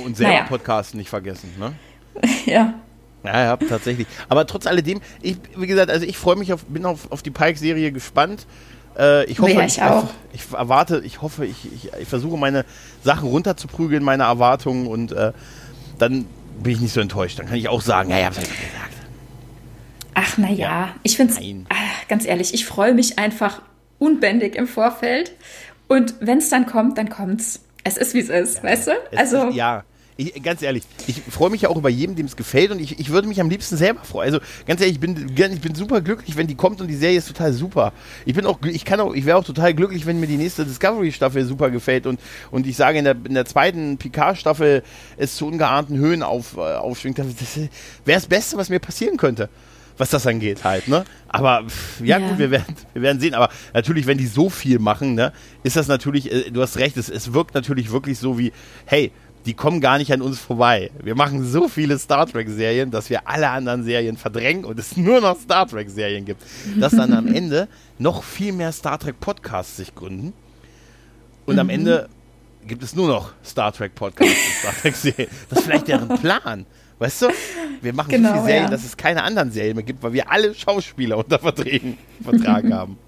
Und 0.05 0.16
selber 0.16 0.33
naja. 0.33 0.45
Podcasten 0.49 0.99
nicht 0.99 1.09
vergessen, 1.09 1.51
ne? 1.57 1.72
ja. 2.47 2.75
Ja, 3.22 3.45
ja, 3.45 3.57
tatsächlich. 3.57 4.09
Aber 4.29 4.45
trotz 4.45 4.66
alledem, 4.66 5.01
ich, 5.22 5.37
wie 5.57 5.68
gesagt, 5.68 5.93
also 5.93 6.05
ich 6.05 6.18
freue 6.18 6.35
mich 6.35 6.53
auf, 6.53 6.64
bin 6.64 6.85
auf, 6.85 7.12
auf 7.12 7.22
die 7.22 7.31
Pike-Serie 7.31 7.93
gespannt. 7.93 8.45
Äh, 8.99 9.25
ich 9.27 9.39
hoffe, 9.39 9.53
ja, 9.53 9.64
ich, 9.64 9.81
auch. 9.83 10.09
Ich, 10.33 10.41
ich, 10.47 10.53
erwarte, 10.53 11.01
ich 11.05 11.22
hoffe, 11.22 11.47
ich, 11.47 11.72
ich, 11.72 11.91
ich, 11.97 12.09
versuche 12.09 12.37
meine 12.37 12.64
Sachen 13.05 13.29
runterzuprügeln, 13.29 14.03
meine 14.03 14.25
Erwartungen 14.25 14.89
und 14.89 15.12
äh, 15.12 15.31
dann 16.01 16.27
bin 16.63 16.73
ich 16.73 16.81
nicht 16.81 16.93
so 16.93 17.01
enttäuscht. 17.01 17.39
Dann 17.39 17.47
kann 17.47 17.57
ich 17.57 17.69
auch 17.69 17.81
sagen, 17.81 18.11
ja, 18.11 18.19
ja, 18.19 18.29
was 18.29 18.37
habe 18.37 18.47
ich 18.47 18.57
gesagt? 18.57 18.95
Ach, 20.15 20.39
naja, 20.39 20.57
ja, 20.57 20.95
ich 21.03 21.17
finde 21.17 21.35
es, 21.35 21.41
ganz 22.09 22.25
ehrlich, 22.25 22.55
ich 22.55 22.67
freue 22.67 22.95
mich 22.95 23.19
einfach 23.19 23.63
unbändig 23.99 24.55
im 24.55 24.69
Vorfeld. 24.69 25.33
Und 25.89 26.15
wenn 26.21 26.39
es 26.39 26.49
dann 26.51 26.67
kommt, 26.67 26.99
dann 26.99 27.09
kommt's. 27.09 27.61
Es 27.83 27.97
ist, 27.97 28.15
wie 28.15 28.21
es 28.21 28.29
ist, 28.31 28.57
ja, 28.59 28.63
weißt 28.63 28.87
du? 28.89 28.93
Also, 29.17 29.49
ist, 29.49 29.57
ja, 29.57 29.85
ich, 30.17 30.41
ganz 30.43 30.62
ehrlich, 30.62 30.85
ich 31.07 31.21
freue 31.23 31.51
mich 31.51 31.62
ja 31.62 31.69
auch 31.69 31.77
über 31.77 31.89
jeden, 31.89 32.15
dem 32.15 32.27
es 32.27 32.37
gefällt 32.37 32.71
und 32.71 32.81
ich, 32.81 33.01
ich 33.01 33.11
würde 33.11 33.27
mich 33.27 33.41
am 33.41 33.51
liebsten 33.51 33.77
selber 33.77 34.05
freuen. 34.05 34.33
Also 34.33 34.47
ganz 34.67 34.81
ehrlich, 34.81 34.97
ich 34.97 35.01
bin, 35.01 35.29
ich 35.35 35.61
bin 35.61 35.75
super 35.75 36.01
glücklich, 36.01 36.37
wenn 36.37 36.47
die 36.47 36.55
kommt 36.55 36.81
und 36.81 36.87
die 36.87 36.95
Serie 36.95 37.19
ist 37.19 37.27
total 37.27 37.53
super. 37.53 37.93
Ich 38.25 38.35
bin 38.35 38.47
auch, 38.47 38.59
ich 38.62 38.85
kann 38.85 39.01
auch, 39.01 39.12
ich 39.12 39.25
wäre 39.25 39.39
auch 39.39 39.45
total 39.45 39.75
glücklich, 39.75 40.07
wenn 40.07 40.21
mir 40.21 40.29
die 40.29 40.37
nächste 40.37 40.65
Discovery-Staffel 40.65 41.45
super 41.45 41.71
gefällt 41.71 42.07
und, 42.07 42.21
und 42.53 42.67
ich 42.67 42.77
sage, 42.77 42.99
in 42.99 43.05
der, 43.05 43.17
in 43.25 43.35
der 43.35 43.45
zweiten 43.45 43.99
Picard-Staffel 43.99 44.85
es 45.17 45.37
zu 45.37 45.47
ungeahnten 45.47 45.99
Höhen 45.99 46.23
auf, 46.23 46.57
äh, 46.57 46.61
aufschwingt. 46.61 47.19
Das, 47.19 47.27
wäre 47.57 47.69
das 48.07 48.27
Beste, 48.27 48.57
was 48.57 48.69
mir 48.69 48.79
passieren 48.79 49.17
könnte 49.17 49.49
was 49.97 50.11
das 50.11 50.27
angeht 50.27 50.65
halt, 50.65 50.89
ne? 50.89 51.05
Aber 51.29 51.65
ja, 52.01 52.19
ja, 52.19 52.29
gut, 52.29 52.39
wir 52.39 52.51
werden, 52.51 52.77
wir 52.93 53.03
werden 53.03 53.21
sehen. 53.21 53.35
Aber 53.35 53.49
natürlich, 53.73 54.07
wenn 54.07 54.19
die 54.19 54.27
so 54.27 54.51
viel 54.51 54.79
machen, 54.79 55.15
ne, 55.15 55.33
ist 55.62 55.77
das 55.77 55.89
natürlich, 55.89 56.33
äh, 56.33 56.51
du 56.51 56.62
hast 56.62 56.79
recht, 56.79 56.97
es, 56.97 57.09
es 57.09 57.33
wirkt 57.33 57.55
natürlich 57.55 57.93
wirklich 57.93 58.19
so 58.19 58.39
wie, 58.39 58.53
hey, 58.87 59.12
die 59.47 59.55
kommen 59.55 59.81
gar 59.81 59.99
nicht 59.99 60.13
an 60.13 60.23
uns 60.23 60.39
vorbei. 60.39 60.91
Wir 61.03 61.15
machen 61.15 61.45
so 61.45 61.69
viele 61.69 61.99
Star 61.99 62.27
Trek-Serien, 62.27 62.91
dass 62.91 63.11
wir 63.11 63.29
alle 63.29 63.51
anderen 63.51 63.85
Serien 63.85 64.17
verdrängen 64.17 64.65
und 64.65 64.79
es 64.79 64.97
nur 64.97 65.21
noch 65.21 65.39
Star 65.39 65.67
Trek-Serien 65.67 66.25
gibt. 66.25 66.43
Dass 66.79 66.93
dann 66.93 67.13
am 67.13 67.27
Ende 67.35 67.69
noch 67.99 68.25
viel 68.25 68.53
mehr 68.53 68.73
Star 68.73 68.99
Trek-Podcasts 68.99 69.77
sich 69.77 69.95
gründen. 69.95 70.33
Und 71.47 71.55
mhm. 71.55 71.61
am 71.61 71.69
Ende 71.69 72.09
gibt 72.67 72.83
es 72.83 72.95
nur 72.95 73.09
noch 73.09 73.33
Star 73.45 73.73
Trek-Podcasts 73.73 74.35
und 74.35 74.55
Star 74.61 74.75
Trek-Serien. 74.81 75.29
Das 75.51 75.59
ist 75.59 75.65
vielleicht 75.67 75.89
deren 75.89 76.09
Plan. 76.21 76.65
Weißt 76.99 77.23
du? 77.23 77.29
Wir 77.83 77.93
machen 77.93 78.11
genau, 78.11 78.29
so 78.29 78.35
viele 78.35 78.47
Serien, 78.47 78.65
ja. 78.65 78.71
dass 78.71 78.85
es 78.85 78.97
keine 78.97 79.23
anderen 79.25 79.51
Serien 79.51 79.77
mehr 79.77 79.85
gibt, 79.85 80.03
weil 80.03 80.15
wir 80.15 80.31
alle 80.31 80.55
Schauspieler 80.55 81.19
unter 81.19 81.39
Verträgen, 81.39 81.99
Vertrag 82.23 82.65
haben. 82.73 82.99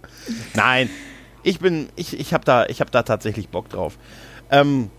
Nein, 0.55 0.91
ich 1.43 1.61
bin, 1.61 1.89
ich, 1.97 2.19
ich 2.19 2.35
habe 2.35 2.45
da, 2.45 2.65
hab 2.65 2.91
da 2.91 3.03
tatsächlich 3.05 3.49
Bock 3.49 3.71
drauf. 3.71 3.97
Ähm, 4.51 4.91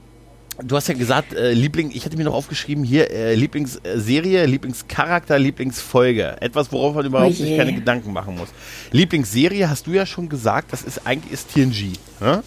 Du 0.64 0.76
hast 0.76 0.88
ja 0.88 0.96
gesagt, 0.96 1.34
äh, 1.34 1.54
Liebling, 1.54 1.92
ich 1.94 2.06
hatte 2.06 2.18
mir 2.18 2.24
noch 2.24 2.34
aufgeschrieben 2.34 2.84
hier, 2.84 3.12
äh, 3.12 3.36
Lieblingsserie, 3.36 4.46
Lieblingscharakter, 4.46 5.38
Lieblingsfolge. 5.38 6.42
Etwas, 6.42 6.72
worauf 6.72 6.96
man 6.96 7.06
überhaupt 7.06 7.32
oh 7.32 7.44
sich 7.44 7.56
keine 7.56 7.74
Gedanken 7.74 8.12
machen 8.12 8.36
muss. 8.36 8.50
Lieblingsserie 8.92 9.70
hast 9.70 9.86
du 9.86 9.92
ja 9.92 10.06
schon 10.06 10.30
gesagt, 10.30 10.74
das 10.74 10.82
ist 10.82 11.06
eigentlich 11.06 11.32
ist 11.32 11.54
TNG. 11.54 11.94
Ne? 12.20 12.44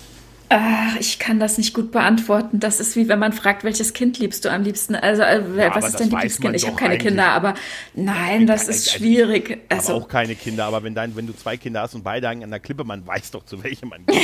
Ach, 0.52 0.96
ich 0.98 1.20
kann 1.20 1.38
das 1.38 1.58
nicht 1.58 1.74
gut 1.74 1.92
beantworten. 1.92 2.58
Das 2.58 2.80
ist 2.80 2.96
wie 2.96 3.06
wenn 3.08 3.20
man 3.20 3.32
fragt, 3.32 3.62
welches 3.62 3.92
Kind 3.92 4.18
liebst 4.18 4.44
du 4.44 4.50
am 4.50 4.64
liebsten? 4.64 4.96
Also, 4.96 5.22
äh, 5.22 5.40
Ja, 5.56 5.72
was 5.76 5.90
ist 5.90 6.00
dein 6.00 6.10
Lieblingskind? 6.10 6.56
Ich 6.56 6.66
habe 6.66 6.74
keine 6.76 6.94
eigentlich. 6.94 7.06
Kinder, 7.06 7.28
aber 7.28 7.54
nein, 7.94 8.48
das 8.48 8.62
Also, 8.62 8.72
ist 8.72 8.88
also, 8.88 8.98
schwierig. 8.98 9.50
Ich 9.50 9.58
Also, 9.76 9.94
auch 9.94 10.08
keine 10.08 10.34
Kinder, 10.34 10.64
aber 10.64 10.82
wenn, 10.82 10.92
dein, 10.92 11.14
wenn 11.14 11.28
du 11.28 11.34
zwei 11.36 11.56
Kinder 11.56 11.82
hast 11.82 11.94
und 11.94 12.02
beide 12.02 12.28
hängen 12.28 12.42
an 12.42 12.50
der 12.50 12.58
Klippe, 12.58 12.82
man 12.82 13.06
weiß 13.06 13.30
doch, 13.30 13.44
zu 13.44 13.62
welchem 13.62 13.90
man 13.90 14.04
geht. 14.06 14.16
ja? 14.16 14.22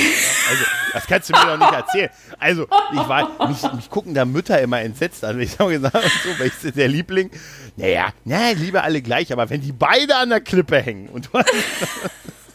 Also, 0.51 0.65
das 0.95 1.07
kannst 1.07 1.29
du 1.29 1.33
mir 1.33 1.47
doch 1.47 1.59
nicht 1.59 1.73
erzählen. 1.73 2.11
Also, 2.41 2.65
ich 2.93 3.09
war, 3.09 3.49
mich, 3.49 3.73
mich 3.75 3.89
gucken 3.89 4.13
da 4.13 4.25
Mütter 4.25 4.61
immer 4.61 4.81
entsetzt 4.81 5.25
an. 5.25 5.41
Ich 5.41 5.57
habe 5.61 5.71
gesagt, 5.75 5.95
so, 5.95 6.39
welches 6.39 6.65
ist 6.65 6.77
der 6.77 6.89
Liebling? 6.89 7.31
Naja, 7.77 8.09
na, 8.25 8.51
lieber 8.51 8.83
alle 8.83 9.01
gleich, 9.01 9.33
aber 9.33 9.49
wenn 9.49 9.61
die 9.61 9.71
beide 9.71 10.17
an 10.17 10.31
der 10.31 10.41
Klippe 10.41 10.81
hängen 10.83 11.09
und 11.09 11.27
du 11.27 11.31
hast 11.39 11.47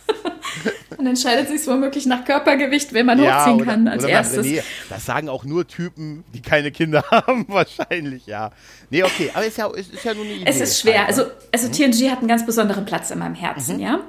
dann 1.06 1.14
entscheidet 1.16 1.48
sich 1.48 1.66
womöglich 1.68 2.06
nach 2.06 2.24
Körpergewicht, 2.26 2.94
wen 2.94 3.06
man 3.06 3.20
hochziehen 3.20 3.66
kann 3.66 3.88
als 3.88 4.04
oder 4.04 4.14
erstes. 4.14 4.46
René. 4.46 4.64
Das 4.90 5.06
sagen 5.06 5.30
auch 5.30 5.44
nur 5.44 5.68
Typen, 5.68 6.24
die 6.34 6.42
keine 6.42 6.72
Kinder 6.72 7.04
haben, 7.12 7.46
wahrscheinlich, 7.48 8.26
ja. 8.26 8.52
Nee, 8.90 9.04
okay, 9.04 9.32
aber 9.34 9.46
ist 9.46 9.58
ja, 9.58 9.68
ist, 9.68 9.94
ist 9.94 10.04
ja 10.04 10.14
nur 10.14 10.24
eine 10.26 10.34
Idee. 10.34 10.46
Es 10.50 10.62
ist 10.62 10.80
schwer. 10.80 11.06
Also, 11.08 11.24
Also, 11.52 11.68
also 11.68 11.68
TNG 11.70 12.10
hat 12.12 12.20
einen 12.20 12.28
ganz 12.28 12.46
besonderen 12.46 12.86
Platz 12.86 13.12
in 13.12 13.20
meinem 13.20 13.36
Herzen, 13.36 13.78
Mhm. 13.78 13.82
ja. 13.82 14.00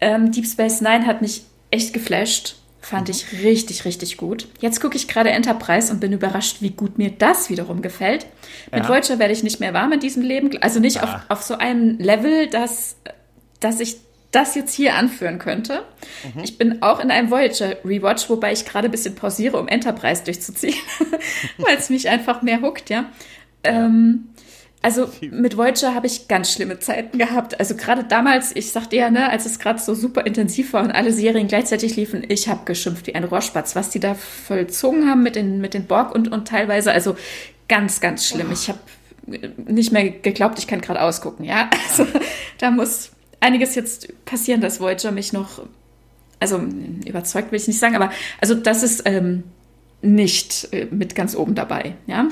Ähm, 0.00 0.30
Deep 0.32 0.46
Space 0.46 0.80
Nine 0.80 1.06
hat 1.06 1.22
mich 1.22 1.42
echt 1.70 1.92
geflasht. 1.92 2.54
Fand 2.80 3.08
Mhm. 3.08 3.14
ich 3.14 3.42
richtig, 3.42 3.84
richtig 3.84 4.16
gut. 4.16 4.46
Jetzt 4.60 4.80
gucke 4.80 4.96
ich 4.96 5.08
gerade 5.08 5.30
Enterprise 5.30 5.92
und 5.92 5.98
bin 6.00 6.12
überrascht, 6.12 6.58
wie 6.60 6.70
gut 6.70 6.96
mir 6.96 7.10
das 7.10 7.50
wiederum 7.50 7.82
gefällt. 7.82 8.26
Mit 8.72 8.84
Ja. 8.84 8.88
Voyager 8.88 9.18
werde 9.18 9.32
ich 9.32 9.42
nicht 9.42 9.58
mehr 9.60 9.74
warm 9.74 9.92
in 9.92 10.00
diesem 10.00 10.22
Leben. 10.22 10.50
Also 10.62 10.78
nicht 10.78 11.02
auf, 11.02 11.08
Ah. 11.10 11.24
auf 11.28 11.42
so 11.42 11.58
einem 11.58 11.98
Level, 11.98 12.46
dass, 12.48 12.96
dass 13.60 13.80
ich 13.80 13.96
das 14.30 14.54
jetzt 14.54 14.74
hier 14.74 14.94
anführen 14.94 15.38
könnte. 15.38 15.84
Mhm. 16.34 16.42
Ich 16.44 16.58
bin 16.58 16.82
auch 16.82 17.00
in 17.00 17.10
einem 17.10 17.30
Voyager 17.30 17.76
Rewatch, 17.84 18.28
wobei 18.28 18.52
ich 18.52 18.64
gerade 18.64 18.88
ein 18.88 18.90
bisschen 18.90 19.14
pausiere, 19.14 19.58
um 19.58 19.68
Enterprise 19.68 20.22
durchzuziehen, 20.24 20.76
weil 21.58 21.76
es 21.76 21.88
mich 21.88 22.08
einfach 22.08 22.42
mehr 22.42 22.60
huckt, 22.60 22.90
ja. 22.90 23.06
Ähm, 23.64 24.28
also 24.82 25.10
mit 25.30 25.56
Voyager 25.56 25.94
habe 25.94 26.06
ich 26.06 26.28
ganz 26.28 26.52
schlimme 26.52 26.78
Zeiten 26.78 27.18
gehabt. 27.18 27.58
Also 27.58 27.74
gerade 27.74 28.04
damals, 28.04 28.54
ich 28.54 28.70
sagte 28.70 28.96
ja, 28.96 29.10
ne, 29.10 29.30
als 29.30 29.46
es 29.46 29.58
gerade 29.58 29.78
so 29.78 29.94
super 29.94 30.26
intensiv 30.26 30.72
war 30.72 30.82
und 30.82 30.92
alle 30.92 31.12
Serien 31.12 31.48
gleichzeitig 31.48 31.96
liefen, 31.96 32.22
ich 32.28 32.48
habe 32.48 32.64
geschimpft 32.64 33.06
wie 33.06 33.14
ein 33.14 33.24
Rohrspatz, 33.24 33.74
was 33.76 33.90
die 33.90 34.00
da 34.00 34.14
vollzogen 34.14 35.08
haben 35.08 35.22
mit 35.22 35.36
den, 35.36 35.60
mit 35.60 35.74
den 35.74 35.86
Borg 35.86 36.14
und, 36.14 36.30
und 36.30 36.46
teilweise, 36.46 36.92
also 36.92 37.16
ganz, 37.68 38.00
ganz 38.00 38.26
schlimm. 38.26 38.52
Ich 38.52 38.68
habe 38.68 38.78
nicht 39.66 39.92
mehr 39.92 40.10
geglaubt, 40.10 40.58
ich 40.58 40.66
kann 40.66 40.80
gerade 40.80 41.02
ausgucken, 41.02 41.44
ja. 41.44 41.70
Also 41.88 42.06
da 42.58 42.70
muss 42.70 43.10
einiges 43.40 43.74
jetzt 43.74 44.24
passieren, 44.24 44.60
dass 44.60 44.80
Voyager 44.80 45.12
mich 45.12 45.32
noch, 45.32 45.62
also 46.40 46.58
überzeugt 47.06 47.52
will 47.52 47.58
ich 47.60 47.66
nicht 47.66 47.78
sagen, 47.78 47.96
aber 47.96 48.10
also 48.40 48.54
das 48.54 48.82
ist 48.82 49.02
ähm, 49.04 49.44
nicht 50.02 50.68
äh, 50.72 50.86
mit 50.90 51.14
ganz 51.14 51.34
oben 51.34 51.54
dabei, 51.54 51.94
ja. 52.06 52.28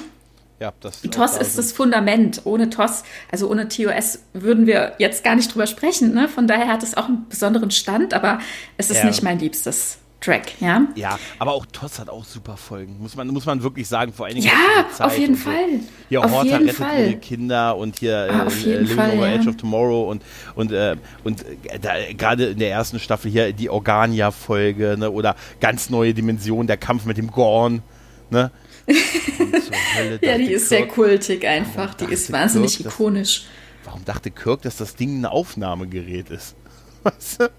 ja, 0.60 0.72
das 0.80 1.02
TOS 1.02 1.36
ist 1.38 1.58
das 1.58 1.72
Fundament. 1.72 2.42
Ohne 2.44 2.70
TOS, 2.70 3.02
also 3.30 3.50
ohne 3.50 3.68
TOS, 3.68 4.20
würden 4.32 4.66
wir 4.66 4.94
jetzt 4.98 5.24
gar 5.24 5.34
nicht 5.34 5.52
drüber 5.52 5.66
sprechen. 5.66 6.14
Ne? 6.14 6.28
Von 6.28 6.46
daher 6.46 6.68
hat 6.68 6.82
es 6.82 6.96
auch 6.96 7.06
einen 7.06 7.28
besonderen 7.28 7.70
Stand, 7.70 8.14
aber 8.14 8.38
es 8.76 8.90
ist 8.90 8.98
Ja. 8.98 9.06
nicht 9.06 9.22
mein 9.22 9.38
liebstes 9.38 9.98
Track, 10.26 10.60
ja. 10.60 10.86
Ja, 10.96 11.18
aber 11.38 11.52
auch 11.52 11.64
TOS 11.66 11.98
hat 12.00 12.08
auch 12.10 12.24
super 12.24 12.56
Folgen, 12.56 12.98
muss 13.00 13.16
man, 13.16 13.28
muss 13.28 13.46
man 13.46 13.62
wirklich 13.62 13.86
sagen, 13.88 14.12
vor 14.12 14.26
allen 14.26 14.34
Dingen 14.34 14.46
Ja, 14.48 14.86
auf 15.06 15.16
jeden 15.16 15.36
so. 15.36 15.42
Fall. 15.44 15.80
Hier 16.08 16.22
Auf 16.24 16.30
Horta 16.32 16.56
rettet 16.56 16.72
Fall. 16.74 17.14
Kinder 17.16 17.76
und 17.76 17.98
hier 18.00 18.28
Ah, 18.30 18.46
äh, 18.46 18.50
jeden 18.58 18.80
Living 18.82 18.96
Fall, 18.96 19.10
over 19.16 19.26
ja. 19.28 19.34
Edge 19.34 19.48
of 19.48 19.56
Tomorrow 19.56 20.10
und 20.10 20.22
und 20.54 20.72
äh, 20.72 20.96
und 21.24 21.44
äh, 21.46 22.12
gerade 22.14 22.46
in 22.46 22.58
der 22.58 22.70
ersten 22.70 22.98
Staffel 22.98 23.30
hier 23.30 23.52
die 23.52 23.70
Organia-Folge 23.70 24.96
ne, 24.98 25.10
oder 25.10 25.36
ganz 25.60 25.90
neue 25.90 26.12
Dimension, 26.12 26.66
der 26.66 26.76
Kampf 26.76 27.04
mit 27.04 27.16
dem 27.16 27.30
Gorn, 27.30 27.82
ne? 28.30 28.50
Ja, 30.20 30.38
die 30.38 30.52
ist 30.52 30.68
sehr 30.68 30.82
Kirk- 30.82 30.94
kultig 30.94 31.46
einfach. 31.46 31.94
Die 31.94 32.04
ist 32.04 32.30
wahnsinnig 32.32 32.76
Kirk, 32.78 32.92
ikonisch. 32.94 33.44
Warum 33.84 34.04
dachte 34.04 34.30
Kirk, 34.30 34.62
dass 34.62 34.76
das 34.76 34.94
Ding 34.96 35.20
ein 35.20 35.26
Aufnahmegerät 35.26 36.30
ist? 36.30 36.54
Weißt 37.06 37.40
du? 37.40 37.50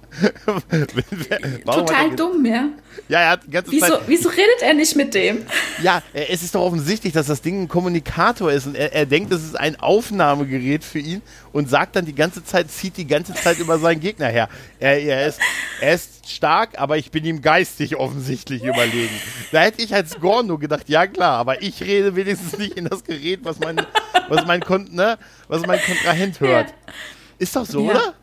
Er 1.30 1.64
Total 1.64 2.16
dumm, 2.16 2.46
ja. 2.46 2.70
Ja, 3.08 3.20
er 3.22 3.30
hat 3.32 3.44
die 3.46 3.52
ganze 3.52 3.72
Wieso, 3.72 3.86
Zeit. 3.88 4.02
wieso 4.08 4.30
redet 4.30 4.62
er 4.62 4.74
nicht 4.74 4.96
mit 4.96 5.14
dem? 5.14 5.46
Ja, 5.82 6.02
äh, 6.14 6.26
es 6.30 6.42
ist 6.44 6.56
doch 6.56 6.62
offensichtlich, 6.62 7.14
dass 7.14 7.28
das 7.28 7.42
Ding 7.42 7.62
ein 7.64 7.68
Kommunikator 7.68 8.52
ist 8.52 8.66
und 8.66 8.76
er, 8.76 8.92
er 8.94 9.06
denkt, 9.06 9.32
es 9.32 9.44
ist 9.44 9.58
ein 9.58 9.80
Aufnahmegerät 9.80 10.84
für 10.84 11.00
ihn 11.00 11.22
und 11.54 11.70
sagt 11.70 11.96
dann 11.96 12.06
die 12.06 12.16
ganze 12.16 12.44
Zeit, 12.44 12.72
zieht 12.72 12.98
die 12.98 13.06
ganze 13.08 13.34
Zeit 13.36 13.60
über 13.60 13.78
seinen 13.80 14.00
Gegner 14.02 14.28
her. 14.28 14.50
Er, 14.80 15.00
er, 15.02 15.28
ist, 15.28 15.40
er 15.80 15.94
ist 15.94 16.28
stark, 16.30 16.80
aber 16.80 16.98
ich 16.98 17.12
bin 17.12 17.24
ihm 17.24 17.42
geistig 17.42 17.96
offensichtlich 17.96 18.64
überlegen. 18.64 19.14
Da 19.52 19.62
hätte 19.62 19.82
ich 19.82 19.94
als 19.94 20.20
Gorn 20.20 20.48
nur 20.48 20.60
gedacht, 20.60 20.90
ja 20.90 21.06
klar, 21.08 21.38
aber 21.38 21.62
ich 21.62 21.82
rede 21.84 22.16
wenigstens 22.16 22.58
nicht 22.58 22.74
in 22.78 22.86
das 22.86 23.04
Gerät, 23.04 23.42
was 23.44 23.60
mein, 23.60 23.80
was 24.28 24.46
mein, 24.46 24.62
Kon 24.62 24.90
ne, 24.92 25.18
was 25.48 25.66
mein 25.66 25.80
Kontrahent 25.80 26.40
hört. 26.40 26.74
Ist 27.38 27.56
doch 27.56 27.66
so, 27.66 27.82
Ja. 27.86 27.92
oder? 27.92 28.14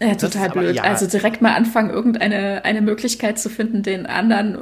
Ja, 0.00 0.14
total 0.14 0.28
ist 0.28 0.50
aber- 0.50 0.60
blöd. 0.60 0.76
ja. 0.76 0.82
Also 0.82 1.06
direkt 1.06 1.40
mal 1.40 1.54
anfangen, 1.54 1.88
irgendeine 1.90 2.64
eine 2.64 2.82
Möglichkeit 2.82 3.38
zu 3.38 3.48
finden, 3.48 3.82
den 3.82 4.04
anderen 4.06 4.58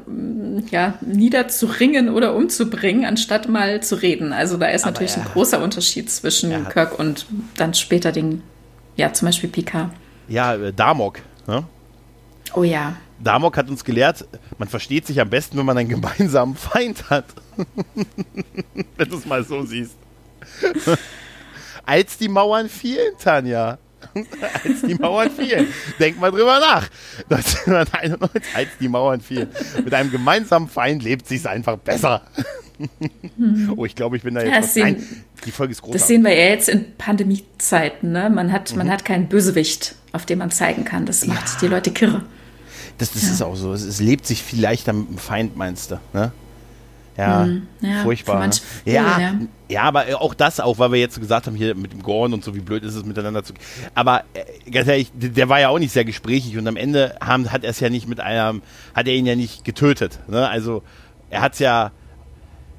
mm, 0.58 0.66
ja, 0.70 0.94
niederzuringen 1.00 2.08
oder 2.08 2.34
umzubringen, 2.36 3.04
anstatt 3.04 3.48
mal 3.48 3.82
zu 3.82 3.96
reden. 3.96 4.32
Also 4.32 4.56
da 4.56 4.66
ist 4.66 4.82
Aber 4.84 4.92
natürlich 4.92 5.16
ein 5.16 5.24
er- 5.26 5.32
großer 5.32 5.60
Unterschied 5.62 6.08
zwischen 6.10 6.68
Kirk 6.68 6.98
und 6.98 7.26
dann 7.56 7.74
später 7.74 8.12
den, 8.12 8.42
ja, 8.96 9.12
zum 9.12 9.26
Beispiel 9.26 9.50
Picard. 9.50 9.90
Ja, 10.28 10.54
äh, 10.54 10.72
Damok. 10.72 11.18
Ne? 11.48 11.64
Oh 12.54 12.62
ja. 12.62 12.94
Damok 13.18 13.56
hat 13.56 13.68
uns 13.70 13.84
gelehrt, 13.84 14.24
man 14.58 14.68
versteht 14.68 15.06
sich 15.06 15.20
am 15.20 15.30
besten, 15.30 15.56
wenn 15.58 15.66
man 15.66 15.76
einen 15.78 15.88
gemeinsamen 15.88 16.54
Feind 16.56 17.10
hat. 17.10 17.24
wenn 18.96 19.08
du 19.08 19.16
es 19.16 19.24
mal 19.26 19.42
so 19.44 19.64
siehst. 19.64 19.94
Als 21.86 22.16
die 22.18 22.28
Mauern 22.28 22.68
fielen, 22.68 23.14
Tanja. 23.18 23.78
als 24.64 24.82
die 24.86 24.94
Mauern 24.94 25.30
fielen. 25.30 25.66
Denk 25.98 26.18
mal 26.20 26.30
drüber 26.30 26.58
nach. 26.60 26.88
1991, 27.30 28.42
als 28.54 28.68
die 28.80 28.88
Mauern 28.88 29.20
fielen. 29.20 29.48
Mit 29.84 29.92
einem 29.94 30.10
gemeinsamen 30.10 30.68
Feind 30.68 31.02
lebt 31.02 31.26
sich's 31.28 31.46
einfach 31.46 31.76
besser. 31.78 32.22
oh, 33.76 33.84
ich 33.84 33.94
glaube, 33.94 34.16
ich 34.16 34.22
bin 34.22 34.34
da 34.34 34.42
jetzt. 34.42 34.52
Ja, 34.54 34.62
sehen- 34.84 35.24
die 35.44 35.50
Folge 35.50 35.72
ist 35.72 35.82
großartig. 35.82 36.00
Das 36.00 36.08
sehen 36.08 36.22
wir 36.24 36.32
ja 36.34 36.48
jetzt 36.50 36.68
in 36.68 36.96
Pandemiezeiten. 36.96 38.12
Ne? 38.12 38.30
Man, 38.30 38.50
hat, 38.52 38.72
Mhm. 38.72 38.78
man 38.78 38.90
hat 38.90 39.04
keinen 39.04 39.28
Bösewicht, 39.28 39.94
auf 40.12 40.26
den 40.26 40.38
man 40.38 40.50
zeigen 40.50 40.84
kann. 40.84 41.06
Das 41.06 41.26
macht 41.26 41.60
die 41.62 41.66
Leute 41.66 41.90
kirre. 41.92 42.24
Das, 42.98 43.12
das 43.12 43.24
ist 43.24 43.42
auch 43.42 43.56
so. 43.56 43.72
Es, 43.72 43.82
es 43.82 44.00
lebt 44.00 44.26
sich 44.26 44.42
viel 44.42 44.60
leichter 44.60 44.92
mit 44.92 45.08
dem 45.08 45.18
Feind, 45.18 45.56
meinst 45.56 45.90
du? 45.90 46.00
Ne? 46.12 46.32
Ja, 47.16 47.44
Hm, 47.44 47.66
ja, 47.80 48.02
furchtbar. 48.02 48.34
Ne? 48.34 48.40
manche 48.40 48.62
Ja, 48.84 49.18
ja. 49.68 49.82
aber 49.82 50.04
auch 50.20 50.34
das, 50.34 50.58
auch 50.58 50.78
weil 50.78 50.92
wir 50.92 50.98
jetzt 50.98 51.14
so 51.14 51.20
gesagt 51.20 51.46
haben, 51.46 51.54
hier 51.54 51.74
mit 51.74 51.92
dem 51.92 52.02
Gorn 52.02 52.32
und 52.34 52.42
so, 52.42 52.54
wie 52.54 52.60
blöd 52.60 52.82
ist 52.82 52.94
es 52.94 53.04
miteinander 53.04 53.44
zu. 53.44 53.54
Aber 53.94 54.24
äh, 54.34 54.70
ganz 54.70 54.88
ehrlich, 54.88 55.12
der, 55.14 55.30
der 55.30 55.48
war 55.48 55.60
ja 55.60 55.68
auch 55.68 55.78
nicht 55.78 55.92
sehr 55.92 56.04
gesprächig 56.04 56.58
und 56.58 56.66
am 56.66 56.76
Ende 56.76 57.16
haben, 57.24 57.52
hat 57.52 57.62
er 57.64 57.70
es 57.70 57.80
ja 57.80 57.88
nicht 57.88 58.08
mit 58.08 58.18
einem, 58.20 58.62
hat 58.94 59.06
er 59.06 59.14
ihn 59.14 59.26
ja 59.26 59.36
nicht 59.36 59.64
getötet. 59.64 60.18
Ne? 60.28 60.48
Also 60.48 60.82
er 61.30 61.40
hat 61.42 61.52
es 61.54 61.60
ja. 61.60 61.92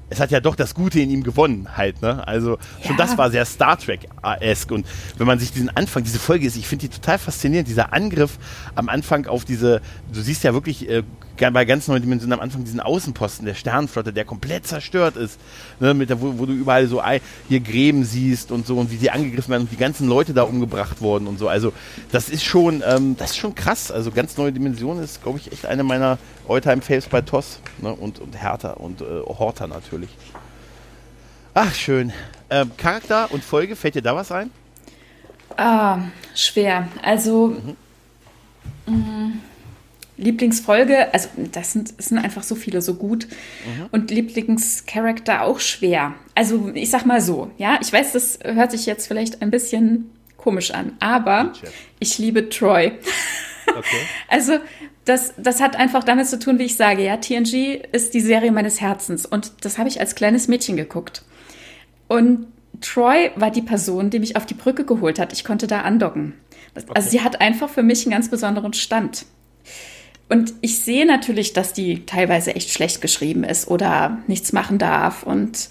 Es 0.08 0.20
hat 0.20 0.30
ja 0.30 0.38
doch 0.38 0.54
das 0.54 0.72
Gute 0.76 1.00
in 1.00 1.10
ihm 1.10 1.24
gewonnen, 1.24 1.66
halt, 1.76 2.00
ne? 2.00 2.24
Also, 2.28 2.58
schon 2.80 2.92
Ja. 2.96 3.04
das 3.04 3.18
war 3.18 3.28
sehr 3.32 3.44
Star 3.44 3.76
Trek-esk. 3.76 4.70
Und 4.70 4.86
wenn 5.18 5.26
man 5.26 5.40
sich 5.40 5.50
diesen 5.50 5.68
Anfang, 5.76 6.04
diese 6.04 6.20
Folge 6.20 6.46
ist, 6.46 6.54
ich 6.54 6.68
finde 6.68 6.86
die 6.86 6.94
total 6.94 7.18
faszinierend, 7.18 7.66
dieser 7.66 7.92
Angriff 7.92 8.38
am 8.76 8.88
Anfang 8.88 9.26
auf 9.26 9.44
diese, 9.44 9.80
du 10.12 10.20
siehst 10.20 10.44
ja 10.44 10.54
wirklich 10.54 10.88
äh, 10.88 11.02
bei 11.36 11.64
ganz 11.64 11.88
neuen 11.88 12.02
Dimensionen 12.02 12.32
am 12.32 12.40
Anfang 12.40 12.64
diesen 12.64 12.80
Außenposten 12.80 13.46
der 13.46 13.54
Sternenflotte, 13.54 14.12
der 14.12 14.24
komplett 14.24 14.66
zerstört 14.66 15.16
ist, 15.16 15.38
ne? 15.80 15.94
Mit 15.94 16.10
der, 16.10 16.20
wo, 16.20 16.38
wo 16.38 16.46
du 16.46 16.52
überall 16.52 16.86
so 16.86 17.02
hier 17.48 17.60
Gräben 17.60 18.04
siehst 18.04 18.50
und 18.52 18.66
so 18.66 18.78
und 18.78 18.90
wie 18.90 18.96
die 18.96 19.10
angegriffen 19.10 19.50
werden 19.50 19.62
und 19.62 19.72
die 19.72 19.76
ganzen 19.76 20.08
Leute 20.08 20.34
da 20.34 20.42
umgebracht 20.42 21.00
wurden 21.00 21.26
und 21.26 21.38
so. 21.38 21.48
Also, 21.48 21.72
das 22.12 22.28
ist 22.28 22.44
schon, 22.44 22.82
ähm, 22.86 23.16
das 23.18 23.32
ist 23.32 23.38
schon 23.38 23.54
krass. 23.54 23.90
Also, 23.90 24.10
ganz 24.10 24.36
neue 24.36 24.52
Dimensionen 24.52 25.02
ist, 25.02 25.22
glaube 25.22 25.38
ich, 25.38 25.52
echt 25.52 25.66
eine 25.66 25.84
meiner 25.84 26.18
Alltime-Faves 26.48 27.06
bei 27.06 27.20
TOS 27.20 27.60
ne? 27.82 27.92
und, 27.92 28.18
und 28.18 28.40
Hertha 28.40 28.72
und 28.72 29.00
äh, 29.00 29.04
Horta 29.04 29.66
natürlich. 29.66 30.10
Ach, 31.54 31.74
schön. 31.74 32.12
Ähm, 32.50 32.70
Charakter 32.76 33.32
und 33.32 33.42
Folge, 33.42 33.76
fällt 33.76 33.94
dir 33.94 34.02
da 34.02 34.14
was 34.14 34.30
ein? 34.30 34.50
Ah, 35.56 35.98
schwer. 36.34 36.88
Also 37.02 37.56
mh, 38.86 39.32
Lieblingsfolge, 40.18 41.12
also 41.12 41.28
das 41.52 41.72
sind, 41.72 41.92
es 41.98 42.06
sind 42.06 42.18
einfach 42.18 42.42
so 42.42 42.54
viele 42.54 42.80
so 42.80 42.94
gut. 42.94 43.28
Und 43.92 44.10
Lieblingscharakter 44.10 45.42
auch 45.42 45.60
schwer. 45.60 46.14
Also 46.34 46.70
ich 46.74 46.90
sag 46.90 47.04
mal 47.04 47.20
so, 47.20 47.50
ja, 47.58 47.78
ich 47.82 47.92
weiß, 47.92 48.12
das 48.12 48.38
hört 48.42 48.70
sich 48.70 48.86
jetzt 48.86 49.06
vielleicht 49.06 49.42
ein 49.42 49.50
bisschen 49.50 50.10
komisch 50.36 50.70
an, 50.70 50.92
aber 51.00 51.52
ich 51.98 52.18
liebe 52.18 52.48
Troy. 52.48 52.92
Okay. 53.66 53.96
Also, 54.28 54.58
das, 55.04 55.34
das 55.36 55.60
hat 55.60 55.76
einfach 55.76 56.04
damit 56.04 56.26
zu 56.26 56.38
tun, 56.38 56.58
wie 56.58 56.64
ich 56.64 56.76
sage, 56.76 57.04
ja, 57.04 57.16
TNG 57.16 57.80
ist 57.92 58.14
die 58.14 58.20
Serie 58.20 58.52
meines 58.52 58.80
Herzens 58.80 59.26
und 59.26 59.52
das 59.64 59.78
habe 59.78 59.88
ich 59.88 60.00
als 60.00 60.14
kleines 60.14 60.48
Mädchen 60.48 60.76
geguckt. 60.76 61.22
Und 62.08 62.46
Troy 62.80 63.30
war 63.36 63.50
die 63.50 63.62
Person, 63.62 64.10
die 64.10 64.18
mich 64.18 64.36
auf 64.36 64.46
die 64.46 64.54
Brücke 64.54 64.84
geholt 64.84 65.18
hat. 65.18 65.32
Ich 65.32 65.44
konnte 65.44 65.66
da 65.66 65.82
andocken. 65.82 66.34
Das, 66.74 66.84
Also 66.90 67.10
sie 67.10 67.22
hat 67.22 67.40
einfach 67.40 67.68
für 67.68 67.82
mich 67.82 68.04
einen 68.04 68.12
ganz 68.12 68.28
besonderen 68.30 68.72
Stand. 68.72 69.26
Und 70.28 70.54
ich 70.60 70.80
sehe 70.80 71.06
natürlich, 71.06 71.52
dass 71.52 71.72
die 71.72 72.04
teilweise 72.04 72.56
echt 72.56 72.70
schlecht 72.70 73.00
geschrieben 73.00 73.44
ist 73.44 73.68
oder 73.68 74.18
nichts 74.26 74.52
machen 74.52 74.78
darf 74.78 75.22
und 75.22 75.68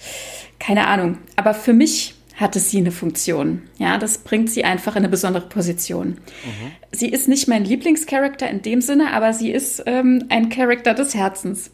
keine 0.58 0.86
Ahnung. 0.86 1.18
Aber 1.36 1.52
für 1.52 1.74
mich 1.74 2.14
hatte 2.36 2.60
sie 2.60 2.78
eine 2.78 2.92
Funktion. 2.92 3.62
Ja, 3.78 3.98
das 3.98 4.18
bringt 4.18 4.50
sie 4.50 4.64
einfach 4.64 4.94
in 4.94 4.98
eine 4.98 5.08
besondere 5.08 5.46
Position. 5.48 6.08
Mhm. 6.08 6.72
Sie 6.92 7.08
ist 7.08 7.28
nicht 7.28 7.48
mein 7.48 7.64
Lieblingscharakter 7.64 8.48
in 8.48 8.62
dem 8.62 8.80
Sinne, 8.80 9.12
aber 9.12 9.32
sie 9.32 9.50
ist 9.50 9.82
ähm, 9.86 10.24
ein 10.28 10.50
Charakter 10.50 10.94
des 10.94 11.14
Herzens. 11.14 11.70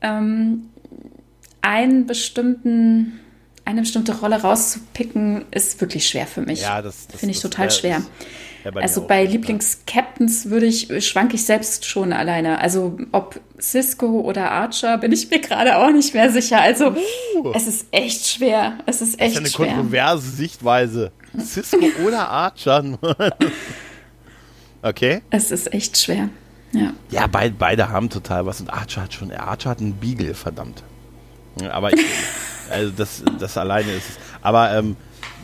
Ähm, 0.00 0.68
einen 1.62 2.06
bestimmten, 2.06 3.20
eine 3.64 3.82
bestimmte 3.82 4.18
Rolle 4.18 4.40
rauszupicken, 4.40 5.44
ist 5.52 5.80
wirklich 5.80 6.08
schwer 6.08 6.26
für 6.26 6.42
mich. 6.42 6.62
Ja, 6.62 6.82
das, 6.82 7.06
das 7.06 7.20
finde 7.20 7.32
ich 7.32 7.40
das, 7.40 7.50
total 7.50 7.70
schwer. 7.70 8.02
Ja, 8.64 8.70
bei 8.72 8.82
also 8.82 9.06
bei 9.06 9.24
Lieblingscaptains 9.24 10.50
würde 10.50 10.66
ich, 10.66 10.88
schwank 11.06 11.32
ich 11.34 11.44
selbst 11.44 11.86
schon 11.86 12.12
alleine. 12.12 12.60
Also 12.60 12.98
ob 13.12 13.40
Cisco 13.60 14.20
oder 14.20 14.50
Archer, 14.50 14.98
bin 14.98 15.12
ich 15.12 15.30
mir 15.30 15.40
gerade 15.40 15.76
auch 15.76 15.90
nicht 15.90 16.14
mehr 16.14 16.30
sicher. 16.30 16.60
Also 16.60 16.90
uh, 16.90 17.52
es 17.54 17.66
ist 17.66 17.86
echt 17.90 18.26
schwer. 18.26 18.78
Es 18.86 19.00
ist 19.00 19.20
echt 19.20 19.34
schwer. 19.34 19.42
Das 19.42 19.50
ist 19.50 19.60
eine 19.60 19.68
kontroverse 19.68 20.30
Sichtweise. 20.30 21.12
Cisco 21.38 21.78
oder 22.06 22.28
Archer? 22.28 22.98
okay. 24.82 25.22
Es 25.30 25.50
ist 25.50 25.72
echt 25.72 25.96
schwer. 25.96 26.28
Ja, 26.72 26.92
ja 27.10 27.26
beid, 27.26 27.58
beide 27.58 27.88
haben 27.88 28.10
total 28.10 28.46
was. 28.46 28.60
Und 28.60 28.70
Archer 28.70 29.02
hat 29.02 29.14
schon, 29.14 29.32
Archer 29.32 29.70
hat 29.70 29.80
einen 29.80 29.94
Beagle, 29.94 30.34
verdammt. 30.34 30.82
Aber 31.70 31.92
ich, 31.92 32.04
also 32.70 32.92
das, 32.96 33.22
das 33.38 33.56
alleine 33.56 33.92
ist 33.92 34.10
es. 34.10 34.18
Aber 34.42 34.72
ähm, 34.72 34.96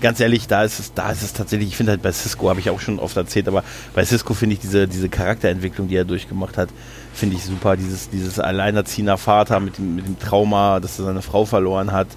ganz 0.05 0.21
ehrlich, 0.21 0.47
da 0.47 0.65
ist 0.65 0.79
es, 0.81 0.93
da 0.93 1.11
ist 1.11 1.23
es 1.23 1.33
tatsächlich, 1.33 1.71
ich 1.71 1.77
finde 1.79 1.93
halt 1.93 2.03
bei 2.03 2.13
Cisco, 2.13 2.51
habe 2.51 2.61
ich 2.61 2.69
auch 2.69 2.79
schon 2.79 2.99
oft 2.99 3.17
erzählt, 3.17 3.49
aber 3.49 3.65
bei 3.95 4.05
Cisco 4.05 4.35
finde 4.35 4.53
ich 4.53 4.61
diese, 4.61 4.87
diese 4.87 5.09
Charakterentwicklung, 5.09 5.89
die 5.89 5.97
er 5.97 6.05
durchgemacht 6.05 6.59
hat, 6.59 6.69
finde 7.15 7.37
ich 7.37 7.45
super. 7.45 7.75
Dieses, 7.79 8.11
dieses 8.11 8.39
alleinerziehender 8.39 9.17
Vater 9.17 9.61
mit 9.61 9.79
dem, 9.79 9.97
mit 9.97 10.07
dem 10.07 10.19
Trauma, 10.19 10.79
dass 10.79 10.99
er 10.99 11.07
seine 11.07 11.23
Frau 11.23 11.47
verloren 11.47 11.91
hat. 11.93 12.09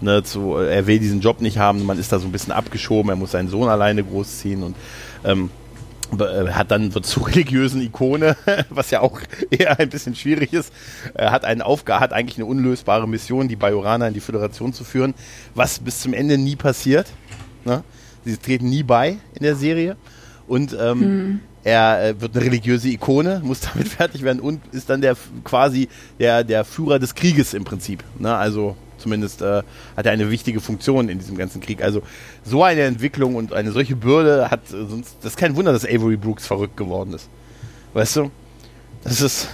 Ne, 0.00 0.24
zu, 0.24 0.56
er 0.56 0.88
will 0.88 0.98
diesen 0.98 1.20
Job 1.20 1.40
nicht 1.40 1.56
haben, 1.56 1.86
man 1.86 2.00
ist 2.00 2.10
da 2.10 2.18
so 2.18 2.26
ein 2.26 2.32
bisschen 2.32 2.52
abgeschoben, 2.52 3.10
er 3.10 3.16
muss 3.16 3.30
seinen 3.30 3.48
Sohn 3.48 3.68
alleine 3.68 4.02
großziehen 4.02 4.64
und 4.64 4.74
ähm, 5.24 5.48
äh, 6.18 6.50
hat 6.50 6.70
dann 6.70 6.94
wird 6.94 7.06
zur 7.06 7.28
religiösen 7.28 7.80
Ikone, 7.80 8.36
was 8.70 8.90
ja 8.90 9.00
auch 9.00 9.20
eher 9.50 9.78
ein 9.78 9.88
bisschen 9.88 10.14
schwierig 10.14 10.52
ist. 10.52 10.72
Er 11.14 11.30
hat 11.30 11.44
einen 11.44 11.62
Aufgabe, 11.62 12.00
hat 12.00 12.12
eigentlich 12.12 12.38
eine 12.38 12.46
unlösbare 12.46 13.08
Mission, 13.08 13.48
die 13.48 13.56
Bajoraner 13.56 14.08
in 14.08 14.14
die 14.14 14.20
Föderation 14.20 14.72
zu 14.72 14.84
führen, 14.84 15.14
was 15.54 15.78
bis 15.78 16.00
zum 16.00 16.12
Ende 16.12 16.38
nie 16.38 16.56
passiert. 16.56 17.06
Ne? 17.66 17.84
Sie 18.24 18.36
treten 18.36 18.70
nie 18.70 18.82
bei 18.82 19.18
in 19.34 19.42
der 19.42 19.56
Serie. 19.56 19.96
Und 20.48 20.76
ähm, 20.78 21.00
hm. 21.00 21.40
er 21.64 22.04
äh, 22.04 22.20
wird 22.20 22.36
eine 22.36 22.44
religiöse 22.46 22.88
Ikone, 22.88 23.40
muss 23.44 23.60
damit 23.72 23.88
fertig 23.88 24.22
werden 24.22 24.40
und 24.40 24.62
ist 24.72 24.88
dann 24.88 25.00
der 25.00 25.16
quasi 25.44 25.88
der, 26.18 26.44
der 26.44 26.64
Führer 26.64 26.98
des 26.98 27.14
Krieges 27.14 27.52
im 27.52 27.64
Prinzip. 27.64 28.02
Ne? 28.18 28.34
Also 28.34 28.76
zumindest 28.98 29.42
äh, 29.42 29.62
hat 29.96 30.06
er 30.06 30.12
eine 30.12 30.30
wichtige 30.30 30.60
Funktion 30.60 31.08
in 31.08 31.18
diesem 31.18 31.36
ganzen 31.36 31.60
Krieg. 31.60 31.82
Also 31.82 32.02
so 32.44 32.62
eine 32.62 32.82
Entwicklung 32.82 33.34
und 33.34 33.52
eine 33.52 33.72
solche 33.72 33.96
Bürde 33.96 34.50
hat 34.50 34.72
äh, 34.72 34.86
sonst. 34.86 35.16
Das 35.20 35.32
ist 35.32 35.36
kein 35.36 35.56
Wunder, 35.56 35.72
dass 35.72 35.84
Avery 35.84 36.16
Brooks 36.16 36.46
verrückt 36.46 36.76
geworden 36.76 37.12
ist. 37.12 37.28
Weißt 37.92 38.16
du? 38.16 38.30
Das 39.02 39.20
ist. 39.20 39.48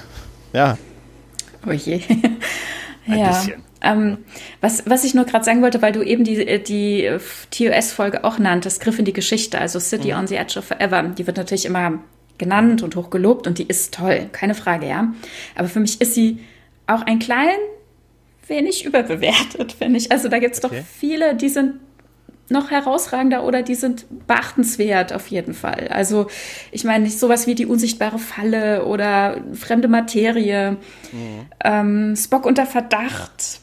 Ja. 0.53 0.77
Oh 1.67 1.73
je. 1.73 2.01
Ein 3.07 3.19
ja. 3.19 3.29
bisschen. 3.29 3.72
Ähm, 3.83 4.18
was, 4.61 4.85
was 4.87 5.05
ich 5.05 5.14
nur 5.14 5.24
gerade 5.24 5.45
sagen 5.45 5.62
wollte, 5.62 5.83
weil 5.83 5.93
du 5.93 6.03
eben 6.03 6.24
die, 6.24 6.47
äh, 6.47 6.59
die 6.59 7.05
äh, 7.05 7.18
TOS-Folge 7.51 8.24
auch 8.24 8.39
nanntest, 8.39 8.80
Griff 8.80 8.99
in 8.99 9.05
die 9.05 9.12
Geschichte, 9.12 9.59
also 9.59 9.80
City 9.80 10.12
mhm. 10.12 10.18
on 10.18 10.26
the 10.26 10.37
Edge 10.37 10.59
of 10.59 10.64
Forever, 10.64 11.03
die 11.03 11.26
wird 11.26 11.37
natürlich 11.37 11.66
immer 11.66 12.01
genannt 12.39 12.83
und 12.83 12.97
hochgelobt 12.97 13.47
und 13.47 13.59
die 13.59 13.66
ist 13.66 13.95
toll, 13.95 14.28
keine 14.33 14.55
Frage, 14.55 14.89
ja. 14.89 15.12
Aber 15.55 15.68
für 15.68 15.80
mich 15.80 16.01
ist 16.01 16.14
sie 16.14 16.39
auch 16.87 17.03
ein 17.03 17.18
klein 17.18 17.59
wenig 18.47 18.85
überbewertet, 18.85 19.72
finde 19.78 19.99
ich. 19.99 20.11
Also 20.12 20.28
da 20.28 20.39
gibt 20.39 20.55
es 20.55 20.64
okay. 20.64 20.78
doch 20.78 20.87
viele, 20.87 21.35
die 21.37 21.49
sind 21.49 21.74
noch 22.49 22.70
herausragender 22.70 23.45
oder 23.45 23.62
die 23.62 23.74
sind 23.74 24.07
beachtenswert 24.26 25.12
auf 25.12 25.28
jeden 25.28 25.55
Fall. 25.55 25.89
Also 25.89 26.26
ich 26.70 26.85
meine, 26.85 27.09
sowas 27.09 27.47
wie 27.47 27.55
die 27.55 27.66
unsichtbare 27.66 28.18
Falle 28.18 28.85
oder 28.85 29.39
fremde 29.55 29.89
Materie, 29.89 30.76
mhm. 31.12 31.47
ähm, 31.64 32.16
Spock 32.16 32.45
unter 32.45 32.66
Verdacht, 32.66 33.62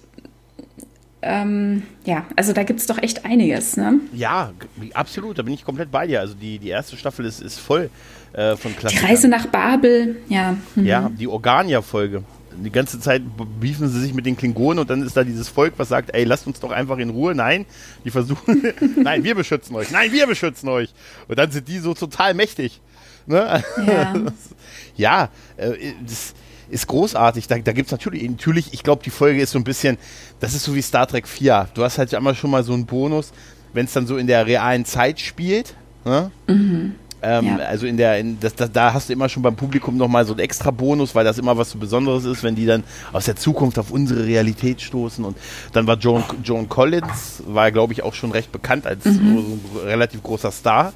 ähm, 1.21 1.83
ja, 2.05 2.25
also 2.35 2.53
da 2.53 2.63
gibt 2.63 2.79
es 2.79 2.85
doch 2.85 2.97
echt 2.97 3.25
einiges, 3.25 3.75
ne? 3.75 3.99
Ja, 4.13 4.53
absolut, 4.93 5.37
da 5.37 5.43
bin 5.43 5.53
ich 5.53 5.65
komplett 5.65 5.91
bei 5.91 6.07
dir. 6.07 6.21
Also 6.21 6.33
die, 6.33 6.59
die 6.59 6.69
erste 6.69 6.95
Staffel 6.95 7.25
ist, 7.25 7.41
ist 7.41 7.59
voll 7.59 7.89
äh, 8.33 8.55
von 8.55 8.75
Klassikern. 8.75 9.05
Die 9.05 9.11
Reise 9.11 9.27
nach 9.27 9.47
Babel, 9.47 10.17
ja. 10.29 10.55
Mhm. 10.75 10.85
Ja, 10.85 11.09
die 11.09 11.27
Organia-Folge. 11.27 12.23
Die 12.63 12.71
ganze 12.71 12.99
Zeit 12.99 13.21
beefen 13.59 13.89
sie 13.89 13.99
sich 13.99 14.13
mit 14.13 14.25
den 14.25 14.35
Klingonen 14.35 14.79
und 14.79 14.89
dann 14.89 15.03
ist 15.03 15.15
da 15.15 15.23
dieses 15.23 15.49
Volk, 15.49 15.73
was 15.77 15.89
sagt, 15.89 16.13
ey, 16.13 16.23
lasst 16.23 16.47
uns 16.47 16.59
doch 16.59 16.71
einfach 16.71 16.97
in 16.97 17.09
Ruhe. 17.09 17.35
Nein, 17.35 17.65
die 18.05 18.11
versuchen, 18.11 18.63
nein, 19.03 19.23
wir 19.23 19.35
beschützen 19.35 19.75
euch. 19.75 19.91
Nein, 19.91 20.11
wir 20.11 20.25
beschützen 20.25 20.69
euch. 20.69 20.93
Und 21.27 21.37
dann 21.37 21.51
sind 21.51 21.67
die 21.67 21.79
so 21.79 21.93
total 21.93 22.33
mächtig. 22.33 22.81
Ne? 23.27 23.63
Ja, 23.85 24.13
ja 24.95 25.29
äh, 25.57 25.93
das, 26.05 26.33
ist 26.69 26.87
großartig. 26.87 27.47
Da, 27.47 27.57
da 27.57 27.71
gibt 27.71 27.87
es 27.87 27.91
natürlich, 27.91 28.27
natürlich, 28.29 28.73
ich 28.73 28.83
glaube, 28.83 29.03
die 29.03 29.09
Folge 29.09 29.41
ist 29.41 29.51
so 29.51 29.59
ein 29.59 29.63
bisschen, 29.63 29.97
das 30.39 30.53
ist 30.53 30.63
so 30.63 30.75
wie 30.75 30.81
Star 30.81 31.07
Trek 31.07 31.27
4. 31.27 31.69
Du 31.73 31.83
hast 31.83 31.97
halt 31.97 32.13
immer 32.13 32.35
schon 32.35 32.51
mal 32.51 32.63
so 32.63 32.73
einen 32.73 32.85
Bonus, 32.85 33.31
wenn 33.73 33.85
es 33.85 33.93
dann 33.93 34.07
so 34.07 34.17
in 34.17 34.27
der 34.27 34.45
realen 34.45 34.85
Zeit 34.85 35.19
spielt. 35.19 35.75
Ne? 36.05 36.31
Mhm. 36.47 36.95
Ähm, 37.21 37.45
ja. 37.45 37.57
Also 37.57 37.85
in 37.85 37.97
der, 37.97 38.17
in, 38.17 38.39
das, 38.39 38.55
das, 38.55 38.71
da 38.71 38.93
hast 38.93 39.09
du 39.09 39.13
immer 39.13 39.27
schon 39.27 39.43
beim 39.43 39.55
Publikum 39.55 39.97
nochmal 39.97 40.25
so 40.25 40.33
einen 40.33 40.39
extra 40.39 40.71
Bonus, 40.71 41.15
weil 41.15 41.25
das 41.25 41.37
immer 41.37 41.57
was 41.57 41.71
so 41.71 41.77
Besonderes 41.77 42.23
ist, 42.25 42.43
wenn 42.43 42.55
die 42.55 42.65
dann 42.65 42.83
aus 43.11 43.25
der 43.25 43.35
Zukunft 43.35 43.77
auf 43.77 43.91
unsere 43.91 44.25
Realität 44.25 44.81
stoßen. 44.81 45.25
Und 45.25 45.37
dann 45.73 45.85
war 45.85 45.97
Joan, 45.97 46.23
Joan 46.43 46.69
Collins, 46.69 47.43
war 47.45 47.71
glaube 47.71 47.93
ich 47.93 48.03
auch 48.03 48.13
schon 48.13 48.31
recht 48.31 48.51
bekannt 48.51 48.85
als 48.85 49.05
mhm. 49.05 49.35
so, 49.35 49.41
so 49.41 49.81
ein 49.81 49.87
relativ 49.87 50.23
großer 50.23 50.51
Star. 50.51 50.93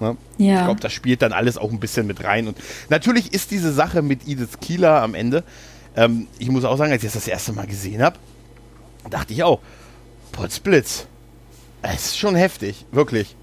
Ne? 0.00 0.16
Ja. 0.38 0.60
Ich 0.60 0.64
glaube, 0.64 0.80
das 0.80 0.92
spielt 0.92 1.22
dann 1.22 1.32
alles 1.32 1.58
auch 1.58 1.70
ein 1.70 1.80
bisschen 1.80 2.06
mit 2.06 2.24
rein. 2.24 2.48
Und 2.48 2.56
natürlich 2.88 3.32
ist 3.32 3.50
diese 3.50 3.72
Sache 3.72 4.02
mit 4.02 4.26
Edith 4.26 4.60
Kieler 4.60 5.02
am 5.02 5.14
Ende, 5.14 5.44
ähm, 5.96 6.28
ich 6.38 6.50
muss 6.50 6.64
auch 6.64 6.76
sagen, 6.76 6.92
als 6.92 7.02
ich 7.02 7.12
das 7.12 7.24
das 7.24 7.28
erste 7.28 7.52
Mal 7.52 7.66
gesehen 7.66 8.02
habe, 8.02 8.16
dachte 9.08 9.32
ich 9.32 9.42
auch, 9.42 9.60
Potzblitz. 10.32 11.06
Es 11.82 12.06
ist 12.06 12.18
schon 12.18 12.36
heftig, 12.36 12.84
wirklich. 12.92 13.34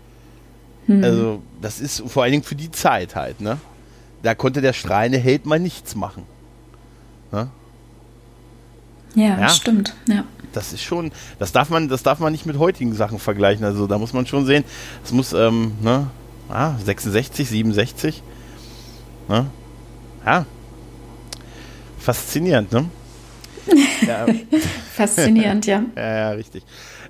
Hm. 0.86 1.04
Also, 1.04 1.42
das 1.62 1.80
ist 1.80 2.04
vor 2.08 2.24
allen 2.24 2.32
Dingen 2.32 2.44
für 2.44 2.56
die 2.56 2.72
Zeit 2.72 3.16
halt, 3.16 3.42
ne? 3.42 3.58
Da 4.24 4.36
konnte 4.36 4.62
der 4.62 4.74
strahlende 4.74 5.18
Held 5.18 5.46
mal 5.46 5.60
nichts 5.60 5.96
machen. 5.96 6.24
Ne? 7.32 7.50
Ja, 9.16 9.40
ja, 9.40 9.50
stimmt, 9.50 9.96
ja. 10.08 10.24
Das 10.54 10.74
ist 10.74 10.82
schon, 10.82 11.12
das 11.40 11.52
darf 11.52 11.70
man, 11.70 11.88
das 11.90 12.04
darf 12.04 12.20
man 12.20 12.32
nicht 12.32 12.46
mit 12.46 12.58
heutigen 12.58 12.94
Sachen 12.94 13.20
vergleichen. 13.20 13.66
Also 13.66 13.86
da 13.86 13.98
muss 13.98 14.14
man 14.14 14.26
schon 14.26 14.46
sehen, 14.46 14.64
es 15.04 15.12
muss, 15.12 15.34
ähm, 15.34 15.74
ne, 15.82 16.08
ah, 16.50 16.76
66, 16.84 17.50
67. 17.50 18.24
Ne? 19.28 19.48
Ja. 20.26 20.46
Faszinierend, 22.00 22.72
ne? 22.72 22.86
ja. 24.08 24.26
Faszinierend, 24.94 25.66
ja. 25.66 25.84
ja. 25.96 26.18
Ja, 26.18 26.30
richtig. 26.32 26.64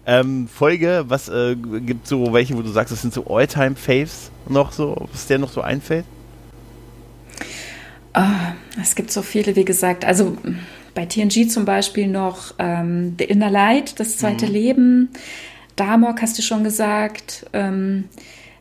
Ähm, 0.05 0.47
Folge, 0.47 1.03
was 1.07 1.27
äh, 1.27 1.55
gibt 1.55 2.07
so 2.07 2.33
welche, 2.33 2.55
wo 2.55 2.61
du 2.61 2.69
sagst, 2.69 2.93
das 2.93 3.01
sind 3.01 3.13
so 3.13 3.27
All-Time-Faves 3.27 4.31
noch 4.47 4.71
so, 4.71 5.07
was 5.11 5.27
dir 5.27 5.37
noch 5.37 5.51
so 5.51 5.61
einfällt? 5.61 6.05
Oh, 8.15 8.21
es 8.81 8.95
gibt 8.95 9.11
so 9.11 9.21
viele, 9.21 9.55
wie 9.55 9.65
gesagt. 9.65 10.05
Also 10.05 10.37
bei 10.95 11.05
TNG 11.05 11.49
zum 11.49 11.65
Beispiel 11.65 12.07
noch 12.07 12.55
ähm, 12.57 13.15
The 13.19 13.25
Inner 13.25 13.51
Light, 13.51 13.99
das 13.99 14.17
zweite 14.17 14.47
mhm. 14.47 14.51
Leben. 14.51 15.09
Damok 15.75 16.21
hast 16.21 16.37
du 16.37 16.41
schon 16.41 16.63
gesagt. 16.63 17.45
Ähm, 17.53 18.05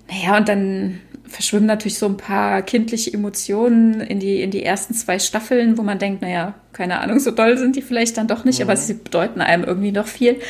naja, 0.09 0.37
und 0.37 0.49
dann 0.49 1.01
verschwimmen 1.29 1.67
natürlich 1.67 1.99
so 1.99 2.07
ein 2.07 2.17
paar 2.17 2.63
kindliche 2.63 3.13
Emotionen 3.13 4.01
in 4.01 4.21
die, 4.21 4.43
in 4.43 4.51
die 4.51 4.63
ersten 4.63 4.95
zwei 4.95 5.19
Staffeln, 5.19 5.77
wo 5.77 5.83
man 5.83 5.99
denkt, 5.99 6.23
naja, 6.23 6.55
keine 6.73 7.01
Ahnung, 7.01 7.19
so 7.19 7.31
doll 7.31 7.59
sind 7.59 7.77
die 7.77 7.83
vielleicht 7.83 8.17
dann 8.17 8.29
doch 8.29 8.45
nicht, 8.45 8.61
mhm. 8.61 8.65
aber 8.65 8.77
sie 8.77 8.95
bedeuten 8.95 9.41
einem 9.41 9.65
irgendwie 9.65 9.93
noch 9.93 10.07
viel. 10.07 10.41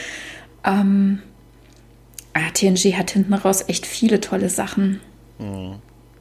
Ähm, 0.64 1.20
ah, 2.34 2.50
TNG 2.52 2.94
hat 2.96 3.10
hinten 3.10 3.34
raus 3.34 3.64
echt 3.68 3.86
viele 3.86 4.20
tolle 4.20 4.50
Sachen. 4.50 5.00
Mhm. 5.38 5.76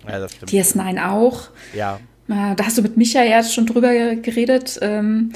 Ja, 0.07 0.19
das 0.19 0.33
stimmt. 0.33 0.51
DS9 0.51 1.09
auch. 1.09 1.49
Ja. 1.73 1.99
Äh, 2.27 2.55
da 2.55 2.65
hast 2.65 2.77
du 2.77 2.81
mit 2.81 2.97
Micha 2.97 3.23
ja 3.23 3.43
schon 3.43 3.65
drüber 3.65 4.15
geredet. 4.15 4.79
Ähm, 4.81 5.33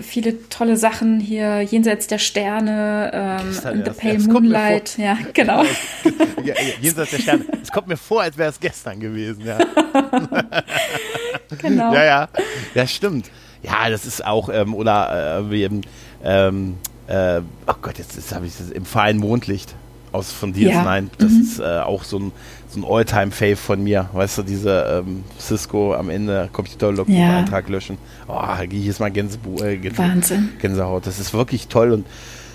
viele 0.00 0.48
tolle 0.48 0.76
Sachen 0.76 1.20
hier 1.20 1.62
jenseits 1.62 2.06
der 2.06 2.18
Sterne, 2.18 3.10
ähm, 3.12 3.72
in 3.72 3.84
The 3.84 3.90
Pale 3.90 4.18
Moonlight, 4.18 4.98
ja, 4.98 5.16
genau. 5.32 5.64
ja, 6.44 6.54
jenseits 6.80 7.12
der 7.12 7.18
Sterne. 7.18 7.44
Es 7.62 7.70
kommt 7.70 7.88
mir 7.88 7.96
vor, 7.96 8.22
als 8.22 8.36
wäre 8.36 8.50
es 8.50 8.60
gestern 8.60 9.00
gewesen, 9.00 9.46
ja. 9.46 9.58
genau. 11.62 11.94
Ja, 11.94 12.04
ja, 12.04 12.28
ja, 12.74 12.86
stimmt. 12.86 13.30
Ja, 13.62 13.88
das 13.88 14.06
ist 14.06 14.24
auch, 14.24 14.48
ähm, 14.52 14.74
oder 14.74 15.38
äh, 15.38 15.50
wie, 15.50 15.82
ähm, 16.24 16.76
äh, 17.06 17.40
oh 17.66 17.74
Gott, 17.80 17.98
jetzt, 17.98 18.16
jetzt 18.16 18.34
habe 18.34 18.46
ich 18.46 18.56
das 18.56 18.70
im 18.70 18.84
feinen 18.84 19.20
Mondlicht. 19.20 19.74
aus 20.12 20.32
von 20.32 20.54
DS9. 20.54 21.02
Ja. 21.02 21.10
Das 21.18 21.30
mhm. 21.30 21.40
ist 21.40 21.58
äh, 21.58 21.80
auch 21.80 22.04
so 22.04 22.18
ein, 22.18 22.32
so 22.70 22.80
ein 22.80 22.84
All-Time-Fave 22.84 23.56
von 23.56 23.82
mir. 23.82 24.08
Weißt 24.12 24.38
du, 24.38 24.42
diese 24.42 25.02
ähm, 25.04 25.24
Cisco 25.38 25.94
am 25.94 26.08
Ende 26.08 26.48
Computer-Logbuch-Eintrag 26.52 27.66
ja. 27.66 27.72
löschen. 27.72 27.98
Oh, 28.28 28.40
ich 28.70 28.86
jetzt 28.86 29.00
mal 29.00 29.10
Gänse 29.10 29.38
äh, 29.62 29.76
Gänse 29.76 29.98
Wahnsinn. 29.98 30.50
Gänsehaut. 30.60 31.06
Das 31.06 31.18
ist 31.18 31.34
wirklich 31.34 31.68
toll 31.68 31.92
und 31.92 32.06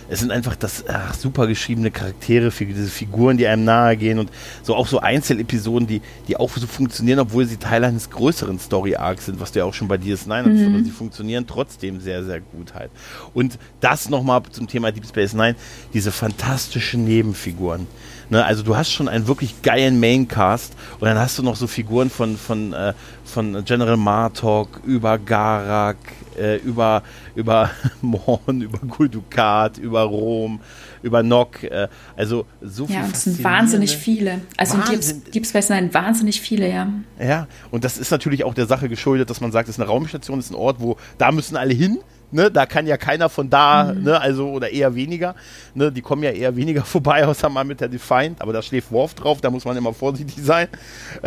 es 0.07 0.19
sind 0.19 0.31
einfach 0.31 0.55
das 0.55 0.85
ach, 0.87 1.13
super 1.15 1.47
geschriebene 1.47 1.91
Charaktere, 1.91 2.51
diese 2.51 2.89
Figuren, 2.89 3.37
die 3.37 3.47
einem 3.47 3.63
nahe 3.63 3.97
gehen 3.97 4.19
und 4.19 4.29
so 4.61 4.75
auch 4.75 4.87
so 4.87 4.99
Einzelepisoden, 4.99 5.87
die, 5.87 6.01
die 6.27 6.37
auch 6.37 6.51
so 6.55 6.67
funktionieren, 6.67 7.19
obwohl 7.19 7.45
sie 7.45 7.57
Teil 7.57 7.83
eines 7.83 8.09
größeren 8.09 8.59
Story-Arcs 8.59 9.25
sind, 9.25 9.39
was 9.39 9.51
du 9.51 9.59
ja 9.59 9.65
auch 9.65 9.73
schon 9.73 9.87
bei 9.87 9.95
DS9 9.95 10.37
hast, 10.37 10.47
mhm. 10.47 10.85
sie 10.85 10.91
funktionieren 10.91 11.47
trotzdem 11.47 11.99
sehr, 11.99 12.23
sehr 12.23 12.39
gut 12.39 12.75
halt. 12.75 12.91
Und 13.33 13.57
das 13.79 14.09
nochmal 14.09 14.43
zum 14.51 14.67
Thema 14.67 14.91
Deep 14.91 15.07
Space 15.07 15.33
Nine, 15.33 15.55
diese 15.93 16.11
fantastischen 16.11 17.05
Nebenfiguren. 17.05 17.87
Ne, 18.29 18.43
also 18.43 18.63
du 18.63 18.75
hast 18.75 18.91
schon 18.91 19.07
einen 19.07 19.27
wirklich 19.27 19.61
geilen 19.61 19.99
Maincast 19.99 20.73
und 20.99 21.07
dann 21.07 21.17
hast 21.17 21.37
du 21.37 21.43
noch 21.43 21.55
so 21.55 21.67
Figuren 21.67 22.09
von, 22.09 22.37
von, 22.37 22.73
äh, 22.73 22.93
von 23.23 23.63
General 23.65 23.97
Martok 23.97 24.81
über 24.85 25.19
Garak, 25.19 25.97
äh, 26.37 26.57
über, 26.57 27.03
über 27.35 27.69
Morn, 28.01 28.61
über 28.61 28.79
Guldukat, 28.79 29.77
über 29.77 30.01
Rom, 30.03 30.59
über 31.03 31.21
Nock. 31.23 31.63
Äh, 31.63 31.87
also 32.15 32.45
so 32.61 32.87
viel. 32.87 32.95
Ja, 32.95 33.07
es 33.11 33.23
sind 33.23 33.43
wahnsinnig 33.43 33.95
viele. 33.95 34.41
Also 34.57 34.77
Wahnsinn. 34.77 35.21
in 35.25 35.31
Deep 35.31 35.45
Space 35.45 35.69
Nine 35.69 35.93
wahnsinnig 35.93 36.41
viele, 36.41 36.69
ja. 36.69 36.87
Ja, 37.19 37.47
und 37.71 37.83
das 37.83 37.97
ist 37.97 38.11
natürlich 38.11 38.43
auch 38.43 38.53
der 38.53 38.65
Sache 38.65 38.89
geschuldet, 38.89 39.29
dass 39.29 39.39
man 39.39 39.51
sagt, 39.51 39.69
es 39.69 39.75
ist 39.75 39.81
eine 39.81 39.89
Raumstation, 39.89 40.39
es 40.39 40.45
ist 40.45 40.51
ein 40.51 40.55
Ort, 40.55 40.77
wo 40.79 40.97
da 41.17 41.31
müssen 41.31 41.57
alle 41.57 41.73
hin. 41.73 41.99
Ne, 42.35 42.51
da 42.51 42.65
kann 42.65 42.85
ja 42.85 42.97
keiner 42.97 43.29
von 43.29 43.49
da, 43.49 43.93
mhm. 43.93 44.03
ne, 44.03 44.19
also 44.19 44.49
oder 44.49 44.69
eher 44.69 44.93
weniger. 44.93 45.35
Ne, 45.73 45.89
die 45.89 46.01
kommen 46.01 46.21
ja 46.21 46.31
eher 46.31 46.53
weniger 46.57 46.83
vorbei, 46.85 47.25
außer 47.25 47.47
mal 47.47 47.63
mit 47.63 47.79
der 47.79 47.87
Defiant, 47.87 48.41
aber 48.41 48.51
da 48.51 48.61
schläft 48.61 48.91
Worf 48.91 49.13
drauf, 49.13 49.39
da 49.39 49.49
muss 49.49 49.63
man 49.63 49.77
immer 49.77 49.93
vorsichtig 49.93 50.43
sein. 50.43 50.67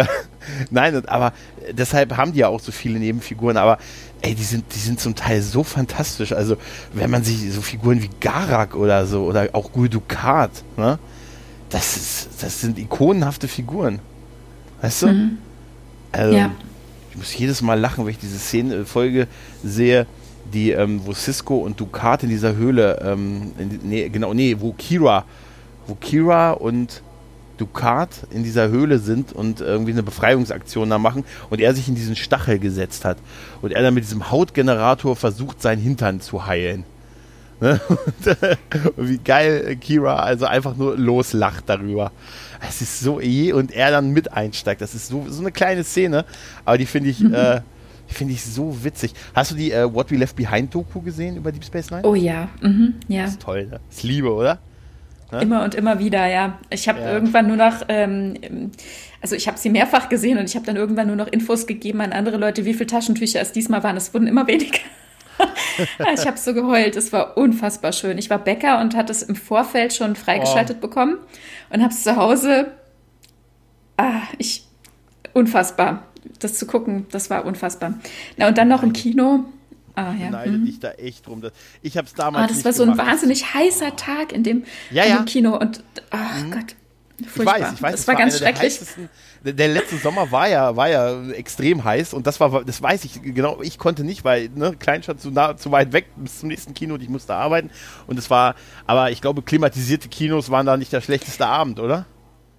Nein, 0.71 1.09
aber 1.09 1.33
deshalb 1.73 2.15
haben 2.19 2.35
die 2.35 2.41
ja 2.41 2.49
auch 2.49 2.61
so 2.61 2.73
viele 2.73 2.99
Nebenfiguren, 2.99 3.57
aber 3.57 3.79
ey, 4.21 4.35
die 4.35 4.45
sind, 4.45 4.67
die 4.75 4.79
sind 4.79 5.01
zum 5.01 5.15
Teil 5.15 5.41
so 5.41 5.65
fantastisch. 5.65 6.33
Also, 6.33 6.59
wenn 6.93 7.11
man 7.11 7.25
sich 7.25 7.55
so 7.55 7.63
Figuren 7.63 8.03
wie 8.03 8.11
Garak 8.21 8.77
oder 8.77 9.07
so 9.07 9.25
oder 9.25 9.49
auch 9.55 9.73
Guldukat, 9.73 10.51
ne, 10.77 10.99
das, 11.71 11.97
ist, 11.97 12.29
das 12.43 12.61
sind 12.61 12.79
ikonenhafte 12.79 13.49
Figuren. 13.49 14.01
Weißt 14.83 15.05
du? 15.05 15.07
Mhm. 15.07 15.39
Also, 16.13 16.37
ja. 16.37 16.51
ich 17.13 17.17
muss 17.17 17.35
jedes 17.35 17.63
Mal 17.63 17.81
lachen, 17.81 18.05
wenn 18.05 18.13
ich 18.13 18.19
diese 18.19 18.39
Szene, 18.39 18.85
Folge 18.85 19.27
sehe 19.65 20.07
die, 20.53 20.71
ähm, 20.71 21.01
wo 21.05 21.13
Cisco 21.13 21.57
und 21.57 21.79
Ducat 21.81 22.23
in 22.23 22.29
dieser 22.29 22.57
Höhle, 22.57 23.01
ähm, 23.03 23.53
in, 23.59 23.81
nee, 23.85 24.09
genau, 24.09 24.35
nee, 24.35 24.57
wo 24.59 24.73
Kira, 24.73 25.25
wo 25.87 25.95
Kira 25.95 26.53
und 26.53 27.03
Ducat 27.59 28.11
in 28.31 28.45
dieser 28.45 28.69
Höhle 28.69 28.99
sind 28.99 29.33
und 29.33 29.61
irgendwie 29.61 29.93
eine 29.93 30.03
Befreiungsaktion 30.03 30.89
da 30.89 30.99
machen 30.99 31.25
und 31.51 31.61
er 31.61 31.75
sich 31.75 31.89
in 31.89 31.95
diesen 31.95 32.17
Stachel 32.17 32.59
gesetzt 32.59 33.05
hat 33.05 33.19
und 33.63 33.73
er 33.73 33.83
dann 33.83 33.95
mit 33.95 34.05
diesem 34.05 34.31
Hautgenerator 34.31 35.17
versucht, 35.17 35.61
seinen 35.61 35.83
Hintern 35.83 36.21
zu 36.21 36.47
heilen. 36.47 36.85
Ne? 37.61 37.81
Und 38.97 39.09
wie 39.09 39.19
geil 39.19 39.75
Kira 39.81 40.21
also 40.21 40.47
einfach 40.47 40.77
nur 40.77 40.97
loslacht 40.97 41.65
darüber. 41.67 42.13
Es 42.69 42.81
ist 42.81 43.01
so 43.01 43.21
eh 43.21 43.53
und 43.53 43.73
er 43.73 43.91
dann 43.91 44.13
mit 44.13 44.33
einsteigt. 44.33 44.81
Das 44.81 44.95
ist 44.95 45.09
so, 45.09 45.27
so 45.29 45.41
eine 45.41 45.51
kleine 45.51 45.83
Szene, 45.83 46.25
aber 46.65 46.79
die 46.79 46.87
finde 46.87 47.11
ich. 47.11 47.25
Äh, 47.33 47.63
Finde 48.09 48.33
ich 48.33 48.45
so 48.45 48.85
witzig. 48.85 49.13
Hast 49.35 49.51
du 49.51 49.55
die 49.55 49.71
äh, 49.71 49.93
What 49.93 50.11
We 50.11 50.17
Left 50.17 50.35
Behind 50.35 50.75
Doku 50.75 51.01
gesehen 51.03 51.37
über 51.37 51.53
Deep 51.53 51.65
Space 51.65 51.91
Nine? 51.91 52.03
Oh 52.05 52.15
ja, 52.15 52.49
mhm, 52.63 52.95
ja. 53.07 53.23
Das 53.23 53.33
ist 53.33 53.43
toll, 53.43 53.67
ne? 53.67 53.81
Das 53.87 53.99
ist 53.99 54.03
Liebe, 54.03 54.33
oder? 54.33 54.59
Ne? 55.31 55.43
Immer 55.43 55.63
und 55.63 55.75
immer 55.75 55.99
wieder, 55.99 56.27
ja. 56.27 56.59
Ich 56.71 56.89
habe 56.89 57.01
ja. 57.01 57.13
irgendwann 57.13 57.47
nur 57.47 57.57
noch, 57.57 57.83
ähm, 57.89 58.73
also 59.21 59.37
ich 59.37 59.47
habe 59.47 59.59
sie 59.59 59.69
mehrfach 59.69 60.09
gesehen 60.09 60.39
und 60.39 60.49
ich 60.49 60.57
habe 60.57 60.65
dann 60.65 60.77
irgendwann 60.77 61.07
nur 61.07 61.17
noch 61.17 61.27
Infos 61.27 61.67
gegeben 61.67 62.01
an 62.01 62.13
andere 62.13 62.39
Leute, 62.39 62.65
wie 62.65 62.73
viele 62.73 62.87
Taschentücher 62.87 63.41
es 63.41 63.53
diesmal 63.53 63.83
waren. 63.83 63.97
Es 63.97 64.15
wurden 64.15 64.27
immer 64.27 64.47
weniger. 64.47 64.79
ich 66.15 66.27
habe 66.27 66.39
so 66.39 66.55
geheult. 66.55 66.97
Es 66.97 67.13
war 67.13 67.37
unfassbar 67.37 67.93
schön. 67.93 68.17
Ich 68.17 68.31
war 68.31 68.39
Bäcker 68.39 68.81
und 68.81 68.97
hatte 68.97 69.13
es 69.13 69.23
im 69.23 69.37
Vorfeld 69.37 69.93
schon 69.93 70.17
freigeschaltet 70.17 70.79
oh. 70.79 70.81
bekommen 70.81 71.19
und 71.71 71.83
habe 71.83 71.93
es 71.93 72.03
zu 72.03 72.17
Hause. 72.17 72.73
Ah, 73.99 74.23
ich 74.39 74.65
unfassbar 75.35 76.08
das 76.39 76.55
zu 76.55 76.67
gucken, 76.67 77.07
das 77.11 77.31
war 77.31 77.45
unfassbar. 77.45 77.95
Na, 78.37 78.49
und 78.49 78.59
dann 78.59 78.69
noch 78.69 78.83
im 78.83 78.93
Kino. 78.93 79.45
Ah, 79.95 80.13
ja. 80.13 80.31
Neide 80.31 80.53
hm. 80.53 80.65
dich 80.65 80.79
da 80.79 80.93
echt 80.93 81.27
drum. 81.27 81.43
Ich 81.83 81.97
habe 81.97 82.07
es 82.07 82.15
damals. 82.15 82.45
Ah, 82.45 82.55
das 82.55 82.65
war 82.65 82.73
so 82.73 82.85
ein 82.85 82.97
wahnsinnig 82.97 83.53
heißer 83.53 83.97
Tag 83.97 84.33
in 84.33 84.45
dem, 84.45 84.65
ja, 84.91 85.05
in 85.05 85.17
dem 85.17 85.25
Kino 85.25 85.57
und 85.57 85.83
ach 86.11 86.45
mhm. 86.45 86.53
Gott. 86.53 86.77
Furchtbar. 87.27 87.57
Ich 87.57 87.63
weiß, 87.65 87.73
ich 87.75 87.83
weiß, 87.83 87.93
das 87.93 88.07
war, 88.07 88.15
war 88.15 88.21
ganz 88.21 88.39
schrecklich. 88.39 88.79
Der, 89.45 89.53
der, 89.53 89.69
letzte 89.69 89.97
Sommer 89.97 90.31
war 90.31 90.49
ja, 90.49 90.77
war 90.77 90.89
ja 90.89 91.31
extrem 91.31 91.83
heiß 91.83 92.15
und 92.15 92.29
das 92.29 92.39
war, 92.39 92.65
das 92.65 92.81
weiß 92.81 93.05
ich 93.05 93.23
genau. 93.23 93.61
Ich 93.63 93.79
konnte 93.79 94.05
nicht, 94.05 94.25
weil 94.25 94.51
ne, 94.55 94.77
Kleinstadt 94.79 95.21
zu, 95.21 95.33
nah, 95.33 95.57
zu 95.57 95.73
weit 95.73 95.93
weg 95.93 96.07
bis 96.17 96.41
zum 96.41 96.49
nächsten 96.49 96.75
Kino 96.75 96.95
und 96.95 97.03
ich 97.03 97.09
musste 97.09 97.35
arbeiten. 97.35 97.71
Und 98.07 98.19
es 98.19 98.31
war, 98.31 98.55
aber 98.87 99.11
ich 99.11 99.21
glaube, 99.21 99.43
klimatisierte 99.43 100.09
Kinos 100.09 100.51
waren 100.51 100.67
da 100.67 100.77
nicht 100.77 100.93
der 100.93 101.01
schlechteste 101.01 101.47
Abend, 101.47 101.81
oder? 101.81 102.07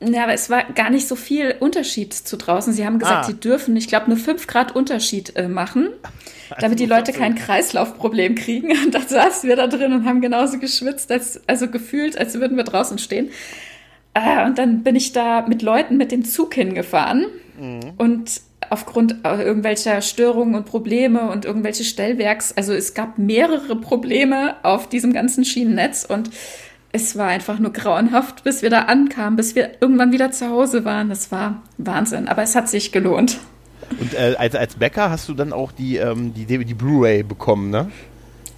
Ja, 0.02 0.24
aber 0.24 0.34
es 0.34 0.50
war 0.50 0.64
gar 0.64 0.90
nicht 0.90 1.08
so 1.08 1.16
viel 1.16 1.56
Unterschied 1.60 2.14
zu 2.14 2.38
draußen. 2.38 2.72
Sie 2.72 2.86
haben 2.86 3.00
gesagt, 3.00 3.26
ah. 3.26 3.28
sie 3.28 3.34
dürfen, 3.34 3.76
ich 3.76 3.88
glaube, 3.88 4.08
nur 4.08 4.18
5 4.18 4.48
Grad 4.48 4.76
Unterschied 4.76 5.36
äh, 5.36 5.48
machen, 5.48 5.90
damit 6.60 6.80
die 6.80 6.86
Leute 6.86 7.12
kein 7.12 7.36
Kreislaufproblem 7.36 8.36
kriegen. 8.36 8.72
Und 8.86 8.96
dann 8.96 9.08
saßen 9.08 9.50
wir 9.50 9.58
da 9.58 9.68
drin 9.68 9.92
und 9.92 10.06
haben 10.06 10.22
genauso 10.22 10.58
geschwitzt, 10.58 11.12
als, 11.12 11.42
also 11.48 11.68
gefühlt, 11.68 12.18
als 12.18 12.40
würden 12.40 12.56
wir 12.56 12.64
draußen 12.64 12.98
stehen. 12.98 13.30
Äh, 14.14 14.46
und 14.46 14.58
dann 14.58 14.84
bin 14.84 14.96
ich 14.96 15.12
da 15.12 15.46
mit 15.48 15.62
Leuten 15.62 15.98
mit 15.98 16.12
dem 16.12 16.26
Zug 16.26 16.54
hingefahren. 16.54 17.28
Mhm. 17.60 17.94
Und 17.98 18.42
aufgrund 18.70 19.18
äh, 19.24 19.42
irgendwelcher 19.42 20.02
Störungen 20.02 20.56
und 20.56 20.66
Probleme 20.66 21.30
und 21.30 21.46
irgendwelche 21.46 21.84
Stellwerks, 21.84 22.54
also 22.56 22.74
es 22.74 22.94
gab 22.94 23.18
mehrere 23.18 23.76
Probleme 23.76 24.56
auf 24.64 24.88
diesem 24.90 25.14
ganzen 25.14 25.46
Schienennetz 25.46 26.06
und 26.06 26.30
es 26.92 27.16
war 27.16 27.28
einfach 27.28 27.60
nur 27.60 27.72
grauenhaft, 27.72 28.44
bis 28.44 28.62
wir 28.62 28.70
da 28.70 28.84
ankamen, 28.84 29.36
bis 29.36 29.56
wir 29.56 29.72
irgendwann 29.82 30.12
wieder 30.12 30.32
zu 30.32 30.50
Hause 30.50 30.86
waren. 30.86 31.10
Das 31.10 31.32
war 31.32 31.62
Wahnsinn, 31.78 32.28
aber 32.28 32.42
es 32.44 32.56
hat 32.56 32.68
sich 32.68 32.92
gelohnt. 32.92 33.40
Und 34.00 34.14
äh, 34.14 34.36
als, 34.38 34.56
als 34.56 34.76
Bäcker 34.76 35.10
hast 35.10 35.30
du 35.30 35.34
dann 35.34 35.54
auch 35.54 35.72
die, 35.72 35.98
ähm, 35.98 36.34
die, 36.34 36.46
die 36.46 36.74
Blu-ray 36.74 37.24
bekommen, 37.24 37.70
ne? 37.70 37.92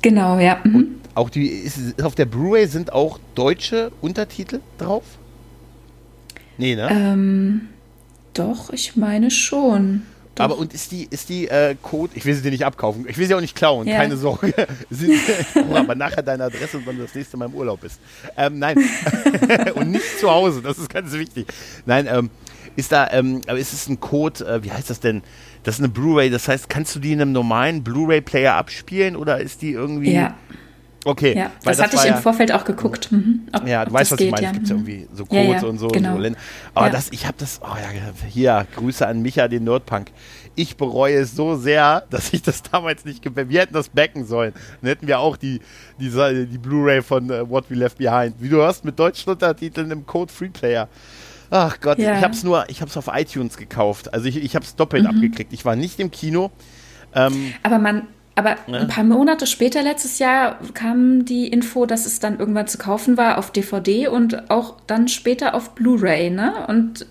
Genau, 0.02 0.40
ja. 0.40 0.60
Mhm. 0.64 0.76
Und 0.76 0.88
auch 1.14 1.30
die, 1.30 1.48
ist, 1.48 2.02
auf 2.04 2.16
der 2.16 2.26
Blu-ray 2.26 2.68
sind 2.68 2.94
auch 2.94 3.20
deutsche 3.36 3.92
Untertitel 4.02 4.60
drauf? 4.78 5.04
Nee, 6.58 6.76
ne? 6.76 6.90
Ähm, 6.92 7.70
doch, 8.34 8.72
ich 8.72 8.96
meine 8.96 9.32
schon. 9.32 10.04
Doch. 10.36 10.46
Aber 10.46 10.58
und 10.58 10.74
ist 10.74 10.92
die, 10.92 11.08
ist 11.10 11.28
die 11.28 11.50
äh, 11.50 11.76
Code, 11.82 12.14
ich 12.16 12.26
will 12.26 12.34
sie 12.34 12.42
dir 12.42 12.52
nicht 12.52 12.66
abkaufen, 12.66 13.06
ich 13.08 13.18
will 13.18 13.28
sie 13.28 13.36
auch 13.36 13.42
nicht 13.42 13.56
klauen, 13.56 13.86
ja. 13.86 13.98
keine 13.98 14.16
Sorge. 14.16 14.54
Sie, 14.90 15.20
oh, 15.56 15.76
aber 15.76 15.94
nachher 15.94 16.22
deine 16.22 16.46
Adresse, 16.46 16.82
wenn 16.86 16.96
du 16.96 17.04
das 17.04 17.14
nächste 17.14 17.36
Mal 17.36 17.46
im 17.46 17.54
Urlaub 17.54 17.82
bist. 17.82 18.00
Ähm, 18.38 18.60
nein. 18.60 18.78
und 19.76 19.92
nicht 19.92 20.20
zu 20.20 20.32
Hause, 20.32 20.62
das 20.62 20.78
ist 20.78 20.90
ganz 20.90 21.12
wichtig. 21.12 21.48
Nein, 21.86 22.08
ähm, 22.10 22.30
ist 22.78 22.94
da, 22.94 23.10
ähm, 23.12 23.42
aber 23.48 23.60
ist 23.60 23.74
es 23.74 23.90
ein 23.90 24.00
Code, 24.00 24.46
äh, 24.46 24.64
wie 24.64 24.72
heißt 24.72 24.90
das 24.90 25.02
denn? 25.02 25.22
Das 25.64 25.76
ist 25.76 25.82
eine 25.82 25.90
Blu-ray, 25.90 26.30
das 26.30 26.48
heißt, 26.48 26.70
kannst 26.70 26.96
du 26.96 27.00
die 27.00 27.12
in 27.12 27.22
einem 27.22 27.34
normalen 27.34 27.84
Blu-ray-Player 27.84 28.54
abspielen 28.54 29.16
oder 29.18 29.40
ist 29.42 29.62
die 29.62 29.72
irgendwie. 29.72 30.14
Ja. 30.14 30.36
Okay. 31.04 31.36
Ja, 31.36 31.52
das, 31.64 31.78
das 31.78 31.88
hatte 31.88 32.08
ich 32.08 32.16
im 32.16 32.22
Vorfeld 32.22 32.52
auch 32.52 32.64
geguckt. 32.64 33.12
Mhm, 33.12 33.48
ob, 33.54 33.68
ja, 33.68 33.86
du 33.86 33.94
weißt, 33.94 34.12
was 34.12 34.18
geht, 34.18 34.28
ich 34.28 34.32
meine. 34.32 34.44
Ja. 34.44 34.52
Es 34.52 34.58
gibt 34.58 34.68
ja 34.70 34.76
irgendwie 34.76 35.08
so 35.14 35.26
Codes 35.26 35.46
ja, 35.48 35.54
ja, 35.54 35.64
und 35.64 35.78
so. 35.80 35.88
Genau. 35.88 36.22
so 36.22 36.30
aber 36.76 36.90
das, 36.92 37.10
ich 37.12 37.26
habe 37.26 37.38
das, 37.40 37.60
oh 37.64 37.76
ja, 37.76 38.28
hier, 38.28 38.68
Grüße 38.76 39.08
an 39.08 39.22
Micha, 39.22 39.48
den 39.48 39.64
Nerdpunk. 39.64 40.12
Ich 40.56 40.78
bereue 40.78 41.18
es 41.18 41.36
so 41.36 41.56
sehr, 41.56 42.04
dass 42.10 42.34
ich 42.34 42.44
das 42.44 42.62
damals 42.62 43.06
nicht, 43.06 43.24
wir 43.24 43.62
hätten 43.62 43.74
das 43.74 43.90
backen 43.90 44.26
sollen. 44.26 44.54
Dann 44.82 44.90
hätten 44.90 45.08
wir 45.08 45.20
auch 45.20 45.38
die, 45.38 45.60
die, 46.00 46.10
die 46.10 46.58
Blu-ray 46.58 47.02
von 47.02 47.32
uh, 47.32 47.50
What 47.50 47.70
We 47.70 47.76
Left 47.76 47.98
Behind. 47.98 48.36
Wie 48.40 48.50
du 48.50 48.58
hörst, 48.58 48.86
mit 48.86 49.00
deutschen 49.00 49.32
Untertiteln 49.32 49.90
im 49.90 50.06
Code 50.06 50.32
Free 50.32 50.50
Player. 50.50 50.88
Ach 51.50 51.80
Gott, 51.82 52.00
ja. 52.00 52.18
ich 52.18 52.24
habe 52.24 52.34
es 52.34 52.44
nur, 52.44 52.64
ich 52.70 52.82
habe 52.82 52.90
es 52.90 52.98
auf 52.98 53.10
iTunes 53.12 53.58
gekauft. 53.58 54.14
Also 54.14 54.28
ich, 54.28 54.38
ich 54.38 54.56
habe 54.56 54.64
es 54.64 54.76
doppelt 54.76 55.04
mhm. 55.04 55.10
abgekriegt. 55.10 55.52
Ich 55.52 55.66
war 55.66 55.76
nicht 55.76 56.00
im 56.00 56.12
Kino. 56.12 56.52
Ähm, 57.14 57.54
aber 57.64 57.78
man, 57.78 58.08
aber 58.36 58.56
ja. 58.68 58.80
ein 58.80 58.88
paar 58.88 59.04
Monate 59.04 59.46
später, 59.46 59.84
letztes 59.84 60.20
Jahr, 60.20 60.58
kam 60.74 61.26
die 61.26 61.48
Info, 61.48 61.86
dass 61.86 62.06
es 62.06 62.20
dann 62.20 62.40
irgendwann 62.40 62.68
zu 62.68 62.78
kaufen 62.78 63.18
war 63.18 63.38
auf 63.38 63.52
DVD 63.52 64.08
und 64.08 64.50
auch 64.50 64.76
dann 64.88 65.08
später 65.08 65.54
auf 65.54 65.76
Blu-ray, 65.76 66.30
ne? 66.30 66.66
Und 66.68 67.06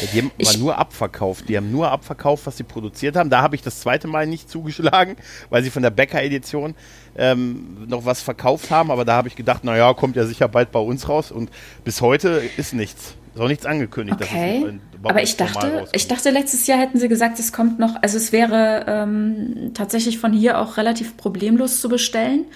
ja, 0.00 0.06
die 0.12 0.18
haben 0.18 0.30
ich, 0.38 0.58
nur 0.58 0.76
abverkauft. 0.76 1.48
Die 1.48 1.56
haben 1.56 1.70
nur 1.70 1.90
abverkauft, 1.90 2.46
was 2.46 2.56
sie 2.56 2.64
produziert 2.64 3.16
haben. 3.16 3.30
Da 3.30 3.42
habe 3.42 3.54
ich 3.54 3.62
das 3.62 3.80
zweite 3.80 4.08
Mal 4.08 4.26
nicht 4.26 4.50
zugeschlagen, 4.50 5.16
weil 5.50 5.62
sie 5.62 5.70
von 5.70 5.82
der 5.82 5.90
Becker-Edition 5.90 6.74
ähm, 7.16 7.86
noch 7.86 8.04
was 8.04 8.20
verkauft 8.20 8.70
haben. 8.70 8.90
Aber 8.90 9.04
da 9.04 9.14
habe 9.14 9.28
ich 9.28 9.36
gedacht, 9.36 9.64
naja, 9.64 9.92
kommt 9.94 10.16
ja 10.16 10.26
sicher 10.26 10.48
bald 10.48 10.72
bei 10.72 10.80
uns 10.80 11.08
raus. 11.08 11.30
Und 11.30 11.50
bis 11.84 12.00
heute 12.00 12.42
ist 12.56 12.74
nichts. 12.74 13.14
Ist 13.34 13.40
auch 13.40 13.48
nichts 13.48 13.66
angekündigt. 13.66 14.18
Okay. 14.20 14.80
Aber 15.02 15.22
ich 15.22 15.36
dachte, 15.36 15.86
ich 15.92 16.08
dachte, 16.08 16.30
letztes 16.30 16.66
Jahr 16.66 16.78
hätten 16.78 16.98
sie 16.98 17.08
gesagt, 17.08 17.38
es 17.38 17.52
kommt 17.52 17.78
noch, 17.78 18.02
also 18.02 18.16
es 18.16 18.32
wäre 18.32 18.84
ähm, 18.88 19.70
tatsächlich 19.74 20.18
von 20.18 20.32
hier 20.32 20.58
auch 20.58 20.76
relativ 20.76 21.16
problemlos 21.16 21.80
zu 21.80 21.88
bestellen. 21.88 22.46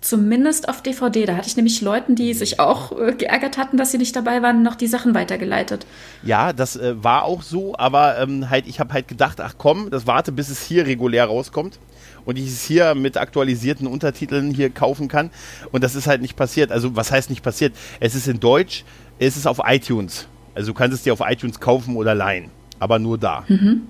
zumindest 0.00 0.68
auf 0.68 0.82
DVD. 0.82 1.26
Da 1.26 1.36
hatte 1.36 1.48
ich 1.48 1.56
nämlich 1.56 1.80
Leuten, 1.80 2.14
die 2.14 2.32
sich 2.34 2.60
auch 2.60 2.96
äh, 2.98 3.12
geärgert 3.12 3.58
hatten, 3.58 3.76
dass 3.76 3.90
sie 3.90 3.98
nicht 3.98 4.14
dabei 4.14 4.42
waren, 4.42 4.62
noch 4.62 4.76
die 4.76 4.86
Sachen 4.86 5.14
weitergeleitet. 5.14 5.86
Ja, 6.22 6.52
das 6.52 6.76
äh, 6.76 7.02
war 7.02 7.24
auch 7.24 7.42
so, 7.42 7.74
aber 7.76 8.18
ähm, 8.18 8.48
halt, 8.48 8.66
ich 8.66 8.78
habe 8.80 8.92
halt 8.92 9.08
gedacht, 9.08 9.40
ach 9.40 9.54
komm, 9.58 9.90
das 9.90 10.06
warte, 10.06 10.32
bis 10.32 10.48
es 10.48 10.62
hier 10.62 10.86
regulär 10.86 11.24
rauskommt 11.26 11.78
und 12.24 12.38
ich 12.38 12.46
es 12.46 12.64
hier 12.64 12.94
mit 12.94 13.16
aktualisierten 13.16 13.86
Untertiteln 13.86 14.52
hier 14.52 14.70
kaufen 14.70 15.08
kann. 15.08 15.30
Und 15.72 15.82
das 15.82 15.94
ist 15.94 16.06
halt 16.06 16.20
nicht 16.20 16.36
passiert. 16.36 16.72
Also, 16.72 16.94
was 16.94 17.10
heißt 17.10 17.30
nicht 17.30 17.42
passiert? 17.42 17.74
Es 18.00 18.14
ist 18.14 18.28
in 18.28 18.40
Deutsch, 18.40 18.84
es 19.18 19.36
ist 19.36 19.46
auf 19.46 19.60
iTunes. 19.64 20.26
Also, 20.54 20.72
du 20.72 20.74
kannst 20.74 20.96
es 20.96 21.02
dir 21.02 21.12
auf 21.12 21.20
iTunes 21.20 21.60
kaufen 21.60 21.96
oder 21.96 22.14
leihen, 22.14 22.50
aber 22.78 22.98
nur 22.98 23.18
da. 23.18 23.44
Mhm. 23.48 23.82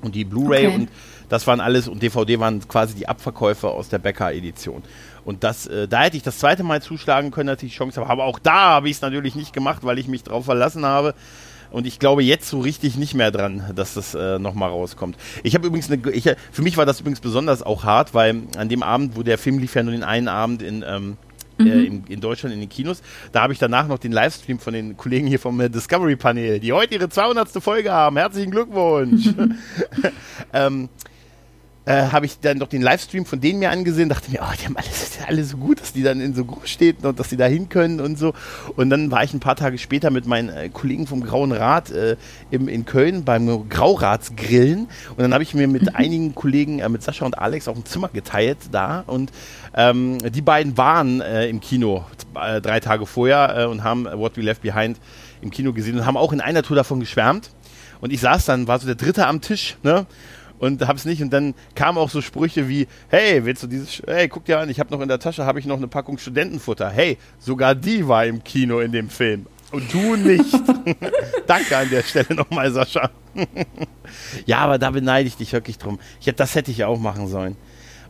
Und 0.00 0.14
die 0.14 0.24
Blu-ray 0.24 0.66
okay. 0.66 0.74
und 0.74 0.88
das 1.28 1.46
waren 1.46 1.60
alles 1.60 1.88
und 1.88 2.02
DVD 2.02 2.38
waren 2.38 2.66
quasi 2.68 2.94
die 2.94 3.08
Abverkäufe 3.08 3.68
aus 3.68 3.88
der 3.88 3.98
Becker-Edition. 3.98 4.82
Und 5.24 5.42
das, 5.42 5.66
äh, 5.66 5.88
da 5.88 6.02
hätte 6.02 6.16
ich 6.16 6.22
das 6.22 6.38
zweite 6.38 6.62
Mal 6.62 6.82
zuschlagen 6.82 7.30
können, 7.30 7.46
dass 7.46 7.62
ich 7.62 7.72
die 7.72 7.76
Chance 7.76 8.00
habe. 8.00 8.10
Aber 8.10 8.24
auch 8.24 8.38
da 8.38 8.52
habe 8.74 8.88
ich 8.88 8.96
es 8.96 9.02
natürlich 9.02 9.34
nicht 9.34 9.52
gemacht, 9.52 9.82
weil 9.82 9.98
ich 9.98 10.06
mich 10.06 10.22
drauf 10.22 10.44
verlassen 10.44 10.84
habe. 10.84 11.14
Und 11.70 11.86
ich 11.86 11.98
glaube 11.98 12.22
jetzt 12.22 12.48
so 12.48 12.60
richtig 12.60 12.96
nicht 12.96 13.14
mehr 13.14 13.32
dran, 13.32 13.72
dass 13.74 13.94
das 13.94 14.14
äh, 14.14 14.38
nochmal 14.38 14.70
rauskommt. 14.70 15.16
Ich 15.42 15.54
habe 15.56 15.66
übrigens 15.66 15.90
eine, 15.90 16.08
ich, 16.12 16.30
für 16.52 16.62
mich 16.62 16.76
war 16.76 16.86
das 16.86 17.00
übrigens 17.00 17.20
besonders 17.20 17.62
auch 17.62 17.82
hart, 17.82 18.14
weil 18.14 18.42
an 18.56 18.68
dem 18.68 18.84
Abend, 18.84 19.16
wo 19.16 19.24
der 19.24 19.38
Film 19.38 19.58
lief 19.58 19.74
ja 19.74 19.82
nur 19.82 19.92
den 19.92 20.04
einen 20.04 20.28
Abend 20.28 20.62
in, 20.62 20.84
ähm, 20.86 21.16
äh, 21.16 21.33
mhm. 21.58 21.66
äh, 21.66 21.84
in, 21.84 22.04
in, 22.08 22.20
Deutschland 22.20 22.54
in 22.54 22.60
den 22.60 22.68
Kinos. 22.68 23.02
Da 23.32 23.42
habe 23.42 23.52
ich 23.52 23.58
danach 23.58 23.86
noch 23.86 23.98
den 23.98 24.12
Livestream 24.12 24.58
von 24.58 24.74
den 24.74 24.96
Kollegen 24.96 25.26
hier 25.26 25.38
vom 25.38 25.60
äh, 25.60 25.68
Discovery 25.68 26.16
Panel, 26.16 26.60
die 26.60 26.72
heute 26.72 26.94
ihre 26.94 27.08
200. 27.08 27.50
Folge 27.62 27.92
haben. 27.92 28.16
Herzlichen 28.16 28.50
Glückwunsch. 28.50 29.28
ähm, 30.52 30.88
äh, 31.86 32.08
habe 32.10 32.26
ich 32.26 32.40
dann 32.40 32.58
doch 32.58 32.68
den 32.68 32.82
Livestream 32.82 33.26
von 33.26 33.40
denen 33.40 33.58
mir 33.58 33.70
angesehen, 33.70 34.08
dachte 34.08 34.30
mir, 34.30 34.40
oh, 34.42 34.54
die 34.58 34.64
haben 34.64 34.76
alles, 34.76 35.18
alle 35.26 35.44
so 35.44 35.56
gut, 35.58 35.80
dass 35.80 35.92
die 35.92 36.02
dann 36.02 36.20
in 36.20 36.34
so 36.34 36.44
Großstädten 36.44 37.06
und 37.06 37.20
dass 37.20 37.28
sie 37.28 37.36
da 37.36 37.44
hin 37.44 37.68
können 37.68 38.00
und 38.00 38.18
so. 38.18 38.32
Und 38.76 38.90
dann 38.90 39.10
war 39.10 39.22
ich 39.22 39.34
ein 39.34 39.40
paar 39.40 39.56
Tage 39.56 39.76
später 39.76 40.10
mit 40.10 40.26
meinen 40.26 40.48
äh, 40.48 40.68
Kollegen 40.70 41.06
vom 41.06 41.22
Grauen 41.22 41.52
Rat 41.52 41.90
äh, 41.90 42.16
im, 42.50 42.68
in 42.68 42.86
Köln 42.86 43.24
beim 43.24 43.68
Grauratsgrillen. 43.68 44.88
Und 45.10 45.18
dann 45.18 45.34
habe 45.34 45.42
ich 45.42 45.54
mir 45.54 45.68
mit 45.68 45.82
mhm. 45.82 45.90
einigen 45.94 46.34
Kollegen, 46.34 46.78
äh, 46.78 46.88
mit 46.88 47.02
Sascha 47.02 47.26
und 47.26 47.38
Alex, 47.38 47.68
auch 47.68 47.76
ein 47.76 47.84
Zimmer 47.84 48.08
geteilt 48.08 48.58
da. 48.72 49.04
Und 49.06 49.30
ähm, 49.76 50.18
die 50.18 50.42
beiden 50.42 50.78
waren 50.78 51.20
äh, 51.20 51.48
im 51.48 51.60
Kino 51.60 52.04
äh, 52.34 52.62
drei 52.62 52.80
Tage 52.80 53.04
vorher 53.04 53.68
und 53.68 53.84
haben 53.84 54.06
What 54.06 54.36
We 54.36 54.42
Left 54.42 54.62
Behind 54.62 54.98
im 55.42 55.50
Kino 55.50 55.72
gesehen 55.72 55.98
und 55.98 56.06
haben 56.06 56.16
auch 56.16 56.32
in 56.32 56.40
einer 56.40 56.62
Tour 56.62 56.76
davon 56.76 57.00
geschwärmt. 57.00 57.50
Und 58.00 58.12
ich 58.12 58.20
saß 58.20 58.46
dann, 58.46 58.68
war 58.68 58.78
so 58.78 58.86
der 58.86 58.96
Dritte 58.96 59.26
am 59.26 59.40
Tisch, 59.40 59.76
ne? 59.82 60.06
Und 60.64 60.86
hab's 60.86 61.04
nicht. 61.04 61.22
Und 61.22 61.30
dann 61.30 61.54
kamen 61.74 61.98
auch 61.98 62.10
so 62.10 62.20
Sprüche 62.20 62.68
wie, 62.68 62.86
hey, 63.08 63.44
willst 63.44 63.62
du 63.62 63.66
dieses, 63.66 64.02
hey, 64.06 64.28
guck 64.28 64.44
dir 64.44 64.58
an, 64.58 64.70
ich 64.70 64.80
habe 64.80 64.92
noch 64.92 65.00
in 65.00 65.08
der 65.08 65.18
Tasche, 65.18 65.46
habe 65.46 65.60
ich 65.60 65.66
noch 65.66 65.76
eine 65.76 65.88
Packung 65.88 66.18
Studentenfutter. 66.18 66.90
Hey, 66.90 67.18
sogar 67.38 67.74
die 67.74 68.06
war 68.08 68.26
im 68.26 68.42
Kino 68.42 68.80
in 68.80 68.92
dem 68.92 69.08
Film. 69.08 69.46
Und 69.70 69.92
du 69.92 70.16
nicht. 70.16 70.54
Danke 71.46 71.76
an 71.76 71.90
der 71.90 72.02
Stelle 72.02 72.34
nochmal, 72.34 72.70
Sascha. 72.70 73.10
ja, 74.46 74.58
aber 74.58 74.78
da 74.78 74.90
beneide 74.90 75.26
ich 75.26 75.36
dich 75.36 75.52
wirklich 75.52 75.78
drum. 75.78 75.98
Ich, 76.20 76.32
das 76.32 76.54
hätte 76.54 76.70
ich 76.70 76.84
auch 76.84 76.98
machen 76.98 77.26
sollen. 77.26 77.56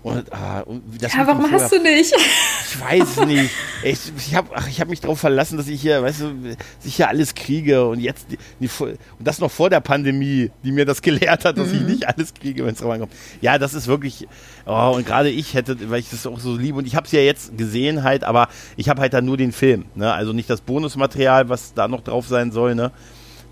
Und, 0.05 0.31
ah, 0.35 0.61
und 0.61 0.83
ja, 1.01 1.09
warum 1.27 1.51
hast 1.51 1.73
du 1.73 1.81
nicht? 1.81 2.15
Ich 2.15 2.79
weiß 2.79 3.25
nicht. 3.27 3.51
Ich, 3.83 4.13
ich 4.19 4.35
habe 4.35 4.55
hab 4.55 4.89
mich 4.89 5.01
darauf 5.01 5.19
verlassen, 5.19 5.57
dass 5.57 5.67
ich 5.67 5.81
hier, 5.81 6.03
weißt 6.03 6.21
du, 6.21 6.57
ich 6.85 6.97
hier 6.97 7.09
alles 7.09 7.35
kriege 7.35 7.87
und 7.87 8.01
jetzt 8.01 8.27
die, 8.31 8.37
die, 8.61 8.69
und 8.83 8.99
das 9.19 9.39
noch 9.39 9.51
vor 9.51 9.71
der 9.71 9.81
Pandemie, 9.81 10.51
die 10.63 10.73
mir 10.73 10.85
das 10.85 11.01
gelehrt 11.01 11.47
hat, 11.47 11.57
dass 11.57 11.69
mhm. 11.69 11.77
ich 11.77 11.81
nicht 11.81 12.09
alles 12.09 12.35
kriege, 12.35 12.67
wenn 12.67 12.75
es 12.75 12.83
kommt. 12.83 13.13
Ja, 13.41 13.57
das 13.57 13.73
ist 13.73 13.87
wirklich, 13.87 14.29
oh, 14.67 14.93
und 14.95 15.07
gerade 15.07 15.31
ich 15.31 15.55
hätte, 15.55 15.89
weil 15.89 16.01
ich 16.01 16.11
das 16.11 16.27
auch 16.27 16.39
so 16.39 16.55
liebe 16.55 16.77
und 16.77 16.87
ich 16.87 16.97
habe 16.97 17.07
es 17.07 17.13
ja 17.13 17.21
jetzt 17.21 17.57
gesehen 17.57 18.03
halt, 18.03 18.25
aber 18.25 18.49
ich 18.77 18.91
habe 18.91 19.01
halt 19.01 19.15
dann 19.15 19.25
nur 19.25 19.39
den 19.39 19.53
Film, 19.53 19.87
ne? 19.95 20.13
Also 20.13 20.35
nicht 20.35 20.51
das 20.51 20.61
Bonusmaterial, 20.61 21.49
was 21.49 21.73
da 21.73 21.89
noch 21.89 22.03
drauf 22.03 22.29
sein 22.29 22.53
soll, 22.53 22.75
ne? 22.75 22.93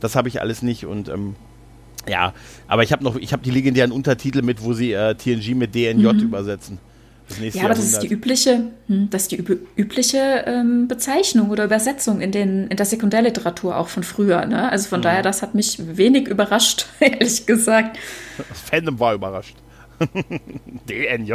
Das 0.01 0.16
habe 0.16 0.29
ich 0.29 0.43
alles 0.43 0.61
nicht 0.61 0.85
und 0.85 1.09
ähm, 1.09 1.35
ja, 2.09 2.33
aber 2.66 2.83
ich 2.83 2.93
habe 2.93 3.05
noch, 3.05 3.16
ich 3.16 3.33
habe 3.33 3.43
die 3.43 3.51
legendären 3.51 3.93
Untertitel 3.93 4.43
mit, 4.43 4.62
wo 4.62 4.73
sie 4.73 4.93
äh, 4.93 5.15
TNG 5.15 5.55
mit 5.55 5.74
DNJ 5.74 6.12
mhm. 6.12 6.20
übersetzen. 6.20 6.79
ja, 7.41 7.65
aber 7.65 7.74
das 7.74 7.85
ist 7.85 8.03
die 8.03 8.09
übliche, 8.09 8.70
hm, 8.89 9.09
das 9.11 9.23
ist 9.23 9.33
die 9.33 9.45
übliche 9.77 10.45
ähm, 10.47 10.89
Bezeichnung 10.89 11.51
oder 11.51 11.65
Übersetzung 11.65 12.20
in, 12.20 12.33
den, 12.33 12.66
in 12.69 12.77
der 12.77 12.87
Sekundärliteratur 12.87 13.77
auch 13.77 13.89
von 13.89 14.03
früher. 14.03 14.45
Ne? 14.47 14.70
Also 14.70 14.89
von 14.89 15.01
mhm. 15.01 15.05
daher, 15.05 15.23
das 15.23 15.43
hat 15.43 15.55
mich 15.55 15.79
wenig 15.97 16.29
überrascht, 16.29 16.87
ehrlich 17.01 17.47
gesagt. 17.47 17.99
Das 18.37 18.61
Fandom 18.61 18.99
war 18.99 19.15
überrascht. 19.15 19.57
DNJ? 20.89 21.33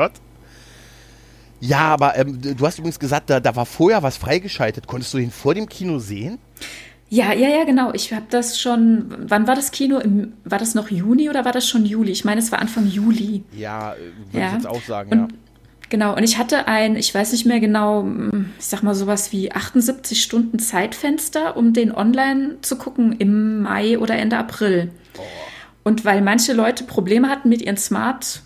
Ja, 1.60 1.80
aber 1.80 2.18
ähm, 2.18 2.40
du 2.40 2.66
hast 2.66 2.78
übrigens 2.78 3.00
gesagt, 3.00 3.30
da, 3.30 3.40
da 3.40 3.56
war 3.56 3.66
vorher 3.66 4.04
was 4.04 4.18
freigeschaltet. 4.18 4.86
Konntest 4.86 5.14
du 5.14 5.18
ihn 5.18 5.32
vor 5.32 5.56
dem 5.56 5.68
Kino 5.68 5.98
sehen? 5.98 6.38
Ja, 7.10 7.32
ja, 7.32 7.48
ja, 7.48 7.64
genau. 7.64 7.94
Ich 7.94 8.14
habe 8.14 8.26
das 8.30 8.60
schon. 8.60 9.06
Wann 9.28 9.48
war 9.48 9.56
das 9.56 9.72
Kino? 9.72 9.98
Im, 10.00 10.34
war 10.44 10.60
das 10.60 10.76
noch 10.76 10.90
Juni 10.90 11.30
oder 11.30 11.46
war 11.46 11.54
das 11.54 11.68
schon 11.68 11.86
Juli? 11.86 12.12
Ich 12.12 12.26
meine, 12.26 12.42
es 12.42 12.52
war 12.52 12.60
Anfang 12.60 12.88
Juli. 12.88 13.44
Ja, 13.54 13.96
würde 14.32 14.40
ja. 14.40 14.48
ich 14.48 14.54
jetzt 14.54 14.68
auch 14.68 14.82
sagen, 14.82 15.12
und, 15.12 15.32
ja. 15.32 15.38
Genau, 15.90 16.16
und 16.16 16.24
ich 16.24 16.38
hatte 16.38 16.68
ein, 16.68 16.98
ich 16.98 17.16
weiß 17.16 17.32
nicht 17.32 17.46
mehr 17.46 17.62
genau, 17.62 18.06
ich 18.60 18.66
sag 18.66 18.84
mal 18.84 18.94
sowas 18.94 19.32
wie 19.32 19.54
78 19.54 20.22
Stunden 20.22 20.60
Zeitfenster, 20.60 21.56
um 21.56 21.72
den 21.72 21.96
online 21.96 22.58
zu 22.62 22.78
gucken 22.78 23.14
im 23.14 23.62
Mai 23.62 23.98
oder 23.98 24.16
Ende 24.16 24.38
April. 24.38 24.92
Oh. 25.18 25.22
Und 25.86 26.04
weil 26.04 26.22
manche 26.22 26.52
Leute 26.52 26.84
Probleme 26.84 27.30
hatten 27.30 27.48
mit 27.48 27.62
ihren 27.62 27.78
Smart 27.78 28.42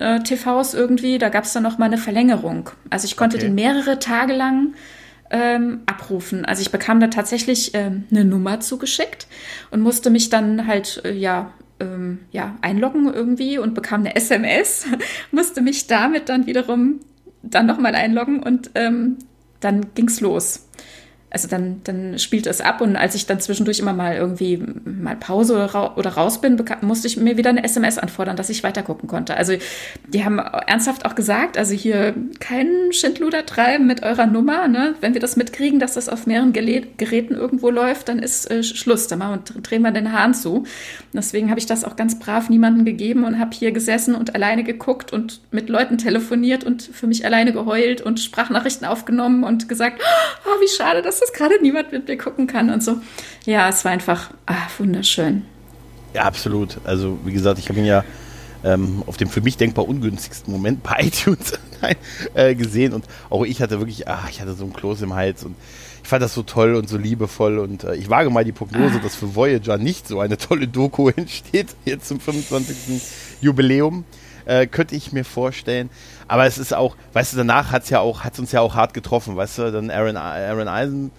äh, 0.00 0.18
TVs 0.18 0.74
irgendwie, 0.74 1.18
da 1.18 1.28
gab 1.28 1.44
es 1.44 1.52
dann 1.52 1.62
noch 1.62 1.78
mal 1.78 1.86
eine 1.86 1.98
Verlängerung. 1.98 2.70
Also 2.90 3.04
ich 3.04 3.16
konnte 3.16 3.36
okay. 3.36 3.46
den 3.46 3.54
mehrere 3.54 4.00
Tage 4.00 4.32
lang 4.32 4.74
ähm, 5.30 5.80
abrufen. 5.86 6.44
Also 6.44 6.62
ich 6.62 6.70
bekam 6.70 7.00
da 7.00 7.08
tatsächlich 7.08 7.72
ähm, 7.74 8.04
eine 8.10 8.24
Nummer 8.24 8.60
zugeschickt 8.60 9.26
und 9.70 9.80
musste 9.80 10.10
mich 10.10 10.30
dann 10.30 10.66
halt 10.66 11.02
äh, 11.04 11.12
ja 11.12 11.52
ähm, 11.80 12.20
ja 12.30 12.56
einloggen 12.60 13.12
irgendwie 13.12 13.58
und 13.58 13.74
bekam 13.74 14.00
eine 14.00 14.16
SMS, 14.16 14.86
musste 15.30 15.60
mich 15.60 15.86
damit 15.86 16.28
dann 16.28 16.46
wiederum 16.46 17.00
dann 17.42 17.66
nochmal 17.66 17.94
einloggen 17.94 18.42
und 18.42 18.70
ähm, 18.74 19.18
dann 19.60 19.86
ging's 19.94 20.20
los 20.20 20.68
also 21.30 21.46
dann, 21.46 21.82
dann 21.84 22.18
spielt 22.18 22.46
es 22.46 22.60
ab 22.60 22.80
und 22.80 22.96
als 22.96 23.14
ich 23.14 23.26
dann 23.26 23.40
zwischendurch 23.40 23.78
immer 23.80 23.92
mal 23.92 24.16
irgendwie 24.16 24.62
mal 24.84 25.16
Pause 25.16 25.54
oder, 25.54 25.66
ra 25.66 25.94
oder 25.96 26.10
raus 26.10 26.40
bin, 26.40 26.62
musste 26.80 27.06
ich 27.06 27.18
mir 27.18 27.36
wieder 27.36 27.50
eine 27.50 27.64
SMS 27.64 27.98
anfordern, 27.98 28.36
dass 28.36 28.48
ich 28.48 28.62
weitergucken 28.62 29.08
konnte. 29.08 29.36
Also 29.36 29.54
die 30.06 30.24
haben 30.24 30.38
ernsthaft 30.38 31.04
auch 31.04 31.14
gesagt, 31.14 31.58
also 31.58 31.74
hier 31.74 32.14
keinen 32.40 32.92
Schindluder 32.92 33.44
treiben 33.44 33.86
mit 33.86 34.02
eurer 34.02 34.26
Nummer. 34.26 34.68
Ne? 34.68 34.94
Wenn 35.00 35.12
wir 35.12 35.20
das 35.20 35.36
mitkriegen, 35.36 35.78
dass 35.80 35.94
das 35.94 36.08
auf 36.08 36.26
mehreren 36.26 36.52
Geräten 36.54 37.34
irgendwo 37.34 37.70
läuft, 37.70 38.08
dann 38.08 38.20
ist 38.20 38.50
äh, 38.50 38.62
Schluss. 38.62 39.06
Dann 39.08 39.18
machen 39.18 39.42
wir, 39.54 39.60
drehen 39.60 39.82
wir 39.82 39.90
den 39.90 40.12
Hahn 40.12 40.32
zu. 40.32 40.64
Deswegen 41.12 41.50
habe 41.50 41.60
ich 41.60 41.66
das 41.66 41.84
auch 41.84 41.96
ganz 41.96 42.18
brav 42.18 42.48
niemandem 42.48 42.86
gegeben 42.86 43.24
und 43.24 43.38
habe 43.38 43.50
hier 43.54 43.72
gesessen 43.72 44.14
und 44.14 44.34
alleine 44.34 44.64
geguckt 44.64 45.12
und 45.12 45.40
mit 45.50 45.68
Leuten 45.68 45.98
telefoniert 45.98 46.64
und 46.64 46.82
für 46.82 47.06
mich 47.06 47.26
alleine 47.26 47.52
geheult 47.52 48.00
und 48.00 48.20
Sprachnachrichten 48.20 48.86
aufgenommen 48.86 49.44
und 49.44 49.68
gesagt, 49.68 50.00
oh, 50.46 50.60
wie 50.60 50.68
schade, 50.68 51.02
dass 51.02 51.18
dass 51.28 51.32
das 51.32 51.32
gerade 51.32 51.60
niemand 51.62 51.92
mit 51.92 52.08
mir 52.08 52.16
gucken 52.16 52.46
kann 52.46 52.70
und 52.70 52.82
so. 52.82 52.96
Ja, 53.44 53.68
es 53.68 53.84
war 53.84 53.92
einfach 53.92 54.30
ah, 54.46 54.54
wunderschön. 54.78 55.44
Ja, 56.14 56.22
absolut. 56.22 56.78
Also, 56.84 57.18
wie 57.24 57.32
gesagt, 57.32 57.58
ich 57.58 57.68
habe 57.68 57.78
ihn 57.78 57.84
ja 57.84 58.04
ähm, 58.64 59.02
auf 59.06 59.16
dem 59.16 59.28
für 59.28 59.40
mich 59.40 59.56
denkbar 59.56 59.88
ungünstigsten 59.88 60.52
Moment 60.52 60.82
bei 60.82 60.96
iTunes 61.00 61.58
äh, 62.34 62.54
gesehen 62.54 62.92
und 62.92 63.04
auch 63.30 63.44
ich 63.44 63.62
hatte 63.62 63.78
wirklich, 63.78 64.08
ah, 64.08 64.26
ich 64.30 64.40
hatte 64.40 64.54
so 64.54 64.64
ein 64.64 64.72
Kloß 64.72 65.02
im 65.02 65.14
Hals 65.14 65.44
und 65.44 65.54
ich 66.02 66.08
fand 66.08 66.22
das 66.22 66.34
so 66.34 66.42
toll 66.42 66.74
und 66.74 66.88
so 66.88 66.96
liebevoll 66.96 67.58
und 67.58 67.84
äh, 67.84 67.94
ich 67.94 68.08
wage 68.08 68.30
mal 68.30 68.44
die 68.44 68.52
Prognose, 68.52 68.96
ah. 68.96 69.02
dass 69.02 69.14
für 69.14 69.34
Voyager 69.34 69.78
nicht 69.78 70.08
so 70.08 70.20
eine 70.20 70.38
tolle 70.38 70.66
Doku 70.66 71.08
entsteht, 71.16 71.68
jetzt 71.84 72.08
zum 72.08 72.20
25. 72.20 73.02
Jubiläum, 73.40 74.04
äh, 74.46 74.66
könnte 74.66 74.96
ich 74.96 75.12
mir 75.12 75.24
vorstellen. 75.24 75.90
Aber 76.28 76.46
es 76.46 76.58
ist 76.58 76.74
auch, 76.74 76.94
weißt 77.14 77.32
du, 77.32 77.38
danach 77.38 77.72
hat 77.72 77.84
es 77.84 77.90
ja 77.90 78.00
auch, 78.00 78.22
hat 78.22 78.38
uns 78.38 78.52
ja 78.52 78.60
auch 78.60 78.74
hart 78.74 78.94
getroffen, 78.94 79.34
weißt 79.36 79.58
du, 79.58 79.72
dann 79.72 79.90
Aaron, 79.90 80.16
Aaron 80.16 80.68
Eisenberg 80.68 81.10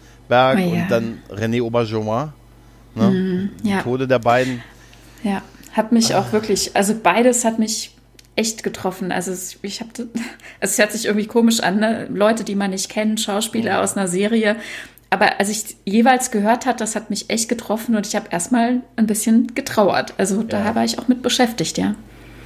oh, 0.57 0.59
ja. 0.59 0.83
und 0.83 0.87
dann 0.89 1.17
René 1.31 1.63
Auberjonois. 1.63 2.29
Ne? 2.95 3.09
Mm, 3.09 3.67
ja. 3.67 3.81
Tode 3.81 4.07
der 4.07 4.19
beiden. 4.19 4.61
Ja, 5.23 5.41
hat 5.73 5.91
mich 5.91 6.15
ah. 6.15 6.19
auch 6.19 6.31
wirklich, 6.31 6.75
also 6.75 6.95
beides 7.01 7.43
hat 7.43 7.59
mich 7.59 7.95
echt 8.35 8.63
getroffen. 8.63 9.11
Also 9.11 9.33
ich 9.63 9.81
habe, 9.81 9.89
es 10.59 10.77
hört 10.77 10.91
sich 10.91 11.05
irgendwie 11.05 11.27
komisch 11.27 11.59
an, 11.59 11.79
ne? 11.79 12.07
Leute, 12.09 12.43
die 12.43 12.55
man 12.55 12.71
nicht 12.71 12.89
kennt, 12.89 13.19
Schauspieler 13.19 13.77
mhm. 13.77 13.83
aus 13.83 13.97
einer 13.97 14.07
Serie. 14.07 14.55
Aber 15.09 15.39
als 15.39 15.49
ich 15.49 15.75
jeweils 15.85 16.29
gehört 16.29 16.65
hat, 16.65 16.81
das 16.81 16.95
hat 16.95 17.09
mich 17.09 17.31
echt 17.31 17.49
getroffen 17.49 17.95
und 17.95 18.05
ich 18.05 18.15
habe 18.15 18.27
erstmal 18.29 18.81
ein 18.95 19.07
bisschen 19.07 19.55
getrauert. 19.55 20.13
Also 20.17 20.43
da 20.43 20.63
ja. 20.65 20.75
war 20.75 20.85
ich 20.85 20.99
auch 20.99 21.07
mit 21.07 21.23
beschäftigt, 21.23 21.77
ja. 21.79 21.95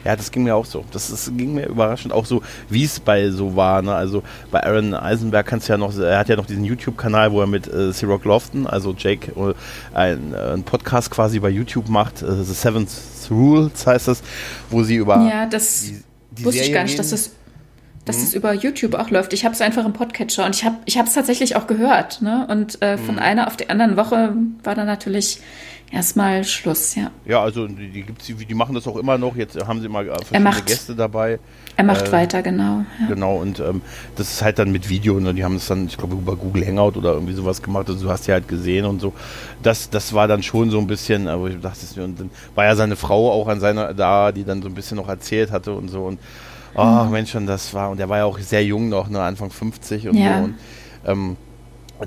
Ja, 0.04 0.16
das 0.16 0.32
ging 0.32 0.44
mir 0.44 0.56
auch 0.56 0.66
so. 0.66 0.84
Das, 0.92 1.10
das 1.10 1.32
ging 1.36 1.54
mir 1.54 1.68
überraschend 1.68 2.14
auch 2.14 2.26
so, 2.26 2.42
wie 2.70 2.84
es 2.84 3.00
bei 3.00 3.30
so 3.30 3.56
war. 3.56 3.82
Ne? 3.82 3.94
Also 3.94 4.24
bei 4.52 4.64
Aaron 4.64 4.94
Eisenberg 4.94 5.46
kannst 5.46 5.68
du 5.68 5.74
ja 5.74 5.78
noch, 5.78 5.98
er 5.98 6.18
hat 6.18 6.30
ja 6.30 6.36
noch 6.36 6.46
diesen 6.46 6.64
YouTube-Kanal, 6.64 7.32
wo 7.32 7.42
er 7.42 7.48
mit 7.48 7.68
äh, 7.68 7.92
C-Rock 7.92 8.26
Lofton, 8.26 8.68
also 8.68 8.94
Jake, 8.98 9.32
äh, 9.32 9.54
ein, 9.94 10.34
äh, 10.34 10.54
ein 10.54 10.64
Podcast 10.64 11.10
quasi 11.12 11.40
bei 11.40 11.50
YouTube 11.50 11.90
macht, 11.90 12.22
äh, 12.22 12.44
The 12.44 12.54
Seventh 12.54 12.92
Rules 13.32 13.86
heißt 13.88 14.08
das, 14.08 14.22
wo 14.70 14.84
sie 14.84 14.96
über 14.96 15.26
ja, 15.28 15.46
das 15.46 15.82
die, 15.82 16.04
die 16.32 16.46
wusste 16.46 16.60
Serie 16.60 16.68
ich 16.68 16.74
gar 16.74 16.84
nicht, 16.84 16.94
reden. 16.94 16.98
dass 16.98 17.10
das 17.10 17.32
dass 18.06 18.18
mhm. 18.18 18.24
es 18.24 18.34
über 18.34 18.54
YouTube 18.54 18.96
auch 18.96 19.10
läuft. 19.10 19.34
Ich 19.34 19.46
habe 19.46 19.54
es 19.54 19.62
einfach 19.62 19.86
im 19.86 19.94
Podcatcher 19.94 20.46
und 20.46 20.56
ich 20.56 20.66
habe 20.66 20.78
ich 20.86 20.98
es 20.98 21.14
tatsächlich 21.14 21.56
auch 21.56 21.68
gehört. 21.68 22.22
Ne? 22.22 22.48
Und 22.50 22.82
äh, 22.82 22.98
von 22.98 23.16
mhm. 23.16 23.22
einer 23.22 23.48
auf 23.48 23.58
die 23.58 23.70
anderen 23.70 23.98
Woche 23.98 24.34
war 24.64 24.76
dann 24.76 24.88
natürlich 24.88 25.40
erstmal 25.94 26.44
Schluss, 26.44 26.96
ja. 26.96 27.12
Ja, 27.26 27.42
also 27.42 27.68
die, 27.68 27.90
die, 27.90 28.02
gibt's, 28.02 28.26
die 28.26 28.54
machen 28.56 28.74
das 28.74 28.88
auch 28.88 28.98
immer 28.98 29.18
noch. 29.18 29.36
Jetzt 29.36 29.56
haben 29.66 29.80
sie 29.80 29.88
mal 29.88 30.06
verschiedene 30.06 30.44
macht, 30.44 30.66
Gäste 30.66 30.96
dabei. 30.96 31.40
Er 31.78 31.84
macht 31.84 32.08
äh, 32.08 32.12
weiter, 32.12 32.42
genau. 32.42 32.84
Ja. 33.00 33.08
Genau, 33.08 33.38
und 33.38 33.60
ähm, 33.60 33.82
das 34.16 34.34
ist 34.34 34.42
halt 34.42 34.60
dann 34.60 34.72
mit 34.72 34.90
Video. 34.90 35.20
Ne? 35.20 35.34
Die 35.34 35.44
haben 35.44 35.56
es 35.56 35.68
dann, 35.68 35.86
ich 35.86 35.98
glaube, 35.98 36.16
über 36.16 36.36
Google 36.36 36.66
Hangout 36.66 36.98
oder 36.98 37.14
irgendwie 37.14 37.34
sowas 37.34 37.62
gemacht. 37.62 37.88
Also 37.88 38.06
du 38.06 38.12
hast 38.12 38.28
ja 38.28 38.34
halt 38.34 38.48
gesehen 38.48 38.86
und 38.86 39.00
so. 39.00 39.14
Das, 39.62 39.90
das 39.90 40.14
war 40.14 40.28
dann 40.28 40.44
schon 40.44 40.72
so 40.72 40.80
ein 40.80 40.88
bisschen, 40.88 41.28
aber 41.28 41.50
ich 41.50 41.60
dachte, 41.62 42.04
und 42.04 42.20
dann 42.20 42.30
war 42.56 42.66
ja 42.66 42.76
seine 42.76 42.96
Frau 42.96 43.32
auch 43.32 43.48
an 43.48 43.60
seiner 43.60 43.94
da, 43.94 44.32
die 44.32 44.44
dann 44.44 44.62
so 44.62 44.70
ein 44.70 44.74
bisschen 44.74 44.98
noch 44.98 45.08
erzählt 45.08 45.52
hatte 45.52 45.74
und 45.74 45.90
so. 45.90 46.04
Und 46.04 46.20
oh 46.76 47.04
mhm. 47.06 47.12
Mensch, 47.12 47.36
und 47.36 47.48
das 47.48 47.74
war, 47.74 47.90
und 47.90 47.98
der 47.98 48.10
war 48.10 48.20
ja 48.20 48.26
auch 48.26 48.40
sehr 48.40 48.64
jung 48.64 48.90
noch, 48.90 49.10
ne, 49.10 49.22
Anfang 49.22 49.50
50 49.50 50.10
und 50.10 50.18
ja. 50.18 50.40
so. 50.40 50.44
Und, 50.44 50.56
ähm, 51.06 51.38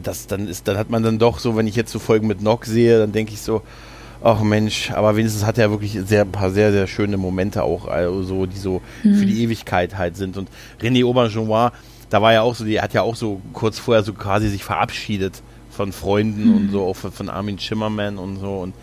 das 0.03 0.27
dann 0.27 0.49
ist, 0.49 0.69
dann 0.69 0.77
hat 0.77 0.91
man 0.91 1.03
dann 1.03 1.19
doch 1.19 1.39
so, 1.39 1.57
wenn 1.57 1.67
ich 1.67 1.77
jetzt 1.77 1.93
so 1.93 1.99
Folgen 1.99 2.27
mit 2.27 2.43
Nock 2.43 2.67
sehe, 2.67 2.99
dann 2.99 3.13
denke 3.13 3.33
ich 3.33 3.41
so, 3.41 3.63
ach 4.23 4.43
Mensch, 4.43 4.91
aber 4.91 5.17
wenigstens 5.17 5.45
hat 5.45 5.59
er 5.59 5.71
wirklich 5.71 5.99
sehr, 6.05 6.23
ein 6.23 6.33
paar 6.33 6.51
sehr, 6.51 6.73
sehr 6.73 6.87
schöne 6.87 7.17
Momente 7.17 7.63
auch, 7.63 7.87
also 7.87 8.47
die 8.47 8.59
so 8.59 8.83
mhm. 9.03 9.15
für 9.17 9.27
die 9.27 9.43
Ewigkeit 9.43 9.97
halt 9.97 10.17
sind. 10.17 10.37
Und 10.37 10.49
René 10.81 11.05
Aubergenois, 11.05 11.71
da 12.11 12.23
war 12.23 12.33
ja 12.33 12.43
auch 12.43 12.55
so, 12.55 12.65
die 12.65 12.81
hat 12.81 12.95
ja 12.95 13.03
auch 13.03 13.17
so 13.17 13.41
kurz 13.53 13.79
vorher 13.79 14.03
so 14.03 14.13
quasi 14.13 14.49
sich 14.49 14.65
verabschiedet 14.65 15.43
von 15.71 15.93
Freunden 15.93 16.49
mhm. 16.49 16.57
und 16.57 16.71
so, 16.71 16.85
auch 16.85 16.97
von 16.97 17.29
Armin 17.29 17.59
Schimmerman 17.59 18.19
und 18.19 18.39
so. 18.39 18.59
Und 18.59 18.75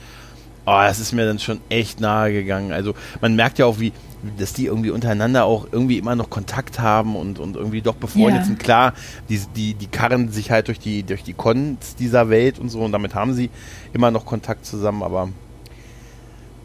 oh, 0.65 0.81
das 0.81 0.99
ist 0.99 1.11
mir 1.11 1.25
dann 1.25 1.39
schon 1.39 1.59
echt 1.69 1.99
nahe 1.99 2.31
gegangen. 2.31 2.71
Also 2.71 2.93
man 3.21 3.35
merkt 3.35 3.59
ja 3.59 3.65
auch, 3.65 3.79
wie, 3.79 3.91
dass 4.37 4.53
die 4.53 4.65
irgendwie 4.65 4.91
untereinander 4.91 5.45
auch 5.45 5.67
irgendwie 5.71 5.97
immer 5.97 6.15
noch 6.15 6.29
Kontakt 6.29 6.79
haben 6.79 7.15
und, 7.15 7.39
und 7.39 7.55
irgendwie 7.55 7.81
doch 7.81 7.95
befreundet 7.95 8.41
ja. 8.41 8.45
sind. 8.45 8.59
Klar, 8.59 8.93
die, 9.29 9.39
die, 9.55 9.73
die 9.73 9.87
karren 9.87 10.31
sich 10.31 10.51
halt 10.51 10.67
durch 10.67 10.79
die, 10.79 11.03
durch 11.03 11.23
die 11.23 11.33
Cons 11.33 11.95
dieser 11.95 12.29
Welt 12.29 12.59
und 12.59 12.69
so 12.69 12.81
und 12.81 12.91
damit 12.91 13.15
haben 13.15 13.33
sie 13.33 13.49
immer 13.93 14.11
noch 14.11 14.25
Kontakt 14.25 14.65
zusammen, 14.65 15.03
aber 15.03 15.29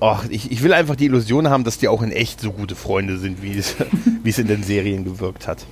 Och, 0.01 0.24
ich, 0.30 0.52
ich 0.52 0.62
will 0.62 0.72
einfach 0.72 0.94
die 0.94 1.06
Illusion 1.06 1.48
haben, 1.48 1.64
dass 1.64 1.78
die 1.78 1.89
auch 1.89 2.02
in 2.02 2.12
echt 2.12 2.40
so 2.40 2.52
gute 2.52 2.76
Freunde 2.76 3.18
sind, 3.18 3.43
wie 3.43 3.59
es, 3.59 3.74
wie 4.22 4.30
es 4.30 4.39
in 4.39 4.47
den 4.47 4.62
Serien 4.62 5.05
gewirkt 5.05 5.48
hat. 5.48 5.66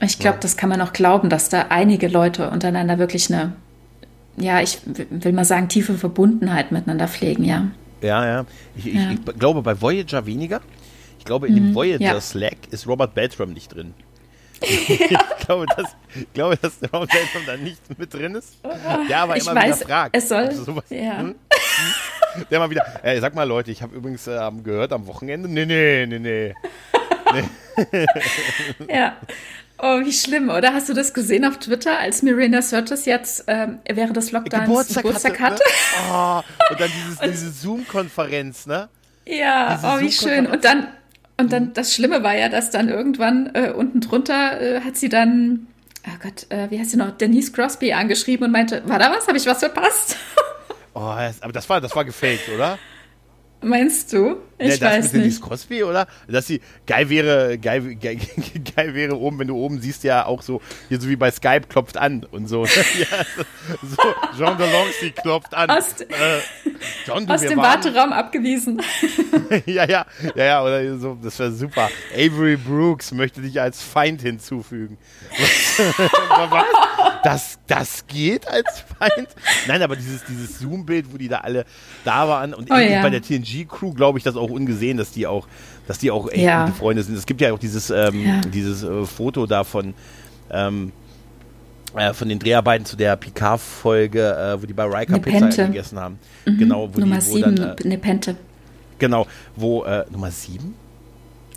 Ich 0.00 0.18
glaube, 0.18 0.36
ja. 0.36 0.40
das 0.40 0.56
kann 0.56 0.68
man 0.68 0.80
auch 0.80 0.92
glauben, 0.92 1.28
dass 1.28 1.48
da 1.48 1.66
einige 1.68 2.08
Leute 2.08 2.50
untereinander 2.50 2.98
wirklich 2.98 3.32
eine, 3.32 3.52
ja, 4.36 4.60
ich 4.60 4.78
will 5.10 5.32
mal 5.32 5.44
sagen, 5.44 5.68
tiefe 5.68 5.98
Verbundenheit 5.98 6.72
miteinander 6.72 7.06
pflegen, 7.06 7.44
ja. 7.44 7.68
Ja, 8.00 8.26
ja. 8.26 8.44
Ich, 8.74 8.86
ja. 8.86 9.10
ich, 9.12 9.18
ich 9.28 9.38
glaube 9.38 9.62
bei 9.62 9.80
Voyager 9.80 10.26
weniger. 10.26 10.60
Ich 11.22 11.26
glaube, 11.26 11.46
in 11.46 11.54
dem 11.54 11.68
mhm, 11.68 11.74
Voyager 11.76 12.02
ja. 12.02 12.20
Slack 12.20 12.56
ist 12.72 12.88
Robert 12.88 13.14
Beltram 13.14 13.52
nicht 13.52 13.72
drin. 13.72 13.94
ich, 14.60 15.08
glaube, 15.46 15.66
dass, 15.76 15.94
ich 16.16 16.32
glaube, 16.32 16.56
dass 16.56 16.80
Robert 16.92 17.12
Beltram 17.12 17.42
da 17.46 17.56
nicht 17.56 17.96
mit 17.96 18.12
drin 18.12 18.34
ist. 18.34 18.56
Der 19.08 19.18
aber 19.20 19.36
immer 19.36 19.54
weiß, 19.54 19.76
wieder 19.76 19.86
fragt. 19.86 20.16
Es 20.16 20.28
soll. 20.28 20.50
Sowas, 20.50 20.82
ja. 20.90 21.20
Hm? 21.20 21.36
Der 22.50 22.58
mal 22.58 22.70
wieder. 22.70 22.84
Ey, 23.04 23.20
sag 23.20 23.36
mal, 23.36 23.44
Leute, 23.44 23.70
ich 23.70 23.82
habe 23.82 23.94
übrigens 23.94 24.26
äh, 24.26 24.50
gehört 24.64 24.92
am 24.92 25.06
Wochenende. 25.06 25.48
Nee, 25.48 25.64
nee, 25.64 26.06
nee, 26.06 26.18
nee. 26.18 26.54
nee. 27.32 28.06
ja. 28.92 29.16
Oh, 29.78 30.00
wie 30.00 30.12
schlimm, 30.12 30.50
oder? 30.50 30.74
Hast 30.74 30.88
du 30.88 30.92
das 30.92 31.14
gesehen 31.14 31.44
auf 31.44 31.58
Twitter, 31.58 32.00
als 32.00 32.22
Miranda 32.22 32.62
Curtis 32.62 33.04
jetzt 33.04 33.44
ähm, 33.46 33.78
während 33.88 34.16
des 34.16 34.32
Lockdowns 34.32 34.64
Geburtstag, 34.64 35.04
Geburtstag 35.04 35.38
hatte? 35.38 35.62
hatte? 35.62 36.42
Ne? 36.42 36.44
Oh, 36.68 36.72
und 36.72 36.80
dann 36.80 36.90
dieses, 36.90 37.20
diese 37.30 37.52
Zoom-Konferenz, 37.52 38.66
ne? 38.66 38.88
Ja, 39.24 39.76
diese 39.76 39.86
oh, 39.86 40.00
wie 40.00 40.10
schön. 40.10 40.48
Und 40.48 40.64
dann 40.64 40.88
und 41.38 41.52
dann 41.52 41.72
das 41.72 41.94
Schlimme 41.94 42.22
war 42.22 42.36
ja, 42.36 42.48
dass 42.48 42.70
dann 42.70 42.88
irgendwann 42.88 43.50
äh, 43.54 43.70
unten 43.70 44.00
drunter 44.00 44.60
äh, 44.60 44.80
hat 44.80 44.96
sie 44.96 45.08
dann, 45.08 45.66
oh 46.06 46.18
Gott, 46.22 46.46
äh, 46.50 46.70
wie 46.70 46.78
heißt 46.78 46.90
sie 46.90 46.96
noch, 46.96 47.10
Denise 47.12 47.52
Crosby 47.52 47.92
angeschrieben 47.92 48.46
und 48.46 48.52
meinte, 48.52 48.82
war 48.86 48.98
da 48.98 49.10
was? 49.10 49.26
Habe 49.26 49.38
ich 49.38 49.46
was 49.46 49.58
verpasst? 49.58 50.16
Oh, 50.94 51.00
aber 51.00 51.52
das 51.54 51.70
war, 51.70 51.80
das 51.80 51.96
war 51.96 52.04
gefaked, 52.04 52.50
oder? 52.54 52.78
Meinst 53.62 54.12
du? 54.12 54.36
Ich 54.62 54.78
ja, 54.78 54.90
weiß 54.90 55.12
nicht. 55.14 55.42
Crosby, 55.42 55.82
oder? 55.82 56.06
Dass 56.28 56.46
sie 56.46 56.60
geil 56.86 57.08
wäre, 57.08 57.58
geil, 57.58 57.96
geil, 57.96 58.18
geil, 58.76 58.94
wäre 58.94 59.18
oben, 59.18 59.38
wenn 59.40 59.48
du 59.48 59.56
oben 59.56 59.80
siehst 59.80 60.04
ja 60.04 60.26
auch 60.26 60.42
so, 60.42 60.60
hier 60.88 61.00
so 61.00 61.08
wie 61.08 61.16
bei 61.16 61.30
Skype 61.30 61.62
klopft 61.68 61.96
an 61.96 62.24
und 62.30 62.48
so. 62.48 62.64
ja, 62.66 63.24
so 63.82 64.02
Jean 64.38 64.56
Delancey 64.56 65.10
klopft 65.10 65.54
an. 65.54 65.70
Aus, 65.70 66.00
äh, 66.00 66.06
John, 67.06 67.28
aus 67.28 67.40
dem 67.40 67.58
Warteraum 67.58 68.12
abgewiesen. 68.12 68.80
ja, 69.66 69.84
ja, 69.84 70.06
ja, 70.34 70.44
ja, 70.44 70.62
oder 70.62 70.98
so, 70.98 71.18
das 71.22 71.38
wäre 71.38 71.52
super. 71.52 71.90
Avery 72.14 72.56
Brooks 72.56 73.12
möchte 73.12 73.40
dich 73.40 73.60
als 73.60 73.82
Feind 73.82 74.22
hinzufügen. 74.22 74.98
Was? 75.38 76.64
das, 77.22 77.58
das 77.66 78.06
geht 78.06 78.46
als 78.48 78.84
Feind? 78.98 79.28
Nein, 79.66 79.82
aber 79.82 79.96
dieses, 79.96 80.24
dieses 80.24 80.58
Zoom-Bild, 80.58 81.12
wo 81.12 81.16
die 81.16 81.28
da 81.28 81.38
alle 81.38 81.64
da 82.04 82.28
waren 82.28 82.54
und 82.54 82.70
oh, 82.70 82.76
ja. 82.76 83.02
bei 83.02 83.10
der 83.10 83.22
TNG-Crew 83.22 83.94
glaube 83.94 84.18
ich 84.18 84.24
das 84.24 84.36
auch 84.36 84.50
ungesehen, 84.52 84.98
dass 84.98 85.12
die 85.12 85.26
auch, 85.26 85.46
dass 85.86 85.98
die 85.98 86.10
auch 86.10 86.28
echt 86.30 86.42
ja. 86.42 86.66
gute 86.66 86.76
Freunde 86.76 87.02
sind. 87.02 87.16
Es 87.16 87.26
gibt 87.26 87.40
ja 87.40 87.52
auch 87.52 87.58
dieses, 87.58 87.90
ähm, 87.90 88.24
ja. 88.24 88.40
dieses 88.40 88.82
äh, 88.82 89.04
Foto 89.04 89.46
da 89.46 89.64
von, 89.64 89.94
ähm, 90.50 90.92
äh, 91.94 92.12
von 92.12 92.28
den 92.28 92.38
Dreharbeiten 92.38 92.84
zu 92.84 92.96
der 92.96 93.16
Picard-Folge, 93.16 94.36
äh, 94.36 94.62
wo 94.62 94.66
die 94.66 94.72
bei 94.72 94.84
Riker 94.84 95.18
Pizza 95.18 95.66
gegessen 95.66 95.98
haben. 95.98 96.18
Mhm. 96.46 96.58
Genau, 96.58 96.90
wo 96.92 97.00
Nummer 97.00 97.18
die, 97.18 97.26
wo 97.26 97.34
7, 97.34 97.56
dann, 97.56 97.76
äh, 97.78 97.84
eine 97.84 97.98
Pente. 97.98 98.36
Genau, 98.98 99.26
wo, 99.56 99.84
äh, 99.84 100.04
Nummer 100.10 100.30
7? 100.30 100.74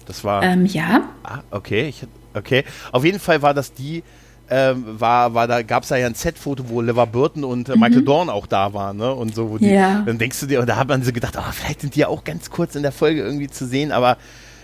Das 0.05 0.23
war. 0.23 0.43
Ähm, 0.43 0.65
ja. 0.65 1.09
Ah, 1.23 1.39
okay, 1.51 1.87
ich, 1.89 2.05
okay. 2.33 2.63
Auf 2.91 3.03
jeden 3.03 3.19
Fall 3.19 3.41
war 3.41 3.53
das 3.53 3.73
die, 3.73 4.03
ähm, 4.49 4.99
war, 4.99 5.33
war 5.33 5.47
da 5.47 5.61
gab 5.61 5.83
es 5.83 5.89
ja 5.89 5.97
ein 5.97 6.13
Set-Foto, 6.13 6.69
wo 6.69 6.81
Lever 6.81 7.07
Burton 7.07 7.43
und 7.43 7.69
äh, 7.69 7.75
Michael 7.75 8.01
mhm. 8.01 8.05
Dorn 8.05 8.29
auch 8.29 8.47
da 8.47 8.73
waren, 8.73 8.97
ne? 8.97 9.13
Und 9.13 9.33
so, 9.33 9.49
wo 9.49 9.57
die, 9.57 9.69
ja. 9.69 10.03
dann 10.05 10.17
denkst 10.17 10.39
du 10.39 10.45
dir, 10.45 10.59
und 10.59 10.67
da 10.67 10.75
hat 10.75 10.87
man 10.87 11.03
so 11.03 11.11
gedacht, 11.11 11.35
oh, 11.37 11.51
vielleicht 11.51 11.81
sind 11.81 11.95
die 11.95 12.01
ja 12.01 12.07
auch 12.07 12.23
ganz 12.23 12.49
kurz 12.49 12.75
in 12.75 12.83
der 12.83 12.91
Folge 12.91 13.21
irgendwie 13.21 13.49
zu 13.49 13.65
sehen, 13.65 13.91
aber 13.91 14.17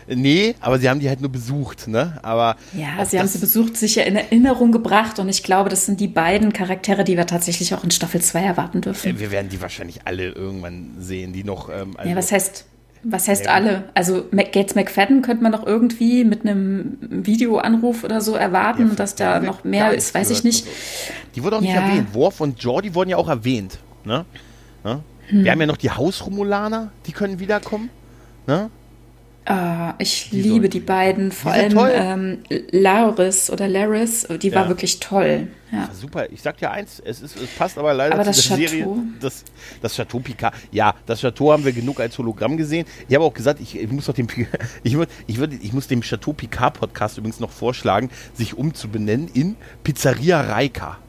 nee, 0.07 0.55
aber 0.59 0.79
sie 0.79 0.89
haben 0.89 0.99
die 0.99 1.09
halt 1.09 1.21
nur 1.21 1.31
besucht, 1.31 1.87
ne? 1.87 2.19
Aber 2.21 2.57
ja, 2.73 3.03
sie 3.05 3.19
haben 3.19 3.27
sie 3.27 3.39
besucht, 3.39 3.77
sicher 3.77 4.05
in 4.05 4.15
Erinnerung 4.15 4.71
gebracht 4.71 5.19
und 5.19 5.29
ich 5.29 5.43
glaube, 5.43 5.69
das 5.69 5.85
sind 5.85 5.99
die 5.99 6.07
beiden 6.07 6.53
Charaktere, 6.53 7.03
die 7.03 7.17
wir 7.17 7.25
tatsächlich 7.25 7.73
auch 7.73 7.83
in 7.83 7.91
Staffel 7.91 8.21
2 8.21 8.41
erwarten 8.41 8.81
dürfen. 8.81 9.15
Äh, 9.15 9.19
wir 9.19 9.31
werden 9.31 9.49
die 9.49 9.61
wahrscheinlich 9.61 10.01
alle 10.05 10.29
irgendwann 10.29 10.91
sehen, 10.99 11.33
die 11.33 11.43
noch. 11.43 11.69
Ähm, 11.69 11.95
also 11.97 12.09
ja, 12.09 12.15
was 12.15 12.31
heißt 12.31 12.65
was 13.03 13.27
heißt 13.27 13.45
ja. 13.45 13.51
alle? 13.51 13.83
Also 13.93 14.25
Gates 14.31 14.75
McFadden 14.75 15.21
könnte 15.21 15.43
man 15.43 15.51
noch 15.51 15.65
irgendwie 15.65 16.23
mit 16.23 16.41
einem 16.41 16.97
Videoanruf 17.01 18.03
oder 18.03 18.21
so 18.21 18.35
erwarten, 18.35 18.89
ja, 18.89 18.95
dass 18.95 19.15
da 19.15 19.39
noch 19.39 19.63
mehr 19.63 19.93
ist, 19.93 20.13
weiß 20.13 20.29
ich 20.29 20.43
nicht. 20.43 20.65
So. 20.65 20.71
Die 21.35 21.43
wurde 21.43 21.57
auch 21.57 21.61
nicht 21.61 21.73
erwähnt. 21.73 22.13
Worf 22.13 22.41
und 22.41 22.61
Jordi 22.61 22.93
wurden 22.93 23.09
ja 23.09 23.17
auch 23.17 23.29
erwähnt. 23.29 23.79
Ne? 24.03 24.25
ne? 24.83 24.99
Hm. 25.27 25.43
Wir 25.43 25.51
haben 25.51 25.61
ja 25.61 25.67
noch 25.67 25.77
die 25.77 25.89
Hausromulaner, 25.89 26.91
die 27.05 27.11
können 27.11 27.39
wiederkommen. 27.39 27.89
Ne? 28.47 28.69
Ah, 29.45 29.95
ich 29.97 30.29
die 30.29 30.41
liebe 30.41 30.69
die 30.69 30.79
beiden, 30.79 31.31
vor 31.31 31.51
allem 31.51 31.77
ähm, 31.91 32.37
Laris 32.69 33.49
oder 33.49 33.67
Laris, 33.67 34.27
die 34.39 34.49
ja. 34.49 34.55
war 34.55 34.67
wirklich 34.67 34.99
toll. 34.99 35.47
Ja. 35.71 35.89
Super, 35.93 36.29
ich 36.29 36.41
sag 36.41 36.57
dir 36.57 36.69
eins, 36.69 37.01
es, 37.03 37.21
ist, 37.21 37.37
es 37.37 37.49
passt 37.55 37.77
aber 37.77 37.93
leider 37.93 38.13
aber 38.13 38.31
zu 38.31 38.49
der 38.49 38.67
Serie. 38.67 38.87
Das, 39.19 39.43
das 39.81 39.95
Chateau 39.95 40.19
Picard. 40.19 40.53
Ja, 40.71 40.93
das 41.05 41.21
Chateau 41.21 41.53
haben 41.53 41.65
wir 41.65 41.71
genug 41.71 41.99
als 41.99 42.17
Hologramm 42.17 42.55
gesehen. 42.55 42.85
Ich 43.07 43.15
habe 43.15 43.23
auch 43.23 43.33
gesagt, 43.33 43.61
ich, 43.61 43.79
ich 43.79 43.91
muss 43.91 44.05
doch 44.05 44.13
dem 44.13 44.27
ich, 44.83 44.95
würd, 44.95 45.09
ich, 45.25 45.37
würd, 45.39 45.53
ich 45.61 45.73
muss 45.73 45.87
dem 45.87 46.01
Chateau 46.01 46.33
Picard 46.33 46.79
Podcast 46.79 47.17
übrigens 47.17 47.39
noch 47.39 47.51
vorschlagen, 47.51 48.09
sich 48.35 48.57
umzubenennen 48.57 49.27
in 49.33 49.55
Pizzeria 49.83 50.41
Reika. 50.41 50.99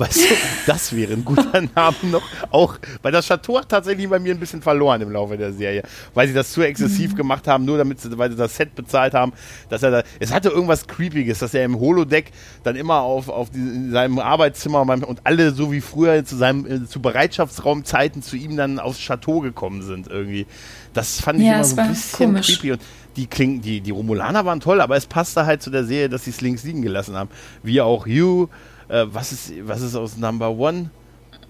Weißt 0.00 0.30
du, 0.30 0.34
das 0.66 0.96
wäre 0.96 1.12
ein 1.12 1.26
guter 1.26 1.60
Name 1.74 1.96
noch. 2.04 2.22
Auch, 2.50 2.78
weil 3.02 3.12
das 3.12 3.26
Chateau 3.26 3.58
hat 3.58 3.68
tatsächlich 3.68 4.08
bei 4.08 4.18
mir 4.18 4.32
ein 4.32 4.40
bisschen 4.40 4.62
verloren 4.62 5.02
im 5.02 5.12
Laufe 5.12 5.36
der 5.36 5.52
Serie. 5.52 5.82
Weil 6.14 6.26
sie 6.26 6.32
das 6.32 6.52
zu 6.52 6.62
exzessiv 6.62 7.12
mhm. 7.12 7.16
gemacht 7.16 7.46
haben, 7.46 7.66
nur 7.66 7.76
damit 7.76 8.00
sie, 8.00 8.16
weil 8.16 8.30
sie 8.30 8.36
das 8.36 8.56
Set 8.56 8.74
bezahlt 8.74 9.12
haben, 9.12 9.34
dass 9.68 9.82
er 9.82 9.90
da, 9.90 10.02
es 10.18 10.32
hatte 10.32 10.48
irgendwas 10.48 10.86
Creepiges, 10.86 11.40
dass 11.40 11.52
er 11.52 11.66
im 11.66 11.78
Holodeck 11.78 12.32
dann 12.62 12.76
immer 12.76 13.00
auf, 13.00 13.28
auf 13.28 13.50
die, 13.50 13.58
in 13.58 13.90
seinem 13.90 14.18
Arbeitszimmer 14.20 14.80
und 14.80 15.20
alle 15.24 15.50
so 15.50 15.70
wie 15.70 15.82
früher 15.82 16.24
zu 16.24 16.34
seinem, 16.34 16.64
äh, 16.64 16.86
zu 16.86 17.02
Bereitschaftsraumzeiten 17.02 18.22
zu 18.22 18.36
ihm 18.36 18.56
dann 18.56 18.78
aufs 18.78 19.00
Chateau 19.00 19.40
gekommen 19.40 19.82
sind 19.82 20.08
irgendwie. 20.08 20.46
Das 20.94 21.20
fand 21.20 21.40
ich 21.40 21.46
ja, 21.46 21.56
immer 21.56 21.64
so 21.64 21.76
ein 21.76 21.88
bisschen 21.88 22.30
komisch. 22.30 22.46
creepy 22.46 22.72
und 22.72 22.80
die 23.16 23.26
klingen, 23.26 23.60
die, 23.60 23.82
die 23.82 23.90
Romulaner 23.90 24.46
waren 24.46 24.60
toll, 24.60 24.80
aber 24.80 24.96
es 24.96 25.06
passte 25.06 25.44
halt 25.44 25.62
zu 25.62 25.68
der 25.68 25.84
Serie, 25.84 26.08
dass 26.08 26.24
sie 26.24 26.30
es 26.30 26.40
links 26.40 26.64
liegen 26.64 26.80
gelassen 26.80 27.16
haben. 27.16 27.28
Wie 27.62 27.82
auch 27.82 28.06
Hugh, 28.06 28.48
äh, 28.90 29.06
was, 29.12 29.32
ist, 29.32 29.52
was 29.62 29.80
ist 29.80 29.94
aus 29.94 30.16
Number 30.16 30.50
One? 30.50 30.90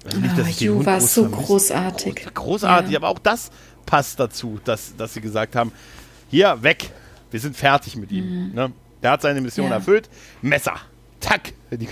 Also 0.05 0.19
nicht, 0.19 0.39
dass 0.39 0.49
ich 0.49 0.61
Hugh 0.61 0.85
war 0.85 1.01
so 1.01 1.29
großartig. 1.29 2.27
Großartig, 2.35 2.93
ja. 2.93 2.99
aber 2.99 3.09
auch 3.09 3.19
das 3.19 3.51
passt 3.87 4.21
dazu, 4.21 4.61
dass, 4.65 4.95
dass 4.97 5.15
sie 5.15 5.21
gesagt 5.21 5.57
haben, 5.57 5.73
hier, 6.31 6.63
weg, 6.63 6.91
wir 7.31 7.41
sind 7.41 7.57
fertig 7.57 7.97
mit 7.97 8.13
ihm. 8.13 8.49
Mhm. 8.49 8.55
Ne? 8.55 8.73
Der 9.03 9.13
hat 9.13 9.23
seine 9.23 9.41
Mission 9.41 9.69
ja. 9.69 9.75
erfüllt. 9.75 10.09
Messer, 10.43 10.77
tack. 11.19 11.53
Die 11.71 11.89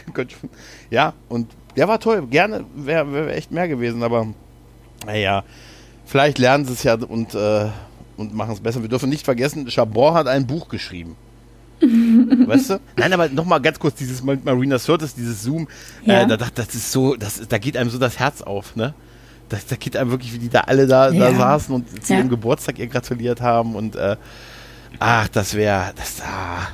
ja, 0.91 1.15
und 1.29 1.53
der 1.77 1.89
war 1.89 2.01
toll. 2.01 2.27
Gerne, 2.27 2.65
wäre 2.75 3.13
wär 3.13 3.37
echt 3.37 3.51
mehr 3.51 3.69
gewesen, 3.69 4.03
aber 4.03 4.27
naja, 5.07 5.45
vielleicht 6.05 6.39
lernen 6.39 6.65
sie 6.65 6.73
es 6.73 6.83
ja 6.83 6.95
und, 6.95 7.35
äh, 7.35 7.69
und 8.17 8.35
machen 8.35 8.53
es 8.53 8.61
besser. 8.61 8.83
Wir 8.83 8.89
dürfen 8.89 9.09
nicht 9.09 9.25
vergessen, 9.25 9.69
Chabon 9.69 10.15
hat 10.15 10.27
ein 10.27 10.47
Buch 10.47 10.69
geschrieben. 10.69 11.17
weißt 12.47 12.71
du? 12.71 12.81
Nein, 12.97 13.13
aber 13.13 13.29
nochmal 13.29 13.61
ganz 13.61 13.79
kurz, 13.79 13.95
dieses 13.97 14.23
Marina 14.23 14.79
Sirtis, 14.79 15.15
dieses 15.15 15.43
Zoom, 15.43 15.69
ja. 16.05 16.23
äh, 16.23 16.27
da, 16.27 16.37
das 16.37 16.75
ist 16.75 16.93
so, 16.93 17.17
das, 17.17 17.47
da 17.49 17.59
geht 17.59 17.77
einem 17.77 17.91
so 17.91 17.99
das 17.99 18.19
Herz 18.19 18.43
auf, 18.43 18.77
ne? 18.77 18.95
Da, 19.49 19.57
da 19.67 19.77
geht 19.77 19.97
einem 19.97 20.11
wirklich, 20.11 20.33
wie 20.35 20.39
die 20.39 20.51
da 20.51 20.61
alle 20.63 20.87
da, 20.87 21.11
ja. 21.11 21.31
da 21.31 21.37
saßen 21.37 21.75
und 21.75 22.05
zu 22.05 22.13
ja. 22.13 22.19
ihrem 22.19 22.29
Geburtstag 22.29 22.79
ihr 22.79 22.87
gratuliert 22.87 23.41
haben 23.41 23.77
und 23.77 23.97
äh, 23.97 24.17
ach, 24.99 25.29
das 25.29 25.55
wäre, 25.55 25.93
das, 25.97 26.21
ah, 26.23 26.69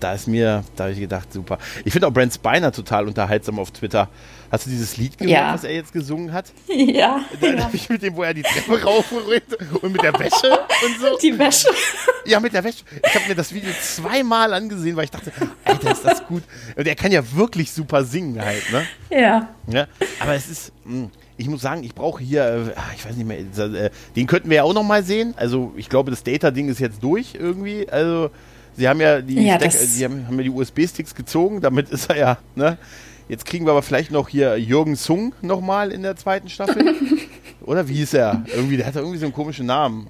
da 0.00 0.12
ist 0.12 0.26
mir, 0.26 0.64
da 0.74 0.84
habe 0.84 0.92
ich 0.92 1.00
gedacht, 1.00 1.32
super. 1.32 1.58
Ich 1.84 1.92
finde 1.92 2.08
auch 2.08 2.12
Brent 2.12 2.34
Spiner 2.34 2.72
total 2.72 3.06
unterhaltsam 3.06 3.58
auf 3.58 3.70
Twitter. 3.70 4.08
Hast 4.50 4.66
du 4.66 4.70
dieses 4.70 4.96
Lied 4.96 5.18
gehört, 5.18 5.32
ja. 5.32 5.54
was 5.54 5.64
er 5.64 5.74
jetzt 5.74 5.92
gesungen 5.92 6.32
hat? 6.32 6.52
Ja. 6.76 7.20
Da 7.40 7.46
ja. 7.46 7.70
ich 7.72 7.88
mit 7.88 8.02
dem, 8.02 8.14
wo 8.16 8.22
er 8.22 8.32
die 8.32 8.42
Treppe 8.42 8.82
raufrollt 8.84 9.82
und 9.82 9.92
mit 9.92 10.02
der 10.02 10.12
Wäsche 10.18 10.58
und 10.84 11.00
so. 11.00 11.18
Die 11.20 11.36
Wäsche. 11.38 11.68
Ja, 12.26 12.40
mit 12.40 12.52
der 12.52 12.64
Wäsche. 12.64 12.84
Ich 13.06 13.14
habe 13.14 13.28
mir 13.28 13.36
das 13.36 13.54
Video 13.54 13.70
zweimal 13.80 14.52
angesehen, 14.52 14.96
weil 14.96 15.04
ich 15.04 15.12
dachte, 15.12 15.30
Alter, 15.64 15.92
ist 15.92 16.04
das 16.04 16.26
gut. 16.26 16.42
Und 16.74 16.86
er 16.86 16.96
kann 16.96 17.12
ja 17.12 17.22
wirklich 17.34 17.70
super 17.70 18.02
singen 18.02 18.44
halt, 18.44 18.64
ne? 18.72 18.84
Ja. 19.10 19.48
ja 19.68 19.86
aber 20.18 20.34
es 20.34 20.48
ist, 20.48 20.72
hm, 20.84 21.10
ich 21.36 21.48
muss 21.48 21.60
sagen, 21.60 21.84
ich 21.84 21.94
brauche 21.94 22.22
hier, 22.22 22.44
äh, 22.44 22.96
ich 22.96 23.06
weiß 23.06 23.14
nicht 23.16 23.26
mehr, 23.26 23.38
äh, 23.38 23.90
den 24.16 24.26
könnten 24.26 24.50
wir 24.50 24.56
ja 24.56 24.62
auch 24.64 24.74
noch 24.74 24.82
mal 24.82 25.04
sehen. 25.04 25.34
Also 25.36 25.72
ich 25.76 25.88
glaube, 25.88 26.10
das 26.10 26.24
Data-Ding 26.24 26.68
ist 26.68 26.80
jetzt 26.80 27.02
durch 27.02 27.34
irgendwie. 27.34 27.88
Also 27.88 28.30
sie 28.76 28.88
haben 28.88 29.00
ja 29.00 29.20
die, 29.20 29.46
ja, 29.46 29.56
Stack, 29.60 29.72
die 29.96 30.04
haben, 30.04 30.26
haben 30.26 30.36
ja 30.38 30.44
die 30.44 30.50
USB-Sticks 30.50 31.14
gezogen, 31.14 31.60
damit 31.60 31.90
ist 31.90 32.10
er 32.10 32.16
ja, 32.16 32.38
ne? 32.54 32.78
Jetzt 33.28 33.44
kriegen 33.44 33.66
wir 33.66 33.72
aber 33.72 33.82
vielleicht 33.82 34.12
noch 34.12 34.28
hier 34.28 34.56
Jürgen 34.56 34.94
Sung 34.94 35.34
nochmal 35.42 35.90
in 35.90 36.02
der 36.02 36.16
zweiten 36.16 36.48
Staffel. 36.48 36.94
Oder 37.64 37.88
wie 37.88 37.94
hieß 37.94 38.14
er? 38.14 38.44
Irgendwie, 38.54 38.76
der 38.76 38.86
hat 38.86 38.94
irgendwie 38.94 39.18
so 39.18 39.26
einen 39.26 39.34
komischen 39.34 39.66
Namen. 39.66 40.08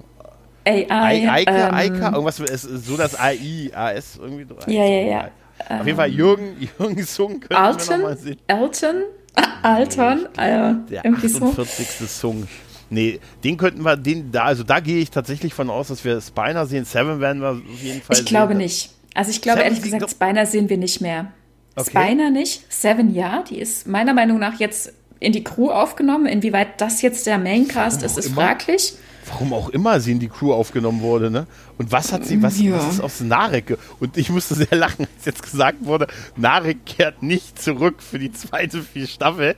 AI. 0.65 1.29
Eike, 1.29 1.51
ähm, 1.51 1.73
Eike, 1.73 1.95
irgendwas, 2.13 2.37
so 2.37 2.97
das 2.97 3.17
AI, 3.17 3.71
AS 3.73 4.19
irgendwie. 4.21 4.45
Ja, 4.67 4.85
ja, 4.85 5.01
ja. 5.01 5.31
Auf 5.79 5.85
jeden 5.85 5.97
Fall 5.97 6.09
Jürgen, 6.09 6.69
Jürgen 6.79 7.03
Sung 7.03 7.39
können 7.39 7.59
Alton, 7.59 8.01
nochmal 8.01 8.17
sehen. 8.17 8.37
Elton? 8.47 9.03
Alton? 9.63 10.27
Der 10.35 11.05
48. 11.05 11.87
So. 11.87 12.05
Sung. 12.05 12.47
Nee, 12.89 13.19
den 13.43 13.57
könnten 13.57 13.83
wir, 13.83 13.97
den 13.97 14.31
da, 14.31 14.43
also 14.43 14.63
da 14.63 14.79
gehe 14.79 14.99
ich 14.99 15.09
tatsächlich 15.11 15.53
von 15.53 15.69
aus, 15.69 15.89
dass 15.89 16.05
wir 16.05 16.21
Spiner 16.21 16.65
sehen. 16.65 16.85
Seven 16.85 17.19
werden 17.19 17.41
wir 17.41 17.51
auf 17.51 17.81
jeden 17.81 18.01
Fall 18.01 18.13
ich 18.13 18.17
sehen. 18.17 18.25
Ich 18.25 18.25
glaube 18.25 18.55
nicht. 18.55 18.91
Also 19.13 19.31
ich 19.31 19.41
glaube 19.41 19.59
Seven 19.59 19.73
ehrlich 19.73 19.83
gesagt, 19.83 20.11
Spiner 20.11 20.45
sehen 20.45 20.69
wir 20.69 20.77
nicht 20.77 21.01
mehr. 21.01 21.31
Okay. 21.77 21.91
Spiner 21.91 22.31
nicht, 22.31 22.63
Seven 22.73 23.13
ja, 23.13 23.43
die 23.43 23.59
ist 23.59 23.85
meiner 23.85 24.15
Meinung 24.15 24.39
nach 24.39 24.59
jetzt 24.59 24.93
in 25.19 25.31
die 25.31 25.43
Crew 25.43 25.69
aufgenommen. 25.69 26.25
Inwieweit 26.25 26.81
das 26.81 27.03
jetzt 27.03 27.27
der 27.27 27.37
Maincast 27.37 28.01
ist, 28.01 28.17
ist 28.17 28.27
immer, 28.27 28.47
fraglich. 28.47 28.93
Warum 29.27 29.53
auch 29.53 29.69
immer 29.69 29.99
sie 29.99 30.13
in 30.13 30.19
die 30.19 30.27
Crew 30.27 30.53
aufgenommen 30.53 31.01
wurde, 31.01 31.29
ne? 31.29 31.45
Und 31.77 31.91
was 31.91 32.11
hat 32.11 32.25
sie, 32.25 32.41
was, 32.41 32.59
ja. 32.59 32.73
was 32.73 32.93
ist 32.93 32.99
aus 32.99 33.21
Narek? 33.21 33.77
Und 33.99 34.17
ich 34.17 34.31
musste 34.31 34.55
sehr 34.55 34.75
lachen, 34.75 35.05
als 35.17 35.25
jetzt 35.25 35.43
gesagt 35.43 35.77
wurde, 35.81 36.07
Narek 36.35 36.83
kehrt 36.87 37.21
nicht 37.21 37.61
zurück 37.61 38.01
für 38.01 38.17
die 38.17 38.31
zweite 38.31 38.81
vier 38.81 39.05
Staffel. 39.05 39.55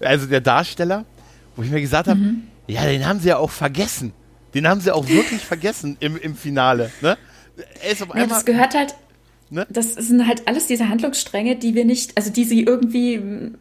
Also 0.00 0.26
der 0.26 0.40
Darsteller, 0.40 1.04
wo 1.54 1.62
ich 1.62 1.70
mir 1.70 1.80
gesagt 1.80 2.08
habe, 2.08 2.18
mhm. 2.18 2.48
ja, 2.66 2.84
den 2.86 3.06
haben 3.06 3.20
sie 3.20 3.28
ja 3.28 3.36
auch 3.36 3.50
vergessen. 3.50 4.12
Den 4.54 4.66
haben 4.66 4.80
sie 4.80 4.90
auch 4.90 5.08
wirklich 5.08 5.42
vergessen 5.42 5.96
im, 6.00 6.16
im 6.16 6.34
Finale, 6.34 6.90
ne? 7.00 7.16
Er 7.84 7.92
ist 7.92 8.02
auf 8.02 8.10
einmal, 8.10 8.26
ja, 8.26 8.34
das 8.34 8.44
gehört 8.44 8.74
halt, 8.74 8.96
Ne? 9.50 9.66
Das 9.70 9.94
sind 9.94 10.26
halt 10.26 10.48
alles 10.48 10.66
diese 10.66 10.88
Handlungsstränge, 10.88 11.56
die 11.56 11.74
wir 11.74 11.84
nicht, 11.84 12.16
also 12.16 12.30
die 12.30 12.44
sie 12.44 12.62
irgendwie 12.62 13.52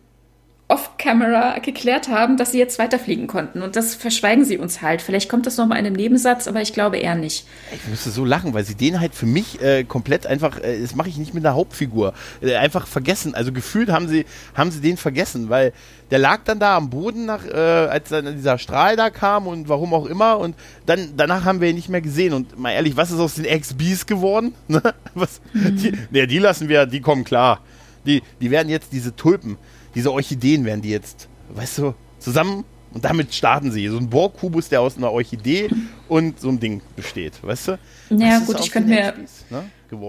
off-camera 0.73 1.59
geklärt 1.59 2.07
haben, 2.07 2.35
dass 2.35 2.51
sie 2.51 2.57
jetzt 2.57 2.79
weiterfliegen 2.79 3.27
konnten. 3.27 3.61
Und 3.61 3.75
das 3.75 3.93
verschweigen 3.93 4.43
sie 4.43 4.57
uns 4.57 4.81
halt. 4.81 5.03
Vielleicht 5.03 5.29
kommt 5.29 5.45
das 5.45 5.57
nochmal 5.57 5.77
in 5.77 5.85
einem 5.85 5.95
Nebensatz, 5.95 6.47
aber 6.47 6.61
ich 6.61 6.73
glaube 6.73 6.97
eher 6.97 7.13
nicht. 7.13 7.45
Ich 7.71 7.87
müsste 7.87 8.09
so 8.09 8.25
lachen, 8.25 8.55
weil 8.55 8.63
sie 8.63 8.73
den 8.73 8.99
halt 8.99 9.13
für 9.13 9.27
mich 9.27 9.61
äh, 9.61 9.83
komplett 9.83 10.25
einfach, 10.25 10.59
äh, 10.59 10.81
das 10.81 10.95
mache 10.95 11.09
ich 11.09 11.17
nicht 11.17 11.35
mit 11.35 11.45
einer 11.45 11.53
Hauptfigur, 11.55 12.13
äh, 12.41 12.55
einfach 12.55 12.87
vergessen. 12.87 13.35
Also 13.35 13.51
gefühlt 13.51 13.91
haben 13.91 14.07
sie, 14.07 14.25
haben 14.55 14.71
sie 14.71 14.81
den 14.81 14.97
vergessen, 14.97 15.49
weil 15.49 15.73
der 16.09 16.17
lag 16.17 16.41
dann 16.45 16.59
da 16.59 16.75
am 16.75 16.89
Boden, 16.89 17.25
nach, 17.25 17.45
äh, 17.45 17.51
als 17.55 18.09
dann 18.09 18.25
dieser 18.35 18.57
Strahl 18.57 18.95
da 18.95 19.11
kam 19.11 19.45
und 19.45 19.69
warum 19.69 19.93
auch 19.93 20.07
immer. 20.07 20.39
Und 20.39 20.55
dann 20.87 21.13
danach 21.15 21.45
haben 21.45 21.61
wir 21.61 21.69
ihn 21.69 21.75
nicht 21.75 21.89
mehr 21.89 22.01
gesehen. 22.01 22.33
Und 22.33 22.57
mal 22.57 22.71
ehrlich, 22.71 22.97
was 22.97 23.11
ist 23.11 23.19
aus 23.19 23.35
den 23.35 23.45
XBs 23.45 24.07
geworden? 24.07 24.55
Ne? 24.67 24.81
was, 25.13 25.39
mhm. 25.53 25.75
die, 25.75 25.93
ne, 26.09 26.25
die 26.25 26.39
lassen 26.39 26.67
wir, 26.67 26.87
die 26.87 27.01
kommen 27.01 27.23
klar. 27.23 27.59
Die, 28.05 28.21
die 28.41 28.51
werden 28.51 28.69
jetzt 28.69 28.91
diese 28.91 29.15
Tulpen 29.15 29.57
diese 29.95 30.11
Orchideen 30.11 30.65
werden 30.65 30.81
die 30.81 30.89
jetzt, 30.89 31.27
weißt 31.53 31.79
du, 31.79 31.93
zusammen 32.19 32.63
und 32.93 33.03
damit 33.03 33.33
starten 33.33 33.71
sie. 33.71 33.87
So 33.87 33.97
ein 33.97 34.09
Bohrkubus, 34.09 34.69
der 34.69 34.81
aus 34.81 34.97
einer 34.97 35.11
Orchidee 35.11 35.69
und 36.07 36.39
so 36.39 36.49
einem 36.49 36.59
Ding 36.59 36.81
besteht, 36.95 37.33
weißt 37.41 37.69
du? 37.69 37.79
Ja, 38.11 38.39
gut, 38.39 38.59
ich 38.59 38.71
könnte 38.71 38.89
mir, 38.89 39.13
ne, 39.49 39.63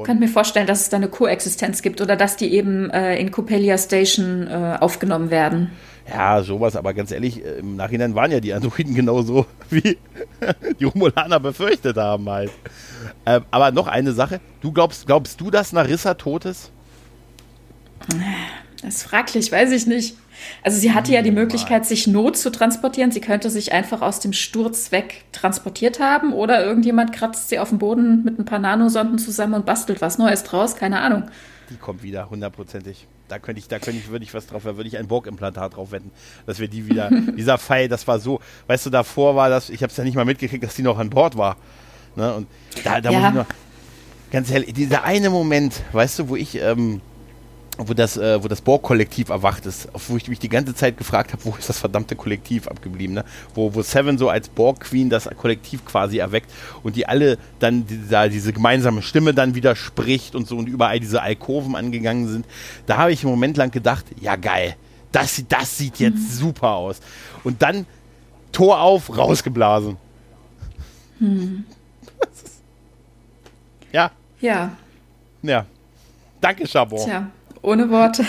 könnt 0.04 0.20
mir 0.20 0.28
vorstellen, 0.28 0.66
dass 0.66 0.82
es 0.82 0.88
da 0.90 0.98
eine 0.98 1.08
Koexistenz 1.08 1.82
gibt 1.82 2.00
oder 2.00 2.16
dass 2.16 2.36
die 2.36 2.52
eben 2.52 2.90
äh, 2.90 3.18
in 3.18 3.30
Coppelia 3.30 3.78
Station 3.78 4.46
äh, 4.46 4.76
aufgenommen 4.80 5.30
werden. 5.30 5.70
Ja, 6.06 6.42
sowas, 6.42 6.76
aber 6.76 6.92
ganz 6.92 7.10
ehrlich, 7.10 7.42
äh, 7.42 7.60
im 7.60 7.76
Nachhinein 7.76 8.14
waren 8.14 8.30
ja 8.30 8.40
die 8.40 8.52
Androiden 8.52 8.94
genauso, 8.94 9.46
wie 9.70 9.96
die 10.80 10.84
Romulaner 10.84 11.40
befürchtet 11.40 11.96
haben 11.96 12.28
halt. 12.28 12.50
Ähm, 13.24 13.44
aber 13.50 13.70
noch 13.70 13.86
eine 13.86 14.12
Sache, 14.12 14.40
du 14.60 14.72
glaubst, 14.72 15.06
glaubst 15.06 15.40
du, 15.40 15.50
dass 15.50 15.72
Narissa 15.72 16.14
tot 16.14 16.44
ist? 16.44 16.70
Das 18.84 18.96
ist 18.96 19.02
fraglich, 19.04 19.50
weiß 19.50 19.72
ich 19.72 19.86
nicht. 19.86 20.14
Also 20.62 20.78
sie 20.78 20.92
hatte 20.92 21.12
ja 21.12 21.22
die 21.22 21.30
Möglichkeit, 21.30 21.86
sich 21.86 22.06
Not 22.06 22.36
zu 22.36 22.50
transportieren. 22.52 23.10
Sie 23.10 23.20
könnte 23.20 23.48
sich 23.48 23.72
einfach 23.72 24.02
aus 24.02 24.20
dem 24.20 24.32
Sturz 24.32 24.92
weg 24.92 25.24
transportiert 25.32 26.00
haben 26.00 26.34
oder 26.34 26.64
irgendjemand 26.64 27.12
kratzt 27.12 27.48
sie 27.48 27.58
auf 27.58 27.70
dem 27.70 27.78
Boden 27.78 28.24
mit 28.24 28.38
ein 28.38 28.44
paar 28.44 28.58
Nanosonden 28.58 29.18
zusammen 29.18 29.54
und 29.54 29.64
bastelt 29.64 30.02
was 30.02 30.18
Neues 30.18 30.44
draus. 30.44 30.76
Keine 30.76 31.00
Ahnung. 31.00 31.24
Die 31.70 31.76
kommt 31.76 32.02
wieder, 32.02 32.28
hundertprozentig. 32.28 33.06
Da 33.28 33.38
könnte 33.38 33.58
ich, 33.58 33.68
da 33.68 33.78
könnte 33.78 34.00
ich, 34.00 34.10
würde 34.10 34.22
ich 34.22 34.34
was 34.34 34.46
drauf, 34.46 34.64
da 34.64 34.76
würde 34.76 34.86
ich 34.86 34.98
ein 34.98 35.08
Borg-Implantat 35.08 35.76
drauf 35.76 35.92
wetten, 35.92 36.10
dass 36.44 36.58
wir 36.58 36.68
die 36.68 36.86
wieder, 36.90 37.08
dieser 37.38 37.56
Pfeil, 37.56 37.88
das 37.88 38.06
war 38.06 38.18
so, 38.18 38.40
weißt 38.66 38.84
du, 38.84 38.90
davor 38.90 39.34
war 39.34 39.48
das, 39.48 39.70
ich 39.70 39.82
habe 39.82 39.90
es 39.90 39.96
ja 39.96 40.04
nicht 40.04 40.14
mal 40.14 40.26
mitgekriegt, 40.26 40.62
dass 40.62 40.74
die 40.74 40.82
noch 40.82 40.98
an 40.98 41.08
Bord 41.08 41.38
war. 41.38 41.56
Ne? 42.16 42.34
Und 42.34 42.48
da, 42.84 43.00
da 43.00 43.10
ja. 43.10 43.18
muss 43.18 43.28
ich 43.30 43.34
noch, 43.34 43.46
ganz 44.30 44.50
ehrlich, 44.50 44.74
dieser 44.74 45.04
eine 45.04 45.30
Moment, 45.30 45.80
weißt 45.92 46.18
du, 46.18 46.28
wo 46.28 46.36
ich, 46.36 46.60
ähm, 46.60 47.00
wo 47.78 47.92
das, 47.94 48.16
äh, 48.16 48.42
wo 48.42 48.48
das 48.48 48.60
Borg-Kollektiv 48.60 49.30
erwacht 49.30 49.66
ist, 49.66 49.88
wo 50.08 50.16
ich 50.16 50.28
mich 50.28 50.38
die 50.38 50.48
ganze 50.48 50.74
Zeit 50.74 50.96
gefragt 50.96 51.32
habe, 51.32 51.44
wo 51.44 51.54
ist 51.58 51.68
das 51.68 51.78
verdammte 51.78 52.14
Kollektiv 52.14 52.68
abgeblieben, 52.68 53.14
ne? 53.14 53.24
Wo, 53.54 53.74
wo 53.74 53.82
Seven 53.82 54.16
so 54.16 54.28
als 54.28 54.48
Borg-Queen 54.48 55.10
das 55.10 55.28
Kollektiv 55.36 55.84
quasi 55.84 56.18
erweckt 56.18 56.50
und 56.82 56.96
die 56.96 57.06
alle 57.06 57.38
dann 57.58 57.86
dieser, 57.86 58.28
diese 58.28 58.52
gemeinsame 58.52 59.02
Stimme 59.02 59.34
dann 59.34 59.54
widerspricht 59.54 60.34
und 60.34 60.46
so 60.46 60.56
und 60.56 60.68
überall 60.68 61.00
diese 61.00 61.22
Alkoven 61.22 61.74
angegangen 61.74 62.28
sind. 62.28 62.46
Da 62.86 62.96
habe 62.98 63.12
ich 63.12 63.22
einen 63.24 63.32
Moment 63.32 63.56
lang 63.56 63.70
gedacht, 63.70 64.04
ja 64.20 64.36
geil, 64.36 64.76
das, 65.10 65.42
das 65.48 65.78
sieht 65.78 65.98
jetzt 65.98 66.16
mhm. 66.16 66.30
super 66.30 66.70
aus. 66.70 67.00
Und 67.42 67.62
dann 67.62 67.86
Tor 68.52 68.80
auf, 68.80 69.16
rausgeblasen. 69.16 69.96
Mhm. 71.18 71.64
ja. 73.92 74.10
Ja. 74.40 74.76
Ja. 75.42 75.66
Danke, 76.40 76.66
Chabon. 76.66 77.04
Tja. 77.04 77.30
Ohne 77.64 77.88
Worte. 77.88 78.26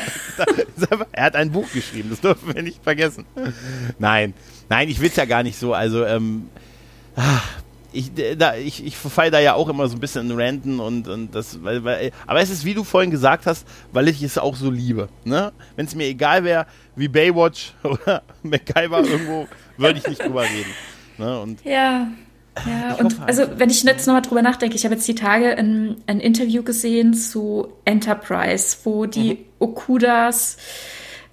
er 1.12 1.24
hat 1.26 1.36
ein 1.36 1.52
Buch 1.52 1.70
geschrieben, 1.74 2.10
das 2.10 2.22
dürfen 2.22 2.56
wir 2.56 2.62
nicht 2.62 2.82
vergessen. 2.82 3.26
Nein, 4.00 4.34
nein, 4.70 4.88
ich 4.88 5.02
will 5.02 5.10
es 5.10 5.18
ja 5.18 5.26
gar 5.26 5.44
nicht 5.44 5.60
so. 5.60 5.74
Also, 5.74 6.06
ähm, 6.06 6.50
ah, 7.18 7.42
ich, 7.92 8.12
da, 8.38 8.56
ich, 8.56 8.86
ich 8.86 8.96
verfall 8.96 9.32
da 9.32 9.40
ja 9.42 9.54
auch 9.54 9.68
immer 9.68 9.90
so 9.90 9.98
ein 9.98 10.00
bisschen 10.00 10.32
in 10.32 10.38
Renten 10.38 10.80
und, 10.80 11.10
und 11.10 11.36
das, 11.36 11.62
weil, 11.64 11.84
weil, 11.84 12.12
aber 12.26 12.40
es 12.40 12.50
ist, 12.50 12.64
wie 12.64 12.74
du 12.74 12.86
vorhin 12.86 13.12
gesagt 13.12 13.46
hast, 13.46 13.68
weil 13.92 14.08
ich 14.08 14.24
es 14.24 14.38
auch 14.38 14.56
so 14.56 14.72
liebe. 14.72 15.10
Ne? 15.26 15.52
Wenn 15.76 15.86
es 15.86 15.96
mir 15.96 16.06
egal 16.06 16.46
wäre, 16.46 16.66
wie 16.96 17.10
Baywatch 17.10 17.74
oder 17.84 18.24
MacGyver 18.42 19.04
irgendwo, 19.04 19.50
würde 19.76 20.00
ich 20.00 20.08
nicht 20.08 20.24
drüber 20.24 20.44
reden. 20.44 20.72
Ne? 21.18 21.40
Und 21.42 21.64
ja, 21.66 22.08
ja, 22.66 22.94
ich 22.94 23.00
und 23.00 23.20
also 23.28 23.44
wenn 23.58 23.70
ich 23.70 23.84
jetzt 23.84 24.08
nochmal 24.08 24.22
drüber 24.22 24.42
nachdenke, 24.42 24.76
ich 24.76 24.86
habe 24.86 24.96
jetzt 24.96 25.08
die 25.08 25.16
Tage 25.16 25.58
ein, 25.58 25.98
ein, 26.08 26.20
Interview 26.20 26.64
gesehen 26.64 27.14
zu 27.14 27.68
Enterprise, 27.84 28.78
wo 28.84 29.06
die 29.06 29.34
mhm. 29.34 29.38
Okudas 29.60 30.58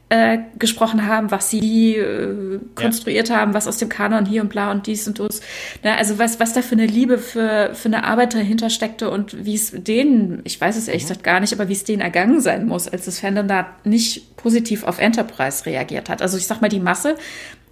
äh, 0.08 0.40
gesprochen 0.58 1.06
haben, 1.06 1.30
was 1.30 1.48
sie 1.48 1.96
äh, 1.96 2.60
konstruiert 2.74 3.30
ja. 3.30 3.36
haben, 3.36 3.54
was 3.54 3.66
aus 3.66 3.78
dem 3.78 3.88
Kanon 3.88 4.26
hier 4.26 4.42
und 4.42 4.48
bla 4.48 4.70
und 4.70 4.86
dies 4.86 5.08
und 5.08 5.18
das. 5.18 5.40
Na, 5.82 5.96
also 5.96 6.18
was, 6.18 6.38
was 6.38 6.52
da 6.52 6.60
für 6.60 6.74
eine 6.74 6.84
Liebe 6.84 7.16
für, 7.16 7.70
für 7.74 7.88
eine 7.88 8.04
Arbeit 8.04 8.34
dahinter 8.34 8.68
steckte 8.68 9.08
und 9.08 9.46
wie 9.46 9.54
es 9.54 9.72
denen, 9.74 10.42
ich 10.44 10.60
weiß 10.60 10.76
es 10.76 10.88
ehrlich 10.88 11.04
mhm. 11.04 11.08
gesagt 11.08 11.24
gar 11.24 11.40
nicht, 11.40 11.54
aber 11.54 11.68
wie 11.68 11.72
es 11.72 11.84
denen 11.84 12.02
ergangen 12.02 12.40
sein 12.42 12.66
muss, 12.66 12.88
als 12.88 13.06
das 13.06 13.20
Fandom 13.20 13.48
da 13.48 13.68
nicht 13.84 14.36
positiv 14.36 14.84
auf 14.84 14.98
Enterprise 14.98 15.64
reagiert 15.64 16.10
hat. 16.10 16.20
Also 16.20 16.36
ich 16.36 16.46
sag 16.46 16.60
mal, 16.60 16.68
die 16.68 16.80
Masse 16.80 17.16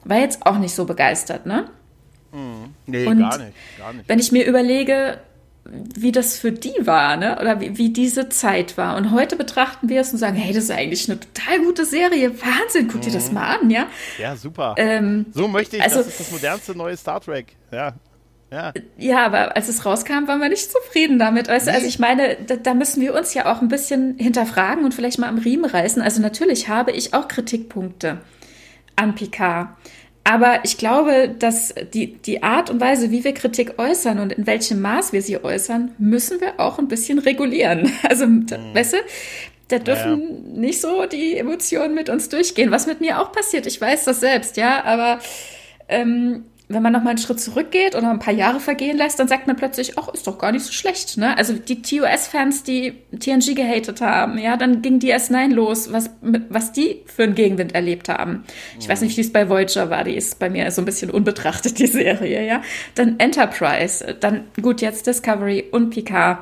war 0.04 0.18
jetzt 0.18 0.46
auch 0.46 0.58
nicht 0.58 0.74
so 0.74 0.86
begeistert, 0.86 1.44
ne? 1.44 1.66
Mhm. 2.90 3.04
Nee, 3.04 3.06
und 3.06 3.18
gar 3.18 3.38
nicht, 3.38 3.52
gar 3.78 3.92
nicht. 3.92 4.08
Wenn 4.08 4.18
ich 4.18 4.32
mir 4.32 4.46
überlege, 4.46 5.18
wie 5.64 6.10
das 6.10 6.36
für 6.36 6.52
die 6.52 6.74
war, 6.80 7.16
ne? 7.16 7.38
Oder 7.40 7.60
wie, 7.60 7.76
wie 7.76 7.90
diese 7.90 8.28
Zeit 8.28 8.76
war. 8.76 8.96
Und 8.96 9.12
heute 9.12 9.36
betrachten 9.36 9.88
wir 9.88 10.00
es 10.00 10.12
und 10.12 10.18
sagen, 10.18 10.36
hey, 10.36 10.52
das 10.52 10.64
ist 10.64 10.70
eigentlich 10.70 11.08
eine 11.08 11.20
total 11.20 11.60
gute 11.60 11.84
Serie. 11.84 12.32
Wahnsinn, 12.40 12.88
guck 12.88 13.02
dir 13.02 13.12
das 13.12 13.28
mhm. 13.28 13.34
mal 13.34 13.56
an, 13.56 13.70
ja? 13.70 13.86
Ja, 14.18 14.36
super. 14.36 14.74
Ähm, 14.78 15.26
so 15.32 15.48
möchte 15.48 15.76
ich, 15.76 15.82
also, 15.82 15.98
das 15.98 16.08
ist 16.08 16.20
das 16.20 16.30
modernste 16.32 16.76
neue 16.76 16.96
Star 16.96 17.20
Trek, 17.20 17.56
ja. 17.70 17.94
Ja. 18.52 18.72
ja, 18.96 19.26
aber 19.26 19.54
als 19.54 19.68
es 19.68 19.86
rauskam, 19.86 20.26
waren 20.26 20.40
wir 20.40 20.48
nicht 20.48 20.72
zufrieden 20.72 21.20
damit. 21.20 21.46
Weißt 21.46 21.66
nee. 21.66 21.72
Also 21.72 21.86
ich 21.86 22.00
meine, 22.00 22.36
da, 22.46 22.56
da, 22.56 22.74
müssen 22.74 23.00
wir 23.00 23.14
uns 23.14 23.32
ja 23.32 23.52
auch 23.52 23.62
ein 23.62 23.68
bisschen 23.68 24.18
hinterfragen 24.18 24.84
und 24.84 24.92
vielleicht 24.92 25.20
mal 25.20 25.28
am 25.28 25.38
Riemen 25.38 25.70
reißen. 25.70 26.02
Also 26.02 26.20
natürlich 26.20 26.68
habe 26.68 26.90
ich 26.90 27.14
auch 27.14 27.28
Kritikpunkte 27.28 28.18
an 28.96 29.14
Picard. 29.14 29.68
Aber 30.22 30.60
ich 30.64 30.76
glaube, 30.76 31.34
dass 31.38 31.74
die, 31.94 32.14
die 32.14 32.42
Art 32.42 32.70
und 32.70 32.80
Weise, 32.80 33.10
wie 33.10 33.24
wir 33.24 33.32
Kritik 33.32 33.78
äußern 33.78 34.18
und 34.18 34.32
in 34.32 34.46
welchem 34.46 34.80
Maß 34.80 35.12
wir 35.12 35.22
sie 35.22 35.42
äußern, 35.42 35.92
müssen 35.98 36.40
wir 36.40 36.60
auch 36.60 36.78
ein 36.78 36.88
bisschen 36.88 37.18
regulieren. 37.18 37.90
Also, 38.02 38.26
mhm. 38.26 38.46
weißt 38.74 38.94
du, 38.94 38.96
da 39.68 39.78
dürfen 39.78 40.20
ja. 40.54 40.60
nicht 40.60 40.80
so 40.80 41.06
die 41.06 41.36
Emotionen 41.36 41.94
mit 41.94 42.10
uns 42.10 42.28
durchgehen, 42.28 42.70
was 42.70 42.86
mit 42.86 43.00
mir 43.00 43.20
auch 43.20 43.32
passiert. 43.32 43.66
Ich 43.66 43.80
weiß 43.80 44.04
das 44.04 44.20
selbst, 44.20 44.56
ja, 44.56 44.84
aber 44.84 45.20
ähm, 45.88 46.44
wenn 46.70 46.84
man 46.84 46.92
noch 46.92 47.02
mal 47.02 47.10
einen 47.10 47.18
Schritt 47.18 47.40
zurückgeht 47.40 47.96
oder 47.96 48.10
ein 48.10 48.20
paar 48.20 48.32
Jahre 48.32 48.60
vergehen 48.60 48.96
lässt, 48.96 49.18
dann 49.18 49.26
sagt 49.26 49.48
man 49.48 49.56
plötzlich, 49.56 49.98
ach, 49.98 50.08
ist 50.08 50.28
doch 50.28 50.38
gar 50.38 50.52
nicht 50.52 50.64
so 50.64 50.72
schlecht. 50.72 51.16
Ne? 51.16 51.36
Also 51.36 51.54
die 51.54 51.82
TOS-Fans, 51.82 52.62
die 52.62 52.94
TNG 53.18 53.56
gehatet 53.56 54.00
haben, 54.00 54.38
ja, 54.38 54.56
dann 54.56 54.80
ging 54.80 55.00
die 55.00 55.12
S9 55.12 55.52
los, 55.52 55.92
was, 55.92 56.10
was 56.20 56.70
die 56.70 57.02
für 57.06 57.24
einen 57.24 57.34
Gegenwind 57.34 57.74
erlebt 57.74 58.08
haben. 58.08 58.44
Ich 58.78 58.86
mhm. 58.86 58.92
weiß 58.92 59.00
nicht, 59.00 59.16
wie 59.16 59.20
es 59.20 59.32
bei 59.32 59.48
Voyager 59.48 59.90
war, 59.90 60.04
die 60.04 60.14
ist 60.14 60.38
bei 60.38 60.48
mir 60.48 60.70
so 60.70 60.80
ein 60.80 60.84
bisschen 60.84 61.10
unbetrachtet, 61.10 61.78
die 61.80 61.88
Serie, 61.88 62.46
ja. 62.46 62.62
Dann 62.94 63.18
Enterprise, 63.18 64.16
dann 64.20 64.44
gut, 64.62 64.80
jetzt 64.80 65.08
Discovery 65.08 65.64
und 65.72 65.90
Picard. 65.90 66.38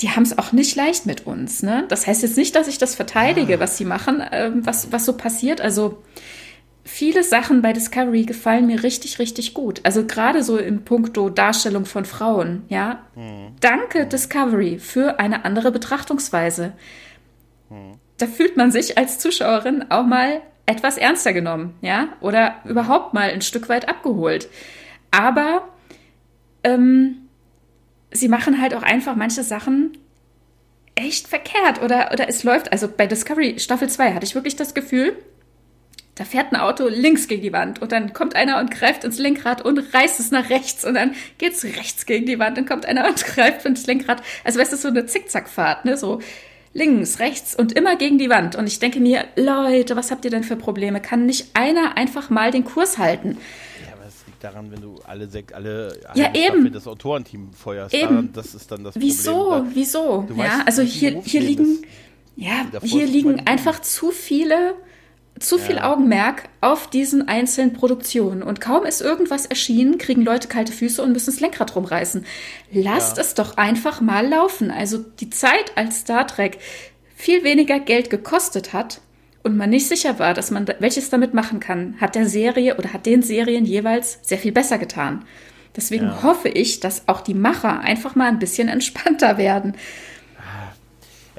Die 0.00 0.08
haben 0.08 0.22
es 0.22 0.38
auch 0.38 0.52
nicht 0.52 0.74
leicht 0.74 1.04
mit 1.04 1.26
uns. 1.26 1.62
Ne? 1.62 1.84
Das 1.90 2.06
heißt 2.06 2.22
jetzt 2.22 2.38
nicht, 2.38 2.56
dass 2.56 2.68
ich 2.68 2.78
das 2.78 2.94
verteidige, 2.94 3.56
ah. 3.56 3.60
was 3.60 3.76
sie 3.76 3.84
machen, 3.84 4.22
äh, 4.22 4.50
was, 4.54 4.90
was 4.90 5.04
so 5.04 5.12
passiert. 5.12 5.60
Also 5.60 6.02
viele 6.88 7.22
Sachen 7.22 7.62
bei 7.62 7.72
Discovery 7.72 8.24
gefallen 8.24 8.66
mir 8.66 8.82
richtig, 8.82 9.18
richtig 9.18 9.54
gut. 9.54 9.80
Also 9.84 10.06
gerade 10.06 10.42
so 10.42 10.56
im 10.56 10.84
Punkto 10.84 11.28
Darstellung 11.28 11.84
von 11.84 12.04
Frauen, 12.04 12.64
ja. 12.68 13.04
Mhm. 13.14 13.54
Danke 13.60 14.06
Discovery 14.06 14.78
für 14.78 15.20
eine 15.20 15.44
andere 15.44 15.70
Betrachtungsweise. 15.70 16.72
Mhm. 17.68 17.98
Da 18.16 18.26
fühlt 18.26 18.56
man 18.56 18.72
sich 18.72 18.98
als 18.98 19.18
Zuschauerin 19.18 19.90
auch 19.90 20.04
mal 20.04 20.40
etwas 20.66 20.98
ernster 20.98 21.32
genommen, 21.32 21.74
ja, 21.82 22.08
oder 22.20 22.56
überhaupt 22.64 23.14
mal 23.14 23.30
ein 23.30 23.42
Stück 23.42 23.68
weit 23.68 23.88
abgeholt. 23.88 24.48
Aber 25.10 25.68
ähm, 26.64 27.28
sie 28.10 28.28
machen 28.28 28.60
halt 28.60 28.74
auch 28.74 28.82
einfach 28.82 29.14
manche 29.14 29.42
Sachen 29.42 29.96
echt 30.94 31.28
verkehrt 31.28 31.80
oder, 31.82 32.10
oder 32.12 32.28
es 32.28 32.42
läuft, 32.42 32.72
also 32.72 32.88
bei 32.88 33.06
Discovery 33.06 33.58
Staffel 33.58 33.88
2 33.88 34.14
hatte 34.14 34.26
ich 34.26 34.34
wirklich 34.34 34.56
das 34.56 34.74
Gefühl, 34.74 35.16
da 36.18 36.24
fährt 36.24 36.52
ein 36.52 36.56
Auto 36.56 36.88
links 36.88 37.28
gegen 37.28 37.42
die 37.42 37.52
Wand 37.52 37.80
und 37.80 37.92
dann 37.92 38.12
kommt 38.12 38.34
einer 38.34 38.58
und 38.58 38.72
greift 38.72 39.04
ins 39.04 39.18
Lenkrad 39.18 39.64
und 39.64 39.78
reißt 39.94 40.18
es 40.18 40.32
nach 40.32 40.50
rechts 40.50 40.84
und 40.84 40.94
dann 40.94 41.14
geht's 41.38 41.62
rechts 41.62 42.06
gegen 42.06 42.26
die 42.26 42.40
Wand 42.40 42.58
und 42.58 42.68
kommt 42.68 42.86
einer 42.86 43.06
und 43.06 43.24
greift 43.24 43.64
ins 43.64 43.86
Lenkrad. 43.86 44.20
Also 44.42 44.58
weißt 44.58 44.72
du, 44.72 44.76
so 44.76 44.88
eine 44.88 45.06
Zickzackfahrt, 45.06 45.84
ne, 45.84 45.96
so 45.96 46.20
links, 46.74 47.20
rechts 47.20 47.54
und 47.54 47.72
immer 47.72 47.94
gegen 47.94 48.18
die 48.18 48.30
Wand. 48.30 48.56
Und 48.56 48.66
ich 48.66 48.80
denke 48.80 48.98
mir, 48.98 49.26
Leute, 49.36 49.94
was 49.94 50.10
habt 50.10 50.24
ihr 50.24 50.30
denn 50.32 50.42
für 50.42 50.56
Probleme? 50.56 51.00
Kann 51.00 51.24
nicht 51.24 51.50
einer 51.54 51.96
einfach 51.96 52.30
mal 52.30 52.50
den 52.50 52.64
Kurs 52.64 52.98
halten? 52.98 53.38
Ja, 53.86 53.94
aber 53.94 54.06
es 54.08 54.26
liegt 54.26 54.42
daran, 54.42 54.72
wenn 54.72 54.80
du 54.80 54.96
alle 55.06 55.28
sechs, 55.28 55.52
alle, 55.52 56.00
ja, 56.14 56.34
eben. 56.34 56.72
das 56.72 56.88
Autorenteam 56.88 57.52
feuerst. 57.52 57.94
Eben. 57.94 58.32
Das 58.32 58.54
ist 58.54 58.72
dann 58.72 58.82
das 58.82 58.96
Wieso? 58.98 59.50
Problem. 59.50 59.70
Wieso? 59.74 60.24
Wieso? 60.28 60.42
Ja, 60.42 60.62
also 60.66 60.82
hier, 60.82 61.22
hier 61.22 61.42
liegen, 61.42 61.82
ja, 62.34 62.66
hier 62.82 63.06
liegen 63.06 63.46
einfach 63.46 63.80
zu 63.80 64.10
viele 64.10 64.74
zu 65.40 65.58
viel 65.58 65.76
ja. 65.76 65.92
Augenmerk 65.92 66.44
auf 66.60 66.88
diesen 66.88 67.28
einzelnen 67.28 67.72
Produktionen. 67.72 68.42
Und 68.42 68.60
kaum 68.60 68.84
ist 68.84 69.00
irgendwas 69.00 69.46
erschienen, 69.46 69.98
kriegen 69.98 70.22
Leute 70.22 70.48
kalte 70.48 70.72
Füße 70.72 71.02
und 71.02 71.12
müssen 71.12 71.32
das 71.32 71.40
Lenkrad 71.40 71.74
rumreißen. 71.76 72.24
Lasst 72.72 73.16
ja. 73.16 73.22
es 73.22 73.34
doch 73.34 73.56
einfach 73.56 74.00
mal 74.00 74.26
laufen. 74.26 74.70
Also 74.70 74.98
die 74.98 75.30
Zeit, 75.30 75.72
als 75.76 76.00
Star 76.00 76.26
Trek 76.26 76.58
viel 77.16 77.44
weniger 77.44 77.80
Geld 77.80 78.10
gekostet 78.10 78.72
hat 78.72 79.00
und 79.42 79.56
man 79.56 79.70
nicht 79.70 79.88
sicher 79.88 80.18
war, 80.18 80.34
dass 80.34 80.50
man 80.50 80.66
welches 80.78 81.10
damit 81.10 81.34
machen 81.34 81.60
kann, 81.60 81.94
hat 82.00 82.14
der 82.14 82.28
Serie 82.28 82.76
oder 82.76 82.92
hat 82.92 83.06
den 83.06 83.22
Serien 83.22 83.64
jeweils 83.64 84.18
sehr 84.22 84.38
viel 84.38 84.52
besser 84.52 84.78
getan. 84.78 85.24
Deswegen 85.76 86.06
ja. 86.06 86.22
hoffe 86.22 86.48
ich, 86.48 86.80
dass 86.80 87.06
auch 87.06 87.20
die 87.20 87.34
Macher 87.34 87.80
einfach 87.80 88.14
mal 88.14 88.28
ein 88.28 88.38
bisschen 88.38 88.68
entspannter 88.68 89.38
werden. 89.38 89.74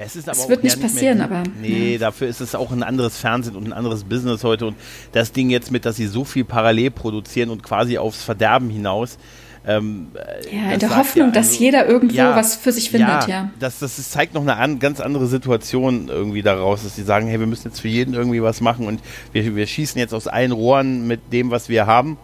Es 0.02 0.16
ist 0.16 0.28
aber 0.30 0.38
es 0.38 0.48
wird 0.48 0.64
nicht 0.64 0.80
passieren, 0.80 1.18
nicht 1.18 1.30
aber. 1.30 1.42
Nee, 1.60 1.92
ja. 1.92 1.98
dafür 1.98 2.26
ist 2.28 2.40
es 2.40 2.54
auch 2.54 2.72
ein 2.72 2.82
anderes 2.82 3.18
Fernsehen 3.18 3.54
und 3.54 3.66
ein 3.66 3.74
anderes 3.74 4.04
Business 4.04 4.42
heute. 4.44 4.66
Und 4.66 4.76
das 5.12 5.32
Ding 5.32 5.50
jetzt 5.50 5.70
mit, 5.70 5.84
dass 5.84 5.96
sie 5.96 6.06
so 6.06 6.24
viel 6.24 6.44
parallel 6.44 6.90
produzieren 6.90 7.50
und 7.50 7.62
quasi 7.62 7.98
aufs 7.98 8.22
Verderben 8.22 8.70
hinaus. 8.70 9.18
Ähm, 9.66 10.08
ja, 10.50 10.72
in 10.72 10.80
der 10.80 10.96
Hoffnung, 10.96 11.34
ja, 11.34 11.38
also, 11.38 11.50
dass 11.50 11.58
jeder 11.58 11.86
irgendwo 11.86 12.16
ja, 12.16 12.34
was 12.34 12.56
für 12.56 12.72
sich 12.72 12.90
findet, 12.90 13.08
ja. 13.08 13.28
ja. 13.28 13.50
Das, 13.58 13.78
das 13.80 14.10
zeigt 14.10 14.32
noch 14.32 14.40
eine 14.40 14.56
an, 14.56 14.78
ganz 14.78 15.00
andere 15.00 15.26
Situation 15.26 16.08
irgendwie 16.08 16.40
daraus, 16.40 16.82
dass 16.82 16.96
sie 16.96 17.02
sagen, 17.02 17.26
hey, 17.26 17.38
wir 17.38 17.46
müssen 17.46 17.68
jetzt 17.68 17.80
für 17.80 17.88
jeden 17.88 18.14
irgendwie 18.14 18.42
was 18.42 18.62
machen 18.62 18.86
und 18.86 19.02
wir, 19.32 19.54
wir 19.54 19.66
schießen 19.66 19.98
jetzt 19.98 20.14
aus 20.14 20.28
allen 20.28 20.52
Rohren 20.52 21.06
mit 21.06 21.30
dem, 21.30 21.50
was 21.50 21.68
wir 21.68 21.86
haben. 21.86 22.16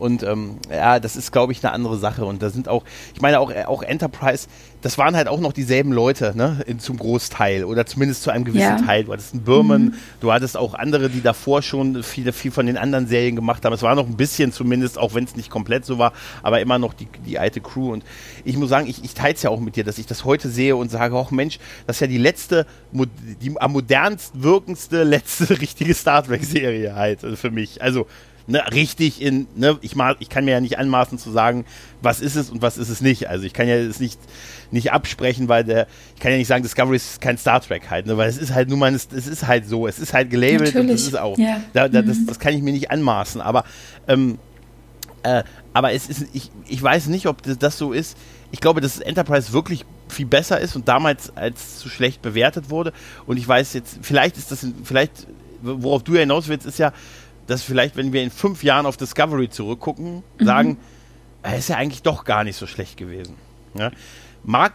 Und 0.00 0.22
ähm, 0.22 0.56
ja, 0.70 0.98
das 0.98 1.14
ist, 1.14 1.30
glaube 1.30 1.52
ich, 1.52 1.62
eine 1.62 1.72
andere 1.72 1.98
Sache. 1.98 2.24
Und 2.24 2.42
da 2.42 2.48
sind 2.48 2.68
auch, 2.68 2.84
ich 3.14 3.20
meine, 3.20 3.38
auch, 3.38 3.52
auch 3.66 3.82
Enterprise, 3.82 4.48
das 4.82 4.96
waren 4.96 5.14
halt 5.14 5.28
auch 5.28 5.40
noch 5.40 5.52
dieselben 5.52 5.92
Leute, 5.92 6.32
ne, 6.34 6.62
in, 6.66 6.78
zum 6.78 6.96
Großteil 6.96 7.64
oder 7.64 7.84
zumindest 7.84 8.22
zu 8.22 8.30
einem 8.30 8.44
gewissen 8.44 8.78
ja. 8.78 8.82
Teil. 8.82 9.04
Du 9.04 9.12
hattest 9.12 9.34
einen 9.34 9.42
Birman, 9.42 9.82
mhm. 9.82 9.94
du 10.20 10.32
hattest 10.32 10.56
auch 10.56 10.72
andere, 10.72 11.10
die 11.10 11.20
davor 11.20 11.60
schon 11.60 12.02
viel, 12.02 12.32
viel 12.32 12.50
von 12.50 12.64
den 12.64 12.78
anderen 12.78 13.06
Serien 13.06 13.36
gemacht 13.36 13.64
haben. 13.64 13.74
Es 13.74 13.82
war 13.82 13.94
noch 13.94 14.06
ein 14.06 14.16
bisschen 14.16 14.52
zumindest, 14.52 14.98
auch 14.98 15.14
wenn 15.14 15.24
es 15.24 15.36
nicht 15.36 15.50
komplett 15.50 15.84
so 15.84 15.98
war, 15.98 16.14
aber 16.42 16.60
immer 16.60 16.78
noch 16.78 16.94
die, 16.94 17.08
die 17.26 17.38
alte 17.38 17.60
Crew. 17.60 17.92
Und 17.92 18.02
ich 18.44 18.56
muss 18.56 18.70
sagen, 18.70 18.86
ich, 18.86 19.04
ich 19.04 19.12
teile 19.12 19.34
es 19.34 19.42
ja 19.42 19.50
auch 19.50 19.60
mit 19.60 19.76
dir, 19.76 19.84
dass 19.84 19.98
ich 19.98 20.06
das 20.06 20.24
heute 20.24 20.48
sehe 20.48 20.76
und 20.76 20.90
sage, 20.90 21.14
ach 21.14 21.30
Mensch, 21.30 21.58
das 21.86 21.96
ist 21.96 22.00
ja 22.00 22.06
die 22.06 22.18
letzte, 22.18 22.66
die 22.92 23.52
am 23.60 23.72
modernst 23.72 24.42
wirkendste 24.42 25.04
letzte 25.10 25.60
richtige 25.60 25.92
Star 25.92 26.24
Trek-Serie 26.24 26.94
halt 26.94 27.22
äh, 27.22 27.36
für 27.36 27.50
mich. 27.50 27.82
Also 27.82 28.06
ne, 28.46 28.62
richtig 28.72 29.20
in, 29.20 29.46
ne, 29.54 29.78
ich, 29.80 29.96
mal, 29.96 30.16
ich 30.20 30.28
kann 30.28 30.44
mir 30.44 30.52
ja 30.52 30.60
nicht 30.60 30.78
anmaßen 30.78 31.18
zu 31.18 31.30
sagen, 31.30 31.64
was 32.02 32.20
ist 32.20 32.36
es 32.36 32.50
und 32.50 32.62
was 32.62 32.78
ist 32.78 32.88
es 32.88 33.00
nicht. 33.00 33.28
Also 33.28 33.44
ich 33.44 33.52
kann 33.52 33.68
ja 33.68 33.76
es 33.76 34.00
nicht, 34.00 34.18
nicht 34.70 34.92
absprechen, 34.92 35.48
weil 35.48 35.64
der, 35.64 35.86
ich 36.14 36.20
kann 36.20 36.32
ja 36.32 36.38
nicht 36.38 36.48
sagen, 36.48 36.62
Discovery 36.62 36.96
ist 36.96 37.20
kein 37.20 37.38
Star 37.38 37.60
Trek 37.60 37.90
halt, 37.90 38.06
ne, 38.06 38.16
weil 38.16 38.28
es 38.28 38.38
ist 38.38 38.54
halt 38.54 38.68
nur 38.68 38.78
mal, 38.78 38.94
es 38.94 39.06
ist 39.06 39.46
halt 39.46 39.66
so, 39.66 39.86
es 39.86 39.98
ist 39.98 40.12
halt 40.12 40.30
gelabelt 40.30 40.74
Natürlich. 40.74 40.80
und 40.80 40.88
das 40.88 41.02
ist 41.02 41.18
auch. 41.18 41.38
Ja. 41.38 41.60
Da, 41.72 41.88
da, 41.88 42.02
das, 42.02 42.18
mhm. 42.18 42.26
das 42.26 42.38
kann 42.38 42.54
ich 42.54 42.62
mir 42.62 42.72
nicht 42.72 42.90
anmaßen, 42.90 43.40
aber, 43.40 43.64
ähm, 44.08 44.38
äh, 45.22 45.42
aber 45.72 45.92
es 45.92 46.08
ist, 46.08 46.26
ich, 46.32 46.50
ich 46.66 46.82
weiß 46.82 47.06
nicht, 47.06 47.26
ob 47.26 47.42
das, 47.42 47.58
das 47.58 47.78
so 47.78 47.92
ist. 47.92 48.16
Ich 48.52 48.60
glaube, 48.60 48.80
dass 48.80 48.98
Enterprise 48.98 49.52
wirklich 49.52 49.84
viel 50.08 50.26
besser 50.26 50.60
ist 50.60 50.76
und 50.76 50.88
damals 50.88 51.36
als 51.36 51.78
zu 51.78 51.88
schlecht 51.88 52.22
bewertet 52.22 52.70
wurde. 52.70 52.92
Und 53.26 53.36
ich 53.36 53.46
weiß 53.46 53.74
jetzt, 53.74 53.98
vielleicht 54.02 54.36
ist 54.36 54.50
das, 54.50 54.66
vielleicht, 54.82 55.26
worauf 55.62 56.02
du 56.02 56.14
ja 56.14 56.20
hinaus 56.20 56.48
willst, 56.48 56.66
ist 56.66 56.78
ja, 56.78 56.92
dass 57.50 57.62
vielleicht, 57.64 57.96
wenn 57.96 58.12
wir 58.12 58.22
in 58.22 58.30
fünf 58.30 58.62
Jahren 58.62 58.86
auf 58.86 58.96
Discovery 58.96 59.50
zurückgucken, 59.50 60.22
mhm. 60.38 60.44
sagen, 60.44 60.76
er 61.42 61.58
ist 61.58 61.68
ja 61.68 61.76
eigentlich 61.76 62.02
doch 62.02 62.24
gar 62.24 62.44
nicht 62.44 62.56
so 62.56 62.68
schlecht 62.68 62.96
gewesen. 62.96 63.34
Ja? 63.74 63.90
Mag, 64.44 64.72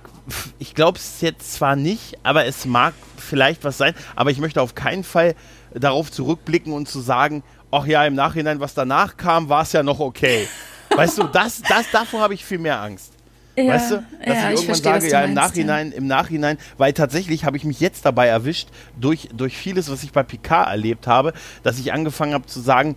ich 0.60 0.76
glaube 0.76 0.98
es 0.98 1.22
jetzt 1.22 1.54
zwar 1.54 1.78
nicht, 1.78 2.18
aber 2.24 2.46
es 2.46 2.66
mag 2.66 2.94
vielleicht 3.18 3.64
was 3.64 3.78
sein, 3.78 3.96
aber 4.18 4.32
ich 4.32 4.40
möchte 4.40 4.62
auf 4.62 4.76
keinen 4.76 5.06
Fall 5.06 5.36
darauf 5.74 6.12
zurückblicken 6.12 6.74
und 6.74 6.90
zu 6.90 7.00
sagen, 7.00 7.44
ach 7.72 7.86
ja, 7.86 8.06
im 8.06 8.14
Nachhinein, 8.14 8.60
was 8.60 8.74
danach 8.74 9.16
kam, 9.16 9.48
war 9.48 9.62
es 9.62 9.72
ja 9.72 9.82
noch 9.82 10.02
okay. 10.02 10.48
Weißt 10.96 11.18
du, 11.18 11.24
das, 11.24 11.62
das, 11.62 11.90
davor 11.92 12.20
habe 12.20 12.34
ich 12.34 12.44
viel 12.44 12.60
mehr 12.60 12.82
Angst. 12.82 13.14
Ja, 13.56 13.74
weißt 13.74 13.92
du, 13.92 13.96
dass 13.96 14.04
ja, 14.04 14.06
ich 14.20 14.28
irgendwann 14.28 14.54
ich 14.54 14.66
verstehe, 14.66 15.02
sage, 15.02 15.10
ja, 15.10 15.22
im 15.24 15.34
meinst, 15.34 15.50
Nachhinein, 15.50 15.92
ja. 15.92 15.98
im 15.98 16.08
Nachhinein, 16.08 16.58
weil 16.78 16.94
tatsächlich 16.94 17.46
habe 17.46 17.58
ich 17.58 17.64
mich 17.64 17.80
jetzt 17.80 18.06
dabei 18.06 18.28
erwischt, 18.28 18.70
durch, 19.00 19.30
durch 19.34 19.56
vieles, 19.56 19.90
was 19.90 20.04
ich 20.04 20.12
bei 20.12 20.24
Picard 20.24 20.70
erlebt 20.70 21.08
habe, 21.08 21.34
dass 21.64 21.80
ich 21.80 21.94
angefangen 21.94 22.34
habe 22.34 22.46
zu 22.48 22.60
sagen, 22.60 22.96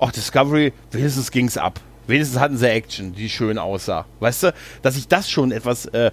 ach, 0.00 0.10
Discovery, 0.10 0.72
wenigstens 0.90 1.30
ging 1.30 1.46
es 1.46 1.56
ab. 1.56 1.80
Wenigstens 2.06 2.40
hatten 2.40 2.56
sie 2.56 2.68
Action, 2.68 3.14
die 3.14 3.28
schön 3.28 3.56
aussah. 3.56 4.04
Weißt 4.18 4.42
du, 4.42 4.54
dass 4.82 4.96
ich 4.96 5.06
das 5.06 5.30
schon 5.30 5.52
etwas, 5.52 5.86
äh, 5.86 6.10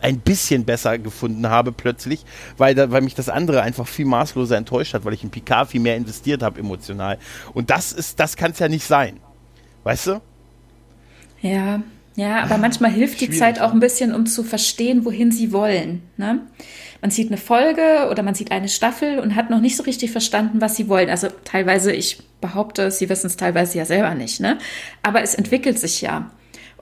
ein 0.00 0.18
bisschen 0.18 0.64
besser 0.64 0.98
gefunden 0.98 1.48
habe 1.48 1.70
plötzlich, 1.70 2.24
weil, 2.56 2.74
da, 2.74 2.90
weil 2.90 3.02
mich 3.02 3.14
das 3.14 3.28
andere 3.28 3.62
einfach 3.62 3.86
viel 3.86 4.06
maßloser 4.06 4.56
enttäuscht 4.56 4.94
hat, 4.94 5.04
weil 5.04 5.14
ich 5.14 5.22
in 5.22 5.30
Picard 5.30 5.68
viel 5.68 5.80
mehr 5.80 5.94
investiert 5.94 6.42
habe 6.42 6.58
emotional. 6.58 7.18
Und 7.54 7.70
das 7.70 7.92
ist, 7.92 8.18
das 8.18 8.34
kann 8.34 8.50
es 8.50 8.58
ja 8.58 8.66
nicht 8.66 8.84
sein. 8.84 9.20
Weißt 9.84 10.08
du? 10.08 10.20
Ja, 11.42 11.80
ja, 12.16 12.42
aber 12.42 12.56
manchmal 12.56 12.90
hilft 12.90 13.20
die 13.20 13.30
Zeit 13.30 13.60
auch 13.60 13.72
ein 13.72 13.80
bisschen, 13.80 14.14
um 14.14 14.24
zu 14.24 14.42
verstehen, 14.42 15.04
wohin 15.04 15.30
sie 15.30 15.52
wollen. 15.52 16.02
Ne? 16.16 16.40
Man 17.02 17.10
sieht 17.10 17.28
eine 17.28 17.36
Folge 17.36 18.08
oder 18.10 18.22
man 18.22 18.34
sieht 18.34 18.50
eine 18.50 18.70
Staffel 18.70 19.18
und 19.18 19.36
hat 19.36 19.50
noch 19.50 19.60
nicht 19.60 19.76
so 19.76 19.82
richtig 19.82 20.12
verstanden, 20.12 20.62
was 20.62 20.76
sie 20.76 20.88
wollen. 20.88 21.10
Also 21.10 21.28
teilweise, 21.44 21.92
ich 21.92 22.22
behaupte, 22.40 22.90
sie 22.90 23.10
wissen 23.10 23.26
es 23.26 23.36
teilweise 23.36 23.76
ja 23.76 23.84
selber 23.84 24.14
nicht. 24.14 24.40
Ne? 24.40 24.56
Aber 25.02 25.22
es 25.22 25.34
entwickelt 25.34 25.78
sich 25.78 26.00
ja. 26.00 26.30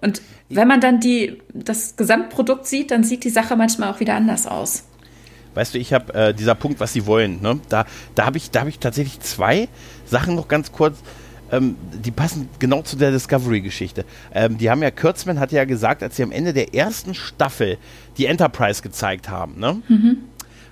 Und 0.00 0.22
wenn 0.48 0.68
man 0.68 0.80
dann 0.80 1.00
die, 1.00 1.42
das 1.52 1.96
Gesamtprodukt 1.96 2.66
sieht, 2.66 2.92
dann 2.92 3.02
sieht 3.02 3.24
die 3.24 3.30
Sache 3.30 3.56
manchmal 3.56 3.90
auch 3.90 3.98
wieder 3.98 4.14
anders 4.14 4.46
aus. 4.46 4.84
Weißt 5.54 5.74
du, 5.74 5.78
ich 5.78 5.92
habe 5.92 6.14
äh, 6.14 6.34
dieser 6.34 6.54
Punkt, 6.54 6.78
was 6.78 6.92
sie 6.92 7.06
wollen, 7.06 7.40
ne? 7.40 7.60
da, 7.68 7.86
da 8.14 8.26
habe 8.26 8.38
ich, 8.38 8.50
hab 8.54 8.68
ich 8.68 8.78
tatsächlich 8.78 9.20
zwei 9.20 9.68
Sachen 10.04 10.36
noch 10.36 10.46
ganz 10.46 10.70
kurz 10.70 10.98
ähm, 11.50 11.76
die 11.92 12.10
passen 12.10 12.48
genau 12.58 12.82
zu 12.82 12.96
der 12.96 13.10
Discovery-Geschichte. 13.10 14.04
Ähm, 14.32 14.58
die 14.58 14.70
haben 14.70 14.82
ja, 14.82 14.90
Kurtzman 14.90 15.38
hat 15.40 15.52
ja 15.52 15.64
gesagt, 15.64 16.02
als 16.02 16.16
sie 16.16 16.22
am 16.22 16.32
Ende 16.32 16.52
der 16.52 16.74
ersten 16.74 17.14
Staffel 17.14 17.78
die 18.16 18.26
Enterprise 18.26 18.82
gezeigt 18.82 19.28
haben, 19.28 19.58
ne, 19.58 19.82
mhm. 19.88 20.18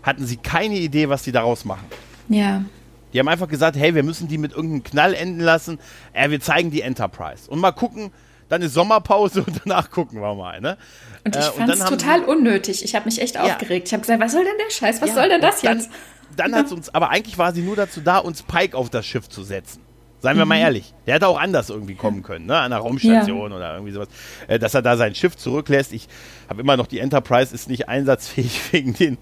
hatten 0.03 0.27
sie 0.27 0.37
keine 0.37 0.77
Idee, 0.77 1.09
was 1.09 1.23
die 1.23 1.33
daraus 1.33 1.65
machen. 1.65 1.87
Ja. 2.29 2.65
Die 3.13 3.19
haben 3.19 3.29
einfach 3.29 3.49
gesagt, 3.49 3.77
hey, 3.77 3.95
wir 3.95 4.03
müssen 4.03 4.29
die 4.29 4.39
mit 4.39 4.53
irgendeinem 4.53 4.85
Knall 4.85 5.15
enden 5.15 5.41
lassen. 5.41 5.79
Äh, 6.13 6.31
wir 6.31 6.41
zeigen 6.41 6.71
die 6.71 6.81
Enterprise. 6.81 7.51
Und 7.51 7.61
mal 7.61 7.73
gucken, 7.73 8.11
dann 8.49 8.63
ist 8.63 8.75
Sommerpause 8.75 9.43
und 9.47 9.61
danach 9.65 9.91
gucken 9.91 10.21
wir 10.21 10.35
mal. 10.35 10.61
Ne? 10.61 10.79
Und 11.25 11.37
ich 11.37 11.43
äh, 11.43 11.51
fand 11.51 11.71
es 11.71 11.85
total 11.85 12.25
unnötig. 12.25 12.85
Ich 12.85 12.95
habe 12.95 13.05
mich 13.07 13.21
echt 13.21 13.35
ja. 13.35 13.43
aufgeregt. 13.43 13.89
Ich 13.89 13.93
habe 13.93 14.01
gesagt, 14.01 14.21
was 14.21 14.33
soll 14.33 14.45
denn 14.45 14.55
der 14.59 14.71
Scheiß? 14.71 15.03
Was 15.03 15.11
ja, 15.11 15.15
soll 15.15 15.29
denn 15.29 15.41
das 15.41 15.61
dann, 15.61 15.79
jetzt? 15.79 15.91
Dann 16.37 16.55
hat 16.55 16.67
es 16.67 16.73
uns, 16.73 16.95
aber 16.95 17.11
eigentlich 17.11 17.37
war 17.37 17.53
sie 17.53 17.61
nur 17.61 17.77
dazu 17.77 18.01
da, 18.01 18.19
uns 18.19 18.43
Pike 18.43 18.77
auf 18.77 18.89
das 18.89 19.05
Schiff 19.05 19.29
zu 19.29 19.43
setzen. 19.43 19.83
Seien 20.23 20.37
wir 20.37 20.45
mhm. 20.45 20.51
mal 20.51 20.59
ehrlich. 20.59 20.95
Der 21.07 21.15
hätte 21.15 21.27
auch 21.27 21.39
anders 21.39 21.69
irgendwie 21.69 21.97
kommen 21.97 22.23
können, 22.23 22.47
ne? 22.47 22.57
An 22.57 22.73
einer 22.73 22.79
Raumstation 22.79 23.51
ja. 23.51 23.57
oder 23.57 23.75
irgendwie 23.75 23.93
sowas. 23.93 24.09
Äh, 24.47 24.61
dass 24.61 24.73
er 24.73 24.81
da 24.81 24.97
sein 24.97 25.17
Schiff 25.17 25.37
zurücklässt. 25.37 25.93
Ich 25.93 26.09
habe 26.49 26.61
immer 26.61 26.77
noch, 26.77 26.87
die 26.87 27.01
Enterprise 27.01 27.53
ist 27.53 27.69
nicht 27.69 27.89
einsatzfähig 27.89 28.61
wegen 28.73 28.95
den, 28.95 29.19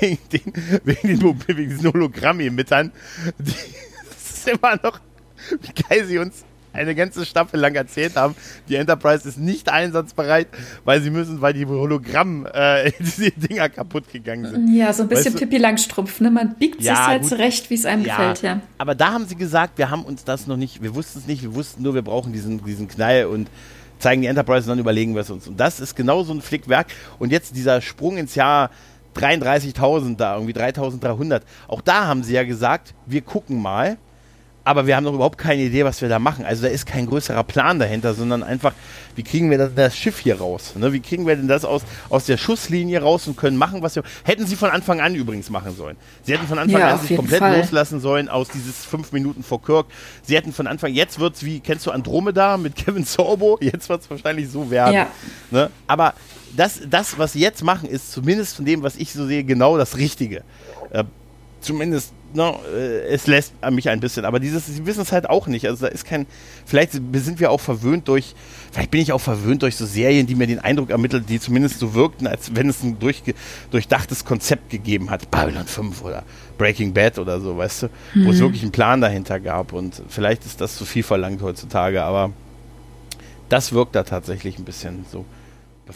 wegen 0.00 0.18
den, 0.32 0.80
wegen 0.84 1.18
den, 1.18 1.48
wegen 1.48 1.68
diesen 1.70 1.92
Hologramm-Emittern. 1.92 2.92
Das 3.38 4.38
ist 4.38 4.48
immer 4.48 4.76
noch, 4.82 5.00
wie 5.60 5.82
geil 5.82 6.04
sie 6.04 6.18
uns 6.18 6.44
eine 6.76 6.94
ganze 6.94 7.26
Staffel 7.26 7.60
lang 7.60 7.74
erzählt 7.74 8.16
haben, 8.16 8.34
die 8.68 8.76
Enterprise 8.76 9.28
ist 9.28 9.38
nicht 9.38 9.68
einsatzbereit, 9.68 10.48
weil 10.84 11.00
sie 11.00 11.10
müssen, 11.10 11.40
weil 11.40 11.52
die 11.52 11.66
Hologramm 11.66 12.46
äh, 12.52 12.92
diese 12.98 13.30
Dinger 13.30 13.68
kaputt 13.68 14.10
gegangen 14.12 14.50
sind. 14.50 14.74
Ja, 14.74 14.92
so 14.92 15.02
ein 15.02 15.08
bisschen 15.08 15.26
weißt 15.26 15.34
du? 15.34 15.38
Pippi 15.40 15.58
Langstrumpf, 15.58 16.20
ne? 16.20 16.30
Man 16.30 16.54
biegt 16.54 16.82
ja, 16.82 16.96
sich 16.96 17.06
halt 17.06 17.22
gut. 17.22 17.30
zurecht, 17.30 17.70
wie 17.70 17.74
es 17.74 17.86
einem 17.86 18.04
ja, 18.04 18.16
gefällt, 18.16 18.42
ja. 18.42 18.60
Aber 18.78 18.94
da 18.94 19.12
haben 19.12 19.26
sie 19.26 19.36
gesagt, 19.36 19.78
wir 19.78 19.90
haben 19.90 20.04
uns 20.04 20.24
das 20.24 20.46
noch 20.46 20.56
nicht, 20.56 20.82
wir 20.82 20.94
wussten 20.94 21.18
es 21.18 21.26
nicht, 21.26 21.42
wir 21.42 21.54
wussten 21.54 21.82
nur, 21.82 21.94
wir 21.94 22.02
brauchen 22.02 22.32
diesen, 22.32 22.62
diesen 22.64 22.88
Knall 22.88 23.26
und 23.26 23.48
zeigen 23.98 24.22
die 24.22 24.28
Enterprise 24.28 24.64
und 24.64 24.70
dann 24.70 24.78
überlegen 24.78 25.14
wir 25.14 25.22
es 25.22 25.30
uns. 25.30 25.48
Und 25.48 25.58
das 25.58 25.80
ist 25.80 25.94
genau 25.94 26.22
so 26.22 26.32
ein 26.32 26.42
Flickwerk. 26.42 26.88
Und 27.18 27.32
jetzt 27.32 27.56
dieser 27.56 27.80
Sprung 27.80 28.18
ins 28.18 28.34
Jahr 28.34 28.70
33.000 29.16 30.16
da, 30.16 30.34
irgendwie 30.34 30.52
3.300. 30.52 31.40
Auch 31.68 31.80
da 31.80 32.06
haben 32.06 32.22
sie 32.22 32.34
ja 32.34 32.44
gesagt, 32.44 32.94
wir 33.06 33.22
gucken 33.22 33.60
mal 33.60 33.96
aber 34.66 34.88
wir 34.88 34.96
haben 34.96 35.04
noch 35.04 35.14
überhaupt 35.14 35.38
keine 35.38 35.62
Idee, 35.62 35.84
was 35.84 36.02
wir 36.02 36.08
da 36.08 36.18
machen. 36.18 36.44
Also 36.44 36.62
da 36.64 36.68
ist 36.68 36.86
kein 36.86 37.06
größerer 37.06 37.44
Plan 37.44 37.78
dahinter, 37.78 38.14
sondern 38.14 38.42
einfach, 38.42 38.72
wie 39.14 39.22
kriegen 39.22 39.48
wir 39.48 39.58
das, 39.58 39.70
das 39.76 39.96
Schiff 39.96 40.18
hier 40.18 40.38
raus? 40.38 40.72
Ne? 40.74 40.92
Wie 40.92 40.98
kriegen 40.98 41.24
wir 41.24 41.36
denn 41.36 41.46
das 41.46 41.64
aus, 41.64 41.82
aus 42.10 42.26
der 42.26 42.36
Schusslinie 42.36 43.00
raus 43.00 43.28
und 43.28 43.36
können 43.36 43.56
machen, 43.56 43.80
was 43.82 43.94
wir. 43.94 44.02
Hätten 44.24 44.44
sie 44.44 44.56
von 44.56 44.70
Anfang 44.70 45.00
an 45.00 45.14
übrigens 45.14 45.50
machen 45.50 45.76
sollen. 45.76 45.96
Sie 46.24 46.32
hätten 46.32 46.48
von 46.48 46.58
Anfang 46.58 46.80
ja, 46.80 46.94
an 46.94 46.98
sich 46.98 47.16
komplett 47.16 47.38
Fall. 47.38 47.60
loslassen 47.60 48.00
sollen 48.00 48.28
aus 48.28 48.48
dieses 48.48 48.84
fünf 48.84 49.12
Minuten 49.12 49.44
vor 49.44 49.62
Kirk. 49.62 49.86
Sie 50.22 50.34
hätten 50.34 50.52
von 50.52 50.66
Anfang, 50.66 50.92
jetzt 50.92 51.20
wird 51.20 51.36
es 51.36 51.44
wie, 51.44 51.60
kennst 51.60 51.86
du 51.86 51.92
Andromeda 51.92 52.56
mit 52.56 52.74
Kevin 52.84 53.04
Sorbo? 53.04 53.58
Jetzt 53.60 53.88
wird 53.88 54.02
es 54.02 54.10
wahrscheinlich 54.10 54.50
so 54.50 54.68
werden. 54.68 54.94
Ja. 54.94 55.06
Ne? 55.52 55.70
Aber 55.86 56.14
das, 56.56 56.80
das, 56.90 57.16
was 57.18 57.34
sie 57.34 57.40
jetzt 57.40 57.62
machen, 57.62 57.88
ist 57.88 58.10
zumindest 58.10 58.56
von 58.56 58.64
dem, 58.64 58.82
was 58.82 58.96
ich 58.96 59.12
so 59.12 59.26
sehe, 59.26 59.44
genau 59.44 59.78
das 59.78 59.96
Richtige. 59.96 60.42
Äh, 60.90 61.04
zumindest 61.60 62.12
äh, 62.38 63.06
es 63.08 63.26
lässt 63.26 63.54
mich 63.70 63.88
ein 63.88 64.00
bisschen. 64.00 64.24
Aber 64.24 64.40
dieses, 64.40 64.66
sie 64.66 64.86
wissen 64.86 65.02
es 65.02 65.12
halt 65.12 65.28
auch 65.28 65.46
nicht. 65.46 65.66
Also 65.66 65.86
da 65.86 65.92
ist 65.92 66.04
kein, 66.04 66.26
vielleicht 66.64 66.92
sind 66.92 67.40
wir 67.40 67.50
auch 67.50 67.60
verwöhnt 67.60 68.08
durch, 68.08 68.34
vielleicht 68.72 68.90
bin 68.90 69.00
ich 69.00 69.12
auch 69.12 69.20
verwöhnt 69.20 69.62
durch 69.62 69.76
so 69.76 69.86
Serien, 69.86 70.26
die 70.26 70.34
mir 70.34 70.46
den 70.46 70.58
Eindruck 70.58 70.90
ermitteln, 70.90 71.24
die 71.26 71.40
zumindest 71.40 71.78
so 71.78 71.94
wirkten, 71.94 72.26
als 72.26 72.54
wenn 72.54 72.68
es 72.68 72.82
ein 72.82 72.98
durch, 72.98 73.22
durchdachtes 73.70 74.24
Konzept 74.24 74.70
gegeben 74.70 75.10
hat. 75.10 75.30
Babylon 75.30 75.66
5 75.66 76.02
oder 76.02 76.22
Breaking 76.58 76.92
Bad 76.92 77.18
oder 77.18 77.40
so, 77.40 77.56
weißt 77.56 77.82
du, 77.82 77.86
mhm. 78.14 78.26
wo 78.26 78.30
es 78.30 78.36
mhm. 78.36 78.40
wirklich 78.40 78.62
einen 78.62 78.72
Plan 78.72 79.00
dahinter 79.00 79.40
gab. 79.40 79.72
Und 79.72 80.02
vielleicht 80.08 80.44
ist 80.46 80.60
das 80.60 80.76
zu 80.76 80.84
viel 80.84 81.02
verlangt 81.02 81.42
heutzutage, 81.42 82.02
aber 82.02 82.32
das 83.48 83.72
wirkt 83.72 83.94
da 83.94 84.02
tatsächlich 84.02 84.58
ein 84.58 84.64
bisschen 84.64 85.04
so. 85.10 85.24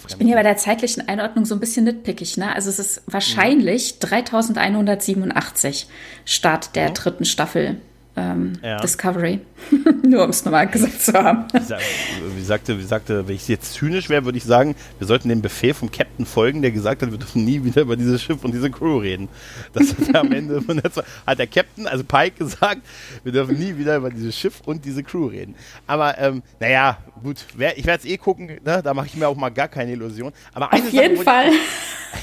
Ich 0.08 0.16
bin 0.16 0.28
ja 0.28 0.36
bei 0.36 0.42
der 0.44 0.56
zeitlichen 0.56 1.08
Einordnung 1.08 1.44
so 1.44 1.54
ein 1.54 1.60
bisschen 1.60 1.84
nitpickig. 1.84 2.36
Ne? 2.36 2.54
Also 2.54 2.70
es 2.70 2.78
ist 2.78 3.02
wahrscheinlich 3.06 3.98
3187 3.98 5.88
Start 6.24 6.76
der 6.76 6.90
dritten 6.90 7.24
Staffel 7.24 7.80
ähm, 8.16 8.54
ja. 8.62 8.78
Discovery. 8.78 9.40
Nur 10.06 10.24
um 10.24 10.30
es 10.30 10.44
nochmal 10.44 10.66
gesagt 10.66 11.00
zu 11.00 11.12
haben. 11.12 11.44
Wie 11.52 12.42
sagte, 12.42 12.78
wie 12.78 12.82
sagte, 12.82 13.26
wenn 13.28 13.34
ich 13.34 13.46
jetzt 13.48 13.74
zynisch 13.74 14.08
wäre, 14.08 14.24
würde 14.24 14.38
ich 14.38 14.44
sagen, 14.44 14.74
wir 14.98 15.06
sollten 15.06 15.28
dem 15.28 15.42
Befehl 15.42 15.74
vom 15.74 15.90
Captain 15.90 16.26
folgen, 16.26 16.62
der 16.62 16.70
gesagt 16.72 17.02
hat, 17.02 17.10
wir 17.10 17.18
dürfen 17.18 17.44
nie 17.44 17.62
wieder 17.64 17.82
über 17.82 17.96
dieses 17.96 18.22
Schiff 18.22 18.44
und 18.44 18.52
diese 18.52 18.70
Crew 18.70 18.98
reden. 18.98 19.28
Das 19.72 19.90
hat 19.90 20.14
er 20.14 20.20
am 20.20 20.32
Ende 20.32 20.60
von 20.60 20.76
der 20.78 20.90
hat 21.26 21.38
der 21.38 21.46
Captain, 21.46 21.86
also 21.86 22.04
Pike, 22.04 22.36
gesagt, 22.38 22.82
wir 23.22 23.32
dürfen 23.32 23.58
nie 23.58 23.76
wieder 23.76 23.96
über 23.96 24.10
dieses 24.10 24.36
Schiff 24.36 24.60
und 24.64 24.84
diese 24.84 25.02
Crew 25.02 25.26
reden. 25.26 25.54
Aber 25.86 26.18
ähm, 26.18 26.42
naja, 26.58 26.98
gut, 27.22 27.44
wer, 27.56 27.78
ich 27.78 27.86
werde 27.86 28.04
es 28.04 28.10
eh 28.10 28.16
gucken, 28.16 28.46
ne? 28.64 28.80
da 28.82 28.94
mache 28.94 29.06
ich 29.06 29.16
mir 29.16 29.28
auch 29.28 29.36
mal 29.36 29.50
gar 29.50 29.68
keine 29.68 29.92
Illusion. 29.92 30.32
Aber 30.52 30.72
Auf 30.72 30.92
jeden 30.92 31.16
Sache, 31.16 31.24
Fall. 31.24 31.50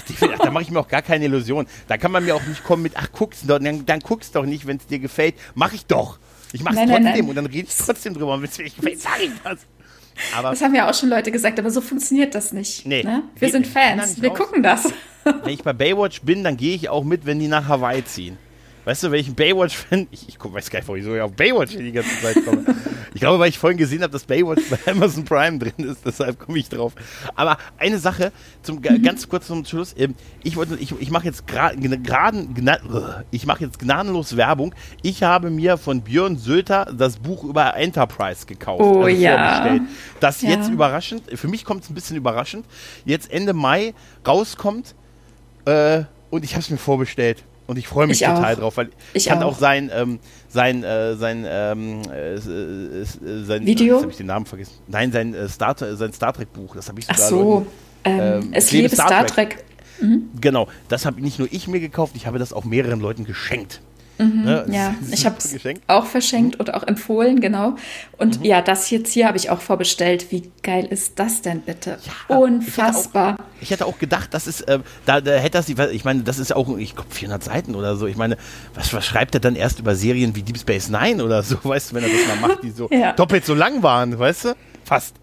Ich, 0.09 0.19
da 0.19 0.51
mache 0.51 0.63
ich 0.63 0.71
mir 0.71 0.79
auch 0.79 0.87
gar 0.87 1.01
keine 1.01 1.25
Illusion. 1.25 1.65
Da 1.87 1.97
kann 1.97 2.11
man 2.11 2.25
mir 2.25 2.35
auch 2.35 2.45
nicht 2.45 2.63
kommen 2.63 2.83
mit, 2.83 2.93
ach, 2.95 3.07
guck's 3.11 3.41
doch, 3.45 3.59
dann, 3.59 3.85
dann 3.85 3.99
guck's 4.01 4.31
doch 4.31 4.45
nicht, 4.45 4.67
wenn 4.67 4.77
es 4.77 4.87
dir 4.87 4.99
gefällt. 4.99 5.35
Mach 5.55 5.73
ich 5.73 5.76
doch. 5.85 6.19
Ich 6.53 6.63
mach's 6.63 6.75
nein, 6.75 6.87
trotzdem 6.87 7.03
nein, 7.03 7.19
nein. 7.19 7.29
und 7.29 7.35
dann 7.35 7.45
rede 7.45 7.67
ich 7.67 7.75
trotzdem 7.75 8.13
drüber. 8.13 8.33
Und 8.33 8.43
es 8.43 8.57
gefällt, 8.57 9.01
sage 9.01 9.23
ich 9.23 9.31
das. 9.43 9.59
Aber 10.35 10.49
das 10.49 10.61
haben 10.61 10.73
ja 10.73 10.89
auch 10.89 10.93
schon 10.93 11.09
Leute 11.09 11.31
gesagt, 11.31 11.59
aber 11.59 11.69
so 11.69 11.81
funktioniert 11.81 12.33
das 12.33 12.51
nicht. 12.51 12.85
Nee. 12.85 13.03
Ne? 13.03 13.23
Wir 13.35 13.51
sind 13.51 13.67
Fans, 13.67 14.19
wir 14.21 14.29
raus. 14.29 14.37
gucken 14.39 14.63
das. 14.63 14.91
Wenn 15.23 15.53
ich 15.53 15.63
bei 15.63 15.73
Baywatch 15.73 16.21
bin, 16.21 16.43
dann 16.43 16.57
gehe 16.57 16.75
ich 16.75 16.89
auch 16.89 17.03
mit, 17.03 17.25
wenn 17.25 17.37
die 17.37 17.49
nach 17.49 17.67
Hawaii 17.67 18.03
ziehen. 18.05 18.37
Weißt 18.87 19.03
du, 19.03 19.11
welchen 19.11 19.35
Baywatch-Fan, 19.35 20.07
ich, 20.11 20.29
ich 20.29 20.37
weiß 20.39 20.69
gar 20.69 20.79
nicht, 20.79 20.87
wieso 20.87 21.13
ich 21.13 21.19
auf 21.19 21.33
Baywatch 21.33 21.75
die 21.75 21.91
ganze 21.91 22.21
Zeit 22.21 22.37
komme. 22.45 22.63
ich 23.13 23.19
glaube, 23.19 23.37
weil 23.37 23.49
ich 23.49 23.59
vorhin 23.59 23.77
gesehen 23.77 24.01
habe, 24.01 24.13
dass 24.13 24.23
Baywatch 24.23 24.61
bei 24.69 24.79
Amazon 24.89 25.25
Prime 25.25 25.59
drin 25.59 25.73
ist, 25.79 26.05
deshalb 26.05 26.39
komme 26.39 26.57
ich 26.57 26.69
drauf. 26.69 26.93
Aber 27.35 27.57
eine 27.77 27.99
Sache, 27.99 28.31
zum, 28.61 28.77
mhm. 28.77 29.03
ganz 29.03 29.27
kurz 29.27 29.47
zum 29.47 29.65
Schluss. 29.65 29.93
Ähm, 29.97 30.15
ich, 30.41 30.55
ich, 30.79 31.01
ich 31.01 31.11
mache 31.11 31.25
jetzt 31.25 31.45
gerade, 31.47 31.77
ich 33.31 33.45
mache 33.45 33.65
jetzt 33.65 33.77
gnadenlos 33.77 34.37
Werbung. 34.37 34.73
Ich 35.01 35.21
habe 35.21 35.49
mir 35.49 35.75
von 35.75 35.99
Björn 35.99 36.37
Söter 36.37 36.85
das 36.97 37.17
Buch 37.17 37.43
über 37.43 37.75
Enterprise 37.75 38.45
gekauft. 38.45 38.81
Oh 38.81 39.01
also 39.01 39.09
ja. 39.09 39.81
Das 40.21 40.41
ja. 40.41 40.51
jetzt 40.51 40.69
überraschend, 40.69 41.23
für 41.37 41.49
mich 41.49 41.65
kommt 41.65 41.83
es 41.83 41.89
ein 41.89 41.93
bisschen 41.93 42.15
überraschend, 42.15 42.65
jetzt 43.03 43.29
Ende 43.33 43.51
Mai 43.51 43.93
rauskommt 44.25 44.95
äh, 45.65 46.03
und 46.29 46.45
ich 46.45 46.53
habe 46.53 46.61
es 46.61 46.69
mir 46.69 46.77
vorbestellt. 46.77 47.43
Und 47.67 47.77
ich 47.77 47.87
freue 47.87 48.07
mich 48.07 48.21
ich 48.21 48.27
total 48.27 48.55
auch. 48.55 48.59
drauf, 48.59 48.77
weil 48.77 48.89
ich, 49.13 49.25
fand 49.25 49.43
auch, 49.43 49.51
auch 49.51 49.59
sein, 49.59 49.91
ähm, 49.93 50.19
sein, 50.47 50.83
äh, 50.83 51.15
sein, 51.15 51.45
ähm, 51.47 52.01
äh, 52.09 52.35
äh, 52.35 52.39
sein 52.39 53.65
Video. 53.65 53.95
Jetzt 53.95 54.01
habe 54.03 54.11
ich 54.11 54.17
den 54.17 54.27
Namen 54.27 54.45
vergessen. 54.45 54.73
Nein, 54.87 55.11
sein 55.11 55.33
äh, 55.33 55.49
Star, 55.49 55.75
sein 55.77 56.13
Star 56.13 56.33
Trek 56.33 56.53
Buch. 56.53 56.75
Das 56.75 56.87
habe 56.87 56.99
ich 56.99 57.05
sogar. 57.05 57.21
Ach 57.21 57.29
so. 57.29 57.67
Ähm, 58.05 58.19
ähm, 58.19 58.49
es 58.53 58.71
lebe 58.71 58.89
Star, 58.89 59.07
Star 59.07 59.27
Trek. 59.27 59.49
Trek. 59.49 59.65
Mhm. 59.99 60.29
Genau, 60.39 60.67
das 60.87 61.05
habe 61.05 61.21
nicht 61.21 61.39
nur 61.39 61.47
ich 61.51 61.67
mir 61.67 61.79
gekauft, 61.79 62.13
ich 62.15 62.27
habe 62.27 62.39
das 62.39 62.53
auch 62.53 62.63
mehreren 62.63 62.99
Leuten 62.99 63.25
geschenkt. 63.25 63.81
Mhm, 64.17 64.43
ne? 64.43 64.65
Ja, 64.69 64.95
ich 65.11 65.25
habe 65.25 65.37
es 65.37 65.55
auch 65.87 66.05
verschenkt 66.05 66.55
mhm. 66.55 66.61
und 66.61 66.73
auch 66.73 66.83
empfohlen, 66.83 67.39
genau. 67.39 67.75
Und 68.17 68.39
mhm. 68.39 68.45
ja, 68.45 68.61
das 68.61 68.89
jetzt 68.89 69.11
hier 69.13 69.27
habe 69.27 69.37
ich 69.37 69.49
auch 69.49 69.61
vorbestellt. 69.61 70.31
Wie 70.31 70.51
geil 70.63 70.85
ist 70.85 71.19
das 71.19 71.41
denn 71.41 71.61
bitte? 71.61 71.99
Ja, 72.29 72.35
Unfassbar. 72.35 73.31
Ich 73.31 73.35
hätte, 73.35 73.43
auch, 73.43 73.61
ich 73.61 73.71
hätte 73.71 73.85
auch 73.85 73.99
gedacht, 73.99 74.33
das 74.33 74.47
ist, 74.47 74.61
äh, 74.61 74.79
da, 75.05 75.21
da 75.21 75.31
hätte 75.33 75.57
das, 75.57 75.69
ich 75.69 76.05
meine, 76.05 76.23
das 76.23 76.39
ist 76.39 76.55
auch, 76.55 76.77
ich 76.77 76.95
glaube, 76.95 77.09
400 77.11 77.43
Seiten 77.43 77.75
oder 77.75 77.95
so. 77.95 78.07
Ich 78.07 78.17
meine, 78.17 78.37
was, 78.73 78.93
was 78.93 79.05
schreibt 79.05 79.35
er 79.35 79.41
dann 79.41 79.55
erst 79.55 79.79
über 79.79 79.95
Serien 79.95 80.35
wie 80.35 80.43
Deep 80.43 80.57
Space 80.57 80.89
Nine 80.89 81.23
oder 81.23 81.43
so, 81.43 81.57
weißt 81.63 81.91
du, 81.91 81.95
wenn 81.95 82.03
er 82.03 82.09
das 82.09 82.27
mal 82.27 82.47
macht, 82.47 82.63
die 82.63 82.71
so 82.71 82.89
ja. 82.91 83.13
doppelt 83.13 83.45
so 83.45 83.53
lang 83.53 83.83
waren, 83.83 84.17
weißt 84.17 84.45
du? 84.45 84.55
Fast. 84.83 85.15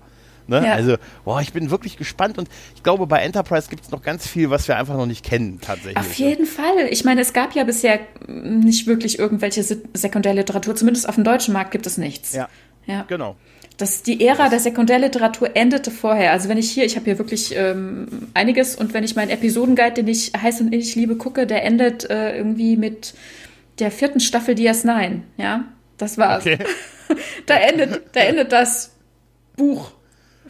Ne? 0.47 0.65
Ja. 0.65 0.75
Also, 0.75 0.97
boah, 1.25 1.41
ich 1.41 1.53
bin 1.53 1.71
wirklich 1.71 1.97
gespannt 1.97 2.39
und 2.39 2.49
ich 2.75 2.83
glaube, 2.83 3.07
bei 3.07 3.21
Enterprise 3.21 3.69
gibt 3.69 3.85
es 3.85 3.91
noch 3.91 4.03
ganz 4.03 4.27
viel, 4.27 4.51
was 4.51 4.69
wir 4.69 4.77
einfach 4.77 4.97
noch 4.97 5.07
nicht 5.07 5.25
kennen, 5.25 5.61
tatsächlich. 5.61 5.97
Auf 5.97 6.15
jeden 6.15 6.47
Fall. 6.47 6.89
Ich 6.91 7.05
meine, 7.05 7.21
es 7.21 7.33
gab 7.33 7.55
ja 7.55 7.65
bisher 7.65 8.01
nicht 8.29 8.87
wirklich 8.87 9.19
irgendwelche 9.19 9.63
Sekundärliteratur, 9.63 10.77
zumindest 10.77 11.09
auf 11.09 11.15
dem 11.15 11.25
deutschen 11.25 11.55
Markt 11.55 11.71
gibt 11.71 11.87
es 11.87 11.99
nichts. 11.99 12.35
Ja. 12.35 12.49
Ja. 12.87 13.05
Genau. 13.09 13.37
Das, 13.77 14.03
die 14.03 14.25
Ära 14.25 14.49
der 14.49 14.61
Sekundärliteratur 14.61 15.57
endete 15.57 15.91
vorher. 15.91 16.31
Also 16.31 16.49
wenn 16.49 16.59
ich 16.59 16.71
hier, 16.71 16.85
ich 16.85 16.95
habe 16.95 17.07
hier 17.07 17.19
wirklich 17.19 17.55
ähm, 17.57 18.29
einiges 18.33 18.77
und 18.77 18.95
wenn 18.95 19.03
ich 19.03 19.17
meinen 19.17 19.31
Episodenguide, 19.31 19.95
den 19.95 20.09
ich 20.09 20.33
heiß 20.33 20.61
und 20.61 20.73
ich 20.73 20.95
liebe, 20.95 21.17
gucke, 21.17 21.47
der 21.47 21.65
endet 21.65 22.09
äh, 22.09 22.37
irgendwie 22.37 22.77
mit 22.77 23.15
der 23.81 23.91
vierten 23.91 24.21
Staffel 24.21 24.55
DS9. 24.55 25.23
Ja, 25.39 25.65
das 25.97 26.19
war's. 26.19 26.47
Okay. 26.47 26.59
da 27.47 27.57
endet, 27.57 28.03
da 28.13 28.21
endet 28.21 28.53
das 28.53 28.95
Buch. 29.57 29.91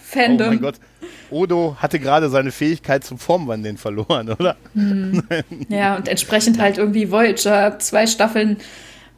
Fandom. 0.04 0.46
Oh 0.46 0.50
mein 0.50 0.60
Gott. 0.60 0.74
Odo 1.30 1.76
hatte 1.78 1.98
gerade 1.98 2.28
seine 2.28 2.52
Fähigkeit 2.52 3.04
zum 3.04 3.18
Formwandeln 3.18 3.76
verloren, 3.76 4.30
oder? 4.30 4.56
Hm. 4.74 5.22
ja, 5.68 5.96
und 5.96 6.08
entsprechend 6.08 6.58
halt 6.58 6.78
irgendwie 6.78 7.10
Voyager, 7.10 7.78
zwei 7.78 8.06
Staffeln 8.06 8.58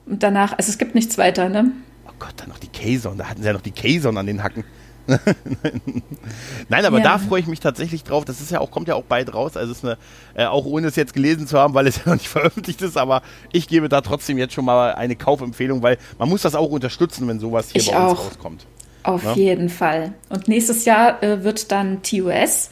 und 0.07 0.23
danach, 0.23 0.53
also 0.57 0.71
es 0.71 0.79
gibt 0.79 0.95
nichts 0.95 1.19
weiter, 1.19 1.49
ne? 1.49 1.73
Oh 2.07 2.13
Gott, 2.19 2.35
dann 2.37 2.51
noch 2.51 2.59
die 2.59 2.69
Kazon, 2.69 3.19
da 3.19 3.29
hatten 3.29 3.41
sie 3.41 3.47
ja 3.47 3.53
noch 3.53 3.63
die 3.63 3.73
Kazon 3.73 4.17
an 4.19 4.27
den 4.27 4.43
Hacken. 4.43 4.65
Nein, 6.69 6.85
aber 6.85 6.99
ja. 6.99 7.05
da 7.05 7.19
freue 7.19 7.41
ich 7.41 7.47
mich 7.47 7.61
tatsächlich 7.61 8.03
drauf. 8.03 8.25
Das 8.25 8.41
ist 8.41 8.51
ja 8.51 8.61
auch, 8.61 8.71
kommt 8.71 8.89
ja 8.89 8.97
auch 8.97 9.05
bald 9.05 9.33
raus. 9.33 9.57
Also 9.57 9.73
es 9.73 9.79
ist 9.79 9.85
eine, 9.85 9.99
äh, 10.35 10.47
auch 10.47 10.65
ohne 10.65 10.89
es 10.89 10.97
jetzt 10.97 11.15
gelesen 11.15 11.47
zu 11.47 11.59
haben, 11.59 11.75
weil 11.75 11.87
es 11.87 11.97
ja 12.05 12.07
noch 12.07 12.15
nicht 12.15 12.29
veröffentlicht 12.29 12.83
ist, 12.83 12.97
aber 12.97 13.23
ich 13.53 13.69
gebe 13.69 13.89
da 13.89 14.01
trotzdem 14.01 14.37
jetzt 14.37 14.55
schon 14.55 14.65
mal 14.65 14.95
eine 14.95 15.17
Kaufempfehlung, 15.17 15.83
weil 15.83 15.99
man 16.19 16.29
muss 16.29 16.43
das 16.43 16.55
auch 16.55 16.71
unterstützen, 16.71 17.29
wenn 17.29 17.39
sowas 17.39 17.71
hier 17.71 17.81
ich 17.81 17.91
bei 17.91 17.99
uns 17.99 18.19
rauskommt. 18.19 18.67
Auf 19.07 19.25
ja? 19.25 19.35
jeden 19.35 19.69
Fall. 19.69 20.15
Und 20.29 20.49
nächstes 20.49 20.85
Jahr 20.85 21.23
äh, 21.23 21.45
wird 21.45 21.71
dann 21.71 22.03
TOS 22.03 22.71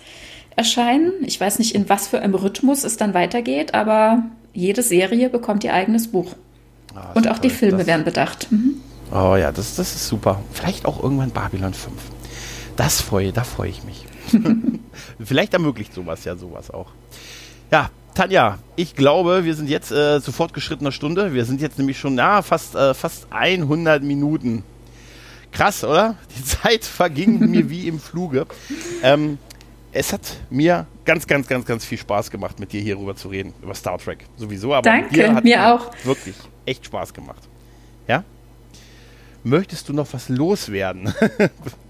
erscheinen. 0.56 1.12
Ich 1.24 1.40
weiß 1.40 1.58
nicht, 1.58 1.74
in 1.74 1.88
was 1.88 2.08
für 2.08 2.20
einem 2.20 2.34
Rhythmus 2.34 2.84
es 2.84 2.96
dann 2.96 3.14
weitergeht, 3.14 3.74
aber 3.74 4.24
jede 4.52 4.82
Serie 4.82 5.28
bekommt 5.28 5.64
ihr 5.64 5.74
eigenes 5.74 6.08
Buch. 6.08 6.34
Ah, 6.94 7.12
Und 7.14 7.28
auch 7.28 7.34
toll. 7.34 7.42
die 7.42 7.50
Filme 7.50 7.78
das, 7.78 7.86
werden 7.86 8.04
bedacht. 8.04 8.48
Mhm. 8.50 8.74
Oh 9.12 9.36
ja, 9.36 9.52
das, 9.52 9.76
das 9.76 9.94
ist 9.94 10.08
super. 10.08 10.40
Vielleicht 10.52 10.86
auch 10.86 11.02
irgendwann 11.02 11.30
Babylon 11.30 11.74
5. 11.74 11.94
Das 12.76 13.00
freue, 13.00 13.32
da 13.32 13.44
freue 13.44 13.70
ich 13.70 13.84
mich. 13.84 14.04
Vielleicht 15.24 15.52
ermöglicht 15.54 15.94
sowas 15.94 16.24
ja 16.24 16.36
sowas 16.36 16.70
auch. 16.70 16.90
Ja, 17.70 17.90
Tanja, 18.14 18.58
ich 18.76 18.94
glaube, 18.94 19.44
wir 19.44 19.54
sind 19.54 19.68
jetzt 19.68 19.90
äh, 19.92 20.20
zu 20.20 20.32
fortgeschrittener 20.32 20.92
Stunde. 20.92 21.34
Wir 21.34 21.44
sind 21.44 21.60
jetzt 21.60 21.78
nämlich 21.78 21.98
schon 21.98 22.14
na, 22.14 22.42
fast, 22.42 22.74
äh, 22.74 22.94
fast 22.94 23.26
100 23.30 24.02
Minuten. 24.02 24.64
Krass, 25.54 25.84
oder? 25.84 26.16
Die 26.36 26.44
Zeit 26.44 26.84
verging 26.84 27.38
mir 27.38 27.70
wie 27.70 27.86
im 27.86 28.00
Fluge. 28.00 28.46
Ähm, 29.02 29.38
es 29.92 30.12
hat 30.12 30.20
mir 30.50 30.86
ganz, 31.04 31.26
ganz, 31.28 31.46
ganz, 31.46 31.64
ganz 31.64 31.84
viel 31.84 31.96
Spaß 31.98 32.32
gemacht, 32.32 32.58
mit 32.58 32.72
dir 32.72 32.80
hier 32.80 32.98
rüber 32.98 33.14
zu 33.14 33.28
reden, 33.28 33.54
über 33.62 33.74
Star 33.74 33.98
Trek 33.98 34.24
sowieso. 34.36 34.74
Aber 34.74 34.82
Danke, 34.82 35.32
hat 35.32 35.44
mir 35.44 35.72
auch. 35.72 35.92
Wirklich 36.04 36.34
echt 36.66 36.84
Spaß 36.86 37.14
gemacht. 37.14 37.42
Ja? 38.08 38.24
Möchtest 39.44 39.88
du 39.88 39.92
noch 39.92 40.12
was 40.12 40.28
loswerden? 40.28 41.14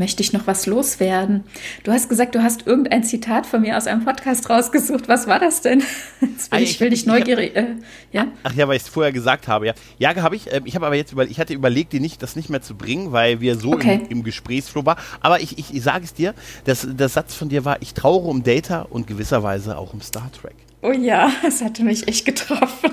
Möchte 0.00 0.22
ich 0.22 0.32
noch 0.32 0.46
was 0.46 0.64
loswerden? 0.64 1.44
Du 1.84 1.92
hast 1.92 2.08
gesagt, 2.08 2.34
du 2.34 2.42
hast 2.42 2.66
irgendein 2.66 3.04
Zitat 3.04 3.44
von 3.44 3.60
mir 3.60 3.76
aus 3.76 3.86
einem 3.86 4.02
Podcast 4.02 4.48
rausgesucht. 4.48 5.08
Was 5.08 5.26
war 5.26 5.38
das 5.38 5.60
denn? 5.60 5.82
Jetzt 6.22 6.50
will, 6.50 6.62
ich, 6.62 6.80
will 6.80 6.88
dich 6.88 7.04
neugierig. 7.04 7.54
Äh, 7.54 7.76
ja? 8.10 8.28
Ach 8.42 8.54
ja, 8.54 8.66
weil 8.66 8.76
ich 8.76 8.84
es 8.84 8.88
vorher 8.88 9.12
gesagt 9.12 9.46
habe. 9.46 9.66
Ja, 9.66 9.74
ja 9.98 10.16
habe 10.22 10.36
ich. 10.36 10.50
Äh, 10.50 10.62
ich 10.64 10.74
habe 10.74 10.86
aber 10.86 10.94
jetzt 10.94 11.12
über, 11.12 11.24
ich 11.24 11.38
hatte 11.38 11.52
überlegt, 11.52 11.92
dir 11.92 12.00
nicht, 12.00 12.22
das 12.22 12.34
nicht 12.34 12.48
mehr 12.48 12.62
zu 12.62 12.76
bringen, 12.76 13.12
weil 13.12 13.42
wir 13.42 13.56
so 13.56 13.74
okay. 13.74 14.00
im, 14.04 14.20
im 14.20 14.24
Gesprächsflow 14.24 14.86
waren. 14.86 14.96
Aber 15.20 15.42
ich, 15.42 15.58
ich, 15.58 15.74
ich 15.74 15.82
sage 15.82 16.02
es 16.02 16.14
dir, 16.14 16.32
das, 16.64 16.88
der 16.90 17.10
Satz 17.10 17.34
von 17.34 17.50
dir 17.50 17.66
war, 17.66 17.82
ich 17.82 17.92
trauere 17.92 18.24
um 18.24 18.42
Data 18.42 18.86
und 18.88 19.06
gewisserweise 19.06 19.76
auch 19.76 19.92
um 19.92 20.00
Star 20.00 20.30
Trek. 20.32 20.56
Oh 20.80 20.92
ja, 20.92 21.30
das 21.42 21.60
hatte 21.60 21.82
mich 21.82 22.08
echt 22.08 22.24
getroffen. 22.24 22.92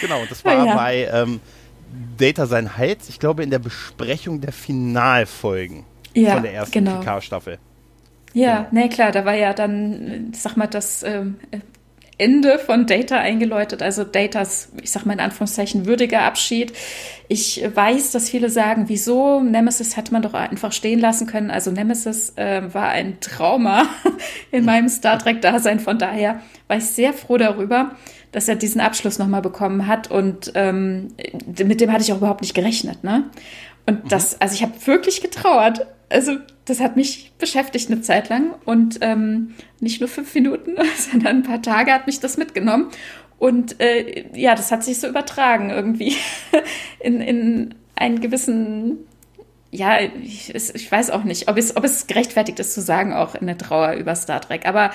genau, 0.00 0.22
das 0.30 0.42
war 0.46 0.64
ja. 0.64 0.76
bei 0.76 1.10
ähm, 1.12 1.40
Data 2.16 2.46
sein 2.46 2.76
Hals, 2.76 3.08
ich 3.08 3.18
glaube, 3.18 3.42
in 3.42 3.50
der 3.50 3.58
Besprechung 3.58 4.40
der 4.40 4.52
Finalfolgen 4.52 5.84
ja, 6.14 6.34
von 6.34 6.42
der 6.42 6.54
ersten 6.54 6.72
genau. 6.72 7.00
PK-Staffel. 7.00 7.58
Ja, 8.32 8.56
genau. 8.56 8.68
nee, 8.72 8.88
klar, 8.88 9.12
da 9.12 9.24
war 9.24 9.34
ja 9.34 9.52
dann, 9.52 10.32
sag 10.34 10.56
mal, 10.56 10.66
das 10.66 11.02
ähm, 11.02 11.36
Ende 12.16 12.58
von 12.58 12.86
Data 12.86 13.18
eingeläutet, 13.18 13.82
also 13.82 14.04
Datas, 14.04 14.70
ich 14.80 14.90
sag 14.92 15.04
mal 15.04 15.14
in 15.14 15.20
Anführungszeichen, 15.20 15.84
würdiger 15.84 16.22
Abschied. 16.22 16.72
Ich 17.26 17.64
weiß, 17.74 18.12
dass 18.12 18.30
viele 18.30 18.50
sagen, 18.50 18.84
wieso? 18.86 19.40
Nemesis 19.40 19.96
hätte 19.96 20.12
man 20.12 20.22
doch 20.22 20.34
einfach 20.34 20.72
stehen 20.72 21.00
lassen 21.00 21.26
können. 21.26 21.50
Also 21.50 21.72
Nemesis 21.72 22.34
äh, 22.36 22.62
war 22.72 22.88
ein 22.90 23.18
Trauma 23.20 23.86
in 24.52 24.64
meinem 24.64 24.88
Star 24.88 25.18
Trek-Dasein. 25.18 25.80
Von 25.80 25.98
daher 25.98 26.40
war 26.68 26.76
ich 26.76 26.86
sehr 26.86 27.12
froh 27.14 27.36
darüber 27.36 27.96
dass 28.34 28.48
er 28.48 28.56
diesen 28.56 28.80
Abschluss 28.80 29.20
nochmal 29.20 29.42
bekommen 29.42 29.86
hat 29.86 30.10
und 30.10 30.50
ähm, 30.56 31.14
mit 31.46 31.80
dem 31.80 31.92
hatte 31.92 32.02
ich 32.02 32.12
auch 32.12 32.16
überhaupt 32.16 32.40
nicht 32.40 32.52
gerechnet, 32.52 33.04
ne? 33.04 33.30
Und 33.86 34.04
mhm. 34.04 34.08
das, 34.08 34.40
also 34.40 34.54
ich 34.54 34.62
habe 34.62 34.72
wirklich 34.86 35.20
getrauert. 35.20 35.86
Also 36.08 36.38
das 36.64 36.80
hat 36.80 36.96
mich 36.96 37.32
beschäftigt 37.38 37.90
eine 37.90 38.00
Zeit 38.00 38.28
lang 38.30 38.54
und 38.64 38.98
ähm, 39.02 39.54
nicht 39.78 40.00
nur 40.00 40.08
fünf 40.08 40.34
Minuten, 40.34 40.72
sondern 40.96 41.36
ein 41.38 41.42
paar 41.44 41.62
Tage 41.62 41.92
hat 41.92 42.08
mich 42.08 42.18
das 42.18 42.36
mitgenommen. 42.36 42.88
Und 43.38 43.80
äh, 43.80 44.24
ja, 44.34 44.56
das 44.56 44.72
hat 44.72 44.82
sich 44.82 44.98
so 44.98 45.06
übertragen 45.06 45.70
irgendwie 45.70 46.16
in, 46.98 47.20
in 47.20 47.74
einen 47.94 48.20
gewissen, 48.20 48.98
ja, 49.70 50.00
ich, 50.00 50.52
ich 50.52 50.90
weiß 50.90 51.10
auch 51.10 51.22
nicht, 51.22 51.48
ob 51.48 51.56
es, 51.56 51.76
ob 51.76 51.84
es 51.84 52.08
gerechtfertigt 52.08 52.58
ist 52.58 52.74
zu 52.74 52.80
sagen, 52.80 53.12
auch 53.12 53.36
in 53.36 53.46
der 53.46 53.58
Trauer 53.58 53.92
über 53.92 54.16
Star 54.16 54.40
Trek. 54.40 54.66
Aber 54.66 54.90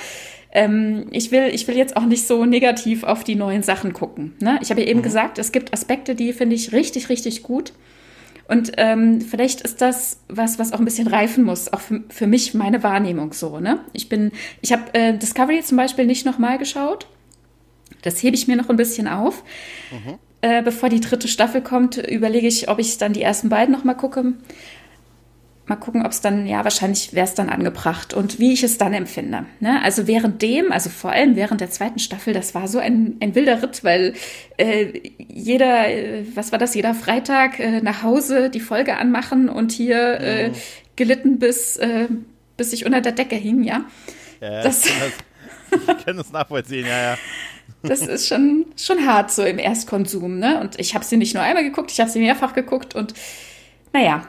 ähm, 0.51 1.07
ich, 1.11 1.31
will, 1.31 1.49
ich 1.53 1.67
will 1.67 1.77
jetzt 1.77 1.95
auch 1.95 2.05
nicht 2.05 2.25
so 2.25 2.45
negativ 2.45 3.03
auf 3.03 3.23
die 3.23 3.35
neuen 3.35 3.63
Sachen 3.63 3.93
gucken. 3.93 4.35
Ne? 4.39 4.59
Ich 4.61 4.71
habe 4.71 4.81
ja 4.81 4.87
eben 4.87 4.99
mhm. 4.99 5.03
gesagt, 5.03 5.37
es 5.37 5.51
gibt 5.51 5.73
Aspekte, 5.73 6.15
die 6.15 6.33
finde 6.33 6.55
ich 6.55 6.71
richtig, 6.71 7.09
richtig 7.09 7.43
gut. 7.43 7.73
Und 8.47 8.71
ähm, 8.77 9.21
vielleicht 9.21 9.61
ist 9.61 9.79
das 9.79 10.21
was, 10.27 10.57
was 10.57 10.73
auch 10.73 10.79
ein 10.79 10.85
bisschen 10.85 11.07
reifen 11.07 11.43
muss, 11.43 11.71
auch 11.71 11.81
für, 11.81 12.03
für 12.09 12.25
mich 12.25 12.55
meine 12.55 12.81
Wahrnehmung 12.81 13.31
so. 13.33 13.59
Ne? 13.59 13.79
Ich 13.93 14.09
bin, 14.09 14.31
ich 14.61 14.71
habe 14.71 14.91
äh, 14.93 15.15
Discovery 15.15 15.61
zum 15.61 15.77
Beispiel 15.77 16.07
nicht 16.07 16.25
nochmal 16.25 16.57
geschaut. 16.57 17.05
Das 18.01 18.23
hebe 18.23 18.35
ich 18.35 18.47
mir 18.47 18.55
noch 18.55 18.69
ein 18.69 18.75
bisschen 18.75 19.07
auf. 19.07 19.43
Mhm. 19.91 20.17
Äh, 20.41 20.63
bevor 20.63 20.89
die 20.89 21.01
dritte 21.01 21.27
Staffel 21.27 21.61
kommt, 21.61 21.97
überlege 21.97 22.47
ich, 22.47 22.69
ob 22.69 22.79
ich 22.79 22.97
dann 22.97 23.13
die 23.13 23.21
ersten 23.21 23.49
beiden 23.49 23.71
nochmal 23.71 23.97
gucke. 23.97 24.33
Mal 25.69 25.75
gucken, 25.75 26.03
ob 26.03 26.11
es 26.11 26.19
dann, 26.19 26.47
ja, 26.47 26.63
wahrscheinlich 26.63 27.13
wäre 27.13 27.27
es 27.27 27.35
dann 27.35 27.47
angebracht 27.47 28.15
und 28.15 28.39
wie 28.39 28.53
ich 28.53 28.63
es 28.63 28.79
dann 28.79 28.91
empfinde. 28.91 29.45
Ne? 29.59 29.79
Also 29.83 30.07
währenddem, 30.07 30.71
also 30.71 30.89
vor 30.89 31.11
allem 31.11 31.35
während 31.35 31.61
der 31.61 31.69
zweiten 31.69 31.99
Staffel, 31.99 32.33
das 32.33 32.55
war 32.55 32.67
so 32.67 32.79
ein, 32.79 33.17
ein 33.19 33.35
wilder 33.35 33.61
Ritt, 33.61 33.83
weil 33.83 34.15
äh, 34.57 34.99
jeder, 35.19 35.87
äh, 35.87 36.23
was 36.33 36.51
war 36.51 36.57
das, 36.57 36.73
jeder 36.73 36.95
Freitag 36.95 37.59
äh, 37.59 37.81
nach 37.81 38.01
Hause 38.01 38.49
die 38.49 38.61
Folge 38.61 38.97
anmachen 38.97 39.47
und 39.47 39.71
hier 39.71 40.19
äh, 40.19 40.51
gelitten 40.95 41.37
bis, 41.37 41.77
äh, 41.77 42.07
bis 42.57 42.73
ich 42.73 42.87
unter 42.87 43.01
der 43.01 43.11
Decke 43.11 43.35
hing, 43.35 43.61
ja. 43.61 43.85
ja 44.41 44.63
das, 44.63 44.87
ich 44.87 46.03
kann 46.03 46.17
das 46.17 46.31
nachvollziehen, 46.31 46.87
ja, 46.87 47.11
ja. 47.11 47.17
Das 47.83 48.01
ist 48.01 48.27
schon, 48.27 48.65
schon 48.75 49.05
hart 49.05 49.31
so 49.31 49.43
im 49.43 49.59
Erstkonsum, 49.59 50.39
ne? 50.39 50.61
Und 50.61 50.79
ich 50.79 50.95
habe 50.95 51.05
sie 51.05 51.17
nicht 51.17 51.35
nur 51.35 51.43
einmal 51.43 51.63
geguckt, 51.63 51.91
ich 51.91 51.99
habe 51.99 52.09
sie 52.09 52.19
mehrfach 52.19 52.53
geguckt 52.55 52.95
und 52.95 53.13
naja, 53.93 54.27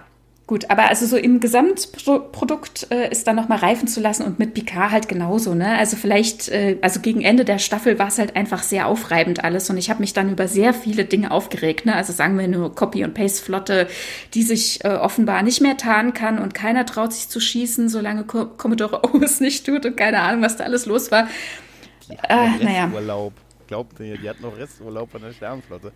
Gut, 0.51 0.68
aber 0.68 0.89
also 0.89 1.06
so 1.06 1.16
im 1.16 1.39
Gesamtprodukt 1.39 2.89
äh, 2.90 3.09
ist 3.09 3.24
dann 3.28 3.36
nochmal 3.36 3.59
reifen 3.59 3.86
zu 3.86 4.01
lassen 4.01 4.24
und 4.24 4.40
mit 4.40 4.52
Picard 4.52 4.90
halt 4.90 5.06
genauso, 5.09 5.55
ne? 5.55 5.78
Also 5.78 5.97
vielleicht, 5.97 6.48
äh, 6.48 6.77
also 6.82 6.98
gegen 6.98 7.20
Ende 7.20 7.44
der 7.44 7.60
Staffel 7.60 8.01
war 8.01 8.09
es 8.09 8.18
halt 8.18 8.35
einfach 8.35 8.64
sehr 8.64 8.89
aufreibend 8.89 9.44
alles 9.44 9.70
und 9.70 9.77
ich 9.77 9.90
habe 9.90 10.01
mich 10.01 10.12
dann 10.12 10.28
über 10.28 10.48
sehr 10.48 10.74
viele 10.74 11.05
Dinge 11.05 11.31
aufgeregt, 11.31 11.86
ne? 11.86 11.94
Also 11.94 12.12
sagen 12.12 12.36
wir 12.36 12.48
nur 12.48 12.74
Copy- 12.74 13.05
und 13.05 13.14
Paste-Flotte, 13.14 13.86
die 14.35 14.43
sich 14.43 14.85
äh, 14.85 14.89
offenbar 14.89 15.44
nicht 15.44 15.60
mehr 15.60 15.77
tarnen 15.77 16.14
kann 16.14 16.40
und 16.40 16.52
keiner 16.52 16.85
traut 16.85 17.12
sich 17.12 17.28
zu 17.28 17.39
schießen, 17.39 17.89
solange 17.89 18.24
Co 18.24 18.47
Commodore 18.47 19.02
O 19.14 19.18
es 19.18 19.39
nicht 19.39 19.64
tut 19.64 19.86
und 19.86 19.97
keine 19.97 20.18
Ahnung, 20.18 20.43
was 20.43 20.56
da 20.56 20.64
alles 20.64 20.85
los 20.85 21.12
war. 21.12 21.28
Die 22.09 22.18
hat 22.18 22.28
äh, 22.60 22.64
naja. 22.64 22.90
Urlaub. 22.93 23.35
Glaubt 23.68 24.01
ihr, 24.01 24.18
die 24.18 24.28
hat 24.28 24.40
noch 24.40 24.59
Resturlaub 24.59 25.12
von 25.12 25.22
der 25.22 25.32
Sternenflotte. 25.32 25.93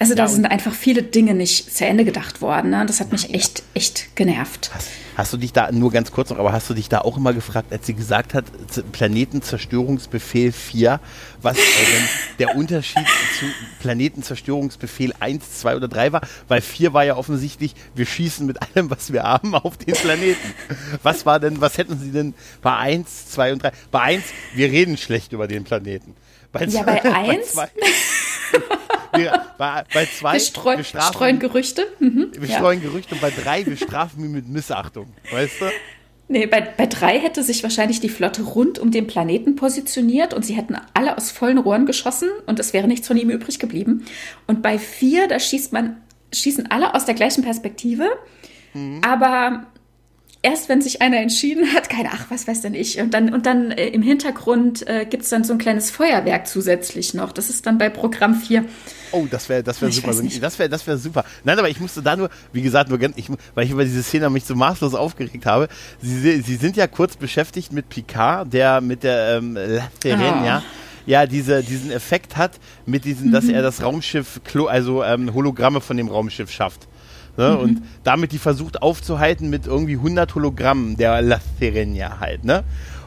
Also 0.00 0.14
da 0.14 0.28
sind 0.28 0.46
einfach 0.46 0.72
viele 0.72 1.02
Dinge 1.02 1.34
nicht 1.34 1.74
zu 1.74 1.84
Ende 1.84 2.04
gedacht 2.04 2.40
worden. 2.40 2.70
Ne? 2.70 2.84
Das 2.86 3.00
hat 3.00 3.10
mich 3.10 3.34
echt, 3.34 3.64
echt 3.74 4.14
genervt. 4.14 4.70
Hast, 4.72 4.88
hast, 5.16 5.32
du 5.32 5.36
dich 5.38 5.52
da, 5.52 5.72
nur 5.72 5.90
ganz 5.90 6.12
kurz 6.12 6.30
noch, 6.30 6.38
aber 6.38 6.52
hast 6.52 6.70
du 6.70 6.74
dich 6.74 6.88
da 6.88 7.00
auch 7.00 7.16
immer 7.16 7.32
gefragt, 7.32 7.72
als 7.72 7.86
sie 7.86 7.94
gesagt 7.94 8.32
hat, 8.32 8.44
Planetenzerstörungsbefehl 8.92 10.52
4, 10.52 11.00
was 11.42 11.58
äh, 11.58 11.60
der 12.38 12.54
Unterschied 12.54 13.04
zu 13.40 13.46
Planetenzerstörungsbefehl 13.80 15.14
1, 15.18 15.58
2 15.60 15.76
oder 15.76 15.88
3 15.88 16.12
war? 16.12 16.20
Weil 16.46 16.60
4 16.60 16.92
war 16.92 17.04
ja 17.04 17.16
offensichtlich, 17.16 17.74
wir 17.96 18.06
schießen 18.06 18.46
mit 18.46 18.58
allem, 18.62 18.90
was 18.90 19.12
wir 19.12 19.24
haben, 19.24 19.56
auf 19.56 19.78
den 19.78 19.94
Planeten. 19.94 20.54
Was 21.02 21.26
war 21.26 21.40
denn, 21.40 21.60
was 21.60 21.76
hätten 21.76 21.98
sie 21.98 22.12
denn 22.12 22.34
bei 22.62 22.76
1, 22.76 23.30
2 23.30 23.52
und 23.52 23.62
3? 23.64 23.72
Bei 23.90 24.00
1, 24.00 24.22
wir 24.54 24.70
reden 24.70 24.96
schlecht 24.96 25.32
über 25.32 25.48
den 25.48 25.64
Planeten. 25.64 26.14
Bei 26.52 26.64
ja, 26.64 26.82
bei 26.82 27.02
1? 27.02 27.56
Bei 29.12 29.18
wir, 29.18 29.42
bei, 29.58 29.84
bei 29.92 30.06
zwei, 30.06 30.34
wir, 30.34 30.40
streu, 30.40 30.76
wir 30.76 30.84
strafen, 30.84 31.14
streuen 31.14 31.38
Gerüchte. 31.38 31.86
Mhm, 31.98 32.32
wir 32.38 32.48
ja. 32.48 32.56
streuen 32.56 32.82
Gerüchte 32.82 33.14
und 33.14 33.20
bei 33.20 33.30
drei, 33.30 33.64
wir 33.66 33.76
strafen 33.76 34.24
ihn 34.24 34.32
mit 34.32 34.48
Missachtung. 34.48 35.12
Weißt 35.30 35.60
du? 35.60 35.66
Nee, 36.30 36.46
bei, 36.46 36.60
bei 36.60 36.86
drei 36.86 37.18
hätte 37.18 37.42
sich 37.42 37.62
wahrscheinlich 37.62 38.00
die 38.00 38.10
Flotte 38.10 38.42
rund 38.42 38.78
um 38.78 38.90
den 38.90 39.06
Planeten 39.06 39.56
positioniert 39.56 40.34
und 40.34 40.44
sie 40.44 40.54
hätten 40.54 40.76
alle 40.92 41.16
aus 41.16 41.30
vollen 41.30 41.56
Rohren 41.56 41.86
geschossen 41.86 42.28
und 42.46 42.60
es 42.60 42.74
wäre 42.74 42.86
nichts 42.86 43.06
von 43.08 43.16
ihm 43.16 43.30
übrig 43.30 43.58
geblieben. 43.58 44.04
Und 44.46 44.60
bei 44.60 44.78
vier, 44.78 45.26
da 45.26 45.40
schießt 45.40 45.72
man, 45.72 45.96
schießen 46.34 46.70
alle 46.70 46.94
aus 46.94 47.06
der 47.06 47.14
gleichen 47.14 47.42
Perspektive, 47.42 48.06
mhm. 48.74 49.00
aber 49.02 49.68
erst 50.42 50.68
wenn 50.68 50.82
sich 50.82 51.00
einer 51.00 51.16
entschieden 51.16 51.72
hat, 51.74 51.88
keine 51.88 52.10
Ach, 52.12 52.26
was 52.28 52.46
weiß 52.46 52.60
denn 52.60 52.74
ich, 52.74 53.00
und 53.00 53.14
dann, 53.14 53.32
und 53.32 53.46
dann 53.46 53.70
äh, 53.70 53.88
im 53.88 54.02
Hintergrund 54.02 54.86
äh, 54.86 55.06
gibt 55.06 55.22
es 55.22 55.30
dann 55.30 55.44
so 55.44 55.54
ein 55.54 55.58
kleines 55.58 55.90
Feuerwerk 55.90 56.46
zusätzlich 56.46 57.14
noch. 57.14 57.32
Das 57.32 57.48
ist 57.48 57.66
dann 57.66 57.78
bei 57.78 57.88
Programm 57.88 58.34
4. 58.34 58.66
Oh, 59.12 59.26
das 59.30 59.48
wäre 59.48 59.62
das 59.62 59.80
wär 59.80 59.90
super. 59.90 60.12
Das 60.40 60.58
wäre 60.58 60.68
das 60.68 60.86
wär 60.86 60.98
super. 60.98 61.24
Nein, 61.44 61.58
aber 61.58 61.68
ich 61.68 61.80
musste 61.80 62.02
da 62.02 62.16
nur, 62.16 62.30
wie 62.52 62.62
gesagt, 62.62 62.90
nur 62.90 63.00
ich, 63.16 63.30
weil 63.54 63.64
ich 63.64 63.70
über 63.70 63.84
diese 63.84 64.02
Szene 64.02 64.30
mich 64.30 64.44
so 64.44 64.54
maßlos 64.54 64.94
aufgeregt 64.94 65.46
habe. 65.46 65.68
Sie, 66.00 66.40
sie 66.40 66.56
sind 66.56 66.76
ja 66.76 66.86
kurz 66.86 67.16
beschäftigt 67.16 67.72
mit 67.72 67.88
Picard, 67.88 68.52
der 68.52 68.80
mit 68.80 69.02
der 69.02 69.38
ähm, 69.38 69.54
Laterin, 69.54 70.34
oh. 70.42 70.46
ja 70.46 70.62
ja 71.08 71.24
diese, 71.26 71.62
diesen 71.62 71.90
Effekt 71.90 72.36
hat, 72.36 72.60
mit 72.84 73.06
diesem, 73.06 73.28
mhm. 73.28 73.32
dass 73.32 73.48
er 73.48 73.62
das 73.62 73.82
Raumschiff, 73.82 74.40
also 74.68 75.02
ähm, 75.02 75.32
Hologramme 75.32 75.80
von 75.80 75.96
dem 75.96 76.08
Raumschiff 76.08 76.52
schafft. 76.52 76.86
Ne? 77.38 77.50
Mhm. 77.50 77.58
Und 77.60 77.82
damit 78.04 78.32
die 78.32 78.38
versucht 78.38 78.82
aufzuhalten 78.82 79.48
mit 79.48 79.66
irgendwie 79.66 79.94
100 79.94 80.34
Hologrammen 80.34 80.98
der 80.98 81.22
La 81.22 81.40
Serenia 81.58 82.20
halt. 82.20 82.44
Ne? 82.44 82.62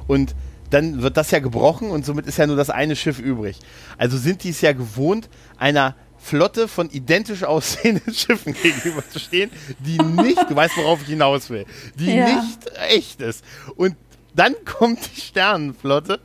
Und 0.07 0.33
dann 0.73 1.01
wird 1.01 1.17
das 1.17 1.31
ja 1.31 1.39
gebrochen 1.39 1.91
und 1.91 2.05
somit 2.05 2.25
ist 2.27 2.37
ja 2.37 2.47
nur 2.47 2.55
das 2.55 2.69
eine 2.69 2.95
Schiff 2.95 3.19
übrig. 3.19 3.57
Also 3.97 4.17
sind 4.17 4.43
die 4.43 4.49
es 4.49 4.61
ja 4.61 4.73
gewohnt, 4.73 5.29
einer 5.57 5.95
Flotte 6.17 6.67
von 6.67 6.89
identisch 6.89 7.43
aussehenden 7.45 8.13
Schiffen 8.13 8.53
gegenüberzustehen, 8.53 9.51
die 9.79 9.97
nicht, 9.97 10.49
du 10.49 10.55
weißt, 10.55 10.77
worauf 10.77 11.01
ich 11.01 11.07
hinaus 11.07 11.49
will, 11.49 11.65
die 11.95 12.13
ja. 12.13 12.41
nicht 12.41 12.71
echt 12.89 13.21
ist. 13.21 13.43
Und 13.75 13.95
dann 14.33 14.55
kommt 14.65 14.99
die 15.15 15.21
Sternenflotte 15.21 16.19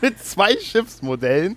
mit 0.00 0.22
zwei 0.22 0.56
Schiffsmodellen, 0.58 1.56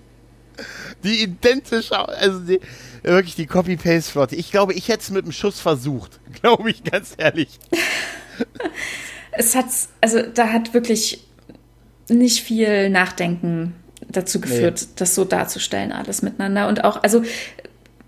die 1.04 1.22
identisch, 1.22 1.92
also 1.92 2.40
die, 2.40 2.60
wirklich 3.02 3.36
die 3.36 3.46
Copy-Paste-Flotte. 3.46 4.36
Ich 4.36 4.50
glaube, 4.50 4.74
ich 4.74 4.88
hätte 4.88 5.00
es 5.00 5.10
mit 5.10 5.24
einem 5.24 5.32
Schuss 5.32 5.60
versucht, 5.60 6.20
glaube 6.42 6.70
ich 6.70 6.84
ganz 6.84 7.14
ehrlich. 7.16 7.58
es 9.32 9.54
hat, 9.54 9.66
also 10.00 10.22
da 10.22 10.48
hat 10.48 10.74
wirklich 10.74 11.27
nicht 12.08 12.42
viel 12.42 12.90
Nachdenken 12.90 13.74
dazu 14.08 14.40
geführt, 14.40 14.80
nee. 14.82 14.88
das 14.96 15.14
so 15.14 15.24
darzustellen, 15.24 15.92
alles 15.92 16.22
miteinander. 16.22 16.68
Und 16.68 16.84
auch, 16.84 17.02
also 17.02 17.22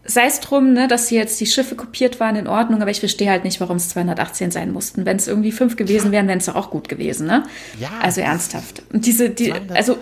sei 0.05 0.27
es 0.27 0.41
drum, 0.41 0.73
ne, 0.73 0.89
dass 0.89 1.09
sie 1.09 1.17
jetzt 1.17 1.41
die 1.41 1.47
Schiffe 1.47 1.77
kopiert 1.77 2.21
waren, 2.21 2.37
in 2.37 2.47
Ordnung, 2.47 2.83
aber 2.83 2.91
ich 2.91 3.01
verstehe 3.01 3.31
halt 3.31 3.45
nicht, 3.45 3.61
warum 3.61 3.77
es 3.77 3.89
218 3.91 4.51
sein 4.51 4.73
mussten. 4.73 5.05
Wenn 5.05 5.17
es 5.17 5.29
irgendwie 5.29 5.53
fünf 5.53 5.77
gewesen 5.77 6.13
wären, 6.13 6.29
wären 6.29 6.39
es 6.39 6.47
doch 6.47 6.57
auch 6.57 6.71
gut 6.71 6.89
gewesen, 6.89 7.27
ne? 7.27 7.45
Ja. 7.79 7.91
Also 8.03 8.21
ernsthaft. 8.21 8.83
Und 8.93 9.07
diese, 9.07 9.31
die, 9.31 9.53
also, 9.75 9.99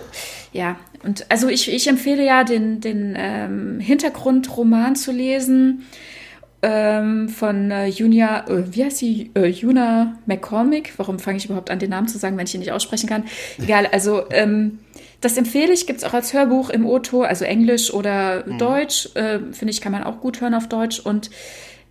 ja, 0.53 0.77
und 1.03 1.25
also 1.29 1.47
ich, 1.47 1.71
ich 1.71 1.87
empfehle 1.87 2.25
ja, 2.25 2.43
den, 2.43 2.81
den 2.81 3.15
ähm, 3.17 3.79
Hintergrundroman 3.79 4.95
zu 4.95 5.11
lesen 5.11 5.85
ähm, 6.61 7.29
von 7.29 7.71
äh, 7.71 7.87
Junia, 7.87 8.45
äh, 8.47 8.63
wie 8.73 8.83
heißt 8.83 8.97
sie? 8.97 9.31
Äh, 9.35 9.47
Juna 9.47 10.17
McCormick. 10.25 10.93
Warum 10.97 11.19
fange 11.19 11.37
ich 11.37 11.45
überhaupt 11.45 11.69
an, 11.69 11.79
den 11.79 11.89
Namen 11.89 12.07
zu 12.07 12.17
sagen, 12.17 12.37
wenn 12.37 12.45
ich 12.45 12.53
ihn 12.53 12.59
nicht 12.59 12.71
aussprechen 12.71 13.07
kann? 13.07 13.23
Egal, 13.57 13.87
also 13.87 14.23
ähm, 14.31 14.79
das 15.21 15.37
empfehle 15.37 15.73
ich, 15.73 15.87
gibt 15.87 15.99
es 15.99 16.05
auch 16.05 16.13
als 16.13 16.33
Hörbuch 16.33 16.69
im 16.69 16.85
Oto, 16.85 17.21
also 17.23 17.45
Englisch 17.45 17.93
oder 17.93 18.45
mhm. 18.45 18.57
Deutsch. 18.57 19.09
Äh, 19.15 19.39
Finde 19.51 19.71
ich, 19.71 19.81
kann 19.81 19.91
man 19.91 20.03
auch 20.03 20.19
gut 20.19 20.41
hören 20.41 20.53
auf 20.53 20.67
Deutsch. 20.67 20.99
Und 20.99 21.29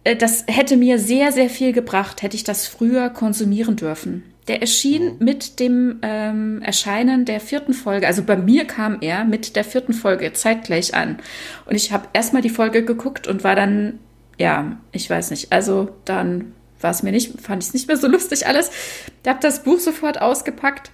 äh, 0.04 0.16
das 0.16 0.44
hätte 0.46 0.76
mir 0.76 0.98
sehr, 0.98 1.32
sehr 1.32 1.50
viel 1.50 1.72
gebracht, 1.72 2.22
hätte 2.22 2.36
ich 2.36 2.44
das 2.44 2.66
früher 2.66 3.10
konsumieren 3.10 3.76
dürfen. 3.76 4.22
Der 4.48 4.62
erschien 4.62 5.16
mhm. 5.18 5.24
mit 5.24 5.60
dem 5.60 5.98
ähm, 6.02 6.62
Erscheinen 6.62 7.26
der 7.26 7.40
vierten 7.40 7.74
Folge. 7.74 8.06
Also 8.06 8.22
bei 8.22 8.36
mir 8.36 8.64
kam 8.64 8.98
er 9.00 9.24
mit 9.24 9.56
der 9.56 9.64
vierten 9.64 9.92
Folge 9.92 10.32
zeitgleich 10.32 10.94
an. 10.94 11.18
Und 11.66 11.76
ich 11.76 11.92
habe 11.92 12.08
erstmal 12.14 12.42
die 12.42 12.48
Folge 12.48 12.84
geguckt 12.84 13.26
und 13.26 13.44
war 13.44 13.54
dann, 13.54 13.98
ja, 14.38 14.78
ich 14.92 15.08
weiß 15.10 15.30
nicht, 15.30 15.52
also 15.52 15.90
dann 16.04 16.54
war 16.80 16.90
es 16.90 17.02
mir 17.02 17.10
nicht, 17.12 17.40
fand 17.40 17.62
ich 17.62 17.68
es 17.68 17.74
nicht 17.74 17.88
mehr 17.88 17.96
so 17.96 18.06
lustig 18.06 18.46
alles. 18.46 18.70
Ich 19.22 19.28
habe 19.28 19.40
das 19.40 19.64
Buch 19.64 19.80
sofort 19.80 20.20
ausgepackt 20.20 20.92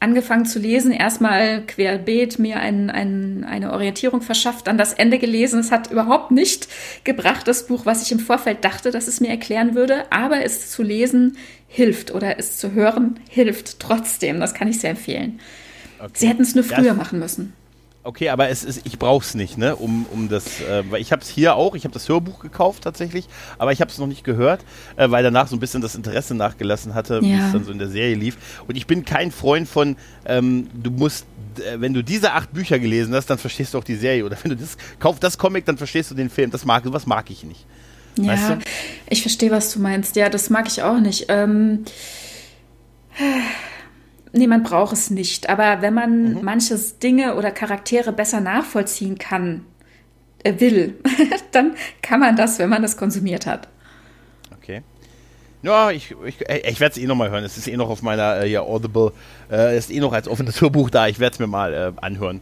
angefangen 0.00 0.44
zu 0.44 0.58
lesen, 0.58 0.92
erstmal 0.92 1.62
querbeet 1.62 2.38
mir 2.38 2.58
ein, 2.58 2.90
ein, 2.90 3.44
eine 3.44 3.72
Orientierung 3.72 4.20
verschafft, 4.20 4.68
an 4.68 4.78
das 4.78 4.92
Ende 4.92 5.18
gelesen. 5.18 5.60
Es 5.60 5.72
hat 5.72 5.90
überhaupt 5.90 6.30
nicht 6.30 6.68
gebracht, 7.04 7.48
das 7.48 7.66
Buch, 7.66 7.86
was 7.86 8.02
ich 8.02 8.12
im 8.12 8.20
Vorfeld 8.20 8.64
dachte, 8.64 8.90
dass 8.90 9.08
es 9.08 9.20
mir 9.20 9.28
erklären 9.28 9.74
würde, 9.74 10.04
aber 10.10 10.42
es 10.44 10.70
zu 10.70 10.82
lesen 10.82 11.36
hilft 11.66 12.14
oder 12.14 12.38
es 12.38 12.56
zu 12.58 12.72
hören 12.72 13.18
hilft 13.28 13.80
trotzdem. 13.80 14.38
Das 14.38 14.54
kann 14.54 14.68
ich 14.68 14.80
sehr 14.80 14.90
empfehlen. 14.90 15.40
Okay. 15.98 16.10
Sie 16.14 16.28
hätten 16.28 16.42
es 16.42 16.54
nur 16.54 16.64
früher 16.64 16.90
das, 16.90 16.96
machen 16.96 17.18
müssen. 17.18 17.54
Okay, 18.06 18.28
aber 18.28 18.48
es 18.50 18.62
ist, 18.62 18.82
ich 18.86 19.00
brauche 19.00 19.24
es 19.24 19.34
nicht, 19.34 19.58
ne, 19.58 19.74
um, 19.74 20.06
um 20.12 20.28
das, 20.28 20.60
äh, 20.60 20.84
weil 20.88 21.00
ich 21.00 21.10
habe 21.10 21.22
es 21.22 21.28
hier 21.28 21.56
auch, 21.56 21.74
ich 21.74 21.82
habe 21.82 21.92
das 21.92 22.08
Hörbuch 22.08 22.38
gekauft 22.38 22.84
tatsächlich, 22.84 23.26
aber 23.58 23.72
ich 23.72 23.80
habe 23.80 23.90
es 23.90 23.98
noch 23.98 24.06
nicht 24.06 24.22
gehört, 24.22 24.60
äh, 24.94 25.10
weil 25.10 25.24
danach 25.24 25.48
so 25.48 25.56
ein 25.56 25.58
bisschen 25.58 25.82
das 25.82 25.96
Interesse 25.96 26.36
nachgelassen 26.36 26.94
hatte, 26.94 27.14
ja. 27.14 27.20
wie 27.22 27.32
es 27.32 27.50
dann 27.52 27.64
so 27.64 27.72
in 27.72 27.80
der 27.80 27.88
Serie 27.88 28.14
lief. 28.14 28.62
Und 28.68 28.76
ich 28.76 28.86
bin 28.86 29.04
kein 29.04 29.32
Freund 29.32 29.68
von, 29.68 29.96
ähm, 30.24 30.68
du 30.72 30.92
musst, 30.92 31.26
äh, 31.58 31.80
wenn 31.80 31.94
du 31.94 32.04
diese 32.04 32.32
acht 32.32 32.52
Bücher 32.52 32.78
gelesen 32.78 33.12
hast, 33.12 33.26
dann 33.26 33.38
verstehst 33.38 33.74
du 33.74 33.78
auch 33.78 33.84
die 33.84 33.96
Serie. 33.96 34.24
Oder 34.24 34.36
wenn 34.40 34.50
du 34.50 34.56
das, 34.56 34.76
kauf 35.00 35.18
das 35.18 35.36
Comic, 35.36 35.64
dann 35.64 35.76
verstehst 35.76 36.12
du 36.12 36.14
den 36.14 36.30
Film. 36.30 36.52
Das 36.52 36.64
mag, 36.64 36.84
was 36.86 37.06
mag 37.06 37.28
ich 37.28 37.42
nicht. 37.42 37.66
Ja, 38.18 38.28
weißt 38.28 38.50
du? 38.50 38.58
ich 39.10 39.22
verstehe, 39.22 39.50
was 39.50 39.72
du 39.72 39.80
meinst. 39.80 40.14
Ja, 40.14 40.28
das 40.28 40.48
mag 40.48 40.68
ich 40.68 40.84
auch 40.84 41.00
nicht. 41.00 41.26
Ähm, 41.28 41.84
Nee, 44.36 44.46
man 44.46 44.62
braucht 44.62 44.92
es 44.92 45.10
nicht. 45.10 45.48
Aber 45.48 45.80
wenn 45.80 45.94
man 45.94 46.34
mhm. 46.34 46.40
manche 46.42 46.78
Dinge 47.02 47.36
oder 47.36 47.50
Charaktere 47.50 48.12
besser 48.12 48.40
nachvollziehen 48.40 49.18
kann, 49.18 49.64
äh, 50.44 50.60
will, 50.60 50.94
dann 51.52 51.74
kann 52.02 52.20
man 52.20 52.36
das, 52.36 52.58
wenn 52.58 52.68
man 52.68 52.82
das 52.82 52.96
konsumiert 52.96 53.46
hat. 53.46 53.68
Okay. 54.56 54.82
Ja, 55.62 55.90
ich, 55.90 56.14
ich, 56.24 56.40
ich 56.40 56.80
werde 56.80 56.92
es 56.92 56.98
eh 56.98 57.06
nochmal 57.06 57.30
hören. 57.30 57.44
Es 57.44 57.56
ist 57.56 57.66
eh 57.66 57.76
noch 57.76 57.88
auf 57.88 58.02
meiner 58.02 58.42
äh, 58.42 58.48
ja, 58.48 58.60
Audible, 58.60 59.12
äh, 59.50 59.76
ist 59.76 59.90
eh 59.90 60.00
noch 60.00 60.12
als 60.12 60.28
offenes 60.28 60.60
Hörbuch 60.60 60.90
da. 60.90 61.08
Ich 61.08 61.18
werde 61.18 61.34
es 61.34 61.38
mir 61.38 61.46
mal 61.46 61.72
äh, 61.72 61.92
anhören. 62.00 62.40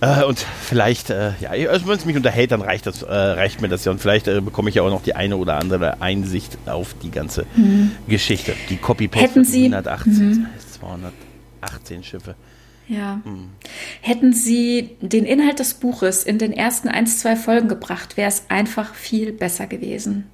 Äh, 0.00 0.24
und 0.24 0.38
vielleicht, 0.38 1.10
äh, 1.10 1.32
ja, 1.40 1.50
also 1.70 1.86
wenn 1.86 1.96
es 1.96 2.04
mich 2.04 2.16
unterhält, 2.16 2.52
dann 2.52 2.62
reicht, 2.62 2.86
das, 2.86 3.02
äh, 3.02 3.12
reicht 3.12 3.60
mir 3.60 3.68
das 3.68 3.84
ja. 3.84 3.92
Und 3.92 4.00
vielleicht 4.00 4.28
äh, 4.28 4.40
bekomme 4.40 4.70
ich 4.70 4.74
ja 4.74 4.82
auch 4.82 4.90
noch 4.90 5.02
die 5.02 5.14
eine 5.14 5.36
oder 5.36 5.56
andere 5.56 6.00
Einsicht 6.00 6.58
auf 6.66 6.94
die 7.02 7.10
ganze 7.10 7.46
mhm. 7.54 7.92
Geschichte. 8.08 8.54
Die 8.70 8.76
Copy-Paste 8.76 9.40
118. 9.40 10.12
Mhm. 10.12 10.46
218 10.80 12.02
Schiffe. 12.02 12.34
Ja. 12.90 13.20
Hm. 13.22 13.50
Hätten 14.00 14.32
Sie 14.32 14.96
den 15.00 15.24
Inhalt 15.24 15.60
des 15.60 15.74
Buches 15.74 16.24
in 16.24 16.38
den 16.38 16.52
ersten 16.52 16.88
ein, 16.88 17.06
zwei 17.06 17.36
Folgen 17.36 17.68
gebracht, 17.68 18.16
wäre 18.16 18.28
es 18.28 18.44
einfach 18.48 18.94
viel 18.94 19.32
besser 19.32 19.68
gewesen. 19.68 20.26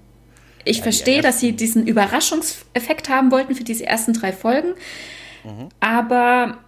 Ich 0.64 0.78
ja, 0.78 0.82
verstehe, 0.84 1.20
dass 1.20 1.38
Sie 1.38 1.52
diesen 1.52 1.86
Überraschungseffekt 1.86 3.10
haben 3.10 3.30
wollten 3.30 3.54
für 3.54 3.62
diese 3.62 3.84
ersten 3.84 4.14
drei 4.14 4.32
Folgen, 4.32 4.70
mhm. 5.44 5.68
aber 5.80 6.58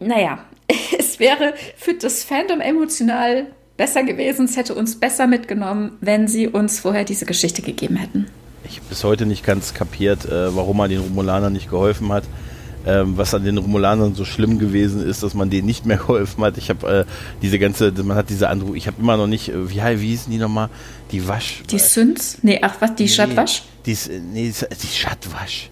naja, 0.00 0.44
es 0.98 1.20
wäre 1.20 1.54
für 1.76 1.94
das 1.94 2.24
Fandom 2.24 2.60
emotional 2.60 3.46
besser 3.76 4.02
gewesen, 4.02 4.46
es 4.46 4.56
hätte 4.56 4.74
uns 4.74 4.98
besser 4.98 5.26
mitgenommen, 5.26 5.98
wenn 6.00 6.26
Sie 6.26 6.48
uns 6.48 6.80
vorher 6.80 7.04
diese 7.04 7.26
Geschichte 7.26 7.60
gegeben 7.60 7.96
hätten. 7.96 8.28
Ich 8.64 8.76
habe 8.76 8.86
bis 8.88 9.04
heute 9.04 9.26
nicht 9.26 9.44
ganz 9.44 9.74
kapiert, 9.74 10.24
äh, 10.24 10.54
warum 10.56 10.78
man 10.78 10.88
den 10.88 11.00
Romulanern 11.00 11.52
nicht 11.52 11.68
geholfen 11.68 12.10
hat 12.12 12.24
ähm, 12.86 13.16
was 13.16 13.34
an 13.34 13.44
den 13.44 13.58
Romulanern 13.58 14.14
so 14.14 14.24
schlimm 14.24 14.58
gewesen 14.58 15.06
ist, 15.06 15.22
dass 15.22 15.34
man 15.34 15.50
denen 15.50 15.66
nicht 15.66 15.86
mehr 15.86 15.96
geholfen 15.98 16.42
hat. 16.44 16.56
Ich 16.58 16.70
habe 16.70 17.00
äh, 17.00 17.04
diese 17.42 17.58
ganze, 17.58 17.92
man 18.02 18.16
hat 18.16 18.30
diese 18.30 18.48
andere, 18.48 18.76
ich 18.76 18.86
habe 18.86 18.96
immer 19.00 19.16
noch 19.16 19.26
nicht, 19.26 19.48
äh, 19.48 19.70
wie, 19.70 19.76
wie 20.00 20.08
hießen 20.08 20.32
die 20.32 20.38
nochmal? 20.38 20.68
Die 21.12 21.26
Wasch. 21.26 21.62
Die 21.70 21.78
Süns? 21.78 22.38
Nee, 22.42 22.60
ach 22.62 22.76
was, 22.80 22.94
die 22.94 23.04
nee, 23.04 23.08
Schattwasch? 23.08 23.62
Die, 23.86 23.96
nee, 24.32 24.52
die 24.52 24.86
Schattwasch. 24.86 25.70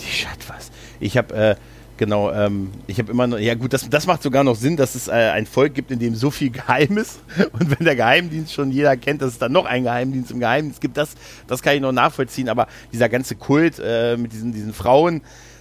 Die 0.00 0.12
Schattwasch. 0.12 0.64
Ich 0.98 1.16
habe, 1.16 1.34
äh, 1.34 1.54
genau, 1.96 2.32
ähm, 2.32 2.70
ich 2.86 2.98
habe 2.98 3.12
immer 3.12 3.26
noch, 3.26 3.38
ja 3.38 3.54
gut, 3.54 3.72
das, 3.72 3.88
das 3.88 4.06
macht 4.06 4.22
sogar 4.22 4.42
noch 4.42 4.56
Sinn, 4.56 4.76
dass 4.76 4.94
es 4.94 5.08
äh, 5.08 5.12
ein 5.12 5.46
Volk 5.46 5.74
gibt, 5.74 5.90
in 5.90 5.98
dem 5.98 6.14
so 6.14 6.30
viel 6.30 6.50
geheim 6.50 6.98
ist. 6.98 7.20
Und 7.52 7.78
wenn 7.78 7.84
der 7.84 7.96
Geheimdienst 7.96 8.52
schon 8.52 8.72
jeder 8.72 8.96
kennt, 8.96 9.22
dass 9.22 9.32
es 9.32 9.38
dann 9.38 9.52
noch 9.52 9.66
einen 9.66 9.84
Geheimdienst 9.84 10.30
im 10.30 10.40
Geheimdienst 10.40 10.80
gibt, 10.80 10.96
das, 10.96 11.10
das 11.46 11.62
kann 11.62 11.74
ich 11.74 11.80
noch 11.80 11.92
nachvollziehen. 11.92 12.48
Aber 12.48 12.66
dieser 12.92 13.08
ganze 13.08 13.36
Kult 13.36 13.80
äh, 13.84 14.16
mit 14.16 14.32
diesen, 14.32 14.52
diesen 14.52 14.72
Frauen, 14.72 15.20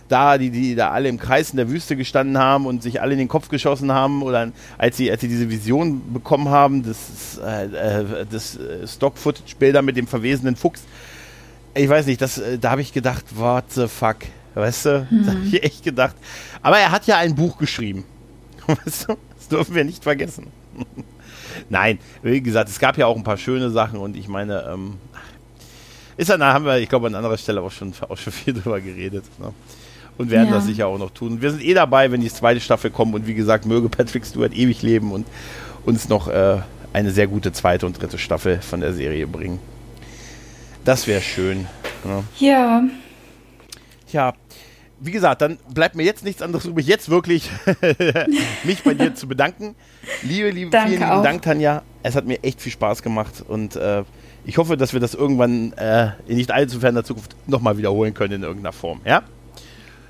da, 0.09 0.37
die, 0.37 0.49
die 0.49 0.75
da 0.75 0.91
alle 0.91 1.07
im 1.07 1.17
Kreis 1.17 1.51
in 1.51 1.57
der 1.57 1.69
Wüste 1.69 1.95
gestanden 1.95 2.37
haben 2.37 2.65
und 2.65 2.83
sich 2.83 3.01
alle 3.01 3.13
in 3.13 3.19
den 3.19 3.27
Kopf 3.27 3.47
geschossen 3.47 3.93
haben 3.93 4.21
oder 4.21 4.51
als 4.77 4.97
sie, 4.97 5.09
als 5.09 5.21
sie 5.21 5.27
diese 5.27 5.49
Vision 5.49 6.13
bekommen 6.13 6.49
haben, 6.49 6.83
das, 6.83 7.39
äh, 7.43 7.65
äh 7.65 8.25
das 8.29 8.57
äh, 8.57 8.87
Stock-Footage-Bilder 8.87 9.81
mit 9.81 9.95
dem 9.95 10.07
verwesenen 10.07 10.55
Fuchs. 10.55 10.81
Ich 11.73 11.87
weiß 11.87 12.07
nicht, 12.07 12.21
das, 12.21 12.39
äh, 12.39 12.57
da 12.57 12.71
habe 12.71 12.81
ich 12.81 12.91
gedacht, 12.91 13.23
what 13.35 13.65
the 13.69 13.87
fuck, 13.87 14.17
weißt 14.55 14.85
du? 14.85 15.07
Mhm. 15.09 15.25
Da 15.25 15.31
habe 15.31 15.45
ich 15.45 15.63
echt 15.63 15.83
gedacht. 15.83 16.15
Aber 16.61 16.77
er 16.79 16.91
hat 16.91 17.07
ja 17.07 17.17
ein 17.17 17.35
Buch 17.35 17.57
geschrieben. 17.57 18.03
Weißt 18.67 19.09
du? 19.09 19.17
Das 19.35 19.47
dürfen 19.47 19.75
wir 19.75 19.83
nicht 19.83 20.03
vergessen. 20.03 20.47
Nein, 21.69 21.99
wie 22.21 22.41
gesagt, 22.41 22.69
es 22.69 22.79
gab 22.79 22.97
ja 22.97 23.07
auch 23.07 23.15
ein 23.15 23.23
paar 23.23 23.37
schöne 23.37 23.69
Sachen 23.69 23.99
und 23.99 24.15
ich 24.15 24.27
meine, 24.27 24.63
ähm, 24.71 24.97
ist 26.17 26.29
ja, 26.29 26.37
da 26.37 26.53
haben 26.53 26.65
wir, 26.65 26.77
ich 26.79 26.89
glaube, 26.89 27.07
an 27.07 27.15
anderer 27.15 27.37
Stelle 27.37 27.61
auch 27.61 27.71
schon, 27.71 27.93
auch 28.07 28.17
schon 28.17 28.33
viel 28.33 28.53
drüber 28.53 28.81
geredet. 28.81 29.23
Ne? 29.39 29.53
Und 30.19 30.29
werden 30.29 30.49
ja. 30.49 30.55
das 30.55 30.65
sicher 30.65 30.87
auch 30.87 30.99
noch 30.99 31.11
tun. 31.11 31.41
Wir 31.41 31.49
sind 31.49 31.63
eh 31.63 31.73
dabei, 31.73 32.11
wenn 32.11 32.19
die 32.19 32.29
zweite 32.29 32.59
Staffel 32.59 32.91
kommt 32.91 33.15
und 33.15 33.25
wie 33.25 33.33
gesagt, 33.33 33.65
möge 33.65 33.87
Patrick 33.87 34.25
Stewart 34.25 34.53
ewig 34.53 34.81
leben 34.81 35.13
und 35.13 35.25
uns 35.85 36.09
noch 36.09 36.27
äh, 36.27 36.57
eine 36.91 37.11
sehr 37.11 37.25
gute 37.25 37.53
zweite 37.53 37.85
und 37.85 37.99
dritte 37.99 38.17
Staffel 38.17 38.59
von 38.61 38.81
der 38.81 38.93
Serie 38.93 39.27
bringen. 39.27 39.59
Das 40.83 41.07
wäre 41.07 41.21
schön. 41.21 41.67
Ne? 42.03 42.23
Ja. 42.37 42.83
Ja. 44.11 44.33
Wie 44.99 45.11
gesagt, 45.11 45.41
dann 45.41 45.57
bleibt 45.73 45.95
mir 45.95 46.03
jetzt 46.03 46.25
nichts 46.25 46.41
anderes 46.41 46.65
übrig, 46.65 46.85
jetzt 46.85 47.09
wirklich 47.09 47.49
mich 48.65 48.83
bei 48.83 48.93
dir 48.93 49.15
zu 49.15 49.25
bedanken. 49.25 49.75
Liebe, 50.23 50.49
liebe, 50.49 50.69
Danke 50.69 50.97
vielen 50.97 51.09
lieben 51.09 51.23
Dank, 51.23 51.41
Tanja. 51.43 51.81
Es 52.03 52.17
hat 52.17 52.25
mir 52.25 52.43
echt 52.43 52.61
viel 52.61 52.73
Spaß 52.73 53.01
gemacht 53.01 53.41
und 53.47 53.77
äh, 53.77 54.03
ich 54.43 54.57
hoffe, 54.57 54.75
dass 54.75 54.91
wir 54.91 54.99
das 54.99 55.13
irgendwann 55.13 55.71
äh, 55.73 56.09
in 56.27 56.35
nicht 56.35 56.51
allzu 56.51 56.81
ferner 56.81 57.05
Zukunft 57.05 57.37
nochmal 57.47 57.77
wiederholen 57.77 58.13
können 58.13 58.33
in 58.33 58.43
irgendeiner 58.43 58.73
Form. 58.73 58.99
Ja? 59.05 59.23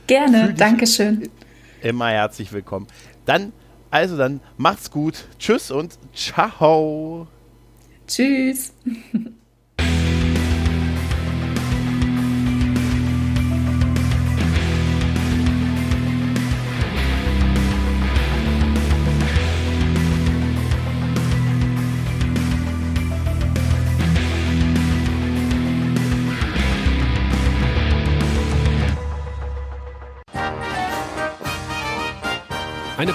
Gerne, 0.10 0.56
Dankeschön. 0.56 1.30
Immer 1.84 2.10
herzlich 2.10 2.52
willkommen. 2.52 2.88
Dann, 3.26 3.54
also 3.92 4.18
dann, 4.18 4.42
macht's 4.58 4.90
gut. 4.90 5.26
Tschüss 5.38 5.70
und 5.70 6.00
ciao. 6.16 7.28
Tschüss. 8.08 8.74